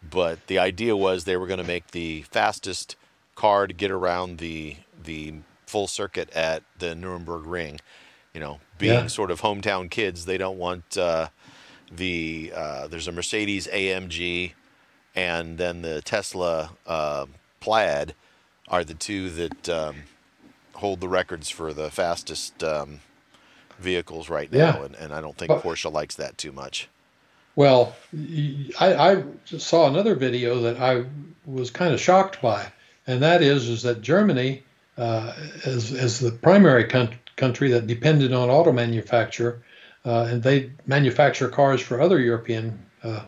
but 0.08 0.44
the 0.48 0.58
idea 0.58 0.96
was 0.96 1.24
they 1.24 1.36
were 1.36 1.46
going 1.46 1.58
to 1.58 1.64
make 1.64 1.92
the 1.92 2.22
fastest 2.22 2.96
car 3.36 3.68
to 3.68 3.72
get 3.72 3.92
around 3.92 4.38
the 4.38 4.76
the 5.00 5.34
full 5.64 5.86
circuit 5.86 6.28
at 6.30 6.64
the 6.78 6.96
Nuremberg 6.96 7.46
Ring 7.46 7.78
you 8.36 8.40
know, 8.40 8.60
being 8.76 8.92
yeah. 8.92 9.06
sort 9.06 9.30
of 9.30 9.40
hometown 9.40 9.90
kids, 9.90 10.26
they 10.26 10.36
don't 10.36 10.58
want 10.58 10.98
uh, 10.98 11.28
the 11.90 12.52
uh, 12.54 12.86
there's 12.86 13.08
a 13.08 13.12
Mercedes 13.12 13.66
AMG 13.66 14.52
and 15.14 15.56
then 15.56 15.80
the 15.80 16.02
Tesla 16.02 16.72
uh, 16.86 17.24
Plaid 17.60 18.14
are 18.68 18.84
the 18.84 18.92
two 18.92 19.30
that 19.30 19.68
um, 19.70 20.02
hold 20.74 21.00
the 21.00 21.08
records 21.08 21.48
for 21.48 21.72
the 21.72 21.90
fastest 21.90 22.62
um, 22.62 23.00
vehicles 23.78 24.28
right 24.28 24.52
now, 24.52 24.58
yeah. 24.58 24.84
and, 24.84 24.94
and 24.96 25.14
I 25.14 25.22
don't 25.22 25.38
think 25.38 25.50
Porsche 25.52 25.90
likes 25.90 26.16
that 26.16 26.36
too 26.36 26.52
much. 26.52 26.90
Well, 27.54 27.96
I, 28.78 28.94
I 28.94 29.24
saw 29.46 29.88
another 29.88 30.14
video 30.14 30.60
that 30.60 30.78
I 30.78 31.06
was 31.46 31.70
kind 31.70 31.94
of 31.94 32.00
shocked 32.02 32.42
by, 32.42 32.70
and 33.06 33.22
that 33.22 33.40
is 33.40 33.70
is 33.70 33.82
that 33.84 34.02
Germany, 34.02 34.62
uh, 34.98 35.32
as 35.64 35.90
as 35.94 36.20
the 36.20 36.32
primary 36.32 36.84
country 36.84 37.18
country 37.36 37.70
that 37.70 37.86
depended 37.86 38.32
on 38.32 38.50
auto 38.50 38.72
manufacture, 38.72 39.62
uh, 40.04 40.28
and 40.30 40.42
they 40.42 40.70
manufacture 40.86 41.48
cars 41.48 41.80
for 41.80 42.00
other 42.00 42.18
European 42.18 42.78
uh, 43.02 43.22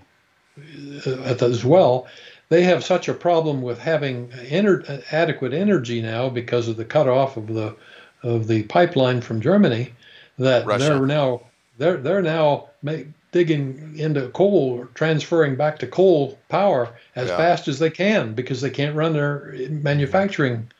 as 1.07 1.65
well. 1.65 2.07
They 2.49 2.63
have 2.65 2.83
such 2.83 3.09
a 3.09 3.15
problem 3.15 3.61
with 3.63 3.79
having 3.79 4.29
ener- 4.29 5.05
adequate 5.13 5.53
energy 5.53 6.01
now 6.01 6.31
because 6.31 6.69
of 6.69 6.77
the 6.77 6.85
cutoff 6.85 7.37
of 7.37 7.49
the 7.49 7.77
of 8.23 8.49
the 8.49 8.65
pipeline 8.65 9.21
from 9.21 9.41
Germany 9.41 9.93
that 10.39 10.67
Russia. 10.67 10.85
they're 10.85 11.07
now 11.07 11.43
they're 11.77 11.99
they're 11.99 12.23
now 12.23 12.71
make, 12.83 13.09
digging 13.33 13.99
into 13.99 14.29
coal, 14.29 14.79
or 14.79 14.87
transferring 14.95 15.57
back 15.57 15.79
to 15.81 15.87
coal 15.87 16.39
power 16.49 16.89
as 17.15 17.29
yeah. 17.29 17.37
fast 17.37 17.69
as 17.69 17.79
they 17.79 17.91
can 17.91 18.35
because 18.35 18.61
they 18.61 18.71
can't 18.71 18.97
run 18.97 19.13
their 19.13 19.55
manufacturing 19.69 20.71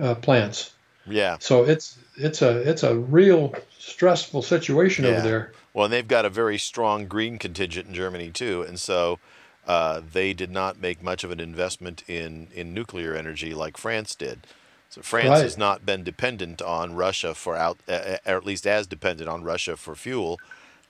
uh, 0.00 0.14
plants. 0.14 0.72
Yeah. 1.08 1.36
So 1.40 1.64
it's 1.64 1.98
it's 2.16 2.42
a 2.42 2.68
it's 2.68 2.82
a 2.82 2.96
real 2.96 3.54
stressful 3.78 4.42
situation 4.42 5.04
yeah. 5.04 5.10
over 5.12 5.20
there. 5.22 5.52
Well, 5.72 5.84
and 5.84 5.92
they've 5.92 6.06
got 6.06 6.24
a 6.24 6.30
very 6.30 6.58
strong 6.58 7.06
green 7.06 7.38
contingent 7.38 7.88
in 7.88 7.94
Germany 7.94 8.30
too, 8.30 8.62
and 8.62 8.78
so 8.78 9.18
uh, 9.66 10.00
they 10.12 10.32
did 10.32 10.50
not 10.50 10.80
make 10.80 11.02
much 11.02 11.24
of 11.24 11.30
an 11.30 11.40
investment 11.40 12.02
in 12.08 12.48
in 12.54 12.74
nuclear 12.74 13.14
energy 13.14 13.54
like 13.54 13.76
France 13.76 14.14
did. 14.14 14.46
So 14.90 15.02
France 15.02 15.28
right. 15.28 15.42
has 15.42 15.58
not 15.58 15.84
been 15.84 16.02
dependent 16.02 16.62
on 16.62 16.94
Russia 16.94 17.34
for 17.34 17.54
out, 17.54 17.78
uh, 17.86 18.16
or 18.26 18.36
at 18.36 18.46
least 18.46 18.66
as 18.66 18.86
dependent 18.86 19.28
on 19.28 19.42
Russia 19.42 19.76
for 19.76 19.94
fuel, 19.94 20.40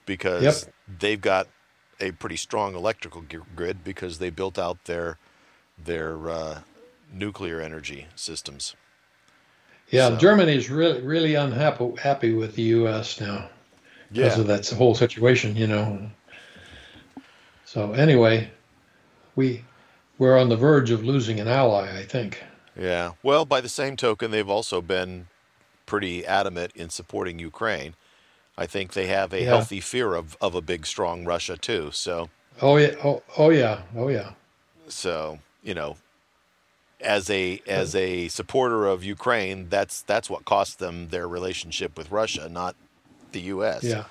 because 0.06 0.42
yep. 0.42 0.74
they've 1.00 1.20
got 1.20 1.48
a 2.00 2.12
pretty 2.12 2.36
strong 2.36 2.76
electrical 2.76 3.24
grid 3.56 3.82
because 3.82 4.18
they 4.18 4.30
built 4.30 4.58
out 4.58 4.84
their 4.84 5.18
their 5.76 6.30
uh, 6.30 6.60
nuclear 7.12 7.60
energy 7.60 8.06
systems. 8.14 8.76
Yeah, 9.90 10.10
so. 10.10 10.16
Germany 10.16 10.56
is 10.56 10.70
really 10.70 11.00
really 11.02 11.34
unhappy 11.34 11.92
happy 12.00 12.34
with 12.34 12.54
the 12.54 12.62
U.S. 12.62 13.20
now 13.20 13.48
because 14.10 14.36
yeah. 14.36 14.40
of 14.40 14.46
that 14.48 14.68
whole 14.68 14.94
situation, 14.94 15.56
you 15.56 15.66
know. 15.66 16.10
So 17.64 17.92
anyway, 17.92 18.50
we 19.36 19.64
we're 20.18 20.38
on 20.38 20.48
the 20.48 20.56
verge 20.56 20.90
of 20.90 21.04
losing 21.04 21.40
an 21.40 21.48
ally, 21.48 21.98
I 21.98 22.04
think. 22.04 22.42
Yeah. 22.78 23.12
Well, 23.22 23.44
by 23.44 23.60
the 23.60 23.68
same 23.68 23.96
token, 23.96 24.30
they've 24.30 24.48
also 24.48 24.80
been 24.80 25.26
pretty 25.86 26.24
adamant 26.26 26.72
in 26.74 26.90
supporting 26.90 27.38
Ukraine. 27.38 27.94
I 28.56 28.66
think 28.66 28.92
they 28.92 29.06
have 29.06 29.32
a 29.32 29.40
yeah. 29.40 29.46
healthy 29.46 29.80
fear 29.80 30.14
of, 30.14 30.36
of 30.40 30.54
a 30.54 30.60
big, 30.60 30.86
strong 30.86 31.24
Russia 31.24 31.56
too. 31.56 31.90
So. 31.92 32.28
Oh 32.60 32.76
yeah. 32.76 32.94
Oh, 33.04 33.22
oh 33.36 33.50
yeah. 33.50 33.82
Oh 33.96 34.08
yeah. 34.08 34.32
So 34.88 35.38
you 35.62 35.74
know, 35.74 35.96
as 37.00 37.30
a 37.30 37.62
as 37.66 37.94
a 37.94 38.28
supporter 38.28 38.86
of 38.86 39.04
Ukraine, 39.04 39.68
that's 39.68 40.02
that's 40.02 40.28
what 40.28 40.44
cost 40.44 40.78
them 40.78 41.08
their 41.08 41.28
relationship 41.28 41.96
with 41.96 42.10
Russia, 42.10 42.48
not 42.48 42.74
the 43.32 43.40
U.S. 43.40 43.84
Yeah. 43.84 44.04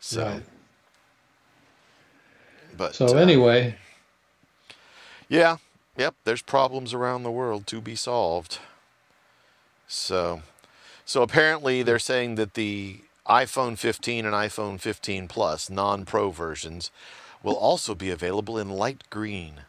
So. 0.00 0.24
Right. 0.24 0.42
But 2.76 2.94
so 2.94 3.06
uh, 3.06 3.14
anyway. 3.14 3.76
Yeah. 5.28 5.58
Yep. 5.96 6.14
There's 6.24 6.42
problems 6.42 6.92
around 6.92 7.22
the 7.22 7.30
world 7.30 7.66
to 7.68 7.80
be 7.80 7.94
solved. 7.94 8.58
So, 9.86 10.42
so 11.04 11.22
apparently 11.22 11.82
they're 11.82 11.98
saying 11.98 12.34
that 12.36 12.54
the 12.54 13.00
iPhone 13.26 13.78
15 13.78 14.26
and 14.26 14.34
iPhone 14.34 14.80
15 14.80 15.28
Plus 15.28 15.70
non-Pro 15.70 16.30
versions 16.30 16.90
will 17.42 17.54
also 17.54 17.94
be 17.94 18.10
available 18.10 18.58
in 18.58 18.70
light 18.70 19.04
green. 19.10 19.60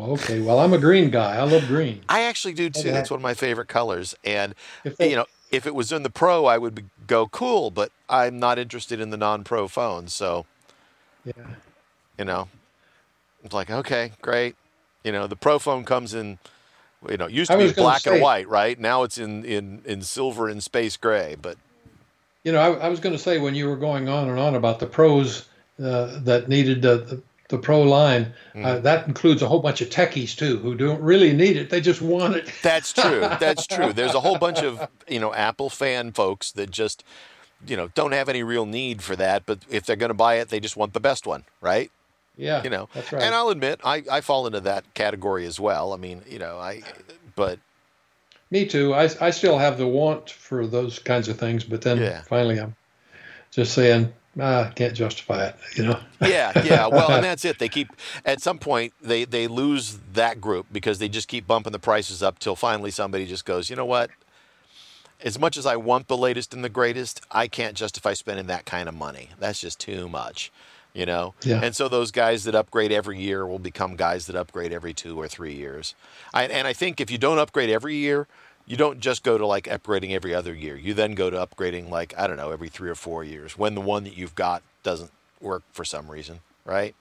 Okay, 0.00 0.40
well, 0.40 0.58
I'm 0.58 0.72
a 0.72 0.78
green 0.78 1.10
guy. 1.10 1.36
I 1.36 1.42
love 1.42 1.66
green. 1.66 2.02
I 2.08 2.22
actually 2.22 2.54
do 2.54 2.70
too. 2.70 2.90
That's 2.90 3.10
one 3.10 3.18
of 3.18 3.22
my 3.22 3.34
favorite 3.34 3.68
colors. 3.68 4.14
And 4.24 4.54
they, 4.98 5.10
you 5.10 5.16
know, 5.16 5.26
if 5.50 5.66
it 5.66 5.74
was 5.74 5.92
in 5.92 6.02
the 6.02 6.10
Pro, 6.10 6.46
I 6.46 6.58
would 6.58 6.88
go 7.06 7.26
cool. 7.28 7.70
But 7.70 7.92
I'm 8.08 8.38
not 8.38 8.58
interested 8.58 9.00
in 9.00 9.10
the 9.10 9.16
non-Pro 9.16 9.68
phone. 9.68 10.08
So, 10.08 10.46
yeah, 11.24 11.32
you 12.18 12.24
know, 12.24 12.48
it's 13.44 13.54
like 13.54 13.70
okay, 13.70 14.12
great. 14.22 14.56
You 15.04 15.12
know, 15.12 15.26
the 15.26 15.36
Pro 15.36 15.58
phone 15.58 15.84
comes 15.84 16.14
in. 16.14 16.38
You 17.08 17.16
know, 17.16 17.26
it 17.26 17.32
used 17.32 17.50
to 17.50 17.56
be 17.56 17.72
black 17.72 18.02
say, 18.02 18.14
and 18.14 18.22
white, 18.22 18.48
right? 18.48 18.78
Now 18.78 19.02
it's 19.02 19.18
in 19.18 19.44
in 19.44 19.82
in 19.84 20.02
silver 20.02 20.48
and 20.48 20.62
space 20.62 20.96
gray. 20.96 21.36
But 21.40 21.56
you 22.44 22.52
know, 22.52 22.60
I, 22.60 22.86
I 22.86 22.88
was 22.88 23.00
going 23.00 23.14
to 23.14 23.18
say 23.22 23.38
when 23.38 23.54
you 23.54 23.68
were 23.68 23.76
going 23.76 24.08
on 24.08 24.28
and 24.28 24.38
on 24.38 24.54
about 24.54 24.80
the 24.80 24.86
pros 24.86 25.48
uh, 25.82 26.18
that 26.20 26.48
needed 26.48 26.82
the 26.82 26.98
the 26.98 27.22
pro 27.58 27.82
line. 27.82 28.32
Mm. 28.54 28.64
Uh, 28.64 28.78
that 28.80 29.06
includes 29.08 29.42
a 29.42 29.48
whole 29.48 29.60
bunch 29.60 29.80
of 29.80 29.90
techies 29.90 30.36
too, 30.36 30.58
who 30.58 30.74
don't 30.74 31.00
really 31.02 31.32
need 31.32 31.56
it; 31.56 31.70
they 31.70 31.80
just 31.80 32.00
want 32.00 32.36
it. 32.36 32.50
That's 32.62 32.92
true. 32.92 33.20
That's 33.40 33.66
true. 33.66 33.92
There's 33.92 34.14
a 34.14 34.20
whole 34.20 34.38
bunch 34.38 34.62
of 34.62 34.88
you 35.08 35.18
know 35.18 35.34
Apple 35.34 35.70
fan 35.70 36.12
folks 36.12 36.52
that 36.52 36.70
just 36.70 37.04
you 37.66 37.76
know 37.76 37.88
don't 37.88 38.12
have 38.12 38.28
any 38.28 38.42
real 38.42 38.66
need 38.66 39.02
for 39.02 39.16
that, 39.16 39.44
but 39.46 39.60
if 39.68 39.84
they're 39.84 39.96
going 39.96 40.10
to 40.10 40.14
buy 40.14 40.36
it, 40.36 40.48
they 40.48 40.60
just 40.60 40.76
want 40.76 40.92
the 40.92 41.00
best 41.00 41.26
one, 41.26 41.44
right? 41.60 41.90
Yeah, 42.36 42.62
you 42.62 42.70
know. 42.70 42.88
That's 42.94 43.12
right. 43.12 43.22
And 43.22 43.34
I'll 43.34 43.50
admit, 43.50 43.80
I 43.84 44.04
I 44.10 44.20
fall 44.20 44.46
into 44.46 44.60
that 44.60 44.94
category 44.94 45.46
as 45.46 45.58
well. 45.58 45.92
I 45.92 45.96
mean, 45.96 46.22
you 46.28 46.38
know, 46.38 46.58
I 46.58 46.82
but. 47.34 47.58
Me 48.52 48.66
too. 48.66 48.92
I, 48.92 49.08
I 49.20 49.30
still 49.30 49.58
have 49.58 49.78
the 49.78 49.86
want 49.86 50.28
for 50.28 50.66
those 50.66 50.98
kinds 50.98 51.28
of 51.28 51.38
things, 51.38 51.62
but 51.62 51.82
then 51.82 51.98
yeah. 51.98 52.22
finally 52.22 52.58
I'm 52.58 52.74
just 53.52 53.74
saying, 53.74 54.12
ah, 54.38 54.70
can't 54.74 54.94
justify 54.94 55.46
it, 55.46 55.56
you 55.76 55.84
know. 55.84 56.00
yeah, 56.20 56.52
yeah. 56.64 56.86
Well, 56.86 57.10
and 57.10 57.24
that's 57.24 57.44
it. 57.44 57.58
They 57.58 57.68
keep 57.68 57.88
at 58.24 58.40
some 58.40 58.58
point 58.58 58.92
they 59.00 59.24
they 59.24 59.46
lose 59.46 59.98
that 60.12 60.40
group 60.40 60.66
because 60.70 60.98
they 60.98 61.08
just 61.08 61.28
keep 61.28 61.46
bumping 61.46 61.72
the 61.72 61.78
prices 61.78 62.22
up 62.22 62.38
till 62.38 62.56
finally 62.56 62.90
somebody 62.90 63.26
just 63.26 63.44
goes, 63.44 63.70
you 63.70 63.76
know 63.76 63.86
what? 63.86 64.10
as 65.22 65.38
much 65.38 65.56
as 65.56 65.66
I 65.66 65.76
want 65.76 66.08
the 66.08 66.16
latest 66.16 66.54
and 66.54 66.64
the 66.64 66.68
greatest, 66.68 67.20
I 67.30 67.48
can't 67.48 67.76
justify 67.76 68.14
spending 68.14 68.46
that 68.46 68.64
kind 68.64 68.88
of 68.88 68.94
money. 68.94 69.30
That's 69.38 69.60
just 69.60 69.78
too 69.78 70.08
much, 70.08 70.50
you 70.94 71.06
know? 71.06 71.34
Yeah. 71.42 71.60
And 71.62 71.76
so 71.76 71.88
those 71.88 72.10
guys 72.10 72.44
that 72.44 72.54
upgrade 72.54 72.92
every 72.92 73.20
year 73.20 73.46
will 73.46 73.58
become 73.58 73.96
guys 73.96 74.26
that 74.26 74.36
upgrade 74.36 74.72
every 74.72 74.94
two 74.94 75.20
or 75.20 75.28
three 75.28 75.54
years. 75.54 75.94
I, 76.32 76.44
and 76.44 76.66
I 76.66 76.72
think 76.72 77.00
if 77.00 77.10
you 77.10 77.18
don't 77.18 77.38
upgrade 77.38 77.70
every 77.70 77.96
year, 77.96 78.26
you 78.70 78.76
don't 78.76 79.00
just 79.00 79.24
go 79.24 79.36
to 79.36 79.44
like 79.44 79.64
upgrading 79.64 80.12
every 80.12 80.32
other 80.32 80.54
year. 80.54 80.76
You 80.76 80.94
then 80.94 81.16
go 81.16 81.28
to 81.28 81.36
upgrading 81.36 81.90
like, 81.90 82.14
I 82.16 82.28
don't 82.28 82.36
know, 82.36 82.52
every 82.52 82.68
three 82.68 82.88
or 82.88 82.94
four 82.94 83.24
years 83.24 83.58
when 83.58 83.74
the 83.74 83.80
one 83.80 84.04
that 84.04 84.16
you've 84.16 84.36
got 84.36 84.62
doesn't 84.84 85.10
work 85.40 85.64
for 85.72 85.84
some 85.84 86.08
reason, 86.08 86.38
right? 86.64 86.94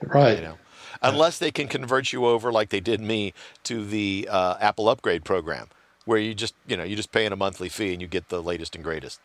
Right. 0.00 0.38
You 0.38 0.42
know, 0.42 0.58
unless 1.02 1.38
they 1.38 1.50
can 1.50 1.68
convert 1.68 2.14
you 2.14 2.24
over 2.24 2.50
like 2.50 2.70
they 2.70 2.80
did 2.80 2.98
me 3.02 3.34
to 3.64 3.84
the 3.84 4.26
uh, 4.30 4.56
Apple 4.58 4.88
upgrade 4.88 5.22
program 5.22 5.68
where 6.06 6.18
you 6.18 6.32
just 6.32 6.54
you 6.66 6.78
know 6.78 6.84
you 6.84 6.96
just 6.96 7.12
pay 7.12 7.26
in 7.26 7.32
a 7.34 7.36
monthly 7.36 7.68
fee 7.68 7.92
and 7.92 8.00
you 8.00 8.08
get 8.08 8.30
the 8.30 8.42
latest 8.42 8.74
and 8.74 8.82
greatest. 8.82 9.20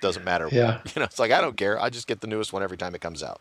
Doesn't 0.00 0.24
matter. 0.24 0.48
Yeah. 0.52 0.82
You 0.94 1.00
know, 1.00 1.06
it's 1.06 1.18
like 1.18 1.32
I 1.32 1.40
don't 1.40 1.56
care. 1.56 1.82
I 1.82 1.90
just 1.90 2.06
get 2.06 2.20
the 2.20 2.28
newest 2.28 2.52
one 2.52 2.62
every 2.62 2.76
time 2.76 2.94
it 2.94 3.00
comes 3.00 3.24
out. 3.24 3.40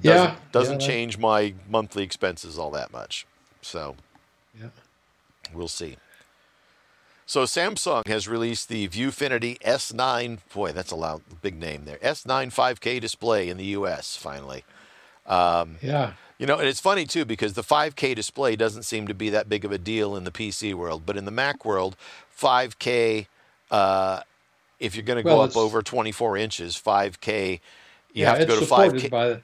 Doesn't, 0.00 0.30
yeah. 0.30 0.36
Doesn't 0.50 0.80
yeah, 0.80 0.86
change 0.86 1.18
my 1.18 1.52
monthly 1.68 2.04
expenses 2.04 2.58
all 2.58 2.70
that 2.70 2.90
much. 2.90 3.26
So. 3.60 3.96
Yeah. 4.58 4.68
We'll 5.54 5.68
see. 5.68 5.96
So 7.26 7.44
Samsung 7.44 8.08
has 8.08 8.26
released 8.26 8.68
the 8.68 8.88
ViewFinity 8.88 9.60
S9. 9.60 10.38
Boy, 10.52 10.72
that's 10.72 10.90
a 10.90 10.96
loud, 10.96 11.22
big 11.42 11.60
name 11.60 11.84
there. 11.84 11.98
S9 11.98 12.52
5K 12.52 13.00
display 13.00 13.48
in 13.48 13.56
the 13.56 13.66
U.S. 13.66 14.16
Finally. 14.16 14.64
Um, 15.26 15.76
yeah. 15.80 16.14
You 16.38 16.46
know, 16.46 16.58
and 16.58 16.66
it's 16.66 16.80
funny 16.80 17.04
too 17.04 17.24
because 17.24 17.52
the 17.52 17.62
5K 17.62 18.16
display 18.16 18.56
doesn't 18.56 18.82
seem 18.82 19.06
to 19.06 19.14
be 19.14 19.30
that 19.30 19.48
big 19.48 19.64
of 19.64 19.70
a 19.70 19.78
deal 19.78 20.16
in 20.16 20.24
the 20.24 20.32
PC 20.32 20.74
world, 20.74 21.02
but 21.06 21.16
in 21.16 21.24
the 21.24 21.30
Mac 21.30 21.64
world, 21.64 21.96
5K, 22.36 23.26
uh, 23.70 24.22
if 24.80 24.96
you're 24.96 25.04
going 25.04 25.22
to 25.22 25.28
well, 25.28 25.36
go 25.36 25.42
up 25.42 25.56
over 25.56 25.82
24 25.82 26.36
inches, 26.36 26.74
5K, 26.74 27.52
you 27.52 27.58
yeah, 28.14 28.30
have 28.30 28.38
to 28.40 28.46
go 28.46 28.58
to 28.58 28.66
5K. 28.66 29.10
By 29.10 29.28
the, 29.28 29.42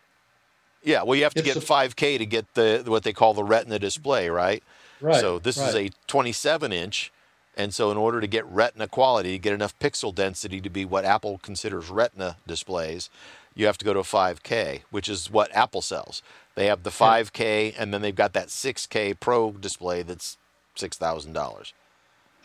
yeah, 0.83 1.03
well, 1.03 1.17
you 1.17 1.25
have 1.25 1.35
to 1.35 1.43
get 1.43 1.59
5K 1.59 2.19
to 2.19 2.27
get 2.27 2.55
the 2.55 2.83
what 2.87 3.03
they 3.03 3.13
call 3.13 3.35
the 3.35 3.45
Retina 3.45 3.79
display, 3.79 4.29
right? 4.29 4.65
Right. 5.01 5.21
So 5.21 5.39
this 5.39 5.59
right. 5.59 5.69
is 5.69 5.75
a 5.75 5.91
27 6.07 6.73
inch, 6.73 7.13
and 7.57 7.75
so 7.75 7.91
in 7.91 7.97
order 7.97 8.21
to 8.21 8.27
get 8.27 8.45
Retina 8.47 8.89
quality, 8.89 9.39
get 9.39 9.53
enough 9.53 9.79
pixel 9.79 10.15
density 10.15 10.61
to 10.61 10.71
be 10.71 10.85
what 10.85 11.05
Apple 11.05 11.39
considers 11.39 11.91
Retina 11.91 12.37
displays, 12.47 13.11
you 13.55 13.67
have 13.67 13.79
to 13.79 13.85
go 13.85 13.95
to 13.95 14.01
a 14.01 14.03
5K, 14.03 14.83
which 14.91 15.09
is 15.09 15.31
what 15.31 15.55
Apple 15.55 15.83
sells. 15.83 16.23
They 16.55 16.67
have 16.67 16.83
the 16.83 16.91
5K, 16.91 17.75
and 17.79 17.93
then 17.93 18.03
they've 18.03 18.15
got 18.15 18.33
that 18.35 18.49
6K 18.49 19.19
Pro 19.19 19.53
display 19.53 20.03
that's 20.03 20.39
six 20.79 20.97
thousand 20.97 21.33
dollars. 21.33 21.73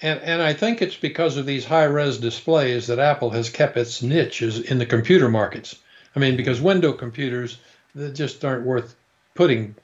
And 0.02 0.20
and 0.22 0.42
I 0.42 0.54
think 0.54 0.82
it's 0.82 0.96
because 0.96 1.38
of 1.38 1.46
these 1.46 1.66
high 1.66 1.84
res 1.84 2.18
displays 2.18 2.88
that 2.88 3.00
Apple 3.00 3.30
has 3.32 3.50
kept 3.50 3.78
its 3.78 4.02
niche 4.02 4.42
in 4.42 4.80
the 4.80 4.86
computer 4.86 5.30
markets. 5.30 5.76
I 6.16 6.20
mean, 6.20 6.36
because 6.36 6.60
window 6.62 6.94
computers 6.94 7.58
they 7.94 8.12
just 8.12 8.44
aren't 8.44 8.66
worth 8.66 8.96
putting 9.36 9.76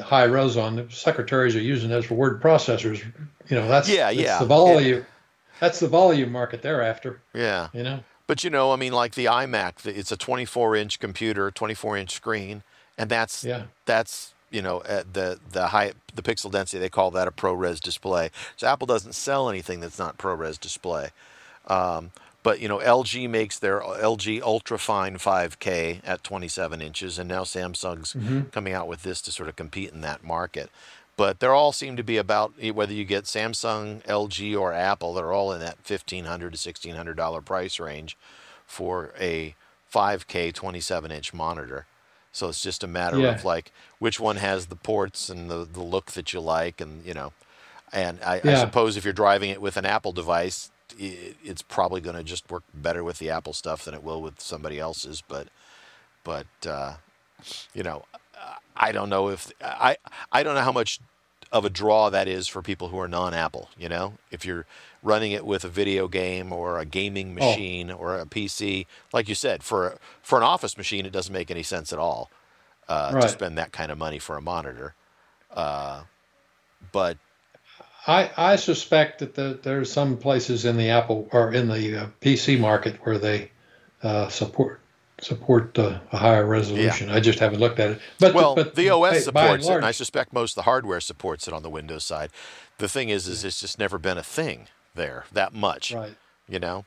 high 0.00 0.24
res 0.24 0.56
on. 0.56 0.76
The 0.76 0.86
secretaries 0.90 1.56
are 1.56 1.60
using 1.60 1.90
those 1.90 2.06
for 2.06 2.14
word 2.14 2.42
processors. 2.42 3.04
You 3.48 3.56
know, 3.56 3.68
that's 3.68 3.88
yeah, 3.88 4.06
that's 4.06 4.18
yeah. 4.18 4.38
the 4.38 4.46
volume. 4.46 5.06
That's 5.60 5.80
the 5.80 5.88
volume 5.88 6.30
market 6.30 6.62
they're 6.62 6.82
after. 6.82 7.20
Yeah. 7.34 7.68
You 7.72 7.82
know. 7.82 8.00
But 8.26 8.44
you 8.44 8.50
know, 8.50 8.72
I 8.72 8.76
mean, 8.76 8.92
like 8.92 9.14
the 9.14 9.24
iMac, 9.24 9.86
it's 9.86 10.12
a 10.12 10.16
24-inch 10.16 11.00
computer, 11.00 11.50
24-inch 11.50 12.12
screen, 12.12 12.62
and 12.98 13.08
that's 13.08 13.42
yeah. 13.42 13.64
that's 13.86 14.34
you 14.50 14.60
know 14.62 14.80
the 14.80 15.38
the 15.50 15.68
high 15.68 15.92
the 16.14 16.22
pixel 16.22 16.50
density 16.50 16.78
they 16.78 16.88
call 16.88 17.10
that 17.12 17.26
a 17.26 17.30
ProRes 17.30 17.80
display. 17.80 18.30
So 18.56 18.66
Apple 18.66 18.86
doesn't 18.86 19.14
sell 19.14 19.48
anything 19.48 19.80
that's 19.80 19.98
not 19.98 20.18
ProRes 20.18 20.60
display. 20.60 21.10
Um, 21.66 22.10
but 22.48 22.60
you 22.60 22.68
know, 22.68 22.78
LG 22.78 23.28
makes 23.28 23.58
their 23.58 23.82
LG 23.82 24.40
UltraFine 24.40 25.20
5K 25.20 26.00
at 26.02 26.24
27 26.24 26.80
inches, 26.80 27.18
and 27.18 27.28
now 27.28 27.42
Samsung's 27.44 28.14
mm-hmm. 28.14 28.44
coming 28.44 28.72
out 28.72 28.88
with 28.88 29.02
this 29.02 29.20
to 29.20 29.30
sort 29.30 29.50
of 29.50 29.56
compete 29.56 29.92
in 29.92 30.00
that 30.00 30.24
market. 30.24 30.70
But 31.18 31.40
they 31.40 31.46
all 31.46 31.72
seem 31.72 31.94
to 31.96 32.02
be 32.02 32.16
about 32.16 32.54
whether 32.72 32.94
you 32.94 33.04
get 33.04 33.24
Samsung, 33.24 34.02
LG, 34.04 34.58
or 34.58 34.72
Apple. 34.72 35.12
They're 35.12 35.30
all 35.30 35.52
in 35.52 35.60
that 35.60 35.76
1500 35.86 36.24
to 36.24 36.44
1600 36.56 37.16
dollar 37.18 37.42
price 37.42 37.78
range 37.78 38.16
for 38.66 39.12
a 39.20 39.54
5K 39.92 40.54
27 40.54 41.12
inch 41.12 41.34
monitor. 41.34 41.84
So 42.32 42.48
it's 42.48 42.62
just 42.62 42.82
a 42.82 42.86
matter 42.88 43.18
yeah. 43.18 43.34
of 43.34 43.44
like 43.44 43.72
which 43.98 44.18
one 44.18 44.36
has 44.36 44.68
the 44.68 44.76
ports 44.76 45.28
and 45.28 45.50
the, 45.50 45.68
the 45.70 45.82
look 45.82 46.12
that 46.12 46.32
you 46.32 46.40
like, 46.40 46.80
and 46.80 47.04
you 47.04 47.12
know. 47.12 47.34
And 47.92 48.18
I, 48.24 48.40
yeah. 48.42 48.52
I 48.52 48.54
suppose 48.54 48.96
if 48.96 49.04
you're 49.04 49.12
driving 49.12 49.50
it 49.50 49.60
with 49.60 49.76
an 49.76 49.84
Apple 49.84 50.12
device, 50.12 50.70
it's 50.98 51.62
probably 51.62 52.00
going 52.00 52.16
to 52.16 52.24
just 52.24 52.50
work 52.50 52.64
better 52.74 53.04
with 53.04 53.18
the 53.18 53.30
Apple 53.30 53.52
stuff 53.52 53.84
than 53.84 53.94
it 53.94 54.02
will 54.02 54.20
with 54.20 54.40
somebody 54.40 54.78
else's. 54.78 55.22
But, 55.26 55.48
but 56.24 56.46
uh, 56.66 56.94
you 57.72 57.82
know, 57.82 58.04
I 58.76 58.92
don't 58.92 59.10
know 59.10 59.28
if 59.28 59.50
I 59.60 59.96
I 60.30 60.42
don't 60.42 60.54
know 60.54 60.62
how 60.62 60.72
much 60.72 61.00
of 61.50 61.64
a 61.64 61.70
draw 61.70 62.10
that 62.10 62.28
is 62.28 62.46
for 62.46 62.62
people 62.62 62.88
who 62.88 62.98
are 62.98 63.08
non-Apple. 63.08 63.70
You 63.78 63.88
know, 63.88 64.14
if 64.30 64.44
you're 64.44 64.66
running 65.02 65.32
it 65.32 65.44
with 65.44 65.64
a 65.64 65.68
video 65.68 66.08
game 66.08 66.52
or 66.52 66.78
a 66.78 66.84
gaming 66.84 67.34
machine 67.34 67.90
oh. 67.90 67.96
or 67.96 68.18
a 68.18 68.26
PC, 68.26 68.86
like 69.12 69.28
you 69.28 69.34
said, 69.34 69.62
for 69.62 69.98
for 70.22 70.38
an 70.38 70.44
office 70.44 70.76
machine, 70.76 71.06
it 71.06 71.12
doesn't 71.12 71.32
make 71.32 71.50
any 71.50 71.62
sense 71.62 71.92
at 71.92 71.98
all 71.98 72.30
uh, 72.88 73.10
right. 73.14 73.22
to 73.22 73.28
spend 73.28 73.58
that 73.58 73.72
kind 73.72 73.90
of 73.90 73.98
money 73.98 74.18
for 74.18 74.36
a 74.36 74.42
monitor. 74.42 74.94
Uh, 75.50 76.02
but 76.92 77.18
I, 78.08 78.30
I 78.36 78.56
suspect 78.56 79.18
that 79.18 79.34
the, 79.34 79.60
there's 79.62 79.92
some 79.92 80.16
places 80.16 80.64
in 80.64 80.78
the 80.78 80.88
Apple 80.88 81.28
or 81.30 81.52
in 81.52 81.68
the 81.68 82.04
uh, 82.04 82.06
PC 82.22 82.58
market 82.58 82.96
where 83.04 83.18
they 83.18 83.50
uh, 84.02 84.28
support 84.28 84.80
support 85.20 85.78
uh, 85.78 85.98
a 86.12 86.16
higher 86.16 86.46
resolution. 86.46 87.08
Yeah. 87.08 87.16
I 87.16 87.20
just 87.20 87.38
haven't 87.38 87.60
looked 87.60 87.80
at 87.80 87.90
it. 87.90 88.00
But 88.18 88.34
well, 88.34 88.54
the, 88.54 88.64
but 88.64 88.74
the 88.76 88.88
OS 88.88 89.12
hey, 89.12 89.20
supports 89.20 89.66
large, 89.66 89.74
it, 89.74 89.76
and 89.76 89.84
I 89.84 89.90
suspect 89.90 90.32
most 90.32 90.52
of 90.52 90.56
the 90.56 90.62
hardware 90.62 91.00
supports 91.00 91.46
it 91.46 91.52
on 91.52 91.62
the 91.62 91.68
Windows 91.68 92.04
side. 92.04 92.30
The 92.78 92.88
thing 92.88 93.10
is, 93.10 93.28
is 93.28 93.44
it's 93.44 93.60
just 93.60 93.78
never 93.78 93.98
been 93.98 94.16
a 94.16 94.22
thing 94.22 94.68
there 94.94 95.24
that 95.32 95.52
much, 95.52 95.92
right? 95.92 96.16
You 96.48 96.60
know, 96.60 96.84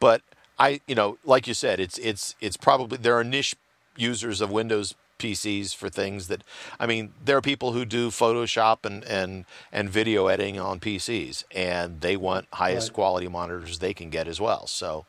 but 0.00 0.22
I, 0.58 0.80
you 0.88 0.94
know, 0.94 1.18
like 1.24 1.46
you 1.46 1.54
said, 1.54 1.78
it's 1.78 1.98
it's 1.98 2.34
it's 2.40 2.56
probably 2.56 2.98
there 2.98 3.16
are 3.16 3.24
niche 3.24 3.54
users 3.96 4.40
of 4.40 4.50
Windows 4.50 4.94
PCs 5.18 5.74
for 5.74 5.88
things 5.88 6.28
that 6.28 6.44
I 6.78 6.86
mean 6.86 7.12
there 7.24 7.36
are 7.36 7.42
people 7.42 7.72
who 7.72 7.84
do 7.84 8.08
Photoshop 8.08 8.84
and 8.84 9.04
and 9.04 9.44
and 9.72 9.90
video 9.90 10.26
editing 10.28 10.58
on 10.58 10.80
PCs 10.80 11.44
and 11.54 12.00
they 12.00 12.16
want 12.16 12.46
highest 12.52 12.90
right. 12.90 12.94
quality 12.94 13.28
monitors 13.28 13.78
they 13.78 13.94
can 13.94 14.10
get 14.10 14.28
as 14.28 14.40
well. 14.40 14.66
So 14.66 15.06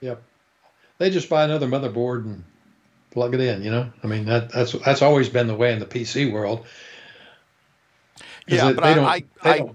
Yep. 0.00 0.22
They 0.98 1.10
just 1.10 1.28
buy 1.28 1.44
another 1.44 1.66
motherboard 1.66 2.24
and 2.24 2.44
plug 3.10 3.34
it 3.34 3.40
in, 3.40 3.62
you 3.62 3.70
know? 3.70 3.90
I 4.02 4.06
mean 4.06 4.26
that 4.26 4.52
that's 4.52 4.72
that's 4.72 5.02
always 5.02 5.28
been 5.28 5.46
the 5.46 5.54
way 5.54 5.72
in 5.72 5.78
the 5.78 5.86
PC 5.86 6.32
world. 6.32 6.66
Yeah, 8.46 8.72
but 8.72 8.84
I 8.84 8.92
I, 9.16 9.24
I, 9.42 9.70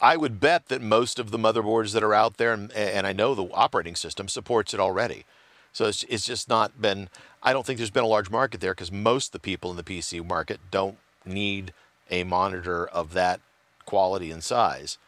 I 0.00 0.16
would 0.16 0.40
bet 0.40 0.68
that 0.68 0.80
most 0.80 1.18
of 1.18 1.30
the 1.30 1.38
motherboards 1.38 1.92
that 1.92 2.02
are 2.02 2.14
out 2.14 2.38
there 2.38 2.52
and, 2.52 2.72
and 2.72 3.06
I 3.06 3.12
know 3.12 3.34
the 3.34 3.50
operating 3.52 3.94
system 3.94 4.28
supports 4.28 4.72
it 4.72 4.80
already. 4.80 5.24
So 5.72 5.86
it's, 5.86 6.04
it's 6.08 6.26
just 6.26 6.48
not 6.48 6.80
been, 6.80 7.08
I 7.42 7.52
don't 7.52 7.64
think 7.64 7.78
there's 7.78 7.90
been 7.90 8.04
a 8.04 8.08
large 8.08 8.30
market 8.30 8.60
there 8.60 8.72
because 8.72 8.92
most 8.92 9.28
of 9.28 9.32
the 9.32 9.40
people 9.40 9.70
in 9.70 9.76
the 9.76 9.82
PC 9.82 10.26
market 10.26 10.60
don't 10.70 10.98
need 11.24 11.72
a 12.10 12.24
monitor 12.24 12.86
of 12.86 13.12
that 13.14 13.40
quality 13.86 14.30
and 14.30 14.42
size. 14.42 14.98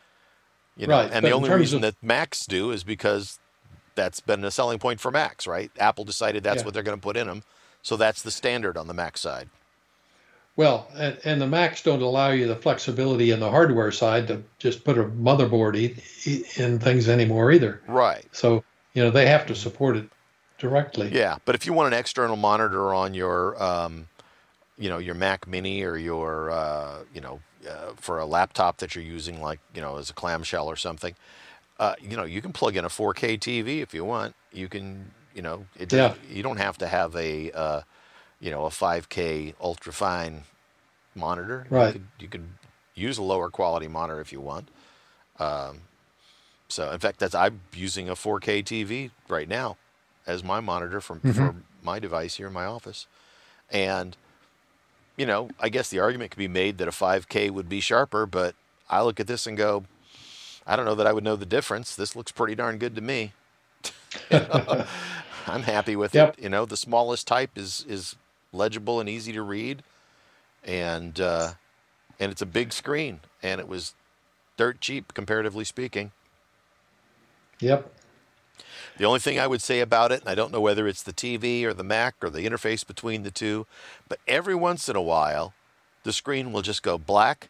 You 0.77 0.87
know, 0.87 0.95
right. 0.95 1.11
and 1.13 1.23
but 1.23 1.29
the 1.29 1.35
only 1.35 1.51
reason 1.51 1.79
of, 1.79 1.83
that 1.83 2.03
Macs 2.03 2.47
do 2.47 2.71
is 2.71 2.83
because 2.83 3.39
that's 3.95 4.21
been 4.21 4.43
a 4.45 4.51
selling 4.51 4.79
point 4.79 5.01
for 5.01 5.11
Macs, 5.11 5.47
right? 5.47 5.71
Apple 5.79 6.05
decided 6.05 6.43
that's 6.43 6.61
yeah. 6.61 6.65
what 6.65 6.75
they're 6.75 6.83
going 6.83 6.97
to 6.97 7.03
put 7.03 7.17
in 7.17 7.27
them. 7.27 7.43
So 7.83 7.97
that's 7.97 8.23
the 8.23 8.31
standard 8.31 8.79
on 8.79 8.87
the 8.87 8.95
Mac 8.95 9.19
side. 9.19 9.51
Well, 10.55 10.89
and, 10.95 11.19
and, 11.25 11.41
the 11.41 11.47
Macs 11.47 11.83
don't 11.83 12.03
allow 12.03 12.31
you 12.31 12.47
the 12.47 12.57
flexibility 12.57 13.31
in 13.31 13.41
the 13.41 13.51
hardware 13.51 13.91
side 13.91 14.29
to 14.29 14.43
just 14.59 14.85
put 14.85 14.99
a 14.99 15.05
motherboard 15.05 15.77
e- 15.77 16.45
in 16.57 16.79
things 16.79 17.09
anymore 17.09 17.53
either. 17.53 17.81
Right. 17.89 18.27
So, 18.33 18.63
you 18.93 19.03
know, 19.03 19.11
they 19.11 19.27
have 19.27 19.47
to 19.47 19.55
support 19.55 19.97
it 19.97 20.11
directly. 20.63 21.11
Yeah, 21.13 21.39
but 21.45 21.55
if 21.57 21.67
you 21.67 21.73
want 21.73 21.93
an 21.93 21.99
external 21.99 22.37
monitor 22.37 22.95
on 22.95 23.15
your, 23.15 23.61
um, 23.63 24.07
you 24.79 24.89
know, 24.89 24.99
your 24.99 25.17
Mac 25.17 25.47
Mini 25.47 25.83
or 25.83 25.97
your, 25.97 26.51
uh, 26.51 26.99
you 27.13 27.21
know, 27.21 27.41
uh, 27.69 27.93
for 27.97 28.21
a 28.21 28.25
laptop 28.25 28.79
that 28.79 28.95
you're 28.95 29.05
using, 29.05 29.43
like 29.43 29.59
you 29.75 29.83
know, 29.83 29.99
as 29.99 30.09
a 30.09 30.13
clamshell 30.13 30.69
or 30.69 30.77
something, 30.77 31.15
uh, 31.79 31.95
you 32.01 32.17
know, 32.17 32.23
you 32.25 32.41
can 32.41 32.53
plug 32.53 32.77
in 32.77 32.85
a 32.85 32.89
4K 32.89 33.39
TV 33.39 33.83
if 33.83 33.93
you 33.93 34.05
want. 34.05 34.35
You 34.53 34.69
can, 34.69 35.11
you 35.35 35.43
know, 35.43 35.67
it, 35.77 35.93
yeah. 35.93 36.15
you 36.31 36.45
don't 36.45 36.59
have 36.59 36.79
to 36.79 36.87
have 36.87 37.15
a, 37.17 37.51
uh, 37.51 37.81
you 38.41 38.53
know, 38.53 38.65
a 38.65 38.71
5K 38.71 39.55
ultra 39.61 39.93
fine 39.93 40.45
monitor. 41.17 41.67
Right. 41.71 41.89
You 41.89 41.93
could, 41.93 42.07
you 42.21 42.29
could 42.29 42.49
use 42.95 43.19
a 43.19 43.23
lower 43.23 43.51
quality 43.51 43.89
monitor 43.89 44.21
if 44.21 44.33
you 44.33 44.41
want. 44.41 44.69
Um, 45.41 45.81
so, 46.69 46.93
in 46.93 47.01
fact, 47.01 47.19
that's 47.19 47.35
I'm 47.35 47.63
using 47.75 48.09
a 48.09 48.15
4K 48.15 48.63
TV 48.65 49.11
right 49.29 49.49
now 49.49 49.77
as 50.27 50.45
my 50.45 50.61
monitor 50.61 51.01
from 51.01 51.21
mm-hmm. 51.21 51.33
for 51.33 51.55
my 51.83 51.99
device 51.99 52.37
here 52.37 52.47
in 52.47 52.53
my 52.53 52.65
office. 52.65 53.07
And 53.71 54.17
you 55.17 55.27
know, 55.27 55.51
I 55.61 55.69
guess 55.69 55.91
the 55.91 55.99
argument 55.99 56.31
could 56.31 56.39
be 56.39 56.49
made 56.49 56.79
that 56.79 56.89
a 56.89 56.93
5K 56.93 57.51
would 57.51 57.69
be 57.69 57.81
sharper, 57.81 58.27
but 58.27 58.55
I 58.89 59.03
look 59.03 59.21
at 59.21 59.27
this 59.27 59.47
and 59.47 59.57
go, 59.57 59.85
I 60.67 60.75
don't 60.75 60.87
know 60.87 60.95
that 60.95 61.07
I 61.07 61.13
would 61.13 61.25
know 61.25 61.37
the 61.37 61.47
difference. 61.47 61.95
This 61.95 62.17
looks 62.17 62.33
pretty 62.33 62.55
darn 62.55 62.79
good 62.79 62.95
to 62.95 63.03
me. 63.03 63.33
I'm 65.47 65.63
happy 65.63 65.97
with 65.97 66.15
yep. 66.15 66.37
it. 66.39 66.43
You 66.45 66.49
know, 66.49 66.65
the 66.65 66.77
smallest 66.77 67.27
type 67.27 67.51
is 67.57 67.85
is 67.89 68.17
legible 68.53 69.01
and 69.01 69.09
easy 69.09 69.33
to 69.33 69.43
read, 69.43 69.83
and 70.65 71.21
uh, 71.21 71.53
and 72.21 72.31
it's 72.31 72.43
a 72.43 72.47
big 72.47 72.73
screen, 72.73 73.21
and 73.43 73.61
it 73.61 73.69
was 73.69 73.95
dirt 74.57 74.81
cheap 74.81 75.15
comparatively 75.15 75.65
speaking. 75.65 76.13
Yep. 77.61 77.93
The 78.99 79.05
only 79.05 79.21
thing 79.21 79.39
I 79.39 79.47
would 79.47 79.63
say 79.63 79.81
about 79.81 80.13
it, 80.13 80.21
and 80.21 80.29
I 80.29 80.35
don't 80.35 80.53
know 80.53 80.61
whether 80.61 80.87
it's 80.87 81.03
the 81.03 81.13
TV 81.13 81.65
or 81.65 81.73
the 81.73 81.85
Mac 81.85 82.17
or 82.23 82.31
the 82.31 82.47
interface 82.47 82.87
between 82.87 83.23
the 83.23 83.31
two, 83.31 83.67
but 84.09 84.19
every 84.29 84.55
once 84.55 84.89
in 84.89 84.97
a 84.97 85.03
while, 85.03 85.55
the 86.03 86.13
screen 86.13 86.53
will 86.53 86.63
just 86.63 86.83
go 86.83 86.99
black, 86.99 87.49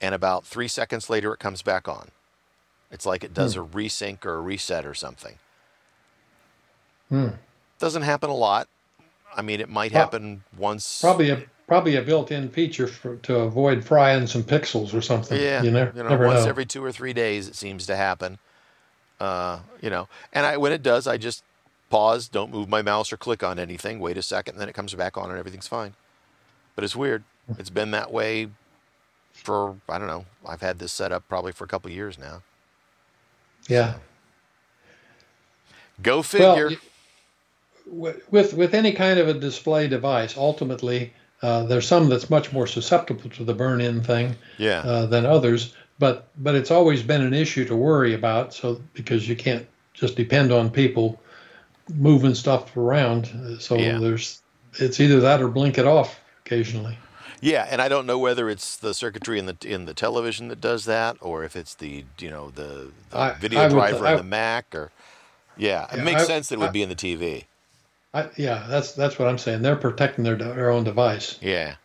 and 0.00 0.14
about 0.14 0.44
three 0.44 0.68
seconds 0.68 1.08
later, 1.08 1.32
it 1.32 1.38
comes 1.38 1.62
back 1.62 1.88
on. 1.88 2.10
It's 2.90 3.06
like 3.06 3.24
it 3.24 3.34
does 3.34 3.54
hmm. 3.54 3.62
a 3.62 3.66
resync 3.66 4.24
or 4.24 4.34
a 4.34 4.40
reset 4.40 4.84
or 4.84 4.94
something. 4.94 5.38
Hmm. 7.08 7.28
Doesn't 7.78 8.02
happen 8.02 8.30
a 8.30 8.34
lot. 8.34 8.68
I 9.36 9.42
mean, 9.42 9.60
it 9.60 9.68
might 9.68 9.92
happen 9.92 10.44
once. 10.56 11.00
Probably 11.00 11.30
a 11.30 11.42
probably 11.66 11.96
a 11.96 12.02
built-in 12.02 12.50
feature 12.50 12.86
for, 12.86 13.16
to 13.16 13.36
avoid 13.36 13.84
frying 13.84 14.26
some 14.26 14.42
pixels 14.42 14.92
or 14.92 15.00
something. 15.00 15.40
Yeah, 15.40 15.62
you, 15.62 15.70
never, 15.70 15.96
you 15.96 16.02
know, 16.02 16.10
never 16.10 16.26
once 16.26 16.44
know. 16.44 16.48
every 16.48 16.66
two 16.66 16.84
or 16.84 16.92
three 16.92 17.12
days 17.12 17.48
it 17.48 17.56
seems 17.56 17.86
to 17.86 17.96
happen. 17.96 18.38
Uh, 19.24 19.60
you 19.80 19.88
know, 19.88 20.06
and 20.34 20.44
I 20.44 20.58
when 20.58 20.70
it 20.70 20.82
does, 20.82 21.06
I 21.06 21.16
just 21.16 21.42
pause, 21.88 22.28
don't 22.28 22.52
move 22.52 22.68
my 22.68 22.82
mouse 22.82 23.10
or 23.10 23.16
click 23.16 23.42
on 23.42 23.58
anything, 23.58 23.98
wait 24.00 24.18
a 24.18 24.22
second, 24.22 24.54
and 24.54 24.60
then 24.60 24.68
it 24.68 24.74
comes 24.74 24.92
back 24.94 25.16
on 25.16 25.30
and 25.30 25.38
everything's 25.38 25.66
fine. 25.66 25.94
But 26.74 26.84
it's 26.84 26.94
weird. 26.94 27.24
It's 27.58 27.70
been 27.70 27.90
that 27.92 28.12
way 28.12 28.48
for 29.32 29.76
I 29.88 29.98
don't 29.98 30.08
know. 30.08 30.26
I've 30.46 30.60
had 30.60 30.78
this 30.78 30.92
set 30.92 31.10
up 31.10 31.26
probably 31.26 31.52
for 31.52 31.64
a 31.64 31.68
couple 31.68 31.90
years 31.90 32.18
now. 32.18 32.42
Yeah. 33.66 33.94
Go 36.02 36.22
figure. 36.22 36.70
Well, 37.86 38.14
with 38.30 38.52
with 38.52 38.74
any 38.74 38.92
kind 38.92 39.18
of 39.18 39.28
a 39.28 39.34
display 39.34 39.88
device, 39.88 40.36
ultimately 40.36 41.14
uh, 41.42 41.64
there's 41.64 41.88
some 41.88 42.10
that's 42.10 42.28
much 42.28 42.52
more 42.52 42.66
susceptible 42.66 43.30
to 43.30 43.44
the 43.44 43.54
burn-in 43.54 44.02
thing 44.02 44.36
yeah. 44.58 44.80
uh, 44.80 45.06
than 45.06 45.24
others. 45.24 45.74
But 45.98 46.28
but 46.36 46.54
it's 46.54 46.70
always 46.70 47.02
been 47.02 47.22
an 47.22 47.34
issue 47.34 47.64
to 47.66 47.76
worry 47.76 48.14
about. 48.14 48.52
So 48.52 48.80
because 48.94 49.28
you 49.28 49.36
can't 49.36 49.66
just 49.92 50.16
depend 50.16 50.52
on 50.52 50.70
people 50.70 51.20
moving 51.94 52.34
stuff 52.34 52.76
around. 52.76 53.58
So 53.60 53.76
yeah. 53.76 53.98
there's 53.98 54.42
it's 54.74 55.00
either 55.00 55.20
that 55.20 55.40
or 55.40 55.48
blink 55.48 55.78
it 55.78 55.86
off 55.86 56.20
occasionally. 56.44 56.98
Yeah, 57.40 57.66
and 57.70 57.82
I 57.82 57.88
don't 57.88 58.06
know 58.06 58.18
whether 58.18 58.48
it's 58.48 58.76
the 58.76 58.94
circuitry 58.94 59.38
in 59.38 59.46
the 59.46 59.56
in 59.62 59.84
the 59.84 59.94
television 59.94 60.48
that 60.48 60.60
does 60.60 60.86
that, 60.86 61.16
or 61.20 61.44
if 61.44 61.56
it's 61.56 61.74
the 61.74 62.04
you 62.18 62.30
know 62.30 62.50
the, 62.50 62.90
the 63.10 63.18
I, 63.18 63.32
video 63.34 63.60
I 63.60 63.68
driver 63.68 63.98
would, 64.00 64.06
in 64.06 64.14
I, 64.14 64.16
the 64.16 64.22
Mac, 64.22 64.74
or 64.74 64.90
yeah, 65.56 65.86
it 65.94 66.02
makes 66.02 66.26
sense 66.26 66.48
that 66.48 66.54
it 66.54 66.58
would 66.58 66.72
be 66.72 66.82
in 66.82 66.88
the 66.88 66.94
TV. 66.94 67.44
yeah, 68.36 68.66
that's 68.68 68.92
that's 68.92 69.18
what 69.18 69.28
I'm 69.28 69.38
saying. 69.38 69.62
They're 69.62 69.76
protecting 69.76 70.24
their 70.24 70.36
their 70.36 70.70
own 70.70 70.84
device. 70.84 71.38
Yeah. 71.42 71.76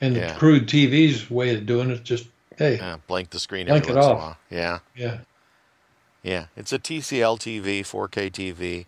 And 0.00 0.14
yeah. 0.14 0.32
the 0.32 0.38
crude 0.38 0.68
TV's 0.68 1.28
way 1.28 1.54
of 1.56 1.66
doing 1.66 1.90
it 1.90 2.04
just 2.04 2.26
hey, 2.58 2.76
yeah, 2.76 2.96
blank 3.06 3.30
the 3.30 3.40
screen 3.40 3.66
blank 3.66 3.84
every 3.84 3.94
it 3.94 3.96
once 3.96 4.06
off. 4.06 4.10
in 4.10 4.16
a 4.16 4.20
while. 4.20 4.36
Yeah. 4.50 4.78
Yeah. 4.94 5.18
Yeah, 6.22 6.46
it's 6.56 6.72
a 6.72 6.78
TCL 6.78 7.38
TV, 7.38 7.80
4K 7.80 8.30
TV. 8.30 8.86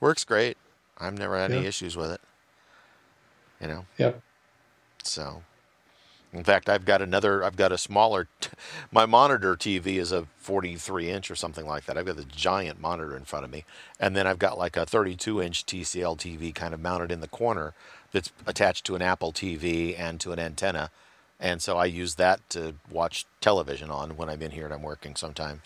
Works 0.00 0.24
great. 0.24 0.56
I've 0.98 1.16
never 1.16 1.38
had 1.38 1.50
yeah. 1.50 1.58
any 1.58 1.66
issues 1.66 1.96
with 1.96 2.10
it. 2.10 2.20
You 3.60 3.68
know. 3.68 3.86
Yep. 3.98 4.20
So, 5.04 5.42
in 6.32 6.42
fact, 6.42 6.68
I've 6.68 6.84
got 6.84 7.00
another. 7.00 7.44
I've 7.44 7.56
got 7.56 7.72
a 7.72 7.78
smaller. 7.78 8.28
my 8.92 9.06
monitor 9.06 9.54
TV 9.54 9.96
is 9.96 10.10
a 10.10 10.26
43 10.38 11.10
inch 11.10 11.30
or 11.30 11.36
something 11.36 11.66
like 11.66 11.84
that. 11.86 11.96
I've 11.96 12.06
got 12.06 12.16
the 12.16 12.24
giant 12.24 12.80
monitor 12.80 13.16
in 13.16 13.24
front 13.24 13.44
of 13.44 13.50
me, 13.50 13.64
and 14.00 14.16
then 14.16 14.26
I've 14.26 14.38
got 14.38 14.58
like 14.58 14.76
a 14.76 14.84
32 14.84 15.40
inch 15.40 15.64
TCL 15.64 16.18
TV 16.18 16.54
kind 16.54 16.74
of 16.74 16.80
mounted 16.80 17.12
in 17.12 17.20
the 17.20 17.28
corner 17.28 17.74
that's 18.10 18.32
attached 18.46 18.84
to 18.86 18.96
an 18.96 19.02
Apple 19.02 19.32
TV 19.32 19.98
and 19.98 20.20
to 20.20 20.32
an 20.32 20.38
antenna 20.38 20.90
and 21.42 21.60
so 21.60 21.76
I 21.76 21.86
use 21.86 22.14
that 22.14 22.48
to 22.50 22.76
watch 22.88 23.26
television 23.40 23.90
on 23.90 24.16
when 24.16 24.30
I'm 24.30 24.40
in 24.40 24.52
here 24.52 24.64
and 24.64 24.72
I'm 24.72 24.82
working 24.82 25.16
sometimes. 25.16 25.60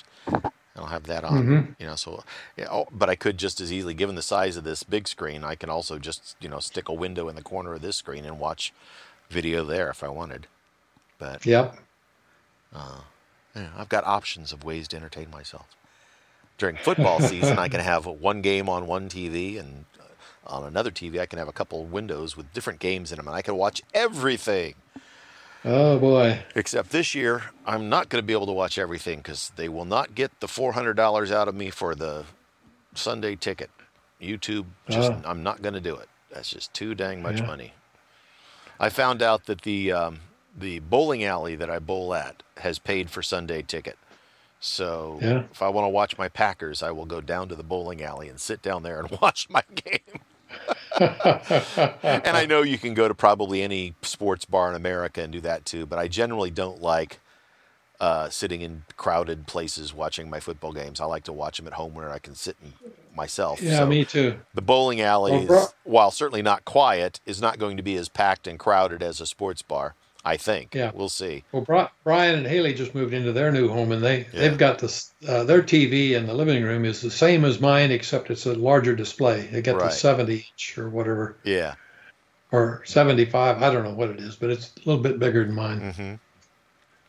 I'll 0.74 0.86
have 0.86 1.04
that 1.04 1.22
on, 1.22 1.42
mm-hmm. 1.42 1.72
you 1.78 1.86
know. 1.86 1.96
So, 1.96 2.24
yeah, 2.56 2.68
oh, 2.70 2.86
but 2.90 3.08
I 3.08 3.14
could 3.14 3.38
just 3.38 3.60
as 3.60 3.72
easily, 3.72 3.94
given 3.94 4.14
the 4.14 4.22
size 4.22 4.56
of 4.56 4.64
this 4.64 4.82
big 4.82 5.06
screen, 5.06 5.44
I 5.44 5.54
can 5.54 5.70
also 5.70 5.98
just 5.98 6.36
you 6.40 6.48
know 6.48 6.60
stick 6.60 6.88
a 6.88 6.92
window 6.92 7.28
in 7.28 7.36
the 7.36 7.42
corner 7.42 7.74
of 7.74 7.82
this 7.82 7.96
screen 7.96 8.24
and 8.24 8.38
watch 8.38 8.72
video 9.30 9.64
there 9.64 9.90
if 9.90 10.02
I 10.02 10.08
wanted. 10.08 10.46
But 11.18 11.46
yeah, 11.46 11.72
uh, 12.74 13.00
yeah, 13.54 13.68
I've 13.76 13.88
got 13.88 14.04
options 14.04 14.52
of 14.52 14.64
ways 14.64 14.88
to 14.88 14.96
entertain 14.96 15.30
myself. 15.30 15.66
During 16.58 16.76
football 16.76 17.20
season, 17.20 17.58
I 17.58 17.68
can 17.68 17.80
have 17.92 18.06
one 18.06 18.40
game 18.42 18.68
on 18.68 18.86
one 18.86 19.08
TV, 19.08 19.58
and 19.58 19.84
uh, 19.98 20.54
on 20.54 20.64
another 20.64 20.90
TV, 20.90 21.20
I 21.20 21.26
can 21.26 21.38
have 21.38 21.48
a 21.48 21.52
couple 21.52 21.84
windows 21.84 22.36
with 22.36 22.52
different 22.52 22.80
games 22.80 23.12
in 23.12 23.16
them, 23.16 23.28
and 23.28 23.36
I 23.36 23.42
can 23.42 23.56
watch 23.56 23.82
everything. 23.94 24.74
Oh 25.68 25.98
boy! 25.98 26.38
Except 26.54 26.90
this 26.90 27.12
year, 27.12 27.42
I'm 27.66 27.88
not 27.88 28.08
going 28.08 28.22
to 28.22 28.26
be 28.26 28.32
able 28.32 28.46
to 28.46 28.52
watch 28.52 28.78
everything 28.78 29.18
because 29.18 29.50
they 29.56 29.68
will 29.68 29.84
not 29.84 30.14
get 30.14 30.38
the 30.38 30.46
$400 30.46 31.32
out 31.32 31.48
of 31.48 31.56
me 31.56 31.70
for 31.70 31.96
the 31.96 32.24
Sunday 32.94 33.34
ticket. 33.34 33.70
YouTube, 34.22 34.66
just 34.88 35.10
oh. 35.10 35.20
I'm 35.24 35.42
not 35.42 35.62
going 35.62 35.74
to 35.74 35.80
do 35.80 35.96
it. 35.96 36.08
That's 36.30 36.50
just 36.50 36.72
too 36.72 36.94
dang 36.94 37.20
much 37.20 37.40
yeah. 37.40 37.46
money. 37.46 37.72
I 38.78 38.90
found 38.90 39.22
out 39.22 39.46
that 39.46 39.62
the 39.62 39.90
um, 39.90 40.20
the 40.56 40.78
bowling 40.78 41.24
alley 41.24 41.56
that 41.56 41.68
I 41.68 41.80
bowl 41.80 42.14
at 42.14 42.44
has 42.58 42.78
paid 42.78 43.10
for 43.10 43.20
Sunday 43.20 43.62
ticket. 43.62 43.98
So 44.60 45.18
yeah. 45.20 45.42
if 45.50 45.62
I 45.62 45.68
want 45.68 45.84
to 45.84 45.90
watch 45.90 46.16
my 46.16 46.28
Packers, 46.28 46.80
I 46.82 46.92
will 46.92 47.06
go 47.06 47.20
down 47.20 47.48
to 47.48 47.56
the 47.56 47.62
bowling 47.64 48.02
alley 48.02 48.28
and 48.28 48.40
sit 48.40 48.62
down 48.62 48.84
there 48.84 49.00
and 49.00 49.10
watch 49.22 49.48
my 49.50 49.62
game. 49.74 50.20
And 51.00 52.36
I 52.36 52.46
know 52.46 52.62
you 52.62 52.78
can 52.78 52.94
go 52.94 53.08
to 53.08 53.14
probably 53.14 53.62
any 53.62 53.94
sports 54.02 54.44
bar 54.44 54.70
in 54.70 54.76
America 54.76 55.22
and 55.22 55.32
do 55.32 55.40
that 55.42 55.64
too, 55.64 55.86
but 55.86 55.98
I 55.98 56.08
generally 56.08 56.50
don't 56.50 56.80
like 56.80 57.20
uh, 58.00 58.28
sitting 58.28 58.60
in 58.60 58.84
crowded 58.96 59.46
places 59.46 59.94
watching 59.94 60.28
my 60.28 60.40
football 60.40 60.72
games. 60.72 61.00
I 61.00 61.04
like 61.04 61.24
to 61.24 61.32
watch 61.32 61.58
them 61.58 61.66
at 61.66 61.74
home 61.74 61.94
where 61.94 62.10
I 62.10 62.18
can 62.18 62.34
sit 62.34 62.56
myself. 63.14 63.60
Yeah, 63.62 63.78
so 63.78 63.86
me 63.86 64.04
too. 64.04 64.38
The 64.54 64.62
bowling 64.62 65.00
alley, 65.00 65.32
well, 65.32 65.46
bro- 65.46 65.62
is, 65.62 65.74
while 65.84 66.10
certainly 66.10 66.42
not 66.42 66.64
quiet, 66.64 67.20
is 67.24 67.40
not 67.40 67.58
going 67.58 67.76
to 67.76 67.82
be 67.82 67.96
as 67.96 68.08
packed 68.08 68.46
and 68.46 68.58
crowded 68.58 69.02
as 69.02 69.20
a 69.20 69.26
sports 69.26 69.62
bar. 69.62 69.94
I 70.26 70.36
think. 70.36 70.74
Yeah, 70.74 70.90
we'll 70.92 71.08
see. 71.08 71.44
Well, 71.52 71.90
Brian 72.02 72.34
and 72.34 72.46
Haley 72.48 72.74
just 72.74 72.96
moved 72.96 73.14
into 73.14 73.32
their 73.32 73.52
new 73.52 73.68
home, 73.68 73.92
and 73.92 74.02
they 74.02 74.26
yeah. 74.32 74.40
they've 74.40 74.58
got 74.58 74.80
this. 74.80 75.14
Uh, 75.26 75.44
their 75.44 75.62
TV 75.62 76.10
in 76.10 76.26
the 76.26 76.34
living 76.34 76.64
room 76.64 76.84
is 76.84 77.00
the 77.00 77.12
same 77.12 77.44
as 77.44 77.60
mine, 77.60 77.92
except 77.92 78.28
it's 78.30 78.44
a 78.44 78.54
larger 78.54 78.96
display. 78.96 79.46
They 79.46 79.62
got 79.62 79.76
right. 79.76 79.84
the 79.84 79.96
70 79.96 80.34
inch 80.34 80.78
or 80.78 80.90
whatever. 80.90 81.36
Yeah. 81.44 81.76
Or 82.50 82.82
75. 82.84 83.62
I 83.62 83.72
don't 83.72 83.84
know 83.84 83.94
what 83.94 84.10
it 84.10 84.18
is, 84.18 84.34
but 84.34 84.50
it's 84.50 84.72
a 84.76 84.88
little 84.88 85.02
bit 85.02 85.20
bigger 85.20 85.44
than 85.44 85.54
mine. 85.54 85.80
Mm-hmm. 85.80 86.14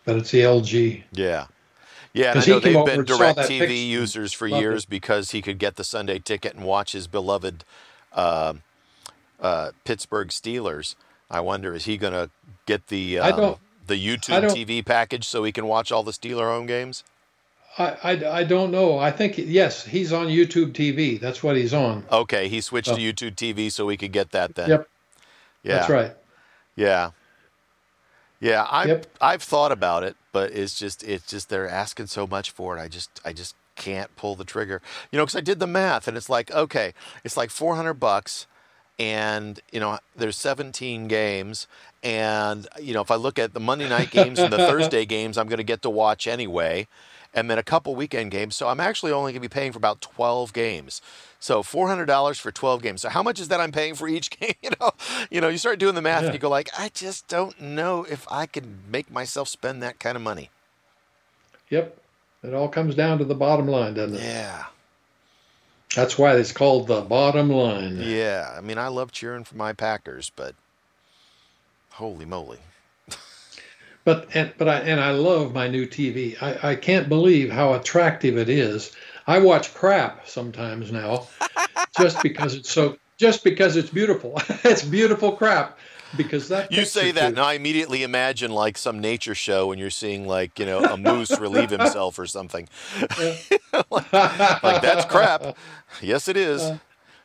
But 0.05 0.17
it's 0.17 0.29
the 0.29 0.41
LG. 0.41 1.03
Yeah. 1.11 1.47
Yeah, 2.13 2.31
and 2.31 2.39
I 2.39 2.45
know 2.45 2.59
they've 2.59 2.85
been 2.85 3.05
DirecTV 3.05 3.87
users 3.87 4.31
for 4.31 4.47
years 4.47 4.83
it. 4.83 4.89
because 4.89 5.31
he 5.31 5.41
could 5.41 5.57
get 5.57 5.75
the 5.75 5.83
Sunday 5.83 6.19
ticket 6.19 6.53
and 6.53 6.63
watch 6.63 6.93
his 6.93 7.07
beloved 7.07 7.63
uh, 8.13 8.53
uh, 9.39 9.71
Pittsburgh 9.85 10.29
Steelers. 10.29 10.95
I 11.29 11.41
wonder 11.41 11.73
is 11.73 11.85
he 11.85 11.97
going 11.97 12.13
to 12.13 12.29
get 12.65 12.87
the 12.87 13.19
um, 13.19 13.55
the 13.87 13.95
YouTube 13.95 14.49
TV 14.49 14.85
package 14.85 15.27
so 15.27 15.43
he 15.43 15.51
can 15.51 15.67
watch 15.67 15.91
all 15.91 16.03
the 16.03 16.11
Steeler 16.11 16.45
home 16.45 16.65
games? 16.65 17.03
I, 17.77 17.97
I, 18.03 18.39
I, 18.39 18.43
don't 18.43 18.71
know. 18.71 18.97
I 18.97 19.11
think 19.11 19.37
yes, 19.37 19.85
he's 19.85 20.11
on 20.11 20.27
YouTube 20.27 20.73
TV. 20.73 21.19
That's 21.19 21.43
what 21.43 21.55
he's 21.55 21.75
on. 21.75 22.05
Okay, 22.11 22.47
he 22.47 22.59
switched 22.59 22.87
to 22.87 22.95
YouTube 22.95 23.35
TV 23.35 23.71
so 23.71 23.85
we 23.85 23.97
could 23.97 24.11
get 24.11 24.31
that 24.31 24.55
then. 24.55 24.69
Yep. 24.69 24.89
Yeah. 25.63 25.75
That's 25.75 25.89
right. 25.89 26.15
Yeah. 26.75 27.11
Yeah, 28.39 28.67
I've 28.69 28.87
yep. 28.87 29.05
I've 29.19 29.41
thought 29.41 29.71
about 29.71 30.03
it, 30.03 30.15
but 30.31 30.51
it's 30.51 30.77
just 30.77 31.03
it's 31.03 31.25
just 31.25 31.49
they're 31.49 31.69
asking 31.69 32.07
so 32.07 32.27
much 32.27 32.51
for 32.51 32.77
it. 32.77 32.81
I 32.81 32.87
just 32.87 33.09
I 33.25 33.33
just 33.33 33.55
can't 33.75 34.15
pull 34.15 34.35
the 34.35 34.43
trigger. 34.43 34.81
You 35.11 35.17
know, 35.17 35.25
because 35.25 35.35
I 35.35 35.41
did 35.41 35.59
the 35.59 35.67
math 35.67 36.07
and 36.07 36.15
it's 36.15 36.29
like 36.29 36.51
okay, 36.51 36.93
it's 37.23 37.35
like 37.35 37.49
four 37.49 37.75
hundred 37.75 37.95
bucks 37.95 38.45
and 38.99 39.59
you 39.71 39.79
know 39.79 39.99
there's 40.15 40.37
17 40.37 41.07
games 41.07 41.67
and 42.03 42.67
you 42.81 42.93
know 42.93 43.01
if 43.01 43.11
i 43.11 43.15
look 43.15 43.37
at 43.37 43.53
the 43.53 43.59
monday 43.59 43.87
night 43.87 44.09
games 44.09 44.39
and 44.39 44.51
the 44.51 44.57
thursday 44.57 45.05
games 45.17 45.37
i'm 45.37 45.47
going 45.47 45.57
to 45.57 45.63
get 45.63 45.81
to 45.81 45.89
watch 45.89 46.27
anyway 46.27 46.87
and 47.33 47.49
then 47.49 47.59
a 47.59 47.63
couple 47.63 47.93
weekend 47.95 48.31
games 48.31 48.55
so 48.55 48.67
i'm 48.67 48.79
actually 48.79 49.11
only 49.11 49.31
going 49.31 49.41
to 49.41 49.47
be 49.47 49.53
paying 49.53 49.71
for 49.71 49.77
about 49.77 50.01
12 50.01 50.53
games. 50.53 51.01
So 51.39 51.61
$400 51.61 52.39
for 52.39 52.51
12 52.51 52.81
games. 52.81 53.01
So 53.03 53.09
how 53.09 53.21
much 53.21 53.39
is 53.39 53.49
that 53.49 53.59
i'm 53.59 53.71
paying 53.71 53.93
for 53.93 54.07
each 54.07 54.29
game 54.39 54.55
you 54.63 54.71
know? 54.79 54.91
You 55.29 55.41
know 55.41 55.49
you 55.49 55.57
start 55.57 55.77
doing 55.77 55.95
the 55.95 56.01
math 56.01 56.21
yeah. 56.21 56.27
and 56.27 56.33
you 56.33 56.39
go 56.39 56.49
like 56.49 56.69
i 56.77 56.89
just 56.93 57.27
don't 57.27 57.61
know 57.61 58.05
if 58.09 58.25
i 58.31 58.45
can 58.47 58.79
make 58.89 59.11
myself 59.11 59.47
spend 59.47 59.83
that 59.83 59.99
kind 59.99 60.15
of 60.15 60.23
money. 60.23 60.49
Yep. 61.69 61.97
It 62.43 62.53
all 62.53 62.69
comes 62.69 62.95
down 62.95 63.17
to 63.17 63.25
the 63.25 63.35
bottom 63.35 63.67
line 63.67 63.93
doesn't 63.93 64.17
it? 64.17 64.23
Yeah 64.23 64.65
that's 65.97 66.15
why 66.15 66.35
it's 66.35 66.51
called 66.51 66.85
the 66.85 67.01
bottom 67.01 67.49
line. 67.49 67.97
Yeah, 67.99 68.53
I 68.55 68.61
mean, 68.61 68.77
I 68.77 68.87
love 68.87 69.11
cheering 69.11 69.43
for 69.43 69.55
my 69.55 69.73
Packers, 69.73 70.31
but 70.35 70.53
holy 71.89 72.23
moly. 72.23 72.59
but 74.03 74.27
and 74.35 74.53
but 74.59 74.69
I 74.69 74.81
and 74.81 74.99
I 74.99 75.09
love 75.09 75.55
my 75.55 75.67
new 75.67 75.87
TV. 75.87 76.39
I, 76.39 76.71
I 76.71 76.75
can't 76.75 77.09
believe 77.09 77.51
how 77.51 77.73
attractive 77.73 78.37
it 78.37 78.47
is. 78.47 78.95
I 79.25 79.39
watch 79.39 79.73
crap 79.73 80.27
sometimes 80.27 80.91
now, 80.91 81.29
just 81.97 82.21
because 82.21 82.53
it's 82.53 82.69
so 82.69 82.97
just 83.17 83.43
because 83.43 83.75
it's 83.75 83.89
beautiful. 83.89 84.39
it's 84.63 84.83
beautiful 84.83 85.31
crap 85.31 85.79
because 86.15 86.47
that 86.47 86.71
you 86.71 86.85
say 86.85 87.11
that 87.11 87.29
and 87.29 87.39
i 87.39 87.53
immediately 87.53 88.03
imagine 88.03 88.51
like 88.51 88.77
some 88.77 88.99
nature 88.99 89.35
show 89.35 89.71
and 89.71 89.79
you're 89.79 89.89
seeing 89.89 90.27
like 90.27 90.57
you 90.57 90.65
know 90.65 90.83
a 90.83 90.97
moose 90.97 91.37
relieve 91.39 91.69
himself 91.69 92.17
or 92.17 92.25
something 92.25 92.67
like, 93.91 94.13
like, 94.13 94.81
that's 94.81 95.05
crap 95.05 95.57
yes 96.01 96.27
it 96.27 96.37
is 96.37 96.61
uh, 96.61 96.77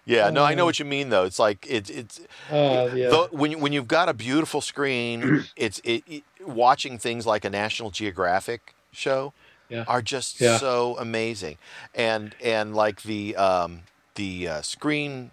yeah, 0.04 0.30
no, 0.30 0.42
I 0.42 0.54
know 0.54 0.64
uh. 0.64 0.66
what 0.66 0.78
you 0.78 0.84
mean 0.84 1.10
though. 1.10 1.24
It's 1.24 1.38
like 1.38 1.64
it's 1.68 1.88
it's 1.88 2.20
uh, 2.50 2.90
yeah. 2.94 3.08
the, 3.08 3.28
when 3.30 3.60
when 3.60 3.72
you've 3.72 3.88
got 3.88 4.08
a 4.08 4.14
beautiful 4.14 4.60
screen, 4.60 5.44
it's 5.56 5.80
it, 5.84 6.02
it, 6.08 6.24
watching 6.44 6.98
things 6.98 7.24
like 7.24 7.44
a 7.44 7.50
National 7.50 7.90
Geographic 7.90 8.74
show 8.90 9.32
yeah. 9.68 9.84
are 9.86 10.02
just 10.02 10.40
yeah. 10.40 10.58
so 10.58 10.96
amazing, 10.98 11.56
and 11.94 12.34
and 12.42 12.74
like 12.74 13.02
the 13.02 13.36
um, 13.36 13.82
the 14.16 14.48
uh, 14.48 14.62
screen 14.62 15.30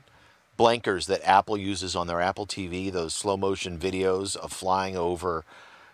blankers 0.59 1.07
that 1.07 1.27
Apple 1.27 1.57
uses 1.57 1.95
on 1.95 2.07
their 2.07 2.19
Apple 2.21 2.45
TV, 2.45 2.91
those 2.91 3.13
slow 3.13 3.37
motion 3.37 3.77
videos 3.77 4.35
of 4.35 4.51
flying 4.51 4.97
over, 4.97 5.45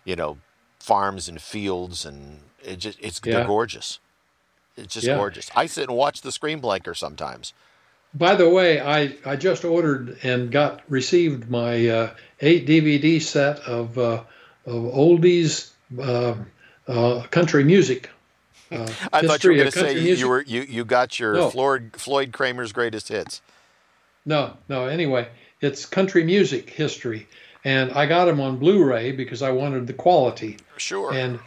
you 0.04 0.16
know, 0.16 0.38
farms 0.80 1.28
and 1.28 1.40
fields, 1.40 2.04
and 2.04 2.40
it 2.62 2.76
just 2.76 2.98
it's 3.00 3.20
yeah. 3.24 3.34
they're 3.34 3.46
gorgeous. 3.46 4.00
It's 4.76 4.94
just 4.94 5.06
gorgeous. 5.06 5.50
I 5.56 5.66
sit 5.66 5.88
and 5.88 5.96
watch 5.96 6.20
the 6.20 6.32
screen 6.32 6.60
blanker 6.60 6.92
sometimes 6.92 7.54
by 8.16 8.34
the 8.34 8.48
way, 8.48 8.80
I, 8.80 9.14
I 9.24 9.36
just 9.36 9.64
ordered 9.64 10.18
and 10.22 10.50
got 10.50 10.82
received 10.88 11.50
my 11.50 11.88
uh, 11.88 12.10
eight 12.40 12.66
DVD 12.66 13.20
set 13.20 13.60
of, 13.60 13.98
uh, 13.98 14.22
of 14.64 14.82
oldies 14.82 15.72
uh, 16.00 16.34
uh 16.88 17.22
country 17.30 17.64
music. 17.64 18.10
Uh, 18.70 18.86
I 19.12 19.26
thought 19.26 19.44
you 19.44 19.50
were 19.50 19.56
going 19.56 19.70
to 19.70 19.78
say 19.78 19.94
music. 19.94 20.18
you 20.18 20.28
were 20.28 20.42
you, 20.42 20.62
you 20.62 20.84
got 20.84 21.20
your 21.20 21.34
no. 21.34 21.50
Floyd 21.50 21.92
Floyd 21.94 22.32
Cramer's 22.32 22.72
greatest 22.72 23.08
hits. 23.08 23.40
No, 24.26 24.56
no. 24.68 24.86
Anyway, 24.86 25.28
it's 25.60 25.86
country 25.86 26.24
music 26.24 26.68
history, 26.68 27.26
and 27.64 27.92
I 27.92 28.06
got 28.06 28.26
them 28.26 28.40
on 28.40 28.58
Blu-ray 28.58 29.12
because 29.12 29.40
I 29.40 29.50
wanted 29.50 29.86
the 29.86 29.92
quality. 29.92 30.58
For 30.74 30.80
sure. 30.80 31.14
And 31.14 31.38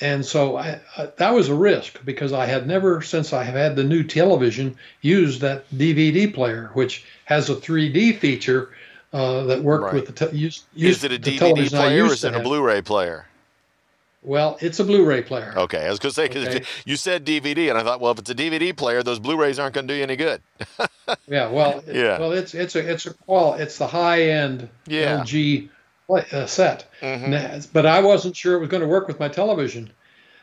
and 0.00 0.24
so 0.24 0.56
I, 0.56 0.80
I, 0.96 1.08
that 1.16 1.34
was 1.34 1.48
a 1.48 1.54
risk 1.54 2.04
because 2.04 2.32
I 2.32 2.46
had 2.46 2.66
never, 2.66 3.02
since 3.02 3.32
I 3.32 3.42
have 3.42 3.54
had 3.54 3.76
the 3.76 3.84
new 3.84 4.04
television, 4.04 4.76
used 5.00 5.40
that 5.40 5.68
DVD 5.70 6.32
player, 6.32 6.70
which 6.74 7.04
has 7.24 7.50
a 7.50 7.56
3D 7.56 8.18
feature 8.18 8.70
uh, 9.12 9.44
that 9.44 9.62
worked 9.62 9.84
right. 9.84 9.94
with 9.94 10.06
the 10.06 10.12
te- 10.12 10.36
use, 10.36 10.64
Is 10.76 11.02
it 11.02 11.12
a 11.12 11.18
DVD 11.18 11.68
player 11.68 12.04
or 12.04 12.12
is 12.12 12.22
it 12.22 12.34
a 12.34 12.40
Blu-ray 12.40 12.82
player? 12.82 13.26
Well, 14.22 14.58
it's 14.60 14.80
a 14.80 14.84
Blu-ray 14.84 15.22
player. 15.22 15.54
Okay, 15.56 15.86
I 15.86 15.90
was 15.90 16.00
going 16.00 16.10
to 16.10 16.14
say 16.14 16.26
because 16.26 16.48
okay. 16.48 16.64
you 16.84 16.96
said 16.96 17.24
DVD, 17.24 17.70
and 17.70 17.78
I 17.78 17.84
thought, 17.84 18.00
well, 18.00 18.10
if 18.12 18.18
it's 18.18 18.30
a 18.30 18.34
DVD 18.34 18.76
player, 18.76 19.02
those 19.02 19.20
Blu-rays 19.20 19.58
aren't 19.58 19.74
going 19.74 19.86
to 19.86 19.94
do 19.94 19.96
you 19.96 20.02
any 20.02 20.16
good. 20.16 20.42
yeah, 21.28 21.48
well, 21.48 21.82
yeah. 21.86 22.18
well, 22.18 22.32
it's 22.32 22.52
it's 22.52 22.74
a 22.74 22.92
it's 22.92 23.06
a 23.06 23.14
qual 23.14 23.54
it's 23.54 23.78
the 23.78 23.86
high-end 23.86 24.68
yeah. 24.86 25.20
LG 25.20 25.68
uh, 26.10 26.46
set. 26.46 26.90
Mm-hmm. 27.00 27.70
But 27.72 27.86
I 27.86 28.00
wasn't 28.00 28.36
sure 28.36 28.56
it 28.56 28.60
was 28.60 28.68
going 28.68 28.82
to 28.82 28.88
work 28.88 29.06
with 29.06 29.20
my 29.20 29.28
television, 29.28 29.92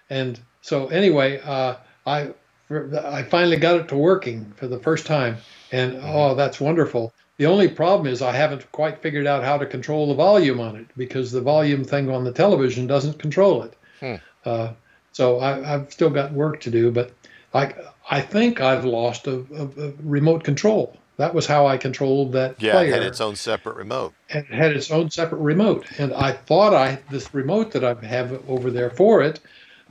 and 0.09 0.39
so 0.61 0.87
anyway, 0.87 1.41
uh, 1.41 1.75
I 2.05 2.33
I 2.69 3.23
finally 3.23 3.57
got 3.57 3.75
it 3.81 3.87
to 3.89 3.97
working 3.97 4.53
for 4.55 4.67
the 4.67 4.79
first 4.79 5.05
time, 5.05 5.37
and 5.71 5.93
mm-hmm. 5.93 6.09
oh, 6.09 6.35
that's 6.35 6.61
wonderful. 6.61 7.13
The 7.37 7.45
only 7.45 7.67
problem 7.67 8.07
is 8.07 8.21
I 8.21 8.31
haven't 8.31 8.71
quite 8.71 9.01
figured 9.01 9.27
out 9.27 9.43
how 9.43 9.57
to 9.57 9.65
control 9.65 10.07
the 10.07 10.13
volume 10.13 10.59
on 10.59 10.77
it 10.77 10.87
because 10.95 11.31
the 11.31 11.41
volume 11.41 11.83
thing 11.83 12.09
on 12.09 12.23
the 12.23 12.31
television 12.31 12.87
doesn't 12.87 13.19
control 13.19 13.63
it. 13.63 13.73
Hmm. 13.99 14.15
Uh, 14.45 14.73
so 15.11 15.39
I, 15.39 15.61
have 15.61 15.91
still 15.91 16.09
got 16.09 16.31
work 16.31 16.61
to 16.61 16.71
do, 16.71 16.91
but 16.91 17.11
I 17.53 17.73
I 18.09 18.21
think 18.21 18.61
I've 18.61 18.85
lost 18.85 19.27
a, 19.27 19.45
a, 19.53 19.87
a 19.87 19.93
remote 20.03 20.43
control. 20.43 20.97
That 21.17 21.33
was 21.33 21.45
how 21.45 21.65
I 21.65 21.77
controlled 21.77 22.33
that 22.33 22.61
yeah, 22.61 22.73
player. 22.73 22.89
it 22.89 22.93
had 22.93 23.03
its 23.03 23.21
own 23.21 23.35
separate 23.35 23.77
remote. 23.77 24.13
It 24.29 24.45
had 24.47 24.75
its 24.75 24.91
own 24.91 25.09
separate 25.09 25.39
remote, 25.39 25.87
and 25.97 26.13
I 26.13 26.33
thought 26.33 26.73
I 26.73 26.99
this 27.09 27.33
remote 27.33 27.71
that 27.71 27.83
I 27.83 27.93
have 28.05 28.49
over 28.49 28.69
there 28.69 28.89
for 28.89 29.23
it 29.23 29.39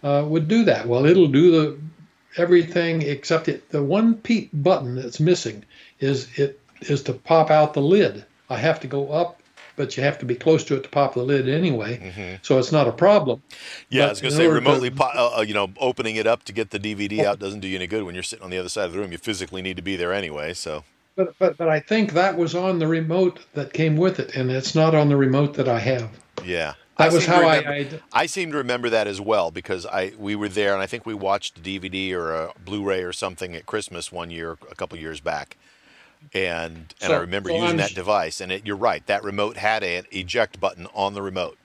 uh, 0.03 0.25
would 0.27 0.49
do 0.49 0.65
that. 0.65 0.87
Well, 0.87 1.07
it'll 1.07 1.29
do 1.29 1.51
the 1.51 1.79
everything 2.37 3.03
except 3.03 3.49
it. 3.49 3.71
The 3.71 3.83
one 3.83 4.15
peat 4.17 4.51
button 4.63 4.97
that's 4.97 5.21
missing 5.21 5.65
is 6.01 6.29
it 6.39 6.61
is 6.83 7.03
to 7.05 7.13
pop 7.13 7.51
out 7.51 7.75
the 7.75 7.83
lid. 7.83 8.25
I 8.51 8.59
have 8.59 8.81
to 8.81 8.87
go 8.87 9.11
up, 9.11 9.41
but 9.77 9.97
you 9.97 10.03
have 10.03 10.19
to 10.19 10.27
be 10.27 10.35
close 10.35 10.65
to 10.65 10.77
it 10.77 10.83
to 10.83 10.89
pop 10.89 11.15
the 11.15 11.23
lid 11.23 11.49
anyway. 11.49 11.99
Mm-hmm. 11.99 12.37
So 12.43 12.59
it's 12.59 12.73
not 12.73 12.87
a 12.87 12.93
problem. 12.93 13.43
Yeah, 13.89 14.03
but 14.03 14.07
I 14.07 14.11
was 14.11 14.21
going 14.21 14.31
to 14.33 14.37
say 14.37 14.47
remotely, 14.47 14.91
to, 14.91 15.05
uh, 15.05 15.39
uh, 15.39 15.41
you 15.43 15.55
know, 15.55 15.71
opening 15.79 16.17
it 16.17 16.27
up 16.27 16.45
to 16.45 16.53
get 16.53 16.71
the 16.71 16.79
DVD 16.79 17.25
out 17.25 17.39
doesn't 17.39 17.61
do 17.61 17.69
you 17.69 17.77
any 17.77 17.87
good 17.87 18.05
when 18.05 18.15
you're 18.15 18.23
sitting 18.23 18.45
on 18.45 18.51
the 18.51 18.59
other 18.59 18.69
side 18.69 18.87
of 18.87 18.93
the 18.93 18.99
room. 18.99 19.13
You 19.13 19.19
physically 19.19 19.63
need 19.63 19.77
to 19.77 19.83
be 19.83 19.97
there 19.97 20.13
anyway. 20.13 20.55
So 20.55 20.85
but 21.17 21.39
but 21.39 21.57
but 21.57 21.69
I 21.69 21.81
think 21.81 22.13
that 22.13 22.37
was 22.37 22.55
on 22.55 22.79
the 22.79 22.87
remote 22.87 23.41
that 23.55 23.73
came 23.73 23.97
with 23.97 24.19
it, 24.19 24.35
and 24.35 24.51
it's 24.51 24.75
not 24.75 24.95
on 24.95 25.09
the 25.09 25.17
remote 25.17 25.55
that 25.55 25.69
I 25.69 25.79
have. 25.79 26.11
Yeah. 26.45 26.75
That 26.99 27.11
I 27.11 27.15
was 27.15 27.27
how 27.27 27.41
remember, 27.41 27.71
I, 27.71 27.73
I. 27.73 28.01
I 28.13 28.27
seem 28.27 28.53
to 28.53 28.57
remember 28.57 28.89
that 28.91 29.09
as 29.09 29.21
well 29.21 29.51
because 29.51 29.85
I 29.87 30.13
we 30.17 30.37
were 30.37 30.49
there 30.49 30.75
and 30.75 30.83
I 30.83 30.87
think 30.87 31.07
we 31.07 31.15
watched 31.15 31.59
a 31.59 31.61
DVD 31.61 32.13
or 32.13 32.33
a 32.33 32.53
Blu-ray 32.65 33.03
or 33.03 33.13
something 33.13 33.57
at 33.57 33.67
Christmas 33.67 34.13
one 34.13 34.31
year 34.31 34.53
a 34.71 34.75
couple 34.75 34.99
years 34.99 35.21
back, 35.21 35.57
and 36.33 36.77
and 36.77 37.09
so, 37.11 37.15
I 37.15 37.21
remember 37.21 37.51
so 37.51 37.57
using 37.57 37.71
I'm, 37.71 37.77
that 37.79 37.95
device 37.95 38.41
and 38.41 38.53
it, 38.53 38.67
you're 38.67 38.77
right 38.77 39.05
that 39.07 39.25
remote 39.25 39.57
had 39.57 39.83
an 39.83 40.05
eject 40.11 40.61
button 40.61 40.87
on 40.95 41.15
the 41.15 41.23
remote. 41.23 41.59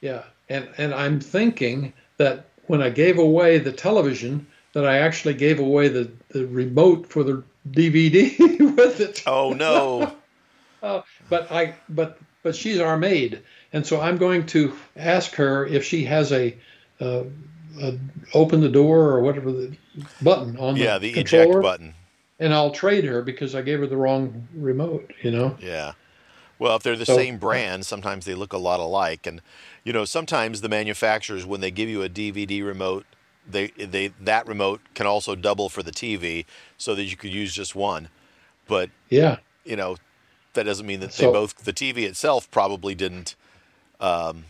Yeah, 0.00 0.24
and 0.48 0.68
and 0.78 0.94
I'm 0.94 1.20
thinking 1.20 1.92
that 2.16 2.46
when 2.66 2.82
I 2.82 2.90
gave 2.90 3.18
away 3.18 3.58
the 3.58 3.72
television, 3.72 4.46
that 4.72 4.86
I 4.86 4.98
actually 4.98 5.34
gave 5.34 5.58
away 5.58 5.88
the 5.88 6.10
the 6.30 6.46
remote 6.46 7.06
for 7.06 7.22
the 7.22 7.42
DVD 7.70 8.36
with 8.76 9.00
it. 9.00 9.22
Oh 9.26 9.52
no. 9.52 10.14
uh, 10.82 11.02
but 11.28 11.50
I 11.50 11.74
but 11.88 12.18
but 12.42 12.56
she's 12.56 12.80
our 12.80 12.96
maid, 12.96 13.42
and 13.72 13.86
so 13.86 14.00
I'm 14.00 14.18
going 14.18 14.46
to 14.46 14.76
ask 14.96 15.34
her 15.34 15.66
if 15.66 15.84
she 15.84 16.04
has 16.04 16.32
a, 16.32 16.56
uh, 17.00 17.24
a 17.80 17.98
open 18.34 18.60
the 18.60 18.68
door 18.68 19.10
or 19.10 19.20
whatever 19.20 19.52
the 19.52 19.76
button 20.20 20.56
on 20.58 20.74
the 20.74 20.80
yeah, 20.80 20.98
the, 20.98 21.12
the 21.12 21.20
eject 21.20 21.62
button. 21.62 21.94
And 22.42 22.52
I'll 22.52 22.72
trade 22.72 23.04
her 23.04 23.22
because 23.22 23.54
I 23.54 23.62
gave 23.62 23.78
her 23.78 23.86
the 23.86 23.96
wrong 23.96 24.48
remote. 24.54 25.12
You 25.22 25.30
know. 25.30 25.56
Yeah. 25.60 25.92
Well, 26.58 26.76
if 26.76 26.82
they're 26.82 26.96
the 26.96 27.06
so, 27.06 27.16
same 27.16 27.38
brand, 27.38 27.86
sometimes 27.86 28.24
they 28.24 28.34
look 28.34 28.52
a 28.52 28.58
lot 28.58 28.78
alike, 28.80 29.26
and 29.26 29.40
you 29.84 29.92
know 29.92 30.04
sometimes 30.04 30.60
the 30.60 30.68
manufacturers 30.68 31.46
when 31.46 31.60
they 31.60 31.70
give 31.70 31.88
you 31.88 32.02
a 32.02 32.08
DVD 32.08 32.64
remote 32.64 33.06
they 33.48 33.68
they 33.68 34.08
that 34.20 34.46
remote 34.46 34.80
can 34.94 35.06
also 35.06 35.34
double 35.34 35.68
for 35.68 35.82
the 35.82 35.90
TV 35.90 36.44
so 36.78 36.94
that 36.94 37.04
you 37.04 37.16
could 37.16 37.32
use 37.32 37.54
just 37.54 37.74
one. 37.74 38.08
But 38.66 38.90
yeah, 39.08 39.38
you 39.64 39.76
know, 39.76 39.96
that 40.54 40.64
doesn't 40.64 40.86
mean 40.86 41.00
that 41.00 41.12
so, 41.12 41.26
they 41.26 41.32
both 41.32 41.56
the 41.64 41.72
TV 41.72 42.04
itself 42.04 42.50
probably 42.50 42.94
didn't 42.94 43.34
um, 44.00 44.44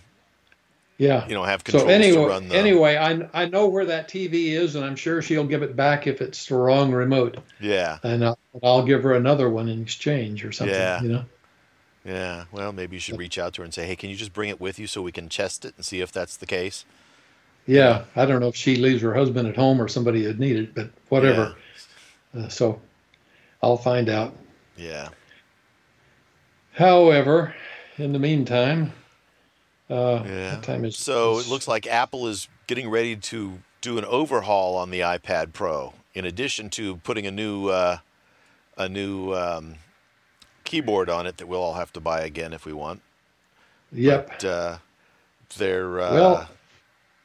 yeah. 1.02 1.26
You 1.26 1.34
know, 1.34 1.42
have 1.42 1.64
controls 1.64 1.84
so 1.84 1.88
anyway, 1.88 2.22
to 2.22 2.28
run 2.28 2.48
the 2.48 2.54
Anyway, 2.54 2.96
I 2.96 3.28
I 3.34 3.46
know 3.46 3.66
where 3.66 3.84
that 3.86 4.08
TV 4.08 4.52
is 4.52 4.76
and 4.76 4.84
I'm 4.84 4.94
sure 4.94 5.20
she'll 5.20 5.44
give 5.44 5.62
it 5.62 5.74
back 5.74 6.06
if 6.06 6.20
it's 6.20 6.46
the 6.46 6.54
wrong 6.54 6.92
remote. 6.92 7.38
Yeah. 7.58 7.98
And 8.04 8.24
I'll, 8.24 8.38
I'll 8.62 8.84
give 8.84 9.02
her 9.02 9.14
another 9.14 9.50
one 9.50 9.68
in 9.68 9.82
exchange 9.82 10.44
or 10.44 10.52
something, 10.52 10.76
yeah. 10.76 11.02
you 11.02 11.08
know. 11.08 11.24
Yeah. 12.04 12.44
Well, 12.52 12.72
maybe 12.72 12.94
you 12.94 13.00
should 13.00 13.18
reach 13.18 13.36
out 13.36 13.54
to 13.54 13.62
her 13.62 13.64
and 13.64 13.74
say, 13.74 13.84
"Hey, 13.84 13.96
can 13.96 14.10
you 14.10 14.16
just 14.16 14.32
bring 14.32 14.48
it 14.48 14.60
with 14.60 14.78
you 14.78 14.86
so 14.86 15.02
we 15.02 15.12
can 15.12 15.28
test 15.28 15.64
it 15.64 15.74
and 15.76 15.84
see 15.84 16.00
if 16.00 16.12
that's 16.12 16.36
the 16.36 16.46
case?" 16.46 16.84
Yeah, 17.66 18.04
I 18.14 18.24
don't 18.24 18.40
know 18.40 18.48
if 18.48 18.56
she 18.56 18.76
leaves 18.76 19.02
her 19.02 19.14
husband 19.14 19.48
at 19.48 19.56
home 19.56 19.80
or 19.80 19.88
somebody 19.88 20.26
would 20.26 20.40
need 20.40 20.56
it, 20.56 20.74
but 20.74 20.90
whatever. 21.08 21.54
Yeah. 22.34 22.44
Uh, 22.44 22.48
so 22.48 22.80
I'll 23.62 23.76
find 23.76 24.08
out. 24.08 24.36
Yeah. 24.76 25.08
However, 26.72 27.54
in 27.98 28.12
the 28.12 28.18
meantime, 28.18 28.92
uh, 29.92 30.24
yeah. 30.26 30.60
time 30.60 30.84
is 30.84 30.96
so 30.96 31.38
it 31.38 31.48
looks 31.48 31.68
like 31.68 31.86
Apple 31.86 32.26
is 32.26 32.48
getting 32.66 32.88
ready 32.88 33.16
to 33.16 33.60
do 33.80 33.98
an 33.98 34.04
overhaul 34.04 34.76
on 34.76 34.90
the 34.90 35.00
iPad 35.00 35.52
Pro, 35.52 35.94
in 36.14 36.24
addition 36.24 36.70
to 36.70 36.96
putting 36.98 37.26
a 37.26 37.30
new 37.30 37.68
uh, 37.68 37.98
a 38.76 38.88
new 38.88 39.34
um, 39.34 39.74
keyboard 40.64 41.10
on 41.10 41.26
it 41.26 41.36
that 41.36 41.46
we'll 41.46 41.62
all 41.62 41.74
have 41.74 41.92
to 41.92 42.00
buy 42.00 42.22
again 42.22 42.52
if 42.52 42.64
we 42.64 42.72
want. 42.72 43.02
Yep. 43.92 44.28
But, 44.28 44.44
uh, 44.44 44.78
they're 45.58 46.00
uh, 46.00 46.14
well 46.14 46.48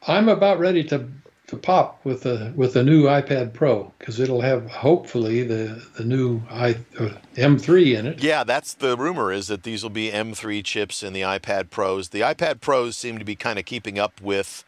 I'm 0.06 0.28
about 0.30 0.60
ready 0.60 0.84
to 0.86 1.08
to 1.48 1.56
pop 1.56 2.04
with 2.04 2.24
the 2.24 2.52
with 2.56 2.74
the 2.74 2.84
new 2.84 3.04
iPad 3.04 3.54
Pro 3.54 3.94
because 3.98 4.20
it'll 4.20 4.42
have 4.42 4.70
hopefully 4.70 5.44
the 5.44 5.82
the 5.98 6.04
new 6.04 6.42
i 6.50 6.72
uh, 7.00 7.10
M3 7.36 7.98
in 7.98 8.06
it. 8.06 8.22
Yeah, 8.22 8.44
that's 8.44 8.74
the 8.74 8.98
rumor 8.98 9.32
is 9.32 9.48
that 9.48 9.64
these 9.64 9.82
will 9.82 9.90
be 9.90 10.12
M3 10.12 10.64
chips 10.64 11.04
in 11.04 11.14
the 11.14 11.22
iPad 11.22 11.70
Pros. 11.70 12.10
The 12.10 12.22
iPad 12.22 12.60
Pros 12.60 12.98
seem 12.98 13.18
to 13.18 13.26
be 13.26 13.36
kind 13.36 13.58
of 13.58 13.66
keeping 13.66 13.98
up 13.98 14.20
with 14.22 14.66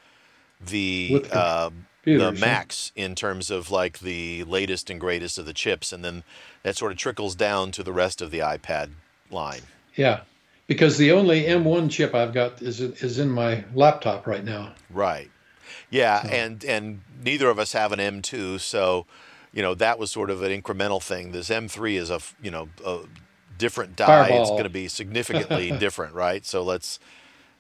the 0.66 1.10
with 1.12 1.30
the, 1.30 1.38
uh, 1.38 1.70
the 2.06 2.32
Macs 2.32 2.94
in 2.96 3.14
terms 3.14 3.52
of 3.52 3.70
like 3.70 4.00
the 4.00 4.46
latest 4.46 4.90
and 4.90 5.00
greatest 5.02 5.38
of 5.38 5.46
the 5.46 5.54
chips, 5.54 5.92
and 5.92 6.04
then 6.04 6.24
that 6.64 6.78
sort 6.78 6.94
of 6.94 6.98
trickles 6.98 7.36
down 7.36 7.72
to 7.72 7.84
the 7.84 7.94
rest 7.94 8.22
of 8.22 8.32
the 8.32 8.40
iPad 8.40 8.92
line. 9.30 9.62
Yeah, 9.96 10.22
Because 10.68 10.98
the 10.98 11.12
only 11.12 11.44
M1 11.44 11.92
chip 11.92 12.16
I've 12.16 12.34
got 12.34 12.62
is 12.62 12.80
is 12.80 13.20
in 13.20 13.30
my 13.30 13.66
laptop 13.74 14.26
right 14.26 14.46
now. 14.46 14.76
Right. 14.90 15.30
Yeah, 15.90 16.26
and 16.28 16.64
and 16.66 17.02
neither 17.24 17.50
of 17.50 17.60
us 17.60 17.74
have 17.74 17.92
an 17.92 18.00
M2, 18.00 18.60
so 18.60 19.06
you 19.54 19.62
know 19.62 19.74
that 19.76 20.00
was 20.00 20.12
sort 20.12 20.30
of 20.30 20.42
an 20.44 20.62
incremental 20.62 21.02
thing. 21.02 21.32
This 21.32 21.50
M3 21.50 21.96
is 21.96 22.10
a 22.10 22.20
you 22.42 22.52
know 22.52 22.70
a 22.86 23.00
different 23.58 23.96
die. 23.96 24.06
Fireball. 24.06 24.42
It's 24.42 24.50
going 24.52 24.64
to 24.64 24.70
be 24.70 24.88
significantly 24.88 25.72
different, 25.80 26.14
right? 26.14 26.46
So 26.46 26.64
let's. 26.64 27.00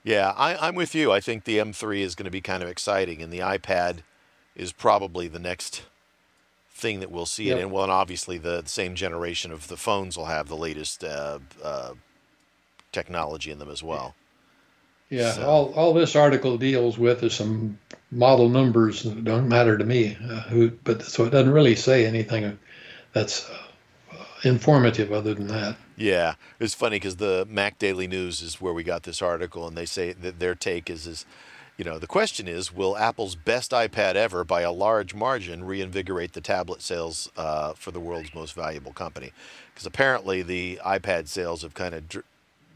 Yeah, 0.02 0.34
I, 0.38 0.56
I'm 0.56 0.76
with 0.76 0.96
you. 0.96 1.12
I 1.12 1.20
think 1.20 1.44
the 1.44 1.58
M3 1.58 2.00
is 2.00 2.16
going 2.16 2.26
to 2.26 2.32
be 2.32 2.40
kind 2.40 2.64
of 2.64 2.70
exciting, 2.70 3.22
and 3.22 3.34
the 3.34 3.40
iPad 3.40 4.00
is 4.56 4.72
probably 4.72 5.28
the 5.28 5.40
next 5.40 5.84
thing 6.80 7.02
that 7.02 7.12
we'll 7.12 7.26
see 7.26 7.46
yep. 7.46 7.58
it 7.58 7.62
in. 7.62 7.72
Well, 7.72 7.84
and 7.84 7.92
obviously 7.92 8.38
the, 8.38 8.62
the, 8.62 8.70
same 8.70 8.96
generation 8.96 9.52
of 9.52 9.68
the 9.68 9.78
phones 9.78 10.18
will 10.18 10.26
have 10.26 10.48
the 10.48 10.56
latest 10.56 11.04
uh, 11.04 11.40
uh, 11.62 11.94
technology 12.92 13.52
in 13.52 13.60
them 13.60 13.70
as 13.70 13.84
well. 13.84 14.16
Yeah, 15.10 15.32
so. 15.34 15.46
all, 15.48 15.74
all 15.74 15.94
this 15.94 16.16
article 16.16 16.58
deals 16.58 16.98
with 16.98 17.24
is 17.24 17.34
some 17.34 17.80
model 18.12 18.50
numbers 18.50 19.04
that 19.04 19.24
don't 19.24 19.48
matter 19.48 19.78
to 19.78 19.84
me. 19.84 20.18
Uh, 20.22 20.42
who, 20.42 20.72
but 20.84 21.04
so 21.04 21.26
it 21.26 21.32
doesn't 21.32 21.52
really 21.52 21.76
say 21.76 22.06
anything 22.06 22.60
that's 23.14 23.50
uh, 23.50 23.58
informative 24.44 25.12
other 25.12 25.34
than 25.34 25.48
that. 25.48 25.78
Yeah, 25.98 26.36
it's 26.60 26.74
funny 26.74 26.98
because 26.98 27.18
the 27.18 27.48
MacDailyNews 27.52 28.42
is 28.44 28.62
where 28.62 28.74
we 28.74 28.84
got 28.84 29.04
this 29.04 29.22
article, 29.22 29.68
and 29.68 29.76
they 29.76 29.86
say 29.86 30.14
that 30.14 30.40
their 30.40 30.56
take 30.56 30.90
is 30.90 31.08
is 31.08 31.26
you 31.80 31.86
know, 31.86 31.98
the 31.98 32.08
question 32.08 32.50
is, 32.50 32.76
will 32.76 32.98
Apple's 32.98 33.36
best 33.36 33.72
iPad 33.72 34.16
ever, 34.16 34.44
by 34.44 34.64
a 34.64 34.72
large 34.72 35.16
margin, 35.16 35.64
reinvigorate 35.64 36.34
the 36.34 36.42
tablet 36.42 36.82
sales 36.82 37.32
uh, 37.38 37.72
for 37.72 37.92
the 37.92 38.02
world's 38.02 38.36
most 38.36 38.52
valuable 38.52 38.92
company? 38.92 39.32
Because 39.74 39.86
apparently 39.86 40.42
the 40.42 40.82
iPad 40.86 41.30
sales 41.30 41.62
have 41.62 41.74
kind 41.74 41.96
of, 41.96 42.04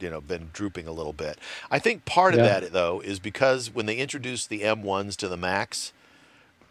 you 0.04 0.10
know, 0.10 0.22
been 0.22 0.50
drooping 0.54 0.88
a 0.88 0.92
little 0.92 1.14
bit. 1.14 1.40
I 1.72 1.80
think 1.80 2.06
part 2.06 2.36
yeah. 2.36 2.42
of 2.42 2.46
that 2.46 2.74
though 2.74 3.00
is 3.00 3.20
because 3.20 3.74
when 3.74 3.88
they 3.88 3.96
introduced 3.96 4.50
the 4.50 4.62
M1s 4.62 5.16
to 5.18 5.28
the 5.28 5.38
Macs, 5.38 5.94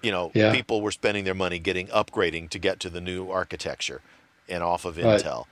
you 0.03 0.13
know, 0.13 0.31
yeah. 0.35 0.53
people 0.53 0.81
were 0.81 0.93
spending 0.93 1.25
their 1.25 1.35
money 1.35 1.59
getting 1.59 1.89
upgrading 1.89 2.51
to 2.51 2.59
get 2.59 2.79
to 2.81 2.91
the 2.91 3.01
new 3.01 3.31
architecture 3.31 4.01
and 4.49 4.63
off 4.63 4.85
of 4.85 4.97
right. 4.97 5.21
Intel, 5.21 5.47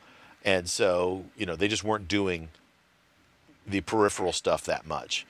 and 0.44 0.68
so 0.68 1.24
you 1.36 1.46
know 1.46 1.56
they 1.56 1.68
just 1.68 1.82
weren't 1.82 2.06
doing 2.06 2.50
the 3.66 3.80
peripheral 3.80 4.32
stuff 4.32 4.64
that 4.64 4.86
much. 4.86 5.26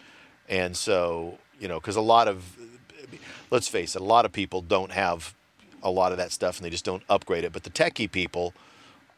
And 0.48 0.77
so, 0.77 1.39
you 1.60 1.68
know, 1.68 1.78
because 1.78 1.97
a 1.97 2.01
lot 2.01 2.28
of, 2.28 2.56
let's 3.51 3.68
face 3.68 3.94
it, 3.94 4.02
a 4.02 4.05
lot 4.05 4.24
of 4.24 4.32
people 4.32 4.62
don't 4.62 4.93
have 4.93 5.35
a 5.82 5.90
lot 5.90 6.12
of 6.12 6.18
that 6.18 6.32
stuff 6.32 6.56
and 6.56 6.64
they 6.64 6.70
just 6.70 6.85
don't 6.85 7.02
upgrade 7.09 7.44
it. 7.44 7.52
But 7.52 7.62
the 7.62 7.70
techie 7.70 8.10
people 8.10 8.52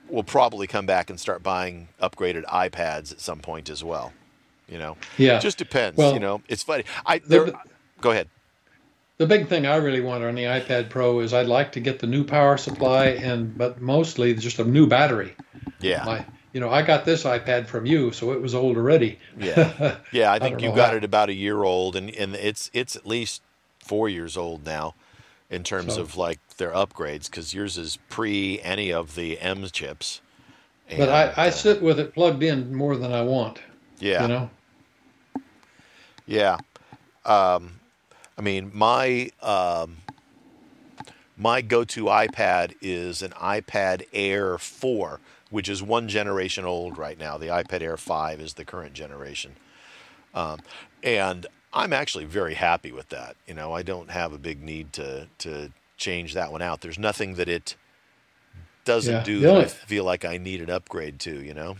will 0.08 0.24
probably 0.24 0.66
come 0.66 0.86
back 0.86 1.10
and 1.10 1.18
start 1.18 1.42
buying 1.42 1.88
upgraded 2.00 2.44
iPads 2.44 3.12
at 3.12 3.20
some 3.20 3.40
point 3.40 3.70
as 3.70 3.82
well. 3.82 4.12
You 4.68 4.78
know, 4.78 4.96
yeah, 5.18 5.36
it 5.36 5.42
just 5.42 5.58
depends. 5.58 5.98
Well, 5.98 6.14
you 6.14 6.20
know, 6.20 6.42
it's 6.48 6.62
funny. 6.62 6.84
I 7.04 7.18
there, 7.18 7.46
the, 7.46 7.58
go 8.00 8.10
ahead. 8.10 8.28
The 9.18 9.26
big 9.26 9.48
thing 9.48 9.66
I 9.66 9.76
really 9.76 10.00
want 10.00 10.24
on 10.24 10.34
the 10.34 10.44
iPad 10.44 10.88
Pro 10.88 11.20
is 11.20 11.34
I'd 11.34 11.46
like 11.46 11.72
to 11.72 11.80
get 11.80 11.98
the 11.98 12.06
new 12.06 12.24
power 12.24 12.56
supply 12.56 13.06
and, 13.06 13.56
but 13.56 13.80
mostly 13.80 14.34
just 14.34 14.58
a 14.58 14.64
new 14.64 14.86
battery. 14.86 15.36
Yeah. 15.80 16.04
My, 16.04 16.24
you 16.52 16.60
know, 16.60 16.70
I 16.70 16.82
got 16.82 17.04
this 17.04 17.24
iPad 17.24 17.66
from 17.66 17.86
you, 17.86 18.12
so 18.12 18.32
it 18.32 18.42
was 18.42 18.54
old 18.54 18.76
already. 18.76 19.18
yeah, 19.38 19.96
yeah. 20.12 20.32
I 20.32 20.38
think 20.38 20.60
I 20.60 20.66
you 20.66 20.74
got 20.74 20.90
how. 20.90 20.96
it 20.96 21.04
about 21.04 21.28
a 21.28 21.34
year 21.34 21.62
old, 21.62 21.96
and 21.96 22.10
and 22.10 22.34
it's 22.34 22.70
it's 22.74 22.94
at 22.94 23.06
least 23.06 23.42
four 23.78 24.08
years 24.08 24.36
old 24.36 24.64
now, 24.64 24.94
in 25.52 25.62
terms 25.62 25.94
so, 25.94 26.00
of 26.00 26.16
like 26.16 26.40
their 26.56 26.72
upgrades, 26.72 27.26
because 27.26 27.54
yours 27.54 27.78
is 27.78 27.98
pre 28.08 28.60
any 28.62 28.92
of 28.92 29.14
the 29.14 29.38
M 29.40 29.64
chips. 29.66 30.20
And, 30.88 30.98
but 30.98 31.08
I, 31.08 31.44
I 31.44 31.48
uh, 31.48 31.50
sit 31.50 31.82
with 31.82 32.00
it 32.00 32.12
plugged 32.14 32.42
in 32.42 32.74
more 32.74 32.96
than 32.96 33.12
I 33.12 33.22
want. 33.22 33.60
Yeah. 33.98 34.22
You 34.22 34.28
know. 34.28 34.50
Yeah, 36.26 36.58
um, 37.24 37.80
I 38.38 38.42
mean 38.42 38.70
my 38.72 39.30
um, 39.42 39.98
my 41.36 41.60
go-to 41.60 42.04
iPad 42.04 42.74
is 42.80 43.22
an 43.22 43.32
iPad 43.32 44.04
Air 44.12 44.58
four 44.58 45.20
which 45.52 45.68
is 45.68 45.82
one 45.82 46.08
generation 46.08 46.64
old 46.64 46.96
right 46.96 47.18
now. 47.18 47.36
The 47.36 47.48
iPad 47.48 47.82
Air 47.82 47.98
5 47.98 48.40
is 48.40 48.54
the 48.54 48.64
current 48.64 48.94
generation. 48.94 49.52
Um, 50.34 50.60
and 51.02 51.46
I'm 51.72 51.92
actually 51.92 52.24
very 52.24 52.54
happy 52.54 52.92
with 52.92 53.08
that. 53.10 53.36
You 53.46 53.54
know, 53.54 53.72
I 53.72 53.82
don't 53.82 54.10
have 54.10 54.32
a 54.32 54.38
big 54.38 54.62
need 54.62 54.92
to, 54.94 55.28
to 55.38 55.72
change 55.96 56.34
that 56.34 56.52
one 56.52 56.62
out. 56.62 56.80
There's 56.80 56.98
nothing 56.98 57.34
that 57.34 57.48
it 57.48 57.76
doesn't 58.84 59.12
yeah. 59.12 59.22
do 59.22 59.40
that 59.40 59.48
only, 59.48 59.64
I 59.64 59.68
feel 59.68 60.04
like 60.04 60.24
I 60.24 60.36
need 60.38 60.60
an 60.60 60.70
upgrade 60.70 61.18
to, 61.20 61.40
you 61.40 61.54
know? 61.54 61.76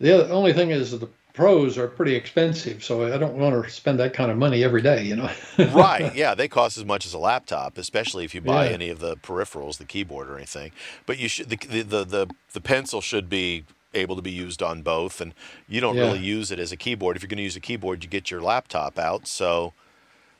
The 0.00 0.12
other, 0.12 0.32
only 0.32 0.52
thing 0.52 0.70
is 0.70 0.98
the 0.98 1.08
pros 1.32 1.78
are 1.78 1.88
pretty 1.88 2.14
expensive, 2.14 2.82
so 2.82 3.12
I 3.12 3.18
don't 3.18 3.34
want 3.34 3.62
to 3.62 3.70
spend 3.70 3.98
that 4.00 4.14
kind 4.14 4.30
of 4.30 4.38
money 4.38 4.62
every 4.62 4.82
day, 4.82 5.04
you 5.04 5.16
know. 5.16 5.30
right? 5.58 6.14
Yeah, 6.14 6.34
they 6.34 6.48
cost 6.48 6.78
as 6.78 6.84
much 6.84 7.06
as 7.06 7.14
a 7.14 7.18
laptop, 7.18 7.78
especially 7.78 8.24
if 8.24 8.34
you 8.34 8.40
buy 8.40 8.66
yeah. 8.66 8.74
any 8.74 8.88
of 8.88 9.00
the 9.00 9.16
peripherals, 9.16 9.78
the 9.78 9.84
keyboard 9.84 10.28
or 10.28 10.36
anything. 10.36 10.72
But 11.06 11.18
you 11.18 11.28
should 11.28 11.50
the 11.50 11.56
the 11.56 12.04
the, 12.04 12.26
the 12.52 12.60
pencil 12.60 13.00
should 13.00 13.28
be 13.28 13.64
able 13.94 14.16
to 14.16 14.22
be 14.22 14.30
used 14.30 14.62
on 14.62 14.82
both, 14.82 15.20
and 15.20 15.34
you 15.68 15.80
don't 15.80 15.96
yeah. 15.96 16.02
really 16.02 16.20
use 16.20 16.50
it 16.50 16.58
as 16.58 16.72
a 16.72 16.76
keyboard. 16.76 17.16
If 17.16 17.22
you're 17.22 17.28
going 17.28 17.38
to 17.38 17.44
use 17.44 17.56
a 17.56 17.60
keyboard, 17.60 18.04
you 18.04 18.10
get 18.10 18.30
your 18.30 18.40
laptop 18.40 18.98
out, 18.98 19.26
so 19.26 19.72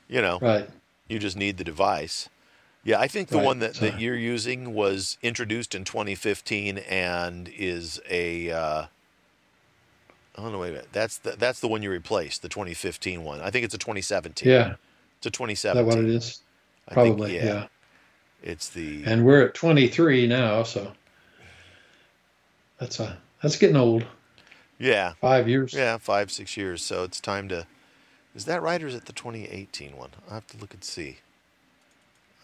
you 0.07 0.21
know, 0.21 0.39
right? 0.41 0.69
You 1.07 1.19
just 1.19 1.37
need 1.37 1.57
the 1.57 1.63
device. 1.63 2.29
Yeah, 2.83 2.99
I 2.99 3.07
think 3.07 3.29
the 3.29 3.37
right. 3.37 3.45
one 3.45 3.59
that, 3.59 3.75
that 3.75 3.99
you're 3.99 4.15
using 4.15 4.75
was 4.75 5.17
introduced 5.23 5.73
in 5.73 5.85
2015 5.85 6.77
and 6.77 7.49
is 7.57 7.99
a 8.07 8.51
uh, 8.51 8.85
Oh 10.37 10.49
no, 10.49 10.59
wait 10.59 10.69
a 10.69 10.71
minute. 10.71 10.89
That's 10.91 11.17
the 11.17 11.31
that's 11.31 11.59
the 11.61 11.67
one 11.67 11.81
you 11.81 11.89
replaced, 11.89 12.41
the 12.41 12.49
2015 12.49 13.23
one. 13.23 13.41
I 13.41 13.49
think 13.51 13.63
it's 13.63 13.73
a 13.73 13.77
2017. 13.77 14.51
Yeah, 14.51 14.75
it's 15.17 15.27
a 15.27 15.31
2017. 15.31 15.57
Is 15.57 15.63
that 15.63 15.85
what 15.85 16.05
it 16.05 16.13
is? 16.13 16.41
Probably. 16.91 17.31
Think, 17.31 17.43
yeah. 17.43 17.53
yeah. 17.53 17.67
It's 18.43 18.69
the. 18.69 19.03
And 19.05 19.25
we're 19.25 19.47
at 19.47 19.53
23 19.53 20.27
now, 20.27 20.63
so 20.63 20.91
that's 22.79 22.99
a 22.99 23.17
that's 23.41 23.57
getting 23.57 23.75
old. 23.75 24.05
Yeah. 24.77 25.13
Five 25.21 25.47
years. 25.47 25.73
Yeah, 25.73 25.97
five 25.97 26.31
six 26.31 26.57
years. 26.57 26.83
So 26.83 27.03
it's 27.03 27.19
time 27.19 27.49
to. 27.49 27.67
Is 28.35 28.45
that 28.45 28.61
right, 28.61 28.83
or 28.83 28.87
is 28.87 28.95
it 28.95 29.05
the 29.05 29.13
2018 29.13 29.95
one? 29.95 30.09
I 30.29 30.33
have 30.33 30.47
to 30.47 30.57
look 30.57 30.73
and 30.73 30.83
see. 30.83 31.19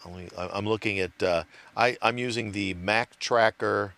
Only 0.04 0.28
I'm 0.36 0.66
looking 0.66 0.98
at. 0.98 1.22
Uh, 1.22 1.44
I 1.76 1.96
I'm 2.00 2.18
using 2.18 2.52
the 2.52 2.74
Mactracker 2.74 3.92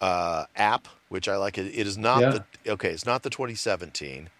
uh, 0.00 0.44
app, 0.56 0.88
which 1.08 1.28
I 1.28 1.36
like. 1.36 1.58
It, 1.58 1.66
it 1.66 1.86
is 1.86 1.96
not 1.96 2.20
yeah. 2.20 2.38
the 2.64 2.72
okay. 2.72 2.90
It's 2.90 3.06
not 3.06 3.22
the 3.22 3.30
2017. 3.30 4.30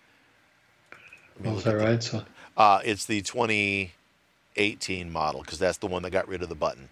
Oh, 1.44 1.56
is 1.56 1.64
that 1.64 1.76
right? 1.76 2.02
So, 2.02 2.24
uh, 2.56 2.80
it's 2.84 3.04
the 3.06 3.20
2018 3.22 5.12
model 5.12 5.42
because 5.42 5.58
that's 5.58 5.78
the 5.78 5.86
one 5.86 6.02
that 6.02 6.10
got 6.10 6.28
rid 6.28 6.42
of 6.42 6.48
the 6.48 6.54
button. 6.54 6.88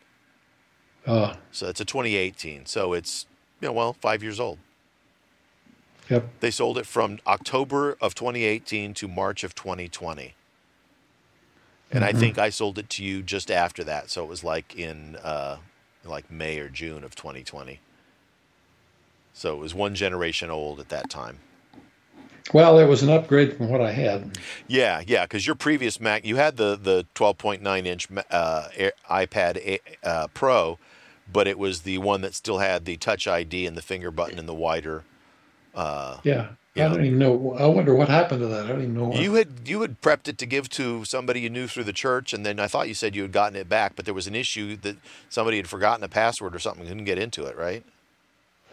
Oh. 1.06 1.34
So 1.50 1.68
it's 1.68 1.80
a 1.80 1.84
2018. 1.84 2.66
So 2.66 2.92
it's 2.92 3.26
you 3.60 3.68
know 3.68 3.72
well 3.72 3.92
five 3.94 4.22
years 4.22 4.40
old. 4.40 4.58
Yep. 6.10 6.28
They 6.40 6.50
sold 6.50 6.76
it 6.78 6.86
from 6.86 7.18
October 7.26 7.96
of 8.00 8.14
2018 8.14 8.92
to 8.94 9.08
March 9.08 9.42
of 9.42 9.54
2020. 9.54 10.34
And 11.90 12.04
mm-hmm. 12.04 12.16
I 12.16 12.18
think 12.18 12.38
I 12.38 12.50
sold 12.50 12.78
it 12.78 12.90
to 12.90 13.04
you 13.04 13.22
just 13.22 13.50
after 13.50 13.84
that, 13.84 14.10
so 14.10 14.22
it 14.22 14.28
was 14.28 14.44
like 14.44 14.76
in 14.76 15.16
uh, 15.22 15.58
like 16.04 16.30
May 16.30 16.58
or 16.58 16.68
June 16.68 17.04
of 17.04 17.14
2020. 17.14 17.80
So 19.32 19.54
it 19.54 19.58
was 19.58 19.74
one 19.74 19.94
generation 19.94 20.50
old 20.50 20.80
at 20.80 20.88
that 20.90 21.10
time. 21.10 21.38
Well, 22.52 22.78
it 22.78 22.86
was 22.86 23.02
an 23.02 23.10
upgrade 23.10 23.56
from 23.56 23.68
what 23.68 23.80
I 23.80 23.90
had. 23.90 24.38
Yeah, 24.68 25.02
yeah, 25.06 25.24
because 25.24 25.46
your 25.46 25.56
previous 25.56 25.98
Mac, 25.98 26.24
you 26.24 26.36
had 26.36 26.56
the 26.56 26.78
the 26.80 27.06
12.9 27.14 27.86
inch 27.86 28.08
uh, 28.30 28.68
iPad 29.10 29.78
uh, 30.02 30.26
Pro, 30.34 30.78
but 31.30 31.48
it 31.48 31.58
was 31.58 31.82
the 31.82 31.98
one 31.98 32.20
that 32.20 32.34
still 32.34 32.58
had 32.58 32.84
the 32.84 32.96
Touch 32.96 33.26
ID 33.26 33.66
and 33.66 33.76
the 33.76 33.82
finger 33.82 34.10
button 34.10 34.38
and 34.38 34.48
the 34.48 34.54
wider. 34.54 35.04
Uh, 35.74 36.18
yeah, 36.22 36.50
I 36.76 36.80
don't 36.80 37.04
even 37.04 37.18
know. 37.18 37.56
I 37.58 37.66
wonder 37.66 37.94
what 37.94 38.08
happened 38.08 38.40
to 38.40 38.46
that. 38.46 38.66
I 38.66 38.68
don't 38.68 38.82
even 38.82 38.94
know. 38.94 39.04
What... 39.06 39.18
You 39.20 39.34
had 39.34 39.48
you 39.66 39.80
had 39.82 40.00
prepped 40.00 40.28
it 40.28 40.38
to 40.38 40.46
give 40.46 40.68
to 40.70 41.04
somebody 41.04 41.40
you 41.40 41.50
knew 41.50 41.66
through 41.66 41.84
the 41.84 41.92
church, 41.92 42.32
and 42.32 42.44
then 42.44 42.60
I 42.60 42.68
thought 42.68 42.88
you 42.88 42.94
said 42.94 43.16
you 43.16 43.22
had 43.22 43.32
gotten 43.32 43.56
it 43.56 43.68
back, 43.68 43.96
but 43.96 44.04
there 44.04 44.14
was 44.14 44.26
an 44.26 44.34
issue 44.34 44.76
that 44.78 44.96
somebody 45.28 45.56
had 45.56 45.68
forgotten 45.68 46.04
a 46.04 46.08
password 46.08 46.54
or 46.54 46.58
something, 46.58 46.86
couldn't 46.86 47.04
get 47.04 47.18
into 47.18 47.44
it, 47.44 47.56
right? 47.56 47.84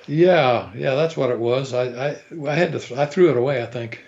Yeah, 0.08 0.72
yeah, 0.76 0.96
that's 0.96 1.16
what 1.16 1.30
it 1.30 1.40
was. 1.40 1.74
I, 1.74 1.84
I, 1.84 2.22
I 2.48 2.56
had 2.56 2.72
to, 2.72 3.00
I 3.00 3.06
threw 3.06 3.30
it 3.30 3.38
away. 3.38 3.62
I 3.62 3.68
think. 3.68 4.04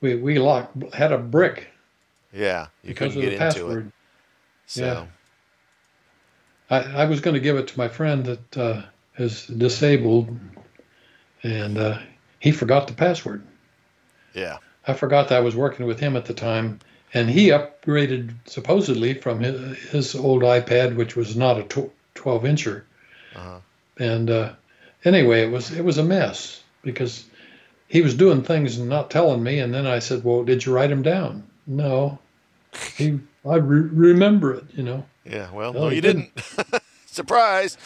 We 0.00 0.16
we 0.16 0.38
locked 0.38 0.94
had 0.94 1.12
a 1.12 1.18
brick. 1.18 1.68
Yeah, 2.32 2.66
you 2.82 2.94
couldn't 2.94 3.14
get 3.14 3.32
into 3.32 3.38
password. 3.38 3.86
it. 3.86 3.92
So. 4.66 4.84
Yeah. 4.84 5.06
I, 6.70 6.80
I 6.80 7.04
was 7.06 7.20
going 7.20 7.34
to 7.34 7.40
give 7.40 7.56
it 7.56 7.68
to 7.68 7.78
my 7.78 7.88
friend 7.88 8.24
that 8.24 8.56
uh, 8.56 8.82
is 9.18 9.46
disabled, 9.46 10.36
and 11.42 11.78
uh, 11.78 11.98
he 12.40 12.52
forgot 12.52 12.86
the 12.86 12.94
password. 12.94 13.42
Yeah. 14.34 14.58
I 14.86 14.94
forgot 14.94 15.28
that 15.28 15.38
I 15.38 15.40
was 15.40 15.56
working 15.56 15.86
with 15.86 16.00
him 16.00 16.16
at 16.16 16.26
the 16.26 16.34
time, 16.34 16.80
and 17.12 17.30
he 17.30 17.48
upgraded 17.48 18.34
supposedly 18.46 19.14
from 19.14 19.40
his, 19.40 19.78
his 19.90 20.14
old 20.14 20.42
iPad, 20.42 20.96
which 20.96 21.16
was 21.16 21.36
not 21.36 21.58
a 21.58 21.90
12 22.14 22.42
incher. 22.42 22.82
Uh-huh 23.34 23.58
and 23.98 24.30
uh, 24.30 24.52
anyway, 25.04 25.42
it 25.42 25.50
was 25.50 25.70
it 25.70 25.84
was 25.84 25.98
a 25.98 26.04
mess 26.04 26.62
because 26.82 27.24
he 27.88 28.02
was 28.02 28.14
doing 28.14 28.42
things 28.42 28.78
and 28.78 28.88
not 28.88 29.10
telling 29.10 29.42
me. 29.42 29.60
And 29.60 29.72
then 29.72 29.86
I 29.86 29.98
said, 29.98 30.24
"Well, 30.24 30.44
did 30.44 30.64
you 30.64 30.74
write 30.74 30.90
them 30.90 31.02
down?" 31.02 31.44
No. 31.66 32.18
He, 32.96 33.20
I 33.48 33.56
re- 33.56 33.88
remember 33.88 34.54
it. 34.54 34.64
You 34.74 34.82
know. 34.82 35.06
Yeah. 35.24 35.50
Well, 35.52 35.72
no, 35.72 35.88
you 35.88 36.00
didn't. 36.00 36.34
didn't. 36.34 36.82
Surprise. 37.06 37.78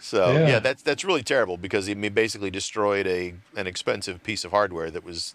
So 0.00 0.32
yeah. 0.32 0.48
yeah. 0.48 0.58
that's 0.58 0.82
that's 0.82 1.04
really 1.04 1.22
terrible 1.22 1.56
because 1.56 1.86
he 1.86 1.94
basically 1.94 2.50
destroyed 2.50 3.06
a 3.06 3.34
an 3.56 3.66
expensive 3.66 4.22
piece 4.22 4.44
of 4.44 4.52
hardware 4.52 4.90
that 4.90 5.04
was 5.04 5.34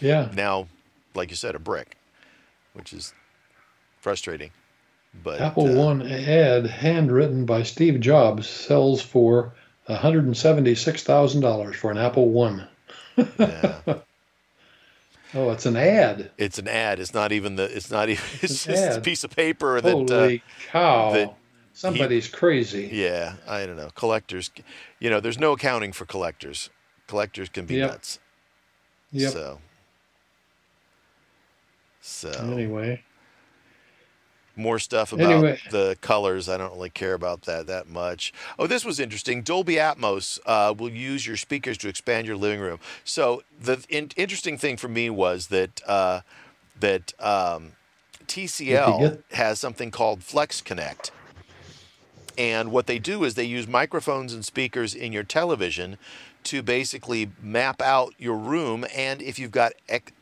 yeah 0.00 0.30
now, 0.34 0.68
like 1.14 1.30
you 1.30 1.36
said, 1.36 1.54
a 1.54 1.58
brick, 1.58 1.96
which 2.72 2.92
is 2.92 3.12
frustrating. 4.00 4.50
But 5.22 5.40
Apple 5.40 5.78
uh, 5.78 5.84
One 5.84 6.02
ad 6.02 6.66
handwritten 6.66 7.44
by 7.44 7.62
Steve 7.62 8.00
Jobs 8.00 8.48
sells 8.48 9.02
for 9.02 9.52
one 9.86 9.98
hundred 9.98 10.24
and 10.24 10.36
seventy 10.36 10.74
six 10.74 11.02
thousand 11.02 11.40
dollars 11.42 11.76
for 11.76 11.90
an 11.90 11.98
Apple 11.98 12.30
One. 12.30 12.66
yeah. 13.38 13.98
Oh, 15.34 15.50
it's 15.50 15.66
an 15.66 15.76
ad. 15.76 16.30
It's 16.38 16.58
an 16.58 16.68
ad. 16.68 17.00
It's 17.00 17.12
not 17.12 17.32
even 17.32 17.56
the. 17.56 17.64
It's 17.64 17.90
not 17.90 18.08
even. 18.10 18.24
It's, 18.34 18.44
it's 18.44 18.64
just 18.64 18.82
ad. 18.82 18.98
a 18.98 19.00
piece 19.00 19.24
of 19.24 19.30
paper 19.30 19.80
that. 19.80 19.92
Holy 19.92 20.38
uh, 20.38 20.70
cow! 20.70 21.12
That 21.12 21.34
Somebody's 21.74 22.26
he, 22.26 22.32
crazy. 22.32 22.90
Yeah, 22.92 23.34
I 23.46 23.64
don't 23.64 23.76
know. 23.76 23.90
Collectors, 23.94 24.50
you 24.98 25.10
know, 25.10 25.20
there's 25.20 25.38
no 25.38 25.52
accounting 25.52 25.92
for 25.92 26.06
collectors. 26.06 26.70
Collectors 27.06 27.48
can 27.48 27.66
be 27.66 27.76
yep. 27.76 27.90
nuts. 27.90 28.18
Yep. 29.12 29.32
So. 29.32 29.58
So. 32.00 32.30
Anyway 32.30 33.02
more 34.58 34.78
stuff 34.78 35.12
about 35.12 35.30
anyway. 35.30 35.58
the 35.70 35.96
colors. 36.00 36.48
I 36.48 36.56
don't 36.56 36.72
really 36.72 36.90
care 36.90 37.14
about 37.14 37.42
that 37.42 37.66
that 37.66 37.88
much. 37.88 38.32
Oh, 38.58 38.66
this 38.66 38.84
was 38.84 39.00
interesting. 39.00 39.42
Dolby 39.42 39.74
Atmos 39.74 40.38
uh, 40.46 40.74
will 40.76 40.90
use 40.90 41.26
your 41.26 41.36
speakers 41.36 41.78
to 41.78 41.88
expand 41.88 42.26
your 42.26 42.36
living 42.36 42.60
room. 42.60 42.78
So 43.04 43.42
the 43.60 43.84
in- 43.88 44.10
interesting 44.16 44.58
thing 44.58 44.76
for 44.76 44.88
me 44.88 45.10
was 45.10 45.48
that 45.48 45.80
uh, 45.86 46.20
that 46.80 47.12
um, 47.20 47.72
TCL 48.26 49.22
has 49.32 49.58
something 49.58 49.90
called 49.90 50.20
FlexConnect. 50.20 51.10
And 52.36 52.70
what 52.70 52.86
they 52.86 53.00
do 53.00 53.24
is 53.24 53.34
they 53.34 53.44
use 53.44 53.66
microphones 53.66 54.32
and 54.32 54.44
speakers 54.44 54.94
in 54.94 55.12
your 55.12 55.24
television 55.24 55.98
to 56.44 56.62
basically 56.62 57.30
map 57.42 57.82
out 57.82 58.14
your 58.16 58.36
room. 58.36 58.86
And 58.94 59.20
if 59.20 59.40
you've 59.40 59.50
got 59.50 59.72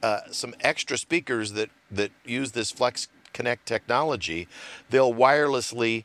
uh, 0.03 0.21
some 0.31 0.55
extra 0.61 0.97
speakers 0.97 1.53
that, 1.53 1.69
that 1.91 2.11
use 2.25 2.53
this 2.53 2.71
Flex 2.71 3.09
Connect 3.37 3.67
technology, 3.67 4.49
they'll 4.89 5.13
wirelessly 5.13 6.05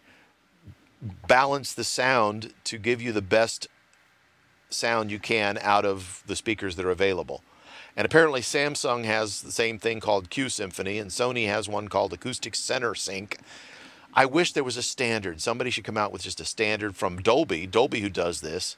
balance 1.27 1.73
the 1.73 1.85
sound 1.85 2.53
to 2.65 2.77
give 2.77 3.01
you 3.01 3.13
the 3.13 3.21
best 3.21 3.67
sound 4.69 5.09
you 5.09 5.17
can 5.17 5.57
out 5.61 5.85
of 5.85 6.23
the 6.27 6.35
speakers 6.35 6.75
that 6.75 6.85
are 6.85 6.91
available. 6.91 7.41
And 7.95 8.05
apparently, 8.05 8.41
Samsung 8.41 9.05
has 9.05 9.41
the 9.41 9.51
same 9.51 9.79
thing 9.79 10.01
called 10.01 10.29
Q-Symphony, 10.29 10.97
and 10.97 11.09
Sony 11.09 11.47
has 11.47 11.69
one 11.69 11.87
called 11.87 12.11
Acoustic 12.11 12.53
Center 12.53 12.95
Sync. 12.95 13.37
I 14.13 14.25
wish 14.25 14.51
there 14.51 14.65
was 14.65 14.75
a 14.75 14.83
standard. 14.83 15.39
Somebody 15.39 15.69
should 15.69 15.85
come 15.85 15.97
out 15.97 16.11
with 16.11 16.23
just 16.23 16.41
a 16.41 16.45
standard 16.45 16.97
from 16.97 17.21
Dolby, 17.21 17.65
Dolby 17.65 18.01
who 18.01 18.09
does 18.09 18.41
this. 18.41 18.75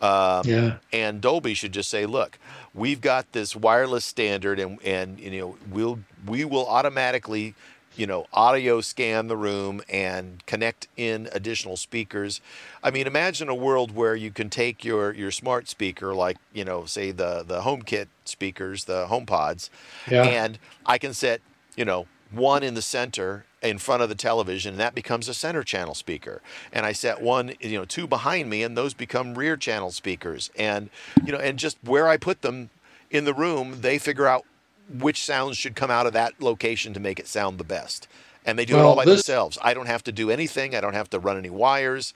Um, 0.00 0.42
yeah. 0.44 0.76
And 0.92 1.20
Dolby 1.20 1.54
should 1.54 1.72
just 1.72 1.88
say, 1.88 2.06
look, 2.06 2.40
we've 2.74 3.00
got 3.00 3.32
this 3.32 3.54
wireless 3.54 4.04
standard, 4.04 4.58
and 4.58 4.82
and 4.82 5.20
you 5.20 5.40
know 5.40 5.56
we'll 5.70 6.00
we 6.26 6.44
will 6.44 6.66
automatically 6.66 7.54
you 7.96 8.06
know, 8.06 8.26
audio 8.32 8.80
scan 8.80 9.28
the 9.28 9.36
room 9.36 9.82
and 9.88 10.44
connect 10.46 10.88
in 10.96 11.28
additional 11.32 11.76
speakers. 11.76 12.40
I 12.82 12.90
mean, 12.90 13.06
imagine 13.06 13.48
a 13.48 13.54
world 13.54 13.94
where 13.94 14.16
you 14.16 14.30
can 14.30 14.50
take 14.50 14.84
your 14.84 15.12
your 15.12 15.30
smart 15.30 15.68
speaker, 15.68 16.14
like 16.14 16.36
you 16.52 16.64
know, 16.64 16.84
say 16.84 17.10
the 17.10 17.44
the 17.46 17.60
HomeKit 17.60 18.08
speakers, 18.24 18.84
the 18.84 19.06
HomePods, 19.06 19.70
yeah. 20.10 20.24
and 20.24 20.58
I 20.86 20.98
can 20.98 21.14
set 21.14 21.40
you 21.76 21.84
know 21.84 22.06
one 22.30 22.62
in 22.62 22.74
the 22.74 22.82
center 22.82 23.44
in 23.62 23.78
front 23.78 24.02
of 24.02 24.08
the 24.08 24.14
television 24.14 24.72
and 24.72 24.80
that 24.80 24.94
becomes 24.94 25.28
a 25.28 25.34
center 25.34 25.62
channel 25.62 25.94
speaker 25.94 26.42
and 26.72 26.84
i 26.84 26.92
set 26.92 27.22
one 27.22 27.52
you 27.60 27.78
know 27.78 27.84
two 27.84 28.06
behind 28.06 28.50
me 28.50 28.62
and 28.62 28.76
those 28.76 28.92
become 28.92 29.34
rear 29.34 29.56
channel 29.56 29.90
speakers 29.90 30.50
and 30.56 30.90
you 31.24 31.32
know 31.32 31.38
and 31.38 31.58
just 31.58 31.78
where 31.82 32.08
i 32.08 32.16
put 32.16 32.42
them 32.42 32.70
in 33.10 33.24
the 33.24 33.34
room 33.34 33.80
they 33.80 33.98
figure 33.98 34.26
out 34.26 34.44
which 34.88 35.24
sounds 35.24 35.56
should 35.56 35.76
come 35.76 35.90
out 35.90 36.06
of 36.06 36.12
that 36.12 36.40
location 36.40 36.94
to 36.94 37.00
make 37.00 37.18
it 37.18 37.26
sound 37.26 37.58
the 37.58 37.64
best. 37.64 38.08
And 38.44 38.58
they 38.58 38.64
do 38.64 38.74
well, 38.74 38.84
it 38.84 38.86
all 38.86 38.96
by 38.96 39.04
this, 39.04 39.14
themselves. 39.14 39.58
I 39.62 39.74
don't 39.74 39.86
have 39.86 40.04
to 40.04 40.12
do 40.12 40.30
anything. 40.30 40.74
I 40.74 40.80
don't 40.80 40.94
have 40.94 41.10
to 41.10 41.18
run 41.18 41.38
any 41.38 41.50
wires. 41.50 42.12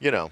You 0.00 0.10
know. 0.10 0.30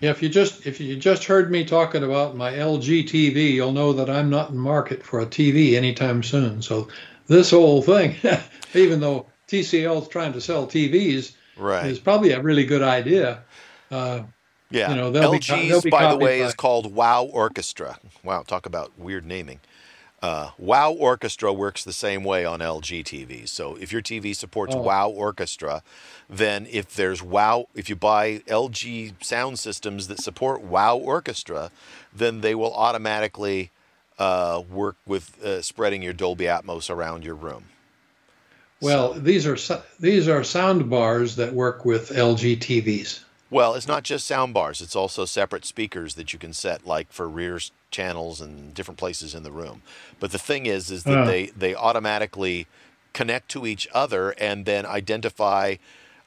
Yeah, 0.00 0.10
if 0.10 0.22
you 0.22 0.28
just 0.28 0.66
if 0.66 0.80
you 0.80 0.96
just 0.96 1.24
heard 1.24 1.50
me 1.50 1.64
talking 1.64 2.04
about 2.04 2.36
my 2.36 2.52
LG 2.52 3.04
TV, 3.04 3.52
you'll 3.52 3.72
know 3.72 3.92
that 3.94 4.10
I'm 4.10 4.30
not 4.30 4.50
in 4.50 4.58
market 4.58 5.02
for 5.02 5.20
a 5.20 5.26
TV 5.26 5.74
anytime 5.74 6.22
soon. 6.22 6.62
So 6.62 6.88
this 7.26 7.50
whole 7.50 7.82
thing, 7.82 8.16
even 8.74 9.00
though 9.00 9.26
TCL 9.48 10.02
is 10.02 10.08
trying 10.08 10.32
to 10.34 10.40
sell 10.40 10.66
TVs, 10.66 11.34
right. 11.56 11.86
is 11.86 11.98
probably 11.98 12.32
a 12.32 12.40
really 12.40 12.64
good 12.64 12.82
idea. 12.82 13.42
Uh, 13.90 14.22
yeah, 14.70 14.90
you 14.90 14.96
know, 14.96 15.12
LG's, 15.12 15.84
be, 15.84 15.90
by 15.90 16.10
the 16.10 16.18
way, 16.18 16.40
by... 16.40 16.46
is 16.46 16.54
called 16.54 16.92
Wow 16.92 17.24
Orchestra. 17.24 17.98
Wow, 18.22 18.42
talk 18.42 18.66
about 18.66 18.92
weird 18.98 19.24
naming. 19.24 19.60
Uh, 20.24 20.52
wow 20.56 20.90
Orchestra 20.90 21.52
works 21.52 21.84
the 21.84 21.92
same 21.92 22.24
way 22.24 22.46
on 22.46 22.60
LG 22.60 23.04
TVs. 23.04 23.50
So 23.50 23.74
if 23.74 23.92
your 23.92 24.00
TV 24.00 24.34
supports 24.34 24.74
oh. 24.74 24.80
Wow 24.80 25.10
Orchestra, 25.10 25.82
then 26.30 26.66
if 26.70 26.94
there's 26.94 27.22
Wow, 27.22 27.68
if 27.74 27.90
you 27.90 27.96
buy 27.96 28.38
LG 28.46 29.22
sound 29.22 29.58
systems 29.58 30.08
that 30.08 30.18
support 30.18 30.62
Wow 30.62 30.96
Orchestra, 30.96 31.70
then 32.10 32.40
they 32.40 32.54
will 32.54 32.72
automatically 32.72 33.70
uh, 34.18 34.62
work 34.70 34.96
with 35.04 35.44
uh, 35.44 35.60
spreading 35.60 36.00
your 36.00 36.14
Dolby 36.14 36.46
Atmos 36.46 36.88
around 36.88 37.22
your 37.22 37.34
room. 37.34 37.64
Well, 38.80 39.12
so. 39.12 39.20
these 39.20 39.46
are 39.46 39.58
these 40.00 40.26
are 40.26 40.42
sound 40.42 40.88
bars 40.88 41.36
that 41.36 41.52
work 41.52 41.84
with 41.84 42.08
LG 42.08 42.60
TVs. 42.60 43.23
Well, 43.54 43.74
it's 43.76 43.86
not 43.86 44.02
just 44.02 44.26
sound 44.26 44.52
bars. 44.52 44.80
It's 44.80 44.96
also 44.96 45.24
separate 45.24 45.64
speakers 45.64 46.16
that 46.16 46.32
you 46.32 46.40
can 46.40 46.52
set, 46.52 46.84
like 46.84 47.12
for 47.12 47.28
rear 47.28 47.60
channels 47.92 48.40
and 48.40 48.74
different 48.74 48.98
places 48.98 49.32
in 49.32 49.44
the 49.44 49.52
room. 49.52 49.82
But 50.18 50.32
the 50.32 50.40
thing 50.40 50.66
is, 50.66 50.90
is 50.90 51.04
that 51.04 51.18
uh. 51.18 51.24
they 51.24 51.46
they 51.56 51.72
automatically 51.72 52.66
connect 53.12 53.48
to 53.50 53.64
each 53.64 53.86
other 53.94 54.30
and 54.38 54.64
then 54.64 54.84
identify 54.84 55.76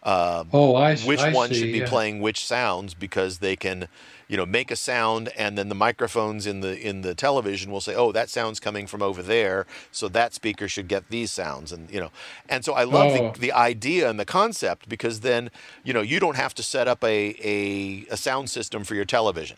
uh, 0.03 0.45
oh, 0.53 0.75
I, 0.75 0.95
which 0.95 1.19
I 1.19 1.33
one 1.33 1.49
see, 1.49 1.55
should 1.55 1.73
be 1.73 1.79
yeah. 1.79 1.89
playing 1.89 2.21
which 2.21 2.45
sounds 2.45 2.93
because 2.93 3.39
they 3.39 3.57
can 3.57 3.89
you 4.27 4.37
know 4.37 4.45
make 4.45 4.71
a 4.71 4.75
sound 4.75 5.29
and 5.37 5.57
then 5.57 5.69
the 5.69 5.75
microphones 5.75 6.45
in 6.45 6.61
the 6.61 6.79
in 6.79 7.01
the 7.01 7.15
television 7.15 7.71
will 7.71 7.81
say 7.81 7.95
oh 7.95 8.11
that 8.11 8.29
sound's 8.29 8.59
coming 8.59 8.87
from 8.87 9.01
over 9.01 9.21
there 9.21 9.65
so 9.91 10.07
that 10.07 10.33
speaker 10.33 10.67
should 10.67 10.87
get 10.87 11.09
these 11.09 11.31
sounds 11.31 11.71
and 11.71 11.89
you 11.89 11.99
know 11.99 12.11
and 12.49 12.65
so 12.65 12.73
i 12.73 12.83
love 12.83 13.11
oh. 13.19 13.31
the, 13.31 13.39
the 13.39 13.51
idea 13.51 14.09
and 14.09 14.19
the 14.19 14.25
concept 14.25 14.89
because 14.89 15.21
then 15.21 15.49
you 15.83 15.93
know 15.93 16.01
you 16.01 16.19
don't 16.19 16.35
have 16.35 16.53
to 16.53 16.63
set 16.63 16.87
up 16.87 17.03
a, 17.03 17.35
a, 17.43 18.05
a 18.11 18.17
sound 18.17 18.49
system 18.49 18.83
for 18.83 18.95
your 18.95 19.05
television 19.05 19.57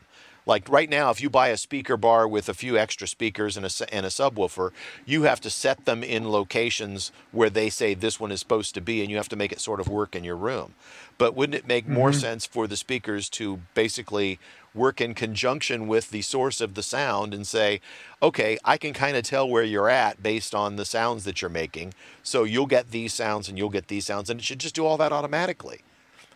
like 0.49 0.67
right 0.67 0.89
now, 0.89 1.11
if 1.11 1.21
you 1.21 1.29
buy 1.29 1.49
a 1.49 1.57
speaker 1.57 1.95
bar 1.95 2.27
with 2.27 2.49
a 2.49 2.55
few 2.55 2.75
extra 2.75 3.07
speakers 3.07 3.55
and 3.55 3.65
a, 3.67 3.93
and 3.93 4.03
a 4.03 4.09
subwoofer, 4.09 4.71
you 5.05 5.23
have 5.23 5.39
to 5.41 5.49
set 5.51 5.85
them 5.85 6.03
in 6.03 6.31
locations 6.31 7.11
where 7.31 7.51
they 7.51 7.69
say 7.69 7.93
this 7.93 8.19
one 8.19 8.31
is 8.31 8.39
supposed 8.39 8.73
to 8.73 8.81
be, 8.81 9.01
and 9.01 9.11
you 9.11 9.17
have 9.17 9.29
to 9.29 9.35
make 9.35 9.51
it 9.51 9.59
sort 9.59 9.79
of 9.79 9.87
work 9.87 10.15
in 10.15 10.23
your 10.23 10.35
room. 10.35 10.73
But 11.19 11.35
wouldn't 11.35 11.55
it 11.55 11.67
make 11.67 11.87
more 11.87 12.09
mm-hmm. 12.09 12.19
sense 12.19 12.47
for 12.47 12.65
the 12.65 12.77
speakers 12.77 13.29
to 13.31 13.59
basically 13.75 14.39
work 14.73 15.01
in 15.01 15.13
conjunction 15.13 15.87
with 15.87 16.11
the 16.11 16.21
source 16.21 16.61
of 16.61 16.75
the 16.75 16.83
sound 16.83 17.33
and 17.33 17.45
say, 17.47 17.81
okay, 18.21 18.57
I 18.63 18.77
can 18.77 18.93
kind 18.93 19.17
of 19.17 19.23
tell 19.23 19.49
where 19.49 19.63
you're 19.63 19.89
at 19.89 20.21
based 20.21 20.53
on 20.53 20.75
the 20.75 20.85
sounds 20.85 21.23
that 21.23 21.41
you're 21.41 21.49
making. 21.49 21.93
So 22.23 22.43
you'll 22.43 22.67
get 22.67 22.91
these 22.91 23.13
sounds 23.13 23.49
and 23.49 23.57
you'll 23.57 23.69
get 23.69 23.87
these 23.87 24.05
sounds, 24.05 24.29
and 24.29 24.39
it 24.39 24.43
should 24.43 24.59
just 24.59 24.75
do 24.75 24.85
all 24.85 24.97
that 24.97 25.11
automatically, 25.11 25.81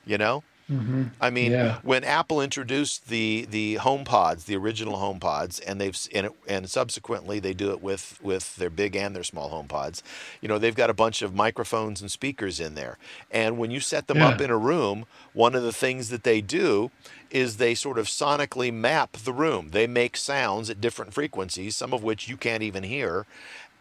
you 0.05 0.17
know? 0.17 0.43
Mm-hmm. 0.71 1.03
I 1.19 1.29
mean, 1.29 1.51
yeah. 1.51 1.79
when 1.83 2.05
Apple 2.05 2.41
introduced 2.41 3.09
the 3.09 3.45
the 3.49 3.75
HomePods, 3.75 4.45
the 4.45 4.55
original 4.55 4.95
HomePods, 4.95 5.61
and 5.67 5.79
they've 5.79 5.97
and, 6.15 6.27
it, 6.27 6.33
and 6.47 6.69
subsequently 6.69 7.39
they 7.39 7.53
do 7.53 7.71
it 7.71 7.81
with 7.81 8.17
with 8.23 8.55
their 8.55 8.69
big 8.69 8.95
and 8.95 9.13
their 9.13 9.25
small 9.25 9.49
HomePods. 9.49 10.01
You 10.39 10.47
know, 10.47 10.57
they've 10.57 10.73
got 10.73 10.89
a 10.89 10.93
bunch 10.93 11.21
of 11.21 11.35
microphones 11.35 11.99
and 11.99 12.09
speakers 12.09 12.61
in 12.61 12.75
there, 12.75 12.97
and 13.29 13.57
when 13.57 13.71
you 13.71 13.81
set 13.81 14.07
them 14.07 14.19
yeah. 14.19 14.29
up 14.29 14.39
in 14.39 14.49
a 14.49 14.57
room, 14.57 15.05
one 15.33 15.53
of 15.53 15.63
the 15.63 15.73
things 15.73 16.07
that 16.09 16.23
they 16.23 16.39
do 16.39 16.91
is 17.33 17.57
they 17.57 17.75
sort 17.75 17.97
of 17.97 18.05
sonically 18.05 18.71
map 18.73 19.17
the 19.17 19.33
room. 19.33 19.69
They 19.71 19.87
make 19.87 20.15
sounds 20.15 20.69
at 20.69 20.79
different 20.79 21.13
frequencies, 21.13 21.75
some 21.75 21.93
of 21.93 22.03
which 22.03 22.29
you 22.29 22.37
can't 22.37 22.63
even 22.63 22.83
hear, 22.83 23.25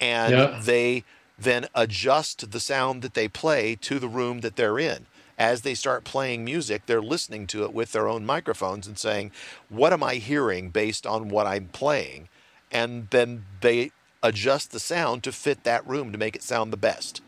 and 0.00 0.32
yeah. 0.32 0.60
they 0.60 1.04
then 1.38 1.68
adjust 1.74 2.50
the 2.50 2.60
sound 2.60 3.02
that 3.02 3.14
they 3.14 3.28
play 3.28 3.76
to 3.76 4.00
the 4.00 4.08
room 4.08 4.40
that 4.40 4.56
they're 4.56 4.78
in 4.78 5.06
as 5.38 5.62
they 5.62 5.74
start 5.74 6.04
playing 6.04 6.44
music, 6.44 6.86
they're 6.86 7.02
listening 7.02 7.48
to 7.48 7.64
it 7.64 7.72
with 7.72 7.90
their 7.92 8.06
own 8.06 8.24
microphones 8.24 8.86
and 8.86 8.96
saying, 8.96 9.32
What 9.68 9.92
am 9.92 10.02
I 10.02 10.14
hearing 10.14 10.70
based 10.70 11.06
on 11.06 11.28
what 11.28 11.48
I'm 11.48 11.66
playing? 11.68 12.28
And 12.70 13.08
then 13.10 13.44
they 13.60 13.90
adjust 14.22 14.70
the 14.70 14.78
sound 14.78 15.24
to 15.24 15.32
fit 15.32 15.64
that 15.64 15.86
room 15.86 16.12
to 16.12 16.18
make 16.18 16.36
it 16.36 16.44
sound 16.44 16.72
the 16.72 16.76
best. 16.76 17.22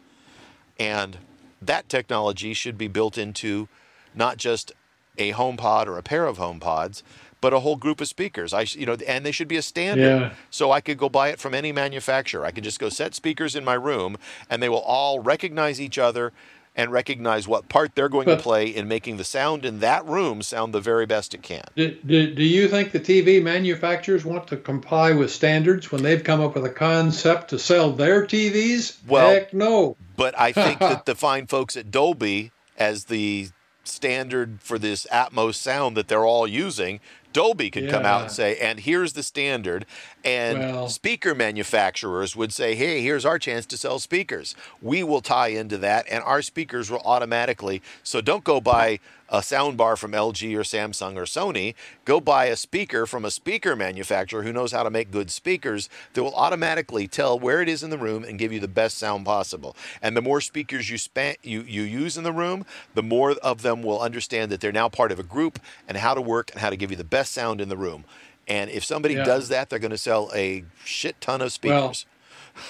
And 0.78 1.18
that 1.60 1.88
technology 1.88 2.54
should 2.54 2.78
be 2.78 2.88
built 2.88 3.18
into 3.18 3.68
not 4.14 4.36
just 4.36 4.70
a 5.18 5.32
HomePod 5.32 5.86
or 5.86 5.98
a 5.98 6.02
pair 6.02 6.26
of 6.26 6.38
HomePods, 6.38 7.02
but 7.40 7.52
a 7.52 7.60
whole 7.60 7.76
group 7.76 8.00
of 8.00 8.08
speakers. 8.08 8.54
I, 8.54 8.62
you 8.62 8.86
know, 8.86 8.96
and 9.06 9.24
they 9.24 9.32
should 9.32 9.48
be 9.48 9.56
a 9.56 9.62
standard. 9.62 10.20
Yeah. 10.20 10.34
So 10.50 10.72
I 10.72 10.80
could 10.80 10.96
go 10.96 11.08
buy 11.08 11.28
it 11.28 11.38
from 11.38 11.54
any 11.54 11.72
manufacturer. 11.72 12.44
I 12.44 12.50
could 12.50 12.64
just 12.64 12.78
go 12.78 12.88
set 12.88 13.14
speakers 13.14 13.54
in 13.54 13.64
my 13.64 13.74
room, 13.74 14.16
and 14.48 14.62
they 14.62 14.68
will 14.68 14.80
all 14.80 15.20
recognize 15.20 15.80
each 15.80 15.98
other 15.98 16.32
and 16.76 16.90
recognize 16.90 17.46
what 17.46 17.68
part 17.68 17.94
they're 17.94 18.08
going 18.08 18.24
but, 18.24 18.36
to 18.36 18.42
play 18.42 18.66
in 18.66 18.88
making 18.88 19.16
the 19.16 19.24
sound 19.24 19.64
in 19.64 19.80
that 19.80 20.04
room 20.06 20.42
sound 20.42 20.72
the 20.74 20.80
very 20.80 21.06
best 21.06 21.34
it 21.34 21.42
can. 21.42 21.64
Do, 21.76 21.96
do, 22.04 22.34
do 22.34 22.42
you 22.42 22.68
think 22.68 22.92
the 22.92 23.00
TV 23.00 23.42
manufacturers 23.42 24.24
want 24.24 24.48
to 24.48 24.56
comply 24.56 25.12
with 25.12 25.30
standards 25.30 25.92
when 25.92 26.02
they've 26.02 26.24
come 26.24 26.40
up 26.40 26.54
with 26.54 26.64
a 26.64 26.70
concept 26.70 27.50
to 27.50 27.58
sell 27.58 27.92
their 27.92 28.26
TVs? 28.26 28.96
Well, 29.06 29.30
Heck 29.30 29.54
no. 29.54 29.96
But 30.16 30.38
I 30.38 30.52
think 30.52 30.78
that 30.80 31.04
the 31.04 31.14
fine 31.14 31.46
folks 31.46 31.76
at 31.76 31.90
Dolby, 31.90 32.50
as 32.76 33.04
the 33.04 33.48
standard 33.84 34.58
for 34.60 34.78
this 34.78 35.06
Atmos 35.12 35.54
sound 35.54 35.96
that 35.96 36.08
they're 36.08 36.24
all 36.26 36.46
using, 36.46 37.00
Dolby 37.34 37.68
could 37.68 37.84
yeah. 37.84 37.90
come 37.90 38.06
out 38.06 38.22
and 38.22 38.30
say, 38.30 38.56
and 38.58 38.80
here's 38.80 39.12
the 39.12 39.22
standard. 39.22 39.84
And 40.24 40.58
well, 40.58 40.88
speaker 40.88 41.34
manufacturers 41.34 42.34
would 42.36 42.52
say, 42.52 42.74
hey, 42.74 43.02
here's 43.02 43.24
our 43.26 43.38
chance 43.38 43.66
to 43.66 43.76
sell 43.76 43.98
speakers. 43.98 44.54
We 44.80 45.02
will 45.02 45.20
tie 45.20 45.48
into 45.48 45.76
that, 45.78 46.06
and 46.08 46.22
our 46.24 46.42
speakers 46.42 46.90
will 46.90 47.02
automatically. 47.04 47.82
So 48.02 48.20
don't 48.20 48.44
go 48.44 48.60
buy 48.60 49.00
a 49.38 49.42
sound 49.42 49.76
bar 49.76 49.96
from 49.96 50.12
LG 50.12 50.54
or 50.54 50.60
Samsung 50.60 51.16
or 51.16 51.24
Sony. 51.24 51.74
Go 52.04 52.20
buy 52.20 52.46
a 52.46 52.56
speaker 52.56 53.04
from 53.04 53.24
a 53.24 53.30
speaker 53.30 53.74
manufacturer 53.74 54.42
who 54.42 54.52
knows 54.52 54.72
how 54.72 54.82
to 54.82 54.90
make 54.90 55.10
good 55.10 55.30
speakers 55.30 55.88
that 56.12 56.22
will 56.22 56.34
automatically 56.34 57.08
tell 57.08 57.38
where 57.38 57.60
it 57.60 57.68
is 57.68 57.82
in 57.82 57.90
the 57.90 57.98
room 57.98 58.22
and 58.22 58.38
give 58.38 58.52
you 58.52 58.60
the 58.60 58.68
best 58.68 58.96
sound 58.96 59.24
possible. 59.24 59.76
And 60.00 60.16
the 60.16 60.22
more 60.22 60.40
speakers 60.40 60.88
you 60.88 60.98
span, 60.98 61.34
you, 61.42 61.62
you 61.62 61.82
use 61.82 62.16
in 62.16 62.22
the 62.22 62.32
room, 62.32 62.64
the 62.94 63.02
more 63.02 63.32
of 63.42 63.62
them 63.62 63.82
will 63.82 64.00
understand 64.00 64.52
that 64.52 64.60
they're 64.60 64.72
now 64.72 64.88
part 64.88 65.10
of 65.10 65.18
a 65.18 65.24
group 65.24 65.58
and 65.88 65.96
how 65.96 66.14
to 66.14 66.20
work 66.20 66.50
and 66.52 66.60
how 66.60 66.70
to 66.70 66.76
give 66.76 66.90
you 66.90 66.96
the 66.96 67.04
best 67.04 67.32
sound 67.32 67.60
in 67.60 67.68
the 67.68 67.76
room. 67.76 68.04
And 68.46 68.70
if 68.70 68.84
somebody 68.84 69.14
yeah. 69.14 69.24
does 69.24 69.48
that, 69.48 69.68
they're 69.68 69.78
going 69.78 69.90
to 69.90 69.98
sell 69.98 70.30
a 70.34 70.64
shit 70.84 71.20
ton 71.20 71.40
of 71.40 71.52
speakers. 71.52 72.06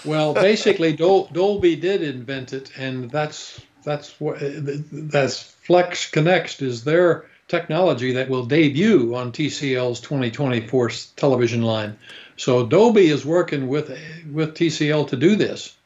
Well, 0.04 0.32
well 0.32 0.34
basically, 0.34 0.92
Dol- 0.96 1.28
Dolby 1.32 1.76
did 1.76 2.02
invent 2.02 2.52
it, 2.52 2.70
and 2.78 3.10
that's 3.10 3.60
that's 3.84 4.18
what 4.18 4.38
that's 4.40 5.53
FlexConnect 5.66 6.62
is 6.62 6.84
their 6.84 7.24
technology 7.48 8.12
that 8.12 8.28
will 8.28 8.44
debut 8.44 9.14
on 9.14 9.32
TCL's 9.32 10.00
2024 10.00 10.90
television 11.16 11.62
line. 11.62 11.96
So 12.36 12.66
Dolby 12.66 13.08
is 13.08 13.24
working 13.24 13.68
with 13.68 13.88
with 14.32 14.54
TCL 14.54 15.08
to 15.08 15.16
do 15.16 15.36
this. 15.36 15.76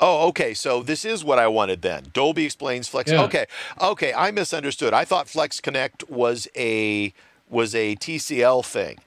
Oh, 0.00 0.28
okay. 0.28 0.54
So 0.54 0.82
this 0.82 1.04
is 1.04 1.24
what 1.24 1.38
I 1.38 1.46
wanted 1.46 1.82
then. 1.82 2.06
Dolby 2.12 2.44
explains 2.44 2.88
Flex. 2.88 3.10
Yeah. 3.10 3.22
Okay, 3.22 3.46
okay. 3.80 4.12
I 4.12 4.30
misunderstood. 4.30 4.92
I 4.92 5.04
thought 5.04 5.26
FlexConnect 5.26 6.10
was 6.10 6.48
a 6.56 7.12
was 7.48 7.74
a 7.74 7.96
TCL 7.96 8.64
thing. 8.64 8.98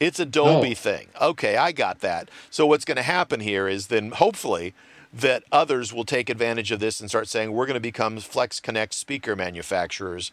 It's 0.00 0.18
a 0.18 0.26
Dolby 0.26 0.70
no. 0.70 0.74
thing. 0.74 1.08
Okay, 1.20 1.56
I 1.56 1.72
got 1.72 2.00
that. 2.00 2.30
So 2.50 2.66
what's 2.66 2.84
going 2.84 2.96
to 2.96 3.02
happen 3.02 3.40
here 3.40 3.68
is 3.68 3.86
then 3.86 4.10
hopefully 4.10 4.74
that 5.16 5.44
others 5.50 5.94
will 5.94 6.04
take 6.04 6.28
advantage 6.28 6.70
of 6.70 6.78
this 6.78 7.00
and 7.00 7.08
start 7.08 7.26
saying 7.26 7.52
we're 7.52 7.66
going 7.66 7.74
to 7.74 7.80
become 7.80 8.18
FlexConnect 8.18 8.92
speaker 8.92 9.34
manufacturers. 9.34 10.30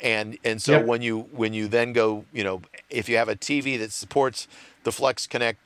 And 0.00 0.38
and 0.44 0.62
so 0.62 0.72
yep. 0.72 0.86
when 0.86 1.02
you 1.02 1.28
when 1.32 1.52
you 1.52 1.68
then 1.68 1.92
go, 1.92 2.24
you 2.32 2.44
know, 2.44 2.62
if 2.88 3.08
you 3.08 3.16
have 3.16 3.28
a 3.28 3.36
TV 3.36 3.78
that 3.78 3.92
supports 3.92 4.48
the 4.84 4.90
FlexConnect 4.90 5.56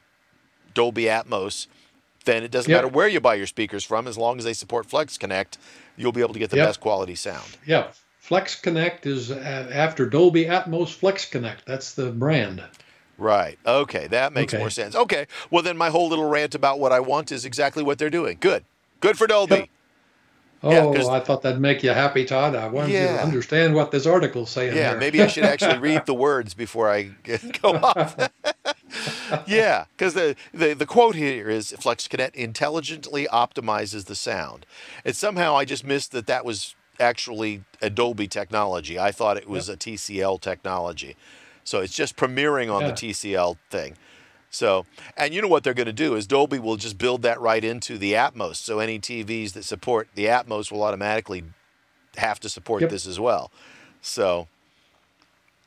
Dolby 0.73 1.05
Atmos, 1.05 1.67
then 2.25 2.43
it 2.43 2.51
doesn't 2.51 2.71
yep. 2.71 2.79
matter 2.79 2.89
where 2.89 3.07
you 3.07 3.21
buy 3.21 3.35
your 3.35 3.47
speakers 3.47 3.85
from 3.85 4.09
as 4.09 4.19
long 4.19 4.39
as 4.39 4.45
they 4.45 4.55
support 4.55 4.89
FlexConnect, 4.89 5.59
you'll 5.97 6.13
be 6.13 6.21
able 6.21 6.33
to 6.33 6.41
get 6.41 6.51
the 6.51 6.57
yep. 6.57 6.69
best 6.69 6.81
quality 6.81 7.15
sound. 7.15 7.59
Yeah. 7.65 7.89
FlexConnect 8.27 9.05
is 9.05 9.31
uh, 9.31 9.69
after 9.71 10.07
Dolby 10.07 10.47
Atmos 10.47 10.99
FlexConnect. 10.99 11.65
That's 11.67 11.95
the 11.95 12.11
brand. 12.11 12.63
Right. 13.19 13.59
Okay. 13.65 14.07
That 14.09 14.33
makes 14.33 14.53
okay. 14.53 14.61
more 14.61 14.71
sense. 14.71 14.95
Okay. 14.95 15.27
Well, 15.51 15.63
then 15.63 15.77
my 15.77 15.91
whole 15.91 16.09
little 16.09 16.29
rant 16.29 16.55
about 16.55 16.81
what 16.81 16.93
I 16.93 17.01
want 17.01 17.31
is 17.33 17.45
exactly 17.45 17.83
what 17.83 17.99
they're 17.99 18.11
doing. 18.11 18.39
Good. 18.41 18.65
Good 19.01 19.19
for 19.19 19.27
Dolby. 19.27 19.55
Yep. 19.57 19.69
Oh, 20.67 20.95
yeah, 20.95 21.09
I 21.09 21.21
thought 21.21 21.43
that'd 21.43 21.61
make 21.61 21.83
you 21.83 21.91
happy, 21.91 22.25
Todd. 22.25 22.55
I 22.55 22.69
wanted 22.69 22.93
yeah. 22.93 23.19
to 23.19 23.23
understand 23.23 23.75
what 23.75 23.91
this 23.91 24.07
article's 24.07 24.49
saying. 24.49 24.75
Yeah, 24.75 24.95
maybe 24.95 25.23
I 25.23 25.27
should 25.27 25.45
actually 25.45 25.79
read 25.79 26.07
the 26.07 26.15
words 26.15 26.55
before 26.55 26.91
I 26.91 27.03
go 27.63 27.75
off. 27.75 28.17
yeah, 29.47 29.85
because 29.95 30.15
the, 30.15 30.37
the, 30.55 30.73
the 30.73 30.87
quote 30.87 31.17
here 31.17 31.51
is 31.51 31.73
FlexConnect 31.73 32.35
intelligently 32.35 33.27
optimizes 33.31 34.07
the 34.07 34.15
sound. 34.15 34.65
And 35.05 35.15
somehow 35.15 35.55
I 35.55 35.67
just 35.67 35.85
missed 35.85 36.13
that 36.13 36.27
that 36.29 36.47
was 36.47 36.75
actually 36.99 37.65
a 37.83 37.91
Dolby 37.91 38.27
technology. 38.27 38.99
I 38.99 39.13
thought 39.13 39.37
it 39.37 39.49
was 39.49 39.69
yep. 39.69 39.77
a 39.77 39.79
TCL 39.79 40.41
technology. 40.41 41.15
So 41.65 41.81
it's 41.81 41.95
just 41.95 42.17
premiering 42.17 42.73
on 42.73 42.83
yeah. 42.83 42.89
the 42.89 42.93
TCL 42.95 43.57
thing. 43.71 43.97
So, 44.51 44.87
and 45.17 45.35
you 45.35 45.43
know 45.43 45.49
what 45.49 45.65
they're 45.65 45.75
going 45.75 45.87
to 45.87 45.93
do 45.93 46.15
is 46.15 46.29
Dolby 46.29 46.61
will 46.61 46.77
just 46.77 46.97
build 46.97 47.23
that 47.23 47.41
right 47.41 47.65
into 47.65 47.99
the 47.99 48.13
Atmos. 48.13 48.57
So 48.57 48.79
any 48.79 49.01
TVs 49.01 49.53
that 49.55 49.65
support 49.65 50.09
the 50.15 50.27
Atmos 50.27 50.71
will 50.71 50.85
automatically 50.85 51.43
have 52.17 52.39
to 52.41 52.49
support 52.49 52.83
yep. 52.83 52.91
this 52.91 53.07
as 53.07 53.19
well. 53.19 53.51
So, 54.01 54.47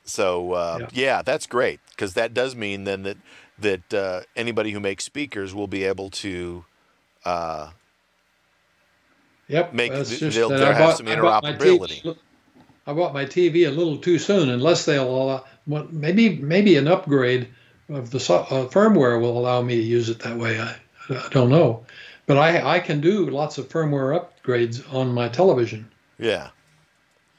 so 0.06 0.54
uh, 0.54 0.78
yeah. 0.80 0.88
yeah. 0.94 1.22
that's 1.22 1.48
great 1.48 1.82
because 1.90 2.14
that 2.14 2.34
does 2.34 2.56
mean 2.56 2.86
then 2.86 3.04
that 3.04 3.18
that 3.60 3.94
uh, 3.94 4.22
anybody 4.36 4.72
who 4.72 4.80
makes 4.80 5.04
speakers 5.04 5.54
will 5.54 5.68
be 5.68 5.84
able 5.84 6.10
to. 6.10 6.64
Uh, 7.26 7.72
yep, 9.50 9.74
make 9.74 9.92
they'll, 9.92 10.50
they'll 10.50 10.50
have 10.52 10.78
bought, 10.78 10.98
some 10.98 11.08
interoperability. 11.08 12.18
I 12.86 12.94
bought 12.94 13.14
my 13.14 13.26
TV 13.26 13.68
a 13.68 13.72
little 13.72 13.98
too 13.98 14.18
soon, 14.18 14.50
unless 14.50 14.86
they'll 14.86 15.10
allow, 15.10 15.44
well, 15.68 15.88
maybe 15.92 16.38
maybe 16.38 16.78
an 16.78 16.88
upgrade 16.88 17.50
of 17.90 18.12
the 18.12 18.18
uh, 18.18 18.68
firmware 18.68 19.20
will 19.20 19.38
allow 19.38 19.62
me 19.62 19.76
to 19.76 19.82
use 19.82 20.10
it 20.10 20.20
that 20.20 20.38
way. 20.38 20.60
I, 20.60 20.76
I 21.10 21.28
don't 21.32 21.50
know, 21.50 21.86
but 22.26 22.38
I 22.38 22.76
I 22.76 22.80
can 22.80 23.02
do 23.02 23.30
lots 23.30 23.58
of 23.58 23.70
firmware 23.70 24.20
upgrades 24.20 24.94
on 24.94 25.14
my 25.14 25.30
television. 25.30 25.90
Yeah. 26.18 26.50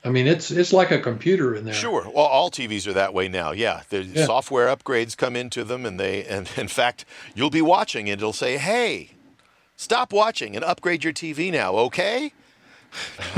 I 0.04 0.10
mean, 0.10 0.26
it's 0.26 0.50
it's 0.50 0.72
like 0.72 0.90
a 0.90 1.00
computer 1.00 1.54
in 1.54 1.64
there. 1.64 1.74
Sure. 1.74 2.04
Well, 2.04 2.24
all 2.24 2.50
TVs 2.50 2.86
are 2.86 2.92
that 2.92 3.12
way 3.12 3.28
now. 3.28 3.50
Yeah, 3.50 3.82
the 3.88 4.04
yeah. 4.04 4.26
software 4.26 4.74
upgrades 4.74 5.16
come 5.16 5.34
into 5.34 5.64
them, 5.64 5.84
and 5.84 5.98
they 5.98 6.24
and 6.24 6.48
in 6.56 6.68
fact, 6.68 7.04
you'll 7.34 7.50
be 7.50 7.62
watching, 7.62 8.08
and 8.08 8.20
it'll 8.20 8.32
say, 8.32 8.58
"Hey, 8.58 9.12
stop 9.76 10.12
watching 10.12 10.54
and 10.54 10.64
upgrade 10.64 11.02
your 11.02 11.12
TV 11.12 11.50
now, 11.50 11.74
okay?" 11.76 12.32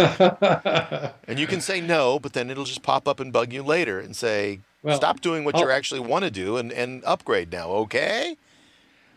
and 1.27 1.39
you 1.39 1.47
can 1.47 1.61
say 1.61 1.81
no, 1.81 2.19
but 2.19 2.33
then 2.33 2.51
it'll 2.51 2.65
just 2.65 2.83
pop 2.83 3.09
up 3.09 3.21
and 3.21 3.33
bug 3.33 3.53
you 3.53 3.63
later 3.63 3.99
and 3.99 4.15
say, 4.15 4.61
well, 4.83 4.97
stop 4.97 5.21
doing 5.21 5.45
what 5.45 5.59
you 5.59 5.67
oh. 5.67 5.71
actually 5.71 6.01
want 6.01 6.25
to 6.25 6.31
do 6.31 6.57
and, 6.57 6.73
and 6.73 7.05
upgrade 7.05 7.53
now, 7.53 7.69
okay? 7.71 8.37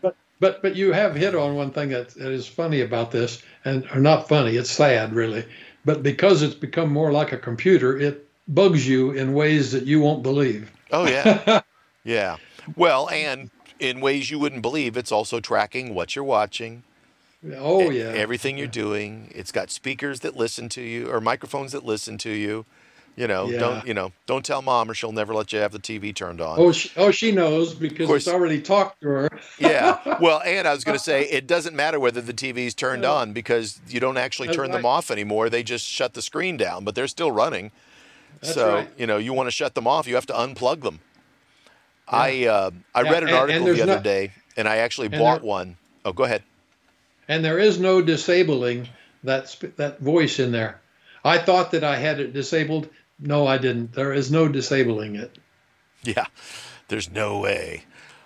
But 0.02 0.16
but 0.40 0.62
but 0.62 0.76
you 0.76 0.92
have 0.92 1.14
hit 1.14 1.34
on 1.34 1.54
one 1.54 1.70
thing 1.70 1.90
that, 1.90 2.10
that 2.10 2.32
is 2.32 2.46
funny 2.46 2.80
about 2.80 3.10
this, 3.10 3.42
and 3.64 3.86
or 3.94 4.00
not 4.00 4.28
funny, 4.28 4.56
it's 4.56 4.70
sad 4.70 5.12
really. 5.14 5.44
But 5.84 6.02
because 6.02 6.42
it's 6.42 6.54
become 6.54 6.92
more 6.92 7.12
like 7.12 7.32
a 7.32 7.38
computer, 7.38 7.98
it 7.98 8.26
bugs 8.48 8.86
you 8.88 9.12
in 9.12 9.34
ways 9.34 9.72
that 9.72 9.84
you 9.84 10.00
won't 10.00 10.22
believe. 10.22 10.70
Oh 10.90 11.06
yeah. 11.06 11.60
yeah. 12.04 12.36
Well, 12.76 13.08
and 13.10 13.50
in 13.78 14.00
ways 14.00 14.30
you 14.30 14.38
wouldn't 14.38 14.62
believe, 14.62 14.96
it's 14.96 15.12
also 15.12 15.40
tracking 15.40 15.94
what 15.94 16.14
you're 16.14 16.24
watching 16.24 16.82
Oh 17.52 17.90
yeah. 17.90 18.04
Everything 18.04 18.56
you're 18.56 18.66
doing, 18.66 19.30
it's 19.34 19.52
got 19.52 19.70
speakers 19.70 20.20
that 20.20 20.36
listen 20.36 20.68
to 20.70 20.80
you 20.80 21.10
or 21.10 21.20
microphones 21.20 21.72
that 21.72 21.84
listen 21.84 22.18
to 22.18 22.30
you. 22.30 22.64
You 23.16 23.28
know, 23.28 23.48
yeah. 23.48 23.60
don't 23.60 23.86
you 23.86 23.94
know? 23.94 24.10
Don't 24.26 24.44
tell 24.44 24.60
mom, 24.60 24.90
or 24.90 24.94
she'll 24.94 25.12
never 25.12 25.32
let 25.34 25.52
you 25.52 25.60
have 25.60 25.70
the 25.70 25.78
TV 25.78 26.12
turned 26.12 26.40
on. 26.40 26.58
Oh, 26.58 26.72
she, 26.72 26.90
oh, 26.96 27.12
she 27.12 27.30
knows 27.30 27.72
because 27.72 28.08
course, 28.08 28.26
it's 28.26 28.34
already 28.34 28.60
talked 28.60 29.00
to 29.02 29.08
her. 29.08 29.28
yeah. 29.58 30.00
Well, 30.20 30.42
and 30.44 30.66
I 30.66 30.72
was 30.72 30.84
going 30.84 30.98
to 30.98 31.02
say 31.02 31.22
it 31.24 31.46
doesn't 31.46 31.76
matter 31.76 32.00
whether 32.00 32.20
the 32.20 32.32
TV's 32.32 32.74
turned 32.74 33.04
on 33.04 33.32
because 33.32 33.80
you 33.88 34.00
don't 34.00 34.16
actually 34.16 34.48
turn 34.48 34.70
right. 34.70 34.72
them 34.72 34.86
off 34.86 35.10
anymore. 35.10 35.48
They 35.48 35.62
just 35.62 35.86
shut 35.86 36.14
the 36.14 36.22
screen 36.22 36.56
down, 36.56 36.84
but 36.84 36.94
they're 36.94 37.08
still 37.08 37.30
running. 37.30 37.70
That's 38.40 38.54
so 38.54 38.74
right. 38.74 38.90
you 38.96 39.06
know, 39.06 39.18
you 39.18 39.32
want 39.32 39.46
to 39.46 39.52
shut 39.52 39.74
them 39.74 39.86
off, 39.86 40.08
you 40.08 40.16
have 40.16 40.26
to 40.26 40.32
unplug 40.32 40.82
them. 40.82 41.00
Yeah. 42.10 42.16
I 42.16 42.46
uh, 42.46 42.70
I 42.94 43.02
yeah, 43.02 43.10
read 43.10 43.22
an 43.22 43.30
article 43.30 43.60
and, 43.60 43.68
and 43.68 43.78
the 43.78 43.82
other 43.82 43.94
not, 43.94 44.02
day, 44.02 44.32
and 44.56 44.68
I 44.68 44.78
actually 44.78 45.08
bought 45.08 45.42
there, 45.42 45.48
one. 45.48 45.76
Oh, 46.04 46.12
go 46.12 46.24
ahead 46.24 46.42
and 47.28 47.44
there 47.44 47.58
is 47.58 47.78
no 47.78 48.02
disabling 48.02 48.88
that 49.22 49.56
that 49.76 50.00
voice 50.00 50.38
in 50.38 50.52
there. 50.52 50.80
I 51.24 51.38
thought 51.38 51.70
that 51.72 51.84
I 51.84 51.96
had 51.96 52.20
it 52.20 52.32
disabled. 52.32 52.88
No, 53.18 53.46
I 53.46 53.58
didn't. 53.58 53.92
There 53.92 54.12
is 54.12 54.30
no 54.30 54.48
disabling 54.48 55.16
it. 55.16 55.38
Yeah, 56.02 56.26
there's 56.88 57.10
no 57.10 57.38
way. 57.38 57.84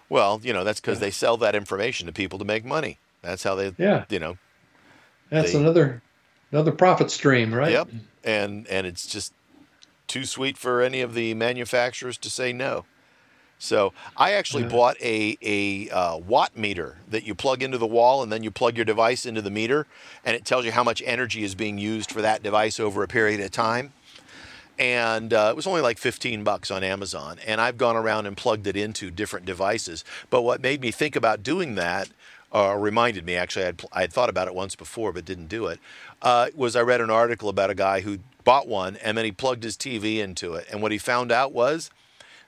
Well, 0.09 0.41
you 0.43 0.53
know 0.53 0.65
that's 0.65 0.81
because 0.81 0.99
yeah. 0.99 1.07
they 1.07 1.11
sell 1.11 1.37
that 1.39 1.55
information 1.55 2.07
to 2.07 2.13
people 2.13 2.39
to 2.39 2.45
make 2.45 2.65
money. 2.65 2.99
That's 3.23 3.43
how 3.43 3.55
they. 3.55 3.75
Yeah. 3.79 4.05
You 4.09 4.19
know. 4.19 4.39
That's 5.31 5.53
they, 5.53 5.59
another 5.59 6.03
another 6.51 6.73
profit 6.73 7.11
stream, 7.11 7.55
right? 7.55 7.73
Yep. 7.73 7.89
And 8.25 8.67
and 8.69 8.87
it's 8.87 9.07
just 9.07 9.33
too 10.07 10.25
sweet 10.25 10.57
for 10.57 10.81
any 10.81 11.01
of 11.01 11.15
the 11.15 11.35
manufacturers 11.35 12.17
to 12.19 12.31
say 12.31 12.53
no. 12.53 12.85
So 13.59 13.93
I 14.17 14.33
actually 14.33 14.65
yeah. 14.65 14.69
bought 14.71 15.01
a 15.01 15.37
a 15.43 15.91
uh, 15.91 16.17
watt 16.19 16.57
meter 16.57 16.97
that 17.11 17.25
you 17.25 17.35
plug 17.35 17.63
into 17.63 17.79
the 17.79 17.87
wall, 17.87 18.23
and 18.23 18.33
then 18.33 18.43
you 18.43 18.51
plug 18.51 18.77
your 18.77 18.85
device 18.85 19.27
into 19.27 19.43
the 19.43 19.51
meter, 19.51 19.87
and 20.25 20.37
it 20.37 20.45
tells 20.45 20.65
you 20.65 20.73
how 20.73 20.85
much 20.85 21.03
energy 21.05 21.43
is 21.43 21.55
being 21.55 21.79
used 21.79 22.11
for 22.11 22.23
that 22.23 22.43
device 22.43 22.79
over 22.79 23.03
a 23.03 23.09
period 23.09 23.41
of 23.41 23.51
time. 23.51 23.93
and 24.79 25.35
uh, 25.35 25.49
it 25.51 25.57
was 25.57 25.67
only 25.67 25.81
like 25.81 25.99
15 25.99 26.45
bucks 26.45 26.71
on 26.71 26.85
Amazon. 26.85 27.39
And 27.45 27.61
I've 27.61 27.77
gone 27.77 27.97
around 27.97 28.27
and 28.27 28.37
plugged 28.37 28.67
it 28.69 28.77
into 28.77 29.11
different 29.11 29.45
devices. 29.45 30.05
But 30.31 30.43
what 30.43 30.63
made 30.63 30.81
me 30.81 30.93
think 30.93 31.17
about 31.17 31.43
doing 31.43 31.75
that, 31.75 32.09
uh, 32.55 32.77
reminded 32.77 33.27
me 33.27 33.35
actually, 33.35 33.67
I'd, 33.67 33.83
I'd 33.93 34.13
thought 34.13 34.29
about 34.29 34.47
it 34.47 34.55
once 34.55 34.77
before 34.77 35.13
but 35.13 35.25
didn't 35.25 35.49
do 35.49 35.67
it, 35.67 35.81
uh, 36.23 36.49
was 36.55 36.77
I 36.77 36.83
read 36.83 37.01
an 37.01 37.11
article 37.11 37.49
about 37.49 37.71
a 37.71 37.75
guy 37.75 38.03
who 38.03 38.21
bought 38.45 38.69
one 38.69 38.97
and 38.99 39.19
then 39.19 39.25
he 39.25 39.33
plugged 39.33 39.65
his 39.65 39.77
TV 39.77 40.19
into 40.19 40.55
it. 40.55 40.67
And 40.71 40.81
what 40.81 40.93
he 40.93 40.99
found 40.99 41.33
out 41.33 41.53
was 41.53 41.91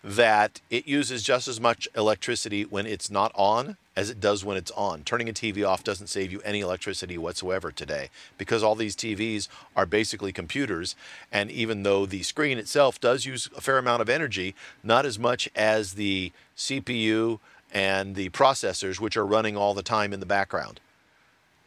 that 0.03 0.61
it 0.71 0.87
uses 0.87 1.23
just 1.23 1.47
as 1.47 1.61
much 1.61 1.89
electricity 1.95 2.65
when 2.65 2.87
it's 2.87 3.11
not 3.11 3.33
on 3.35 3.77
as 3.97 4.09
it 4.09 4.21
does 4.21 4.45
when 4.45 4.57
it's 4.57 4.71
on. 4.73 5.03
Turning 5.03 5.29
a 5.29 5.33
TV 5.33 5.67
off 5.67 5.85
doesn't 5.85 6.07
save 6.07 6.33
you 6.33 6.41
any 6.41 6.61
electricity 6.61 7.19
whatsoever 7.19 7.71
today 7.71 8.09
because 8.39 8.63
all 8.63 8.75
these 8.75 8.97
TVs 8.97 9.49
are 9.77 9.85
basically 9.85 10.33
computers. 10.33 10.97
And 11.31 11.51
even 11.51 11.83
though 11.83 12.07
the 12.07 12.23
screen 12.23 12.57
itself 12.57 13.01
does 13.01 13.27
use 13.27 13.51
a 13.57 13.61
fair 13.61 13.77
amount 13.77 14.01
of 14.01 14.09
energy, 14.09 14.55
not 14.83 15.05
as 15.05 15.19
much 15.19 15.49
as 15.55 15.95
the 15.95 16.33
CPU 16.57 17.41
and 17.73 18.15
the 18.15 18.31
processors, 18.31 19.01
which 19.01 19.17
are 19.17 19.27
running 19.27 19.57
all 19.57 19.75
the 19.75 19.83
time 19.83 20.13
in 20.13 20.21
the 20.21 20.27
background. 20.27 20.81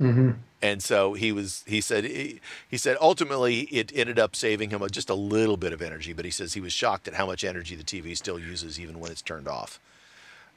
Mm-hmm. 0.04 0.32
And 0.62 0.82
so 0.82 1.14
he 1.14 1.32
was. 1.32 1.64
He 1.68 1.82
said. 1.82 2.04
He, 2.04 2.40
he, 2.70 2.78
said 2.78 2.98
ultimately 3.02 3.62
it 3.62 3.92
ended 3.94 4.20
up 4.20 4.36
saving 4.36 4.70
him 4.70 4.82
just 4.92 5.10
a 5.10 5.16
little 5.16 5.58
bit 5.58 5.74
of 5.74 5.82
energy, 5.82 6.14
but 6.14 6.26
he 6.26 6.32
says 6.32 6.54
he 6.54 6.62
was 6.62 6.74
shocked 6.74 7.08
at 7.08 7.16
how 7.16 7.26
much 7.26 7.44
energy 7.44 7.76
the 7.76 7.84
TV 7.84 8.16
still 8.16 8.40
uses 8.40 8.80
even 8.80 9.00
when 9.00 9.12
it's 9.12 9.22
turned 9.22 9.48
off. 9.48 9.80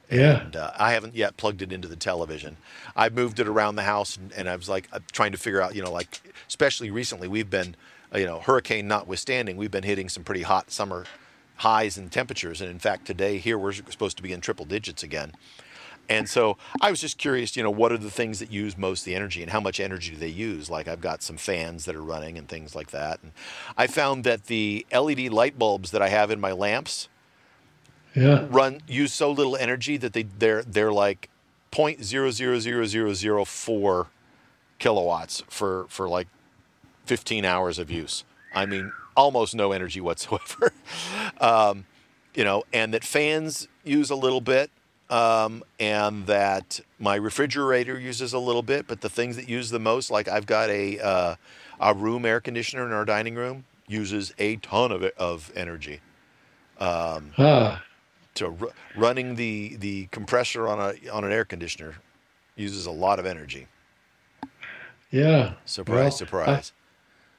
Yeah. 0.09 0.41
And 0.41 0.55
uh, 0.55 0.71
I 0.77 0.93
haven't 0.93 1.15
yet 1.15 1.37
plugged 1.37 1.61
it 1.61 1.73
into 1.73 1.87
the 1.87 1.95
television. 1.95 2.57
I 2.95 3.09
moved 3.09 3.39
it 3.39 3.47
around 3.47 3.75
the 3.75 3.83
house, 3.83 4.15
and, 4.15 4.31
and 4.33 4.49
I 4.49 4.55
was 4.55 4.69
like 4.69 4.87
uh, 4.93 4.99
trying 5.11 5.33
to 5.33 5.37
figure 5.37 5.61
out, 5.61 5.75
you 5.75 5.83
know, 5.83 5.91
like 5.91 6.21
especially 6.47 6.89
recently 6.89 7.27
we've 7.27 7.49
been, 7.49 7.75
uh, 8.13 8.19
you 8.19 8.25
know, 8.25 8.39
hurricane 8.39 8.87
notwithstanding, 8.87 9.57
we've 9.57 9.71
been 9.71 9.83
hitting 9.83 10.07
some 10.09 10.23
pretty 10.23 10.43
hot 10.43 10.71
summer 10.71 11.05
highs 11.57 11.97
and 11.97 12.11
temperatures, 12.11 12.61
and 12.61 12.69
in 12.69 12.79
fact 12.79 13.05
today 13.05 13.37
here 13.37 13.57
we're 13.57 13.73
supposed 13.73 14.15
to 14.17 14.23
be 14.23 14.31
in 14.31 14.41
triple 14.41 14.65
digits 14.65 15.03
again. 15.03 15.33
And 16.09 16.29
so 16.29 16.57
I 16.81 16.89
was 16.89 17.01
just 17.01 17.17
curious, 17.17 17.55
you 17.55 17.63
know, 17.63 17.71
what 17.71 17.91
are 17.91 17.97
the 17.97 18.11
things 18.11 18.39
that 18.39 18.51
use 18.51 18.77
most 18.77 19.03
the 19.03 19.15
energy 19.15 19.41
and 19.41 19.51
how 19.51 19.59
much 19.59 19.79
energy 19.79 20.11
do 20.11 20.17
they 20.17 20.27
use? 20.27 20.69
Like 20.69 20.87
I've 20.87 21.01
got 21.01 21.21
some 21.21 21.37
fans 21.37 21.85
that 21.85 21.95
are 21.95 22.01
running 22.01 22.37
and 22.37 22.47
things 22.47 22.75
like 22.75 22.91
that. 22.91 23.19
And 23.21 23.31
I 23.77 23.87
found 23.87 24.23
that 24.23 24.45
the 24.45 24.85
LED 24.93 25.29
light 25.29 25.59
bulbs 25.59 25.91
that 25.91 26.01
I 26.01 26.09
have 26.09 26.31
in 26.31 26.39
my 26.39 26.51
lamps 26.51 27.09
yeah. 28.15 28.45
run 28.49 28.81
use 28.87 29.13
so 29.13 29.31
little 29.31 29.55
energy 29.55 29.97
that 29.97 30.13
they 30.13 30.23
they're 30.23 30.63
they're 30.63 30.91
like 30.91 31.29
point 31.71 32.03
zero 32.03 32.31
zero 32.31 32.59
zero 32.59 32.85
zero 32.85 33.13
zero 33.13 33.45
four 33.45 34.07
kilowatts 34.79 35.43
for 35.47 35.85
for 35.89 36.07
like 36.07 36.27
15 37.05 37.45
hours 37.45 37.79
of 37.79 37.89
use. 37.89 38.23
I 38.53 38.65
mean, 38.65 38.91
almost 39.15 39.55
no 39.55 39.71
energy 39.71 40.01
whatsoever. 40.01 40.73
um, 41.41 41.85
you 42.33 42.43
know, 42.43 42.63
and 42.71 42.93
that 42.93 43.03
fans 43.03 43.67
use 43.83 44.09
a 44.09 44.15
little 44.15 44.41
bit 44.41 44.69
um, 45.09 45.63
and 45.79 46.25
that 46.27 46.79
my 46.99 47.15
refrigerator 47.15 47.99
uses 47.99 48.33
a 48.33 48.39
little 48.39 48.63
bit, 48.63 48.87
but 48.87 49.01
the 49.01 49.09
things 49.09 49.35
that 49.35 49.47
use 49.47 49.69
the 49.69 49.79
most, 49.79 50.11
like 50.11 50.27
I've 50.27 50.45
got 50.45 50.69
a 50.69 50.99
uh, 50.99 51.35
a 51.79 51.93
room 51.93 52.25
air 52.25 52.39
conditioner 52.39 52.85
in 52.85 52.91
our 52.91 53.05
dining 53.05 53.35
room, 53.35 53.65
uses 53.87 54.33
a 54.37 54.57
ton 54.57 54.91
of 54.91 55.03
of 55.17 55.51
energy. 55.55 56.01
Um, 56.79 57.31
ah. 57.37 57.83
To 58.35 58.55
r- 58.61 58.69
running 58.95 59.35
the 59.35 59.77
the 59.77 60.07
compressor 60.11 60.67
on 60.67 60.79
a 60.79 61.09
on 61.09 61.23
an 61.23 61.31
air 61.31 61.45
conditioner 61.45 61.95
uses 62.55 62.85
a 62.85 62.91
lot 62.91 63.19
of 63.19 63.25
energy. 63.25 63.67
Yeah. 65.09 65.53
Surprise! 65.65 65.97
Well, 65.97 66.11
surprise. 66.11 66.73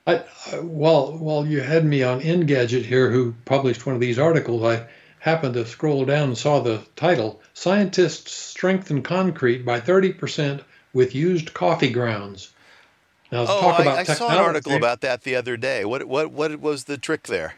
I, 0.06 0.14
I, 0.16 0.60
while 0.60 1.18
while 1.18 1.46
you 1.46 1.60
had 1.60 1.84
me 1.84 2.02
on 2.02 2.20
Engadget 2.20 2.84
here, 2.84 3.10
who 3.10 3.34
published 3.44 3.84
one 3.84 3.94
of 3.94 4.00
these 4.00 4.18
articles, 4.18 4.64
I 4.64 4.86
happened 5.28 5.54
to 5.54 5.66
scroll 5.66 6.04
down 6.04 6.28
and 6.28 6.38
saw 6.38 6.60
the 6.60 6.82
title 6.96 7.40
Scientists 7.54 8.32
Strengthen 8.32 9.02
Concrete 9.02 9.64
by 9.64 9.80
30% 9.80 10.62
with 10.92 11.14
Used 11.14 11.52
Coffee 11.52 11.90
Grounds. 11.90 12.52
Now, 13.30 13.42
oh, 13.42 13.60
talk 13.60 13.80
about 13.80 13.98
I, 13.98 14.00
I 14.00 14.04
saw 14.04 14.30
an 14.30 14.38
article 14.38 14.74
about 14.74 15.02
that 15.02 15.22
the 15.22 15.36
other 15.36 15.56
day. 15.56 15.84
What, 15.84 16.04
what, 16.04 16.30
what 16.32 16.58
was 16.60 16.84
the 16.84 16.96
trick 16.96 17.24
there? 17.24 17.54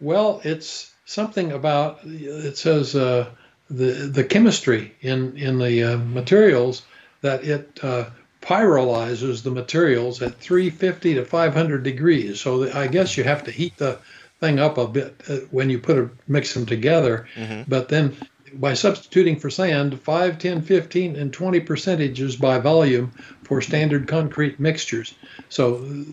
Well, 0.00 0.40
it's 0.42 0.92
something 1.04 1.52
about, 1.52 2.00
it 2.04 2.56
says 2.56 2.96
uh, 2.96 3.30
the, 3.68 3.92
the 4.12 4.24
chemistry 4.24 4.94
in, 5.00 5.36
in 5.36 5.58
the 5.58 5.84
uh, 5.84 5.96
materials 5.98 6.82
that 7.20 7.44
it 7.44 7.78
uh, 7.82 8.06
pyrolyzes 8.42 9.42
the 9.42 9.50
materials 9.50 10.22
at 10.22 10.40
350 10.40 11.14
to 11.14 11.24
500 11.24 11.82
degrees. 11.82 12.40
So 12.40 12.72
I 12.72 12.88
guess 12.88 13.16
you 13.16 13.24
have 13.24 13.44
to 13.44 13.50
heat 13.50 13.76
the 13.76 13.98
thing 14.40 14.58
up 14.58 14.78
a 14.78 14.86
bit 14.86 15.20
uh, 15.28 15.36
when 15.50 15.70
you 15.70 15.78
put 15.78 15.98
a, 15.98 16.10
mix 16.26 16.54
them 16.54 16.66
together. 16.66 17.28
Mm-hmm. 17.34 17.62
But 17.68 17.88
then 17.88 18.16
by 18.54 18.74
substituting 18.74 19.38
for 19.38 19.50
sand, 19.50 20.00
5, 20.00 20.38
10, 20.38 20.62
15, 20.62 21.16
and 21.16 21.32
20 21.32 21.60
percentages 21.60 22.36
by 22.36 22.58
volume 22.58 23.12
for 23.44 23.60
standard 23.60 24.08
concrete 24.08 24.58
mixtures. 24.58 25.14
So, 25.48 26.04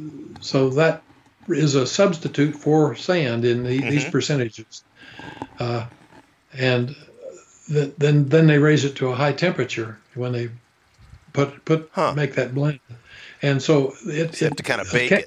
so 0.41 0.70
that 0.72 1.04
is 1.48 1.76
a 1.76 1.88
substitute 1.88 2.56
for 2.56 2.95
sand 2.95 3.45
in 3.45 3.64
the, 3.64 3.80
mm-hmm. 3.80 3.90
these 3.90 4.10
percentages. 4.10 4.84
Uh, 5.60 5.88
and 6.54 6.95
th- 7.68 7.94
then 7.98 8.30
then 8.30 8.48
they 8.48 8.58
raise 8.58 8.86
it 8.86 8.95
to 8.98 9.10
a 9.10 9.16
high 9.16 9.34
temperature 9.34 9.98
when 10.16 10.32
they 10.32 10.49
put 11.34 11.64
put 11.66 11.90
huh. 11.94 12.14
make 12.14 12.36
that 12.36 12.54
blend. 12.54 12.80
And 13.41 13.62
so 13.62 13.94
it, 14.06 14.34
it 14.34 14.40
have 14.40 14.56
to 14.56 14.64
kind 14.64 14.82
of 14.82 14.91
bake 14.91 15.12
it. 15.12 15.26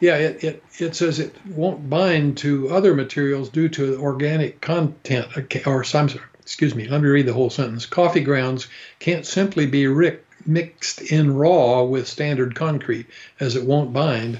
Yeah, 0.00 0.16
it, 0.16 0.44
it, 0.44 0.64
it 0.78 0.96
says 0.96 1.18
it 1.18 1.34
won't 1.46 1.90
bind 1.90 2.38
to 2.38 2.68
other 2.70 2.94
materials 2.94 3.48
due 3.48 3.68
to 3.70 3.98
organic 3.98 4.60
content, 4.60 5.26
or 5.66 5.82
some, 5.82 6.08
excuse 6.40 6.74
me, 6.74 6.86
let 6.86 7.00
me 7.00 7.08
read 7.08 7.26
the 7.26 7.32
whole 7.32 7.50
sentence. 7.50 7.84
Coffee 7.86 8.20
grounds 8.20 8.68
can't 9.00 9.26
simply 9.26 9.66
be 9.66 9.86
rick, 9.86 10.24
mixed 10.46 11.02
in 11.02 11.34
raw 11.34 11.82
with 11.82 12.06
standard 12.06 12.54
concrete, 12.54 13.06
as 13.40 13.56
it 13.56 13.64
won't 13.64 13.92
bind. 13.92 14.38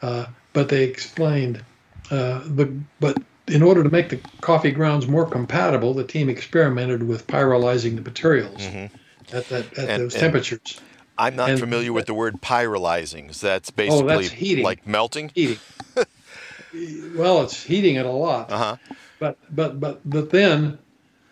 Uh, 0.00 0.26
but 0.52 0.68
they 0.68 0.84
explained, 0.84 1.62
uh, 2.10 2.40
the, 2.46 2.74
but 3.00 3.18
in 3.48 3.62
order 3.62 3.82
to 3.82 3.90
make 3.90 4.08
the 4.08 4.20
coffee 4.40 4.70
grounds 4.70 5.06
more 5.06 5.26
compatible, 5.26 5.94
the 5.94 6.04
team 6.04 6.28
experimented 6.28 7.02
with 7.02 7.26
pyrolyzing 7.26 7.96
the 7.96 8.02
materials 8.02 8.62
mm-hmm. 8.62 9.36
at, 9.36 9.48
that, 9.48 9.78
at 9.78 9.88
and, 9.90 10.02
those 10.02 10.14
temperatures. 10.14 10.80
I'm 11.18 11.36
not 11.36 11.50
and, 11.50 11.60
familiar 11.60 11.92
with 11.92 12.06
the 12.06 12.14
word 12.14 12.40
pyrolyzing. 12.40 13.34
So 13.34 13.46
that's 13.46 13.70
basically 13.70 14.12
oh, 14.12 14.18
that's 14.18 14.30
heating. 14.30 14.64
like 14.64 14.86
melting. 14.86 15.30
Heating. 15.34 15.58
well, 17.14 17.42
it's 17.42 17.62
heating 17.62 17.96
it 17.96 18.06
a 18.06 18.10
lot. 18.10 18.50
Uh-huh. 18.50 18.76
But 19.18 19.38
but 19.54 19.80
but 19.80 20.00
but 20.04 20.30
then 20.30 20.78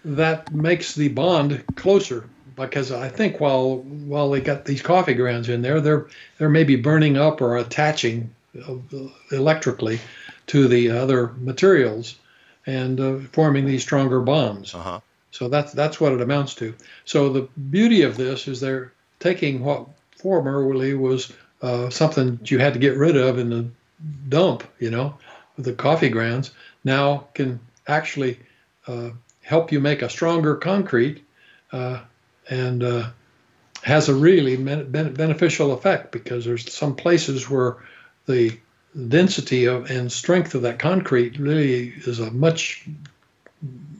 that 0.04 0.52
makes 0.52 0.94
the 0.94 1.08
bond 1.08 1.64
closer 1.76 2.28
because 2.56 2.92
I 2.92 3.08
think 3.08 3.40
while 3.40 3.78
while 3.78 4.30
they 4.30 4.40
got 4.40 4.64
these 4.64 4.82
coffee 4.82 5.14
grounds 5.14 5.48
in 5.48 5.62
there, 5.62 5.80
they're 5.80 6.06
they're 6.38 6.48
maybe 6.48 6.76
burning 6.76 7.16
up 7.16 7.40
or 7.40 7.56
attaching 7.56 8.34
uh, 8.66 8.74
electrically 9.32 10.00
to 10.46 10.68
the 10.68 10.90
other 10.90 11.28
materials 11.38 12.16
and 12.66 13.00
uh, 13.00 13.18
forming 13.32 13.66
these 13.66 13.82
stronger 13.82 14.20
bonds. 14.20 14.74
Uh-huh. 14.74 15.00
So 15.30 15.48
that's 15.48 15.72
that's 15.72 16.00
what 16.00 16.12
it 16.12 16.20
amounts 16.20 16.54
to. 16.56 16.74
So 17.04 17.28
the 17.28 17.42
beauty 17.70 18.02
of 18.02 18.16
this 18.16 18.46
is 18.46 18.60
they're 18.60 18.92
taking 19.24 19.64
what 19.64 19.86
formerly 20.18 20.92
was 20.92 21.32
uh, 21.62 21.88
something 21.88 22.38
you 22.44 22.58
had 22.58 22.74
to 22.74 22.78
get 22.78 22.94
rid 22.94 23.16
of 23.16 23.38
in 23.38 23.48
the 23.48 23.66
dump, 24.28 24.62
you 24.78 24.90
know, 24.90 25.16
the 25.56 25.72
coffee 25.72 26.10
grounds, 26.10 26.50
now 26.84 27.26
can 27.32 27.58
actually 27.86 28.38
uh, 28.86 29.08
help 29.42 29.72
you 29.72 29.80
make 29.80 30.02
a 30.02 30.10
stronger 30.10 30.56
concrete 30.56 31.24
uh, 31.72 32.00
and 32.50 32.84
uh, 32.84 33.08
has 33.82 34.10
a 34.10 34.14
really 34.14 34.56
ben- 34.56 35.14
beneficial 35.14 35.72
effect 35.72 36.12
because 36.12 36.44
there's 36.44 36.70
some 36.70 36.94
places 36.94 37.48
where 37.48 37.78
the 38.26 38.54
density 39.08 39.64
of 39.64 39.90
and 39.90 40.12
strength 40.12 40.54
of 40.54 40.62
that 40.62 40.78
concrete 40.78 41.38
really 41.38 41.94
is 42.04 42.20
a 42.20 42.30
much 42.30 42.86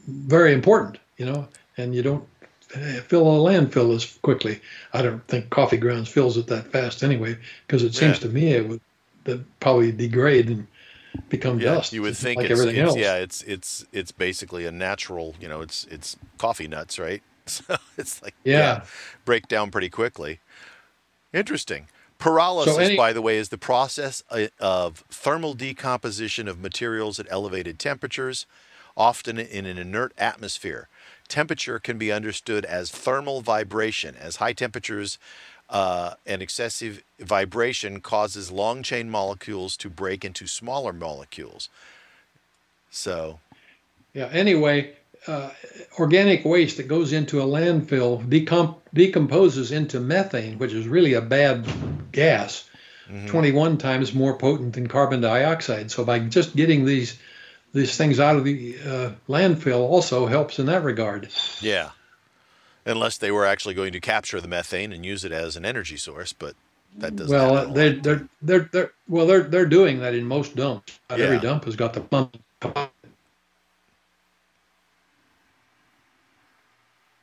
very 0.07 0.53
important, 0.53 0.99
you 1.17 1.25
know, 1.25 1.47
and 1.77 1.95
you 1.95 2.03
don't 2.03 2.27
fill 2.67 3.27
a 3.27 3.51
landfill 3.51 3.95
as 3.95 4.17
quickly. 4.21 4.59
I 4.93 5.01
don't 5.01 5.25
think 5.27 5.49
coffee 5.49 5.77
grounds 5.77 6.09
fills 6.09 6.37
it 6.37 6.47
that 6.47 6.67
fast 6.67 7.03
anyway, 7.03 7.37
because 7.65 7.83
it 7.83 7.93
seems 7.93 8.17
yeah. 8.17 8.27
to 8.27 8.29
me 8.29 8.51
it 8.53 8.67
would 8.67 9.45
probably 9.59 9.91
degrade 9.91 10.49
and 10.49 10.67
become 11.29 11.59
yeah, 11.59 11.75
dust. 11.75 11.93
You 11.93 12.01
would 12.01 12.17
think 12.17 12.37
like 12.37 12.49
it's, 12.49 12.59
everything 12.59 12.81
it's, 12.81 12.89
else. 12.89 12.97
Yeah, 12.97 13.15
it's 13.15 13.41
it's 13.43 13.85
it's 13.91 14.11
basically 14.11 14.65
a 14.65 14.71
natural. 14.71 15.35
You 15.39 15.47
know, 15.47 15.61
it's 15.61 15.85
it's 15.89 16.17
coffee 16.37 16.67
nuts, 16.67 16.99
right? 16.99 17.21
So 17.47 17.75
it's 17.95 18.23
like 18.23 18.33
yeah, 18.43 18.57
yeah 18.57 18.83
break 19.23 19.47
down 19.47 19.69
pretty 19.69 19.89
quickly. 19.89 20.39
Interesting. 21.31 21.89
Pyrolysis, 22.19 22.65
so 22.65 22.77
any, 22.79 22.97
by 22.97 23.13
the 23.13 23.21
way, 23.21 23.37
is 23.37 23.49
the 23.49 23.57
process 23.59 24.23
uh, 24.31 24.47
of 24.59 25.03
thermal 25.11 25.53
decomposition 25.53 26.47
of 26.47 26.59
materials 26.59 27.19
at 27.19 27.27
elevated 27.29 27.77
temperatures, 27.77 28.47
often 28.97 29.37
in 29.37 29.67
an 29.67 29.77
inert 29.77 30.11
atmosphere 30.17 30.87
temperature 31.27 31.79
can 31.79 31.97
be 31.97 32.11
understood 32.11 32.65
as 32.65 32.91
thermal 32.91 33.41
vibration. 33.41 34.15
As 34.19 34.37
high 34.37 34.53
temperatures 34.53 35.17
uh, 35.69 36.13
an 36.25 36.41
excessive 36.41 37.03
vibration 37.19 37.99
causes 37.99 38.51
long 38.51 38.83
chain 38.83 39.09
molecules 39.09 39.75
to 39.77 39.89
break 39.89 40.23
into 40.23 40.47
smaller 40.47 40.93
molecules. 40.93 41.69
So, 42.91 43.39
yeah. 44.13 44.29
Anyway, 44.31 44.93
uh, 45.27 45.49
organic 45.99 46.45
waste 46.45 46.77
that 46.77 46.87
goes 46.87 47.13
into 47.13 47.41
a 47.41 47.45
landfill 47.45 48.25
decomp- 48.27 48.77
decomposes 48.93 49.71
into 49.71 49.99
methane, 49.99 50.57
which 50.59 50.71
is 50.71 50.87
really 50.87 51.13
a 51.13 51.21
bad 51.21 51.67
gas, 52.11 52.69
mm-hmm. 53.09 53.27
21 53.27 53.77
times 53.77 54.13
more 54.13 54.37
potent 54.37 54.73
than 54.73 54.87
carbon 54.87 55.21
dioxide. 55.21 55.89
So 55.89 56.05
by 56.05 56.19
just 56.19 56.55
getting 56.55 56.85
these 56.85 57.17
these 57.75 57.97
things 57.97 58.21
out 58.21 58.37
of 58.37 58.45
the 58.45 58.77
uh, 58.79 59.11
landfill 59.27 59.81
also 59.81 60.27
helps 60.27 60.59
in 60.59 60.65
that 60.67 60.81
regard. 60.83 61.27
Yeah, 61.59 61.89
unless 62.85 63.17
they 63.17 63.31
were 63.31 63.45
actually 63.45 63.73
going 63.73 63.91
to 63.91 63.99
capture 63.99 64.39
the 64.39 64.47
methane 64.47 64.93
and 64.93 65.05
use 65.05 65.25
it 65.25 65.33
as 65.33 65.57
an 65.57 65.65
energy 65.65 65.97
source, 65.97 66.31
but 66.31 66.55
that 66.97 67.17
doesn't. 67.17 67.35
Well, 67.35 67.71
they're, 67.71 67.93
they're 67.93 68.29
they're 68.41 68.69
they're 68.71 68.91
well 69.09 69.27
they're 69.27 69.43
they're 69.43 69.65
doing 69.65 69.99
that 69.99 70.15
in 70.15 70.25
most 70.25 70.55
dumps. 70.55 70.97
Not 71.09 71.19
yeah. 71.19 71.25
every 71.25 71.39
dump 71.39 71.65
has 71.65 71.75
got 71.75 71.93
the 71.93 72.01
pump. 72.01 72.37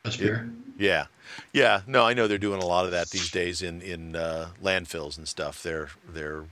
Atmosphere. 0.04 0.50
Yeah, 0.78 1.06
yeah. 1.54 1.80
No, 1.86 2.04
I 2.04 2.12
know 2.12 2.28
they're 2.28 2.36
doing 2.36 2.60
a 2.60 2.66
lot 2.66 2.84
of 2.84 2.90
that 2.90 3.08
these 3.08 3.30
days 3.30 3.62
in 3.62 3.80
in 3.80 4.16
uh, 4.16 4.48
landfills 4.62 5.16
and 5.16 5.26
stuff. 5.26 5.62
They're 5.62 5.88
they're 6.06 6.44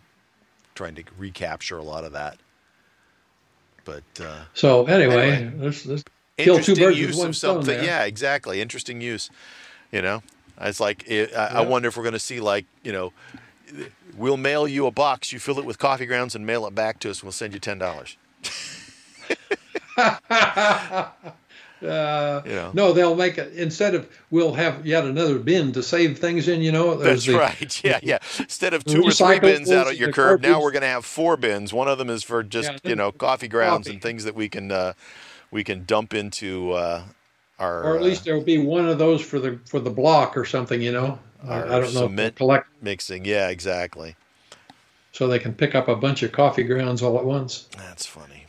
trying 0.74 0.94
to 0.94 1.04
recapture 1.18 1.76
a 1.76 1.82
lot 1.82 2.04
of 2.04 2.12
that. 2.12 2.38
But 3.84 4.02
uh, 4.20 4.44
so 4.54 4.86
anyway, 4.86 5.30
anyway 5.30 5.52
let's, 5.58 5.86
let's 5.86 6.04
kill 6.36 6.60
two 6.60 6.76
birds 6.76 6.98
with 7.00 7.16
one 7.16 7.32
stone. 7.32 7.64
There. 7.64 7.82
Yeah, 7.82 8.04
exactly. 8.04 8.60
Interesting 8.60 9.00
use. 9.00 9.30
You 9.92 10.02
know, 10.02 10.22
it's 10.60 10.80
like 10.80 11.04
it, 11.08 11.34
I, 11.34 11.46
I 11.46 11.60
wonder 11.62 11.88
if 11.88 11.96
we're 11.96 12.02
going 12.02 12.12
to 12.12 12.18
see 12.18 12.40
like 12.40 12.66
you 12.82 12.92
know, 12.92 13.12
we'll 14.16 14.36
mail 14.36 14.68
you 14.68 14.86
a 14.86 14.90
box. 14.90 15.32
You 15.32 15.38
fill 15.38 15.58
it 15.58 15.64
with 15.64 15.78
coffee 15.78 16.06
grounds 16.06 16.34
and 16.34 16.46
mail 16.46 16.66
it 16.66 16.74
back 16.74 17.00
to 17.00 17.10
us. 17.10 17.18
and 17.18 17.24
We'll 17.24 17.32
send 17.32 17.54
you 17.54 17.60
ten 17.60 17.78
dollars. 17.78 18.16
Uh. 21.82 22.70
No, 22.74 22.92
they'll 22.92 23.14
make 23.14 23.38
it 23.38 23.52
instead 23.54 23.94
of 23.94 24.08
we'll 24.30 24.54
have 24.54 24.86
yet 24.86 25.04
another 25.04 25.38
bin 25.38 25.72
to 25.72 25.82
save 25.82 26.18
things 26.18 26.48
in. 26.48 26.62
You 26.62 26.72
know, 26.72 26.96
that's 26.96 27.26
the, 27.26 27.34
right. 27.34 27.84
Yeah, 27.84 28.00
yeah. 28.02 28.18
Instead 28.38 28.74
of 28.74 28.84
two 28.86 29.02
or 29.02 29.12
three 29.12 29.40
bins 29.40 29.70
out 29.70 29.86
at 29.86 29.96
your 29.96 30.12
curb, 30.12 30.42
now 30.42 30.60
we're 30.60 30.72
going 30.72 30.82
to 30.82 30.88
have 30.88 31.04
four 31.04 31.36
bins. 31.36 31.72
One 31.72 31.88
of 31.88 31.98
them 31.98 32.10
is 32.10 32.22
for 32.22 32.42
just 32.42 32.70
yeah, 32.70 32.90
you 32.90 32.96
know 32.96 33.12
coffee 33.12 33.48
grounds 33.48 33.86
coffee. 33.86 33.94
and 33.94 34.02
things 34.02 34.24
that 34.24 34.34
we 34.34 34.48
can 34.48 34.70
uh, 34.70 34.92
we 35.50 35.64
can 35.64 35.84
dump 35.84 36.14
into 36.14 36.72
uh, 36.72 37.02
our. 37.58 37.84
Or 37.84 37.96
at 37.96 38.02
least 38.02 38.24
there 38.24 38.34
will 38.34 38.44
be 38.44 38.58
one 38.58 38.88
of 38.88 38.98
those 38.98 39.22
for 39.22 39.38
the 39.38 39.58
for 39.64 39.80
the 39.80 39.90
block 39.90 40.36
or 40.36 40.44
something. 40.44 40.80
You 40.80 40.92
know, 40.92 41.18
I 41.48 41.60
don't 41.60 41.94
know. 41.94 42.06
Cement 42.06 42.36
collect 42.36 42.66
mixing. 42.82 43.24
Yeah, 43.24 43.48
exactly. 43.48 44.16
So 45.12 45.26
they 45.26 45.38
can 45.38 45.54
pick 45.54 45.74
up 45.74 45.88
a 45.88 45.96
bunch 45.96 46.22
of 46.22 46.32
coffee 46.32 46.62
grounds 46.62 47.02
all 47.02 47.18
at 47.18 47.24
once. 47.24 47.68
That's 47.76 48.06
funny. 48.06 48.46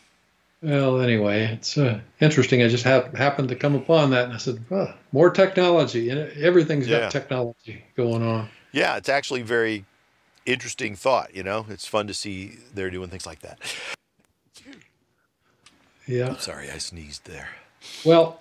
Well, 0.61 1.01
anyway, 1.01 1.45
it's 1.53 1.75
uh, 1.77 1.99
interesting. 2.19 2.61
I 2.61 2.67
just 2.67 2.83
ha- 2.83 3.09
happened 3.15 3.49
to 3.49 3.55
come 3.55 3.73
upon 3.73 4.11
that, 4.11 4.25
and 4.25 4.33
I 4.33 4.37
said, 4.37 4.63
oh, 4.69 4.93
"More 5.11 5.31
technology, 5.31 6.09
and 6.09 6.31
everything's 6.37 6.87
yeah. 6.87 7.01
got 7.01 7.11
technology 7.11 7.83
going 7.97 8.21
on." 8.21 8.49
Yeah, 8.71 8.95
it's 8.97 9.09
actually 9.09 9.41
very 9.41 9.85
interesting 10.45 10.95
thought. 10.95 11.35
You 11.35 11.41
know, 11.43 11.65
it's 11.69 11.87
fun 11.87 12.05
to 12.07 12.13
see 12.13 12.57
they're 12.73 12.91
doing 12.91 13.09
things 13.09 13.25
like 13.25 13.39
that. 13.39 13.59
Yeah. 16.07 16.29
I'm 16.29 16.39
Sorry, 16.39 16.69
I 16.69 16.77
sneezed 16.77 17.25
there. 17.25 17.49
Well, 18.05 18.39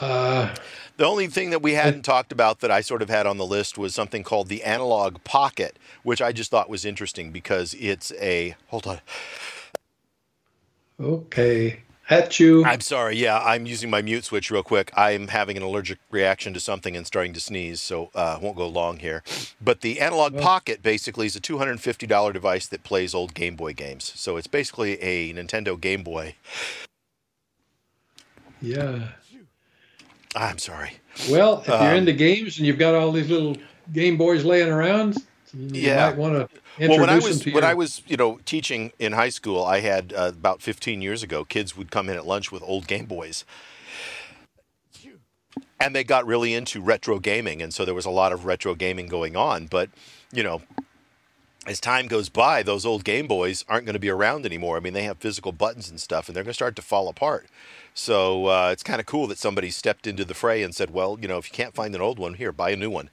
uh, 0.00 0.54
the 0.96 1.04
only 1.04 1.28
thing 1.28 1.50
that 1.50 1.62
we 1.62 1.74
hadn't 1.74 2.02
talked 2.02 2.32
about 2.32 2.60
that 2.60 2.70
I 2.70 2.80
sort 2.80 3.02
of 3.02 3.08
had 3.08 3.26
on 3.26 3.38
the 3.38 3.46
list 3.46 3.78
was 3.78 3.94
something 3.94 4.22
called 4.22 4.48
the 4.48 4.64
Analogue 4.64 5.22
Pocket, 5.24 5.78
which 6.02 6.20
I 6.20 6.32
just 6.32 6.50
thought 6.50 6.68
was 6.68 6.84
interesting 6.84 7.30
because 7.30 7.74
it's 7.74 8.12
a 8.20 8.56
hold 8.68 8.86
on. 8.86 9.00
Okay. 11.00 11.82
At 12.10 12.40
you. 12.40 12.64
I'm 12.64 12.80
sorry. 12.80 13.16
Yeah, 13.16 13.38
I'm 13.38 13.66
using 13.66 13.90
my 13.90 14.00
mute 14.00 14.24
switch 14.24 14.50
real 14.50 14.62
quick. 14.62 14.90
I'm 14.96 15.28
having 15.28 15.58
an 15.58 15.62
allergic 15.62 15.98
reaction 16.10 16.54
to 16.54 16.60
something 16.60 16.96
and 16.96 17.06
starting 17.06 17.34
to 17.34 17.40
sneeze, 17.40 17.82
so 17.82 18.10
uh, 18.14 18.38
won't 18.40 18.56
go 18.56 18.66
long 18.66 18.98
here. 18.98 19.22
But 19.60 19.82
the 19.82 20.00
Analogue 20.00 20.32
well, 20.32 20.42
Pocket 20.42 20.82
basically 20.82 21.26
is 21.26 21.36
a 21.36 21.40
$250 21.40 22.32
device 22.32 22.66
that 22.68 22.82
plays 22.82 23.14
old 23.14 23.34
Game 23.34 23.56
Boy 23.56 23.74
games. 23.74 24.10
So 24.16 24.38
it's 24.38 24.46
basically 24.46 25.00
a 25.02 25.34
Nintendo 25.34 25.78
Game 25.78 26.02
Boy. 26.02 26.36
Yeah. 28.62 29.08
I'm 30.34 30.58
sorry. 30.58 30.92
Well, 31.30 31.60
if 31.60 31.68
you're 31.68 31.76
um, 31.76 31.96
into 31.96 32.14
games 32.14 32.56
and 32.56 32.66
you've 32.66 32.78
got 32.78 32.94
all 32.94 33.12
these 33.12 33.28
little 33.28 33.56
Game 33.92 34.16
Boys 34.16 34.46
laying 34.46 34.68
around, 34.68 35.18
you 35.54 35.82
yeah. 35.82 36.10
might 36.10 36.16
want 36.16 36.34
to 36.34 36.88
well, 36.88 37.00
when 37.00 37.10
I 37.10 37.18
was 37.18 37.44
when 37.44 37.64
I 37.64 37.74
was 37.74 38.02
you 38.06 38.16
know 38.16 38.40
teaching 38.44 38.92
in 38.98 39.12
high 39.12 39.28
school, 39.30 39.64
I 39.64 39.80
had 39.80 40.12
uh, 40.12 40.32
about 40.34 40.62
15 40.62 41.02
years 41.02 41.22
ago. 41.22 41.44
Kids 41.44 41.76
would 41.76 41.90
come 41.90 42.08
in 42.08 42.16
at 42.16 42.26
lunch 42.26 42.52
with 42.52 42.62
old 42.62 42.86
Game 42.86 43.06
Boys, 43.06 43.44
and 45.80 45.94
they 45.94 46.04
got 46.04 46.26
really 46.26 46.54
into 46.54 46.80
retro 46.80 47.18
gaming, 47.18 47.62
and 47.62 47.72
so 47.72 47.84
there 47.84 47.94
was 47.94 48.06
a 48.06 48.10
lot 48.10 48.32
of 48.32 48.44
retro 48.44 48.74
gaming 48.74 49.06
going 49.06 49.36
on. 49.36 49.66
But 49.66 49.90
you 50.32 50.42
know, 50.42 50.62
as 51.66 51.80
time 51.80 52.06
goes 52.06 52.28
by, 52.28 52.62
those 52.62 52.86
old 52.86 53.04
Game 53.04 53.26
Boys 53.26 53.64
aren't 53.68 53.86
going 53.86 53.94
to 53.94 54.00
be 54.00 54.10
around 54.10 54.46
anymore. 54.46 54.76
I 54.76 54.80
mean, 54.80 54.92
they 54.92 55.04
have 55.04 55.18
physical 55.18 55.52
buttons 55.52 55.90
and 55.90 56.00
stuff, 56.00 56.28
and 56.28 56.36
they're 56.36 56.44
going 56.44 56.50
to 56.50 56.54
start 56.54 56.76
to 56.76 56.82
fall 56.82 57.08
apart. 57.08 57.46
So 57.94 58.46
uh, 58.46 58.70
it's 58.72 58.82
kind 58.82 59.00
of 59.00 59.06
cool 59.06 59.26
that 59.26 59.38
somebody 59.38 59.70
stepped 59.70 60.06
into 60.06 60.24
the 60.24 60.34
fray 60.34 60.62
and 60.62 60.74
said, 60.74 60.90
"Well, 60.90 61.18
you 61.20 61.28
know, 61.28 61.38
if 61.38 61.50
you 61.50 61.54
can't 61.54 61.74
find 61.74 61.94
an 61.94 62.00
old 62.00 62.18
one, 62.18 62.34
here, 62.34 62.52
buy 62.52 62.70
a 62.70 62.76
new 62.76 62.90
one." 62.90 63.10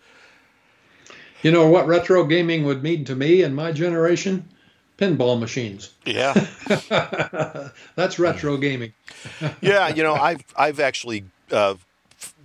You 1.46 1.52
know 1.52 1.68
what 1.68 1.86
retro 1.86 2.24
gaming 2.24 2.66
would 2.66 2.82
mean 2.82 3.06
to 3.06 3.16
me 3.16 3.44
and 3.44 3.56
my 3.56 3.72
generation? 3.72 4.50
Pinball 4.98 5.40
machines. 5.40 5.94
Yeah. 6.04 6.34
That's 7.96 8.18
retro 8.18 8.58
gaming. 8.58 8.94
yeah, 9.62 9.90
you 9.90 10.02
know, 10.02 10.16
I've 10.16 10.44
I've 10.58 10.80
actually 10.80 11.26
uh, 11.52 11.76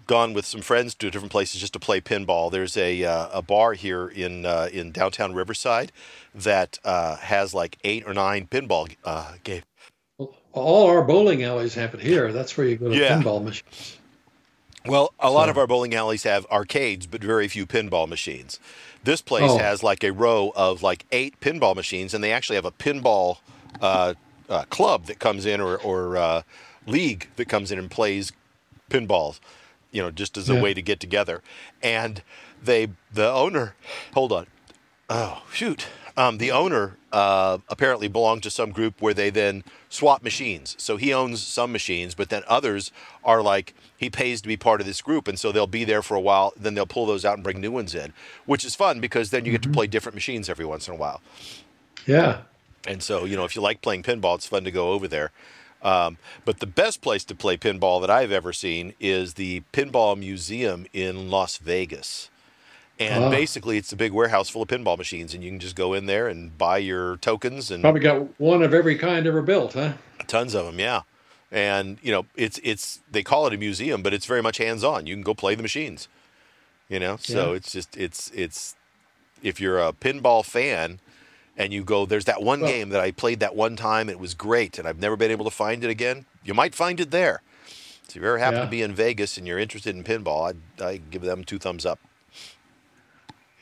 gone 0.06 0.34
with 0.34 0.44
some 0.44 0.60
friends 0.60 0.94
to 0.96 1.10
different 1.10 1.32
places 1.32 1.62
just 1.62 1.72
to 1.72 1.78
play 1.78 2.02
pinball. 2.02 2.50
There's 2.52 2.76
a 2.76 3.02
uh, 3.02 3.38
a 3.38 3.40
bar 3.40 3.72
here 3.72 4.06
in 4.06 4.44
uh, 4.44 4.68
in 4.70 4.92
downtown 4.92 5.32
Riverside 5.32 5.92
that 6.34 6.78
uh, 6.84 7.16
has 7.16 7.54
like 7.54 7.78
eight 7.84 8.06
or 8.06 8.12
nine 8.12 8.48
pinball 8.48 8.94
uh, 9.02 9.32
games. 9.44 9.64
All 10.52 10.90
our 10.90 11.02
bowling 11.02 11.42
alleys 11.42 11.72
have 11.72 11.94
it 11.94 12.00
here. 12.00 12.32
That's 12.32 12.54
where 12.54 12.66
you 12.66 12.76
go 12.76 12.90
to 12.90 12.94
yeah. 12.94 13.16
pinball 13.16 13.42
machines. 13.42 13.96
Well, 14.86 15.12
a 15.20 15.26
so. 15.26 15.32
lot 15.32 15.48
of 15.48 15.58
our 15.58 15.66
bowling 15.66 15.94
alleys 15.94 16.22
have 16.24 16.46
arcades, 16.46 17.06
but 17.06 17.22
very 17.22 17.48
few 17.48 17.66
pinball 17.66 18.08
machines. 18.08 18.58
This 19.02 19.22
place 19.22 19.50
oh. 19.50 19.58
has 19.58 19.82
like 19.82 20.04
a 20.04 20.12
row 20.12 20.52
of 20.54 20.82
like 20.82 21.06
eight 21.10 21.40
pinball 21.40 21.74
machines, 21.74 22.14
and 22.14 22.22
they 22.22 22.32
actually 22.32 22.56
have 22.56 22.64
a 22.64 22.70
pinball 22.70 23.38
uh, 23.80 24.14
uh, 24.48 24.64
club 24.64 25.06
that 25.06 25.18
comes 25.18 25.46
in 25.46 25.60
or, 25.60 25.76
or 25.78 26.16
uh, 26.16 26.42
league 26.86 27.28
that 27.36 27.46
comes 27.46 27.72
in 27.72 27.78
and 27.78 27.90
plays 27.90 28.32
pinballs, 28.90 29.40
you 29.90 30.02
know, 30.02 30.10
just 30.10 30.36
as 30.36 30.50
a 30.50 30.54
yeah. 30.54 30.62
way 30.62 30.74
to 30.74 30.82
get 30.82 31.00
together. 31.00 31.42
And 31.82 32.22
they, 32.62 32.88
the 33.12 33.30
owner, 33.30 33.74
hold 34.12 34.32
on. 34.32 34.46
Oh, 35.08 35.42
shoot. 35.52 35.86
Um, 36.20 36.36
the 36.36 36.50
owner 36.50 36.98
uh, 37.12 37.58
apparently 37.70 38.06
belonged 38.06 38.42
to 38.42 38.50
some 38.50 38.72
group 38.72 39.00
where 39.00 39.14
they 39.14 39.30
then 39.30 39.64
swap 39.88 40.22
machines. 40.22 40.76
So 40.78 40.98
he 40.98 41.14
owns 41.14 41.42
some 41.42 41.72
machines, 41.72 42.14
but 42.14 42.28
then 42.28 42.42
others 42.46 42.92
are 43.24 43.40
like 43.40 43.72
he 43.96 44.10
pays 44.10 44.42
to 44.42 44.48
be 44.48 44.58
part 44.58 44.82
of 44.82 44.86
this 44.86 45.00
group, 45.00 45.26
and 45.28 45.38
so 45.38 45.50
they'll 45.50 45.66
be 45.66 45.84
there 45.84 46.02
for 46.02 46.14
a 46.14 46.20
while. 46.20 46.52
Then 46.58 46.74
they'll 46.74 46.84
pull 46.84 47.06
those 47.06 47.24
out 47.24 47.38
and 47.38 47.42
bring 47.42 47.58
new 47.58 47.72
ones 47.72 47.94
in, 47.94 48.12
which 48.44 48.66
is 48.66 48.74
fun 48.74 49.00
because 49.00 49.30
then 49.30 49.46
you 49.46 49.52
get 49.52 49.62
mm-hmm. 49.62 49.70
to 49.70 49.74
play 49.74 49.86
different 49.86 50.14
machines 50.14 50.50
every 50.50 50.66
once 50.66 50.88
in 50.88 50.92
a 50.92 50.96
while. 50.98 51.22
Yeah. 52.06 52.42
And 52.86 53.02
so 53.02 53.24
you 53.24 53.34
know 53.34 53.44
if 53.44 53.56
you 53.56 53.62
like 53.62 53.80
playing 53.80 54.02
pinball, 54.02 54.34
it's 54.34 54.46
fun 54.46 54.64
to 54.64 54.70
go 54.70 54.90
over 54.90 55.08
there. 55.08 55.30
Um, 55.80 56.18
but 56.44 56.60
the 56.60 56.66
best 56.66 57.00
place 57.00 57.24
to 57.24 57.34
play 57.34 57.56
pinball 57.56 58.02
that 58.02 58.10
I've 58.10 58.30
ever 58.30 58.52
seen 58.52 58.92
is 59.00 59.34
the 59.34 59.62
Pinball 59.72 60.18
Museum 60.18 60.84
in 60.92 61.30
Las 61.30 61.56
Vegas. 61.56 62.28
And 63.00 63.24
oh. 63.24 63.30
basically, 63.30 63.78
it's 63.78 63.92
a 63.92 63.96
big 63.96 64.12
warehouse 64.12 64.50
full 64.50 64.60
of 64.60 64.68
pinball 64.68 64.98
machines, 64.98 65.32
and 65.32 65.42
you 65.42 65.50
can 65.50 65.58
just 65.58 65.74
go 65.74 65.94
in 65.94 66.04
there 66.04 66.28
and 66.28 66.56
buy 66.58 66.76
your 66.76 67.16
tokens. 67.16 67.70
And 67.70 67.82
probably 67.82 68.02
got 68.02 68.38
one 68.38 68.62
of 68.62 68.74
every 68.74 68.96
kind 68.96 69.26
ever 69.26 69.40
built, 69.40 69.72
huh? 69.72 69.94
Tons 70.26 70.54
of 70.54 70.66
them, 70.66 70.78
yeah. 70.78 71.02
And 71.50 71.96
you 72.02 72.12
know, 72.12 72.26
it's 72.36 72.60
it's 72.62 73.00
they 73.10 73.22
call 73.22 73.46
it 73.46 73.54
a 73.54 73.56
museum, 73.56 74.02
but 74.02 74.12
it's 74.12 74.26
very 74.26 74.42
much 74.42 74.58
hands 74.58 74.84
on. 74.84 75.06
You 75.06 75.14
can 75.14 75.22
go 75.22 75.32
play 75.32 75.54
the 75.54 75.62
machines. 75.62 76.08
You 76.90 77.00
know, 77.00 77.16
so 77.16 77.50
yeah. 77.50 77.56
it's 77.56 77.72
just 77.72 77.96
it's 77.96 78.30
it's 78.34 78.76
if 79.42 79.60
you're 79.60 79.80
a 79.80 79.94
pinball 79.94 80.44
fan 80.44 80.98
and 81.56 81.72
you 81.72 81.84
go, 81.84 82.04
there's 82.04 82.26
that 82.26 82.42
one 82.42 82.60
well, 82.60 82.70
game 82.70 82.90
that 82.90 83.00
I 83.00 83.12
played 83.12 83.40
that 83.40 83.56
one 83.56 83.76
time, 83.76 84.10
it 84.10 84.18
was 84.18 84.34
great, 84.34 84.78
and 84.78 84.86
I've 84.86 84.98
never 84.98 85.16
been 85.16 85.30
able 85.30 85.44
to 85.46 85.50
find 85.50 85.82
it 85.84 85.90
again. 85.90 86.26
You 86.44 86.52
might 86.52 86.74
find 86.74 87.00
it 87.00 87.10
there. 87.10 87.40
So 88.08 88.16
if 88.18 88.22
you 88.22 88.28
ever 88.28 88.38
happen 88.38 88.58
yeah. 88.58 88.64
to 88.64 88.70
be 88.70 88.82
in 88.82 88.94
Vegas 88.94 89.38
and 89.38 89.46
you're 89.46 89.58
interested 89.58 89.94
in 89.94 90.04
pinball, 90.04 90.50
I'd, 90.50 90.82
I'd 90.82 91.10
give 91.10 91.22
them 91.22 91.44
two 91.44 91.58
thumbs 91.58 91.86
up. 91.86 91.98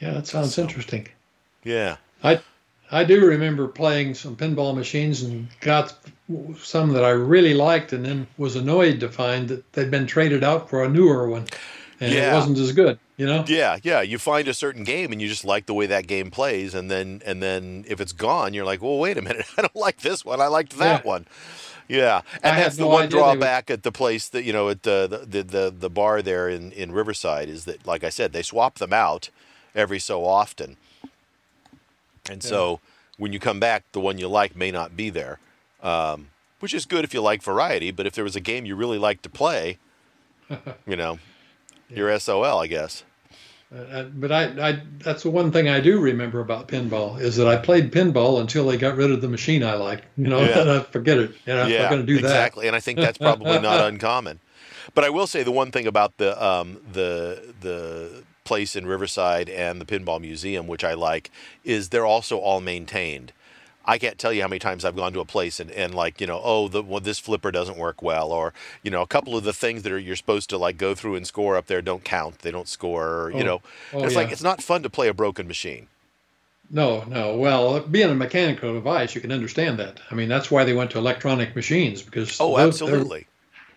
Yeah, 0.01 0.13
that 0.13 0.27
sounds 0.27 0.55
so, 0.55 0.63
interesting. 0.63 1.09
Yeah. 1.65 1.97
I 2.23 2.41
I 2.91 3.05
do 3.05 3.27
remember 3.27 3.69
playing 3.69 4.15
some 4.15 4.37
pinball 4.37 4.75
machines 4.75 5.23
and 5.23 5.49
got 5.61 5.95
some 6.59 6.93
that 6.93 7.05
I 7.05 7.11
really 7.11 7.55
liked 7.55 7.93
and 7.93 8.05
then 8.05 8.27
was 8.39 8.57
annoyed 8.57 9.01
to 9.01 9.09
find 9.09 9.49
that 9.49 9.73
they'd 9.73 9.91
been 9.91 10.07
traded 10.07 10.43
out 10.43 10.71
for 10.71 10.85
a 10.85 10.89
newer 10.89 11.29
one. 11.29 11.47
and 12.01 12.13
yeah. 12.13 12.33
it 12.33 12.35
wasn't 12.35 12.59
as 12.59 12.73
good. 12.73 12.99
You 13.17 13.27
know? 13.27 13.45
Yeah, 13.49 13.79
yeah. 13.83 14.01
You 14.01 14.19
find 14.19 14.47
a 14.47 14.55
certain 14.55 14.85
game 14.85 15.11
and 15.11 15.21
you 15.21 15.29
just 15.29 15.45
like 15.45 15.67
the 15.67 15.75
way 15.75 15.87
that 15.87 16.07
game 16.07 16.31
plays, 16.31 16.75
and 16.75 16.91
then 16.91 17.21
and 17.27 17.43
then 17.43 17.85
if 17.89 18.01
it's 18.01 18.13
gone, 18.13 18.55
you're 18.55 18.65
like, 18.65 18.81
well, 18.81 18.99
wait 18.99 19.19
a 19.19 19.23
minute, 19.23 19.47
I 19.59 19.63
don't 19.63 19.77
like 19.77 19.99
this 20.01 20.25
one. 20.25 20.41
I 20.41 20.47
liked 20.47 20.79
that 20.79 21.05
yeah. 21.05 21.09
one. 21.09 21.27
Yeah, 21.89 22.21
and 22.43 22.55
I 22.57 22.61
that's 22.61 22.77
the 22.77 22.83
no 22.83 22.89
one 22.89 23.09
drawback 23.09 23.71
at 23.71 23.83
the 23.83 23.91
place 23.91 24.29
that 24.29 24.45
you 24.45 24.53
know 24.53 24.69
at 24.69 24.83
the, 24.83 25.25
the 25.27 25.43
the 25.43 25.75
the 25.77 25.91
bar 25.91 26.23
there 26.23 26.49
in 26.49 26.71
in 26.73 26.93
Riverside 26.93 27.49
is 27.49 27.65
that, 27.65 27.87
like 27.87 28.05
I 28.05 28.11
said, 28.11 28.33
they 28.33 28.43
swap 28.43 28.79
them 28.79 28.93
out 28.93 29.31
every 29.79 29.99
so 29.99 30.25
often, 30.25 30.77
and 32.29 32.43
yeah. 32.43 32.49
so 32.49 32.81
when 33.17 33.33
you 33.33 33.39
come 33.39 33.61
back, 33.61 33.85
the 33.93 34.01
one 34.01 34.19
you 34.19 34.29
like 34.29 34.57
may 34.57 34.71
not 34.71 34.97
be 34.97 35.11
there, 35.11 35.39
um, 35.83 36.29
which 36.61 36.73
is 36.73 36.87
good 36.87 37.05
if 37.05 37.13
you 37.13 37.21
like 37.21 37.43
variety. 37.43 37.91
But 37.91 38.07
if 38.07 38.15
there 38.15 38.25
was 38.25 38.37
a 38.37 38.41
game 38.41 38.65
you 38.65 38.77
really 38.77 38.99
like 38.99 39.23
to 39.23 39.29
play, 39.29 39.79
you 40.87 40.97
know, 40.97 41.19
yeah. 41.89 41.97
you're 41.97 42.19
SOL, 42.19 42.61
I 42.61 42.67
guess. 42.67 43.05
Uh, 43.71 43.81
uh, 43.81 44.03
but 44.05 44.33
I, 44.33 44.69
I, 44.69 44.83
that's 44.99 45.25
the 45.25 45.31
one 45.31 45.53
thing 45.53 45.69
I 45.69 45.81
do 45.81 46.01
remember 46.01 46.41
about 46.41 46.69
pinball 46.69 47.21
is 47.21 47.37
that 47.37 47.47
I 47.47 47.57
played 47.57 47.93
pinball 47.93 48.41
until 48.41 48.67
they 48.67 48.79
got 48.79 48.97
rid 48.97 49.11
of 49.11 49.21
the 49.21 49.29
machine 49.29 49.63
I 49.63 49.75
liked. 49.75 50.05
You 50.17 50.29
know, 50.29 50.41
yeah. 50.41 50.59
and 50.61 50.71
I 50.71 50.81
forget 50.81 51.19
it. 51.19 51.33
You 51.47 51.55
know, 51.55 51.67
yeah, 51.67 51.85
I'm 51.85 51.91
going 51.91 52.01
to 52.01 52.07
do 52.07 52.15
exactly. 52.15 52.23
that. 52.23 52.37
Exactly, 52.37 52.67
and 52.69 52.77
I 52.77 52.81
think 52.81 52.99
that's 52.99 53.19
probably 53.19 53.61
not 53.61 53.85
uncommon. 53.93 54.41
But 54.95 55.05
I 55.05 55.11
will 55.11 55.27
say 55.27 55.43
the 55.43 55.53
one 55.53 55.71
thing 55.71 55.87
about 55.87 56.17
the 56.17 56.43
um, 56.43 56.81
the 56.93 57.55
the 57.61 58.23
place 58.49 58.75
in 58.75 58.87
Riverside 58.87 59.49
and 59.49 59.81
the 59.81 59.85
Pinball 59.85 60.21
Museum, 60.21 60.67
which 60.67 60.83
I 60.83 60.95
like, 60.95 61.31
is 61.65 61.91
they're 61.91 62.07
also 62.07 62.39
all 62.39 62.61
maintained. 62.61 63.33
I 63.85 63.97
can't 63.97 64.19
tell 64.19 64.33
you 64.35 64.43
how 64.43 64.49
many 64.49 64.59
times 64.59 64.85
I've 64.85 64.97
gone 64.97 65.15
to 65.15 65.21
a 65.21 65.25
place 65.25 65.61
and, 65.61 65.71
and 65.71 65.95
like, 65.95 66.21
you 66.21 66.27
know, 66.27 66.41
oh, 66.45 66.69
the, 66.69 66.83
well, 66.83 67.01
this 67.01 67.19
flipper 67.19 67.51
doesn't 67.51 67.79
work 67.79 68.03
well, 68.03 68.33
or, 68.33 68.53
you 68.83 68.91
know, 68.91 69.01
a 69.01 69.07
couple 69.07 69.37
of 69.37 69.45
the 69.45 69.55
things 69.55 69.83
that 69.83 69.93
are 69.93 69.99
you're 69.99 70.17
supposed 70.17 70.51
to 70.51 70.59
like 70.59 70.77
go 70.77 70.95
through 70.95 71.15
and 71.15 71.27
score 71.27 71.57
up 71.57 71.67
there 71.67 71.81
don't 71.81 72.05
count. 72.05 72.41
They 72.41 72.51
don't 72.51 72.69
score, 72.69 73.07
or, 73.07 73.31
you 73.31 73.41
oh. 73.41 73.45
know, 73.45 73.63
oh, 73.95 74.05
it's 74.05 74.13
yeah. 74.13 74.21
like, 74.21 74.33
it's 74.33 74.43
not 74.43 74.63
fun 74.63 74.83
to 74.83 74.91
play 74.91 75.09
a 75.09 75.15
broken 75.15 75.47
machine. 75.49 75.87
No, 76.71 77.05
no. 77.05 77.37
Well, 77.37 77.81
being 77.81 78.11
a 78.11 78.15
mechanical 78.15 78.75
device, 78.75 79.15
you 79.15 79.23
can 79.23 79.33
understand 79.33 79.79
that. 79.79 80.01
I 80.11 80.15
mean, 80.15 80.29
that's 80.29 80.51
why 80.51 80.65
they 80.65 80.75
went 80.75 80.91
to 80.91 80.99
electronic 80.99 81.57
machines 81.57 82.03
because 82.03 82.39
oh, 82.41 82.59
those, 82.59 82.83
absolutely, 82.83 83.27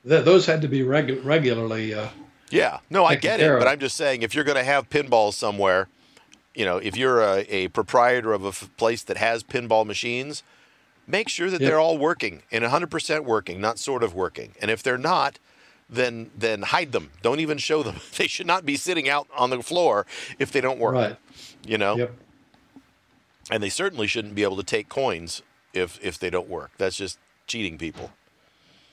those 0.03 0.45
had 0.45 0.61
to 0.63 0.67
be 0.67 0.81
regu- 0.81 1.23
regularly. 1.23 1.93
Uh, 1.93 2.09
yeah, 2.51 2.79
no, 2.89 3.05
I 3.05 3.15
get 3.15 3.39
it, 3.39 3.59
but 3.59 3.67
I'm 3.67 3.79
just 3.79 3.95
saying 3.95 4.21
if 4.21 4.35
you're 4.35 4.43
going 4.43 4.57
to 4.57 4.63
have 4.63 4.89
pinballs 4.89 5.33
somewhere, 5.33 5.87
you 6.53 6.65
know, 6.65 6.77
if 6.77 6.97
you're 6.97 7.21
a, 7.21 7.39
a 7.49 7.67
proprietor 7.69 8.33
of 8.33 8.43
a 8.45 8.49
f- 8.49 8.69
place 8.77 9.03
that 9.03 9.17
has 9.17 9.43
pinball 9.43 9.85
machines, 9.85 10.43
make 11.07 11.29
sure 11.29 11.49
that 11.49 11.61
yep. 11.61 11.69
they're 11.69 11.79
all 11.79 11.97
working 11.97 12.43
and 12.51 12.63
100% 12.63 13.23
working, 13.23 13.61
not 13.61 13.79
sort 13.79 14.03
of 14.03 14.13
working. 14.13 14.53
And 14.61 14.69
if 14.69 14.83
they're 14.83 14.97
not, 14.97 15.39
then 15.89 16.31
then 16.37 16.61
hide 16.61 16.93
them. 16.93 17.11
Don't 17.21 17.41
even 17.41 17.57
show 17.57 17.83
them. 17.83 17.97
They 18.17 18.27
should 18.27 18.47
not 18.47 18.65
be 18.65 18.77
sitting 18.77 19.09
out 19.09 19.27
on 19.35 19.49
the 19.49 19.61
floor 19.61 20.05
if 20.39 20.51
they 20.51 20.61
don't 20.61 20.79
work. 20.79 20.93
Right. 20.93 21.17
You 21.65 21.77
know. 21.77 21.97
Yep. 21.97 22.15
And 23.49 23.61
they 23.61 23.69
certainly 23.69 24.07
shouldn't 24.07 24.35
be 24.35 24.43
able 24.43 24.55
to 24.57 24.63
take 24.63 24.87
coins 24.87 25.41
if 25.73 25.99
if 26.01 26.17
they 26.17 26.29
don't 26.29 26.47
work. 26.47 26.71
That's 26.77 26.95
just 26.95 27.19
cheating 27.47 27.77
people. 27.77 28.11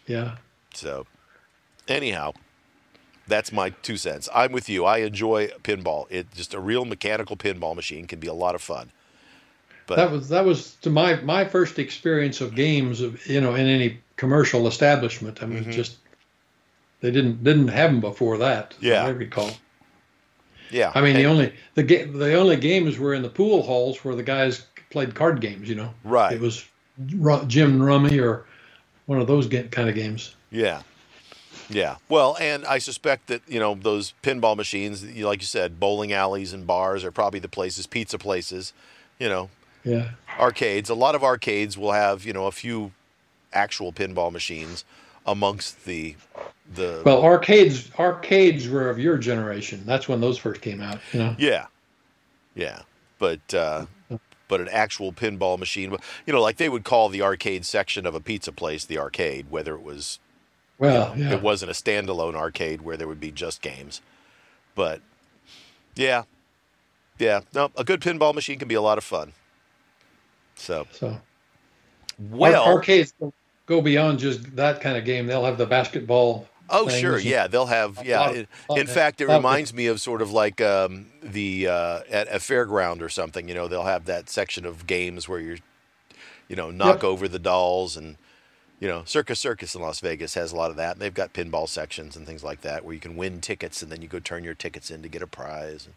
Yeah. 0.06 0.36
So, 0.74 1.06
anyhow, 1.86 2.32
that's 3.28 3.52
my 3.52 3.70
two 3.70 3.96
cents. 3.96 4.28
I'm 4.34 4.52
with 4.52 4.68
you. 4.68 4.84
I 4.84 4.98
enjoy 4.98 5.48
pinball. 5.62 6.06
It 6.10 6.32
just 6.34 6.54
a 6.54 6.60
real 6.60 6.84
mechanical 6.84 7.36
pinball 7.36 7.76
machine 7.76 8.06
can 8.06 8.18
be 8.18 8.26
a 8.26 8.34
lot 8.34 8.54
of 8.54 8.62
fun. 8.62 8.90
But 9.86 9.96
that 9.96 10.10
was 10.10 10.28
that 10.28 10.44
was 10.44 10.74
to 10.82 10.90
my 10.90 11.16
my 11.22 11.44
first 11.44 11.78
experience 11.78 12.40
of 12.40 12.54
games 12.54 13.00
of 13.00 13.24
you 13.26 13.40
know 13.40 13.54
in 13.54 13.66
any 13.66 13.98
commercial 14.16 14.66
establishment. 14.66 15.42
I 15.42 15.46
mean, 15.46 15.62
mm-hmm. 15.62 15.70
just 15.70 15.96
they 17.00 17.10
didn't 17.10 17.42
didn't 17.42 17.68
have 17.68 17.90
them 17.90 18.00
before 18.00 18.36
that. 18.38 18.74
Yeah, 18.80 19.04
I 19.04 19.08
recall. 19.08 19.50
Yeah, 20.70 20.92
I 20.94 21.00
mean 21.00 21.16
and, 21.16 21.24
the 21.24 21.24
only 21.24 21.52
the 21.74 21.82
ga- 21.82 22.04
the 22.04 22.34
only 22.34 22.56
games 22.56 22.98
were 22.98 23.14
in 23.14 23.22
the 23.22 23.30
pool 23.30 23.62
halls 23.62 24.04
where 24.04 24.14
the 24.14 24.22
guys 24.22 24.66
played 24.90 25.14
card 25.14 25.40
games. 25.40 25.68
You 25.68 25.76
know, 25.76 25.94
right? 26.04 26.34
It 26.34 26.40
was 26.40 26.66
Gin 27.46 27.82
Rummy 27.82 28.18
or 28.18 28.44
one 29.06 29.20
of 29.20 29.26
those 29.26 29.46
kind 29.46 29.88
of 29.88 29.94
games. 29.94 30.34
Yeah, 30.50 30.82
yeah. 31.68 31.96
Well, 32.08 32.36
and 32.40 32.64
I 32.66 32.78
suspect 32.78 33.26
that, 33.28 33.42
you 33.48 33.60
know, 33.60 33.74
those 33.74 34.14
pinball 34.22 34.56
machines, 34.56 35.04
like 35.04 35.40
you 35.40 35.46
said, 35.46 35.80
bowling 35.80 36.12
alleys 36.12 36.52
and 36.52 36.66
bars 36.66 37.04
are 37.04 37.12
probably 37.12 37.40
the 37.40 37.48
places, 37.48 37.86
pizza 37.86 38.18
places, 38.18 38.72
you 39.18 39.28
know. 39.28 39.50
Yeah. 39.84 40.10
Arcades. 40.38 40.90
A 40.90 40.94
lot 40.94 41.14
of 41.14 41.24
arcades 41.24 41.76
will 41.78 41.92
have, 41.92 42.24
you 42.24 42.32
know, 42.32 42.46
a 42.46 42.52
few 42.52 42.92
actual 43.52 43.92
pinball 43.92 44.32
machines 44.32 44.84
amongst 45.26 45.84
the 45.84 46.16
the 46.74 47.02
Well, 47.04 47.22
arcades 47.22 47.90
arcades 47.98 48.68
were 48.68 48.90
of 48.90 48.98
your 48.98 49.16
generation. 49.18 49.82
That's 49.86 50.08
when 50.08 50.20
those 50.20 50.38
first 50.38 50.60
came 50.60 50.80
out, 50.80 51.00
you 51.12 51.20
know. 51.20 51.34
Yeah. 51.38 51.66
Yeah. 52.54 52.82
But 53.18 53.54
uh 53.54 53.86
but 54.48 54.60
an 54.62 54.68
actual 54.68 55.12
pinball 55.12 55.58
machine, 55.58 55.94
you 56.26 56.32
know, 56.32 56.40
like 56.40 56.56
they 56.56 56.68
would 56.70 56.84
call 56.84 57.08
the 57.08 57.22
arcade 57.22 57.66
section 57.66 58.06
of 58.06 58.14
a 58.14 58.20
pizza 58.20 58.52
place 58.52 58.84
the 58.84 58.98
arcade, 58.98 59.50
whether 59.50 59.74
it 59.74 59.82
was 59.82 60.18
well, 60.78 61.16
you 61.16 61.24
know, 61.24 61.30
yeah. 61.30 61.36
it 61.36 61.42
wasn't 61.42 61.70
a 61.70 61.74
standalone 61.74 62.34
arcade 62.34 62.82
where 62.82 62.96
there 62.96 63.08
would 63.08 63.20
be 63.20 63.32
just 63.32 63.60
games. 63.60 64.00
But 64.74 65.00
yeah, 65.96 66.22
yeah, 67.18 67.40
no, 67.52 67.70
a 67.76 67.84
good 67.84 68.00
pinball 68.00 68.34
machine 68.34 68.58
can 68.58 68.68
be 68.68 68.76
a 68.76 68.82
lot 68.82 68.98
of 68.98 69.04
fun. 69.04 69.32
So, 70.54 70.86
so 70.92 71.20
well, 72.30 72.64
arcades 72.64 73.12
go 73.66 73.80
beyond 73.80 74.18
just 74.18 74.56
that 74.56 74.80
kind 74.80 74.96
of 74.96 75.04
game. 75.04 75.26
They'll 75.26 75.44
have 75.44 75.58
the 75.58 75.66
basketball. 75.66 76.48
Oh, 76.70 76.88
sure, 76.88 77.18
yeah, 77.18 77.46
they'll 77.46 77.66
have 77.66 78.04
yeah. 78.04 78.30
In, 78.30 78.46
in 78.76 78.86
fact, 78.86 79.20
it 79.20 79.26
reminds 79.26 79.72
me 79.72 79.86
of 79.86 80.00
sort 80.00 80.20
of 80.20 80.32
like 80.32 80.60
um, 80.60 81.06
the 81.22 81.66
uh, 81.66 82.00
at 82.10 82.28
a 82.28 82.38
fairground 82.38 83.00
or 83.00 83.08
something. 83.08 83.48
You 83.48 83.54
know, 83.54 83.68
they'll 83.68 83.84
have 83.84 84.04
that 84.04 84.28
section 84.28 84.66
of 84.66 84.86
games 84.86 85.28
where 85.28 85.40
you're, 85.40 85.58
you 86.46 86.56
know, 86.56 86.70
knock 86.70 86.96
yep. 86.96 87.04
over 87.04 87.26
the 87.26 87.38
dolls 87.38 87.96
and 87.96 88.16
you 88.80 88.88
know, 88.88 89.02
Circus 89.04 89.38
Circus 89.38 89.74
in 89.74 89.82
Las 89.82 90.00
Vegas 90.00 90.34
has 90.34 90.52
a 90.52 90.56
lot 90.56 90.70
of 90.70 90.76
that. 90.76 90.98
They've 90.98 91.12
got 91.12 91.32
pinball 91.32 91.68
sections 91.68 92.16
and 92.16 92.26
things 92.26 92.44
like 92.44 92.60
that 92.62 92.84
where 92.84 92.94
you 92.94 93.00
can 93.00 93.16
win 93.16 93.40
tickets 93.40 93.82
and 93.82 93.90
then 93.90 94.02
you 94.02 94.08
go 94.08 94.20
turn 94.20 94.44
your 94.44 94.54
tickets 94.54 94.90
in 94.90 95.02
to 95.02 95.08
get 95.08 95.22
a 95.22 95.26
prize. 95.26 95.88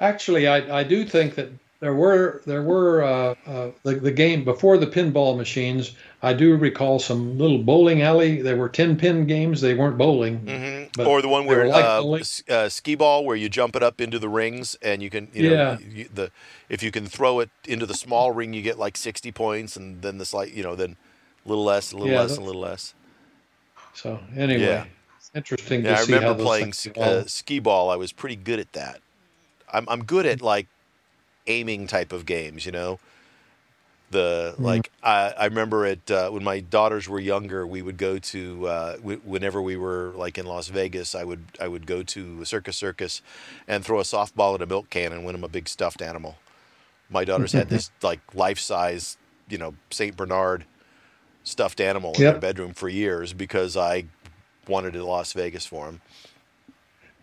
Actually, 0.00 0.46
I, 0.48 0.80
I 0.80 0.82
do 0.82 1.04
think 1.04 1.34
that 1.36 1.50
there 1.80 1.94
were 1.94 2.40
there 2.46 2.62
were 2.62 3.02
uh, 3.02 3.34
uh, 3.46 3.70
the, 3.82 3.96
the 3.96 4.10
game 4.10 4.44
before 4.44 4.78
the 4.78 4.86
pinball 4.86 5.36
machines. 5.36 5.92
I 6.22 6.32
do 6.32 6.56
recall 6.56 6.98
some 6.98 7.38
little 7.38 7.58
bowling 7.58 8.00
alley. 8.00 8.40
There 8.40 8.56
were 8.56 8.68
ten 8.68 8.96
pin 8.96 9.26
games. 9.26 9.60
They 9.60 9.74
weren't 9.74 9.98
bowling, 9.98 10.40
mm-hmm. 10.40 11.06
or 11.06 11.20
the 11.20 11.28
one 11.28 11.44
where 11.44 11.68
like 11.68 11.84
uh, 11.84 12.52
uh, 12.52 12.68
skee 12.70 12.94
ball, 12.94 13.24
where 13.24 13.36
you 13.36 13.48
jump 13.48 13.76
it 13.76 13.82
up 13.82 14.00
into 14.00 14.18
the 14.18 14.28
rings 14.28 14.76
and 14.80 15.02
you 15.02 15.10
can, 15.10 15.28
you 15.34 15.50
know, 15.50 15.54
yeah. 15.54 15.78
You, 15.78 16.08
the 16.12 16.30
if 16.68 16.82
you 16.82 16.90
can 16.90 17.06
throw 17.06 17.40
it 17.40 17.50
into 17.66 17.86
the 17.86 17.94
small 17.94 18.30
ring, 18.30 18.54
you 18.54 18.62
get 18.62 18.78
like 18.78 18.96
sixty 18.96 19.30
points, 19.30 19.76
and 19.76 20.00
then 20.00 20.18
the 20.18 20.24
slight, 20.24 20.52
you 20.52 20.62
know, 20.62 20.74
then 20.74 20.96
a 21.44 21.48
little 21.48 21.64
less, 21.64 21.92
a 21.92 21.96
little 21.96 22.12
yeah, 22.12 22.20
less, 22.20 22.36
a 22.36 22.40
little 22.40 22.60
less. 22.60 22.94
So 23.92 24.18
anyway, 24.36 24.62
yeah. 24.62 24.84
interesting 25.34 25.84
yeah, 25.84 25.96
to 25.96 26.04
see 26.04 26.14
I 26.14 26.16
remember 26.16 26.42
playing 26.42 26.72
uh, 26.96 27.24
skee 27.26 27.60
ball. 27.60 27.90
I 27.90 27.96
was 27.96 28.12
pretty 28.12 28.36
good 28.36 28.58
at 28.58 28.72
that. 28.72 29.00
I'm 29.72 29.86
I'm 29.88 30.04
good 30.04 30.26
at 30.26 30.42
like 30.42 30.66
aiming 31.46 31.86
type 31.86 32.12
of 32.12 32.26
games, 32.26 32.66
you 32.66 32.72
know. 32.72 32.98
The 34.10 34.52
mm-hmm. 34.54 34.64
like 34.64 34.90
I, 35.02 35.34
I 35.38 35.44
remember 35.46 35.86
it 35.86 36.10
uh, 36.10 36.30
when 36.30 36.44
my 36.44 36.60
daughters 36.60 37.08
were 37.08 37.20
younger. 37.20 37.66
We 37.66 37.82
would 37.82 37.96
go 37.96 38.18
to 38.18 38.66
uh, 38.66 38.96
w- 38.96 39.20
whenever 39.24 39.60
we 39.62 39.76
were 39.76 40.12
like 40.14 40.38
in 40.38 40.46
Las 40.46 40.68
Vegas. 40.68 41.14
I 41.14 41.24
would 41.24 41.44
I 41.60 41.68
would 41.68 41.86
go 41.86 42.02
to 42.02 42.44
Circus 42.44 42.76
Circus 42.76 43.22
and 43.66 43.84
throw 43.84 44.00
a 44.00 44.04
softball 44.04 44.54
at 44.54 44.62
a 44.62 44.66
milk 44.66 44.90
can 44.90 45.12
and 45.12 45.24
win 45.24 45.34
them 45.34 45.44
a 45.44 45.48
big 45.48 45.68
stuffed 45.68 46.02
animal. 46.02 46.36
My 47.10 47.24
daughters 47.24 47.52
had 47.52 47.68
this 47.70 47.90
like 48.02 48.20
life 48.34 48.58
size, 48.58 49.18
you 49.48 49.58
know, 49.58 49.74
Saint 49.90 50.16
Bernard 50.16 50.64
stuffed 51.44 51.80
animal 51.80 52.12
in 52.14 52.22
yep. 52.22 52.34
their 52.34 52.40
bedroom 52.40 52.74
for 52.74 52.88
years 52.88 53.32
because 53.32 53.76
I 53.76 54.06
wanted 54.66 54.96
in 54.96 55.02
Las 55.02 55.32
Vegas 55.34 55.64
for 55.64 55.86
him. 55.86 56.00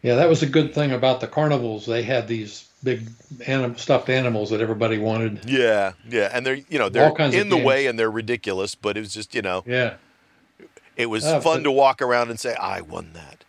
Yeah, 0.02 0.16
that 0.16 0.30
was 0.30 0.42
a 0.42 0.48
good 0.48 0.74
thing 0.74 0.92
about 0.92 1.20
the 1.20 1.28
carnivals. 1.28 1.86
They 1.86 2.04
had 2.04 2.28
these 2.28 2.68
big 2.84 3.08
anim- 3.46 3.78
stuffed 3.78 4.10
animals 4.10 4.50
that 4.50 4.62
everybody 4.62 4.98
wanted. 4.98 5.46
Yeah, 5.46 5.94
yeah, 6.10 6.30
and 6.34 6.46
they're 6.46 6.60
you 6.70 6.80
know 6.80 6.90
they're 6.90 7.10
in 7.10 7.50
the 7.50 7.56
games. 7.56 7.66
way 7.66 7.86
and 7.88 8.00
they're 8.00 8.12
ridiculous, 8.12 8.74
but 8.74 8.98
it 8.98 9.02
was 9.02 9.14
just 9.14 9.36
you 9.36 9.42
know 9.42 9.64
yeah, 9.68 9.96
it 10.96 11.08
was 11.08 11.26
uh, 11.26 11.40
fun 11.42 11.60
but, 11.60 11.64
to 11.64 11.72
walk 11.72 12.02
around 12.02 12.30
and 12.30 12.40
say 12.40 12.56
I 12.56 12.82
won 12.82 13.12
that. 13.14 13.44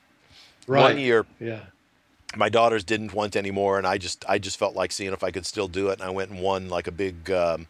Right. 0.66 0.82
One 0.82 0.98
year, 0.98 1.26
yeah, 1.40 1.60
my 2.36 2.48
daughters 2.48 2.84
didn't 2.84 3.14
want 3.14 3.34
anymore, 3.34 3.78
and 3.78 3.86
I 3.86 3.96
just 3.96 4.24
I 4.28 4.38
just 4.38 4.58
felt 4.58 4.76
like 4.76 4.92
seeing 4.92 5.12
if 5.12 5.24
I 5.24 5.30
could 5.30 5.46
still 5.46 5.68
do 5.68 5.88
it, 5.88 5.94
and 5.94 6.02
I 6.02 6.10
went 6.10 6.30
and 6.30 6.40
won 6.40 6.68
like 6.68 6.86
a 6.86 6.92
big. 6.92 7.30
Um, 7.30 7.66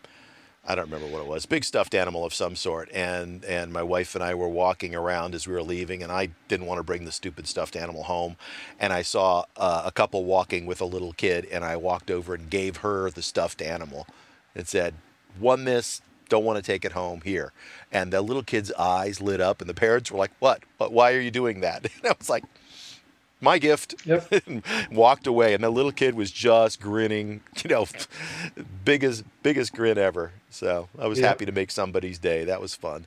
I 0.64 0.76
don't 0.76 0.84
remember 0.84 1.08
what 1.12 1.22
it 1.22 1.26
was, 1.26 1.44
big 1.44 1.64
stuffed 1.64 1.94
animal 1.94 2.24
of 2.24 2.32
some 2.32 2.54
sort. 2.54 2.88
And 2.92 3.44
and 3.44 3.72
my 3.72 3.82
wife 3.82 4.14
and 4.14 4.22
I 4.22 4.34
were 4.34 4.48
walking 4.48 4.94
around 4.94 5.34
as 5.34 5.46
we 5.46 5.54
were 5.54 5.62
leaving, 5.62 6.02
and 6.02 6.12
I 6.12 6.28
didn't 6.46 6.66
want 6.66 6.78
to 6.78 6.84
bring 6.84 7.04
the 7.04 7.12
stupid 7.12 7.48
stuffed 7.48 7.74
animal 7.74 8.04
home. 8.04 8.36
And 8.78 8.92
I 8.92 9.02
saw 9.02 9.44
uh, 9.56 9.82
a 9.84 9.90
couple 9.90 10.24
walking 10.24 10.66
with 10.66 10.80
a 10.80 10.84
little 10.84 11.14
kid, 11.14 11.46
and 11.50 11.64
I 11.64 11.76
walked 11.76 12.10
over 12.10 12.34
and 12.34 12.48
gave 12.48 12.78
her 12.78 13.10
the 13.10 13.22
stuffed 13.22 13.60
animal, 13.60 14.06
and 14.54 14.68
said, 14.68 14.94
"Won 15.40 15.64
this. 15.64 16.00
Don't 16.28 16.44
want 16.44 16.56
to 16.58 16.62
take 16.62 16.84
it 16.84 16.92
home 16.92 17.22
here." 17.24 17.52
And 17.90 18.12
the 18.12 18.22
little 18.22 18.44
kid's 18.44 18.70
eyes 18.72 19.20
lit 19.20 19.40
up, 19.40 19.60
and 19.60 19.68
the 19.68 19.74
parents 19.74 20.12
were 20.12 20.18
like, 20.18 20.32
"What? 20.38 20.62
What? 20.76 20.92
Why 20.92 21.12
are 21.14 21.20
you 21.20 21.32
doing 21.32 21.60
that?" 21.62 21.86
And 22.02 22.06
I 22.06 22.14
was 22.16 22.30
like, 22.30 22.44
my 23.42 23.58
gift. 23.58 23.94
Yep. 24.06 24.32
walked 24.92 25.26
away, 25.26 25.52
and 25.52 25.62
the 25.62 25.70
little 25.70 25.92
kid 25.92 26.14
was 26.14 26.30
just 26.30 26.80
grinning, 26.80 27.40
you 27.62 27.70
know, 27.70 27.86
biggest 28.84 29.24
biggest 29.42 29.74
grin 29.74 29.98
ever. 29.98 30.32
So 30.50 30.88
I 30.98 31.06
was 31.06 31.18
yep. 31.18 31.28
happy 31.28 31.46
to 31.46 31.52
make 31.52 31.70
somebody's 31.70 32.18
day. 32.18 32.44
That 32.44 32.60
was 32.60 32.74
fun. 32.74 33.06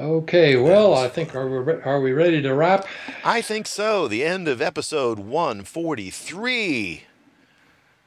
Okay, 0.00 0.56
well, 0.56 0.94
I 0.94 1.08
think 1.08 1.34
are 1.34 1.48
we 1.48 1.72
are 1.82 2.00
we 2.00 2.12
ready 2.12 2.40
to 2.42 2.54
wrap? 2.54 2.86
I 3.24 3.40
think 3.40 3.66
so. 3.66 4.08
The 4.08 4.24
end 4.24 4.48
of 4.48 4.60
episode 4.60 5.18
143. 5.18 7.04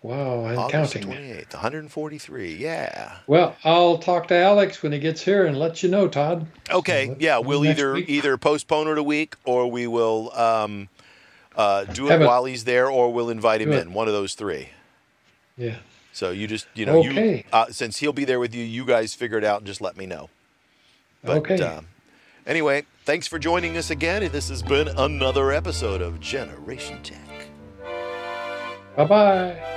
Wow, 0.06 0.45
I'm 0.45 0.60
August 0.60 0.94
counting. 0.94 1.11
28th, 1.11 1.53
143. 1.53 2.57
Yeah. 2.57 3.18
Well, 3.26 3.56
I'll 3.64 3.98
talk 3.98 4.27
to 4.27 4.36
Alex 4.36 4.84
when 4.84 4.91
he 4.91 4.99
gets 4.99 5.23
here 5.23 5.48
and 5.48 5.57
let 5.57 5.82
you 5.82 5.90
know, 5.90 6.07
Todd. 6.07 6.45
Okay. 6.69 7.07
So 7.07 7.15
yeah, 7.18 7.40
we'll 7.40 7.65
either 7.65 7.94
week. 7.94 8.07
either 8.07 8.38
postpone 8.38 8.88
it 8.88 8.99
a 8.99 9.03
week 9.03 9.36
or 9.45 9.72
we 9.72 9.88
will 9.88 10.32
um, 10.38 10.90
uh, 11.56 11.86
do 11.86 12.07
it 12.11 12.19
while 12.19 12.45
he's 12.45 12.65
there, 12.65 12.88
or 12.88 13.11
we'll 13.11 13.32
invite 13.32 13.61
him 13.61 13.72
in. 13.72 13.94
One 13.94 14.07
of 14.07 14.14
those 14.14 14.36
three. 14.36 14.69
Yeah. 15.57 15.77
So 16.14 16.30
you 16.30 16.45
just 16.45 16.68
you 16.76 16.86
know 16.86 16.99
okay. 16.99 17.38
you 17.38 17.44
uh, 17.52 17.72
since 17.72 17.98
he'll 17.98 18.14
be 18.14 18.26
there 18.26 18.40
with 18.40 18.53
you, 18.53 18.64
you 18.64 18.86
guys 18.86 19.15
figure 19.15 19.40
it 19.40 19.44
out 19.44 19.61
and 19.61 19.65
just 19.65 19.82
let 19.82 19.98
me 19.98 20.06
know. 20.06 20.30
But, 21.23 21.38
okay. 21.38 21.60
Uh, 21.60 21.82
anyway, 22.45 22.86
thanks 23.06 23.26
for 23.26 23.40
joining 23.40 23.76
us 23.76 23.90
again. 23.90 24.30
This 24.32 24.49
has 24.49 24.61
been 24.61 24.88
another 24.88 25.52
episode 25.52 26.03
of 26.03 26.19
Generation 26.19 27.02
Tech. 27.02 27.49
Bye 28.95 29.06
bye. 29.06 29.74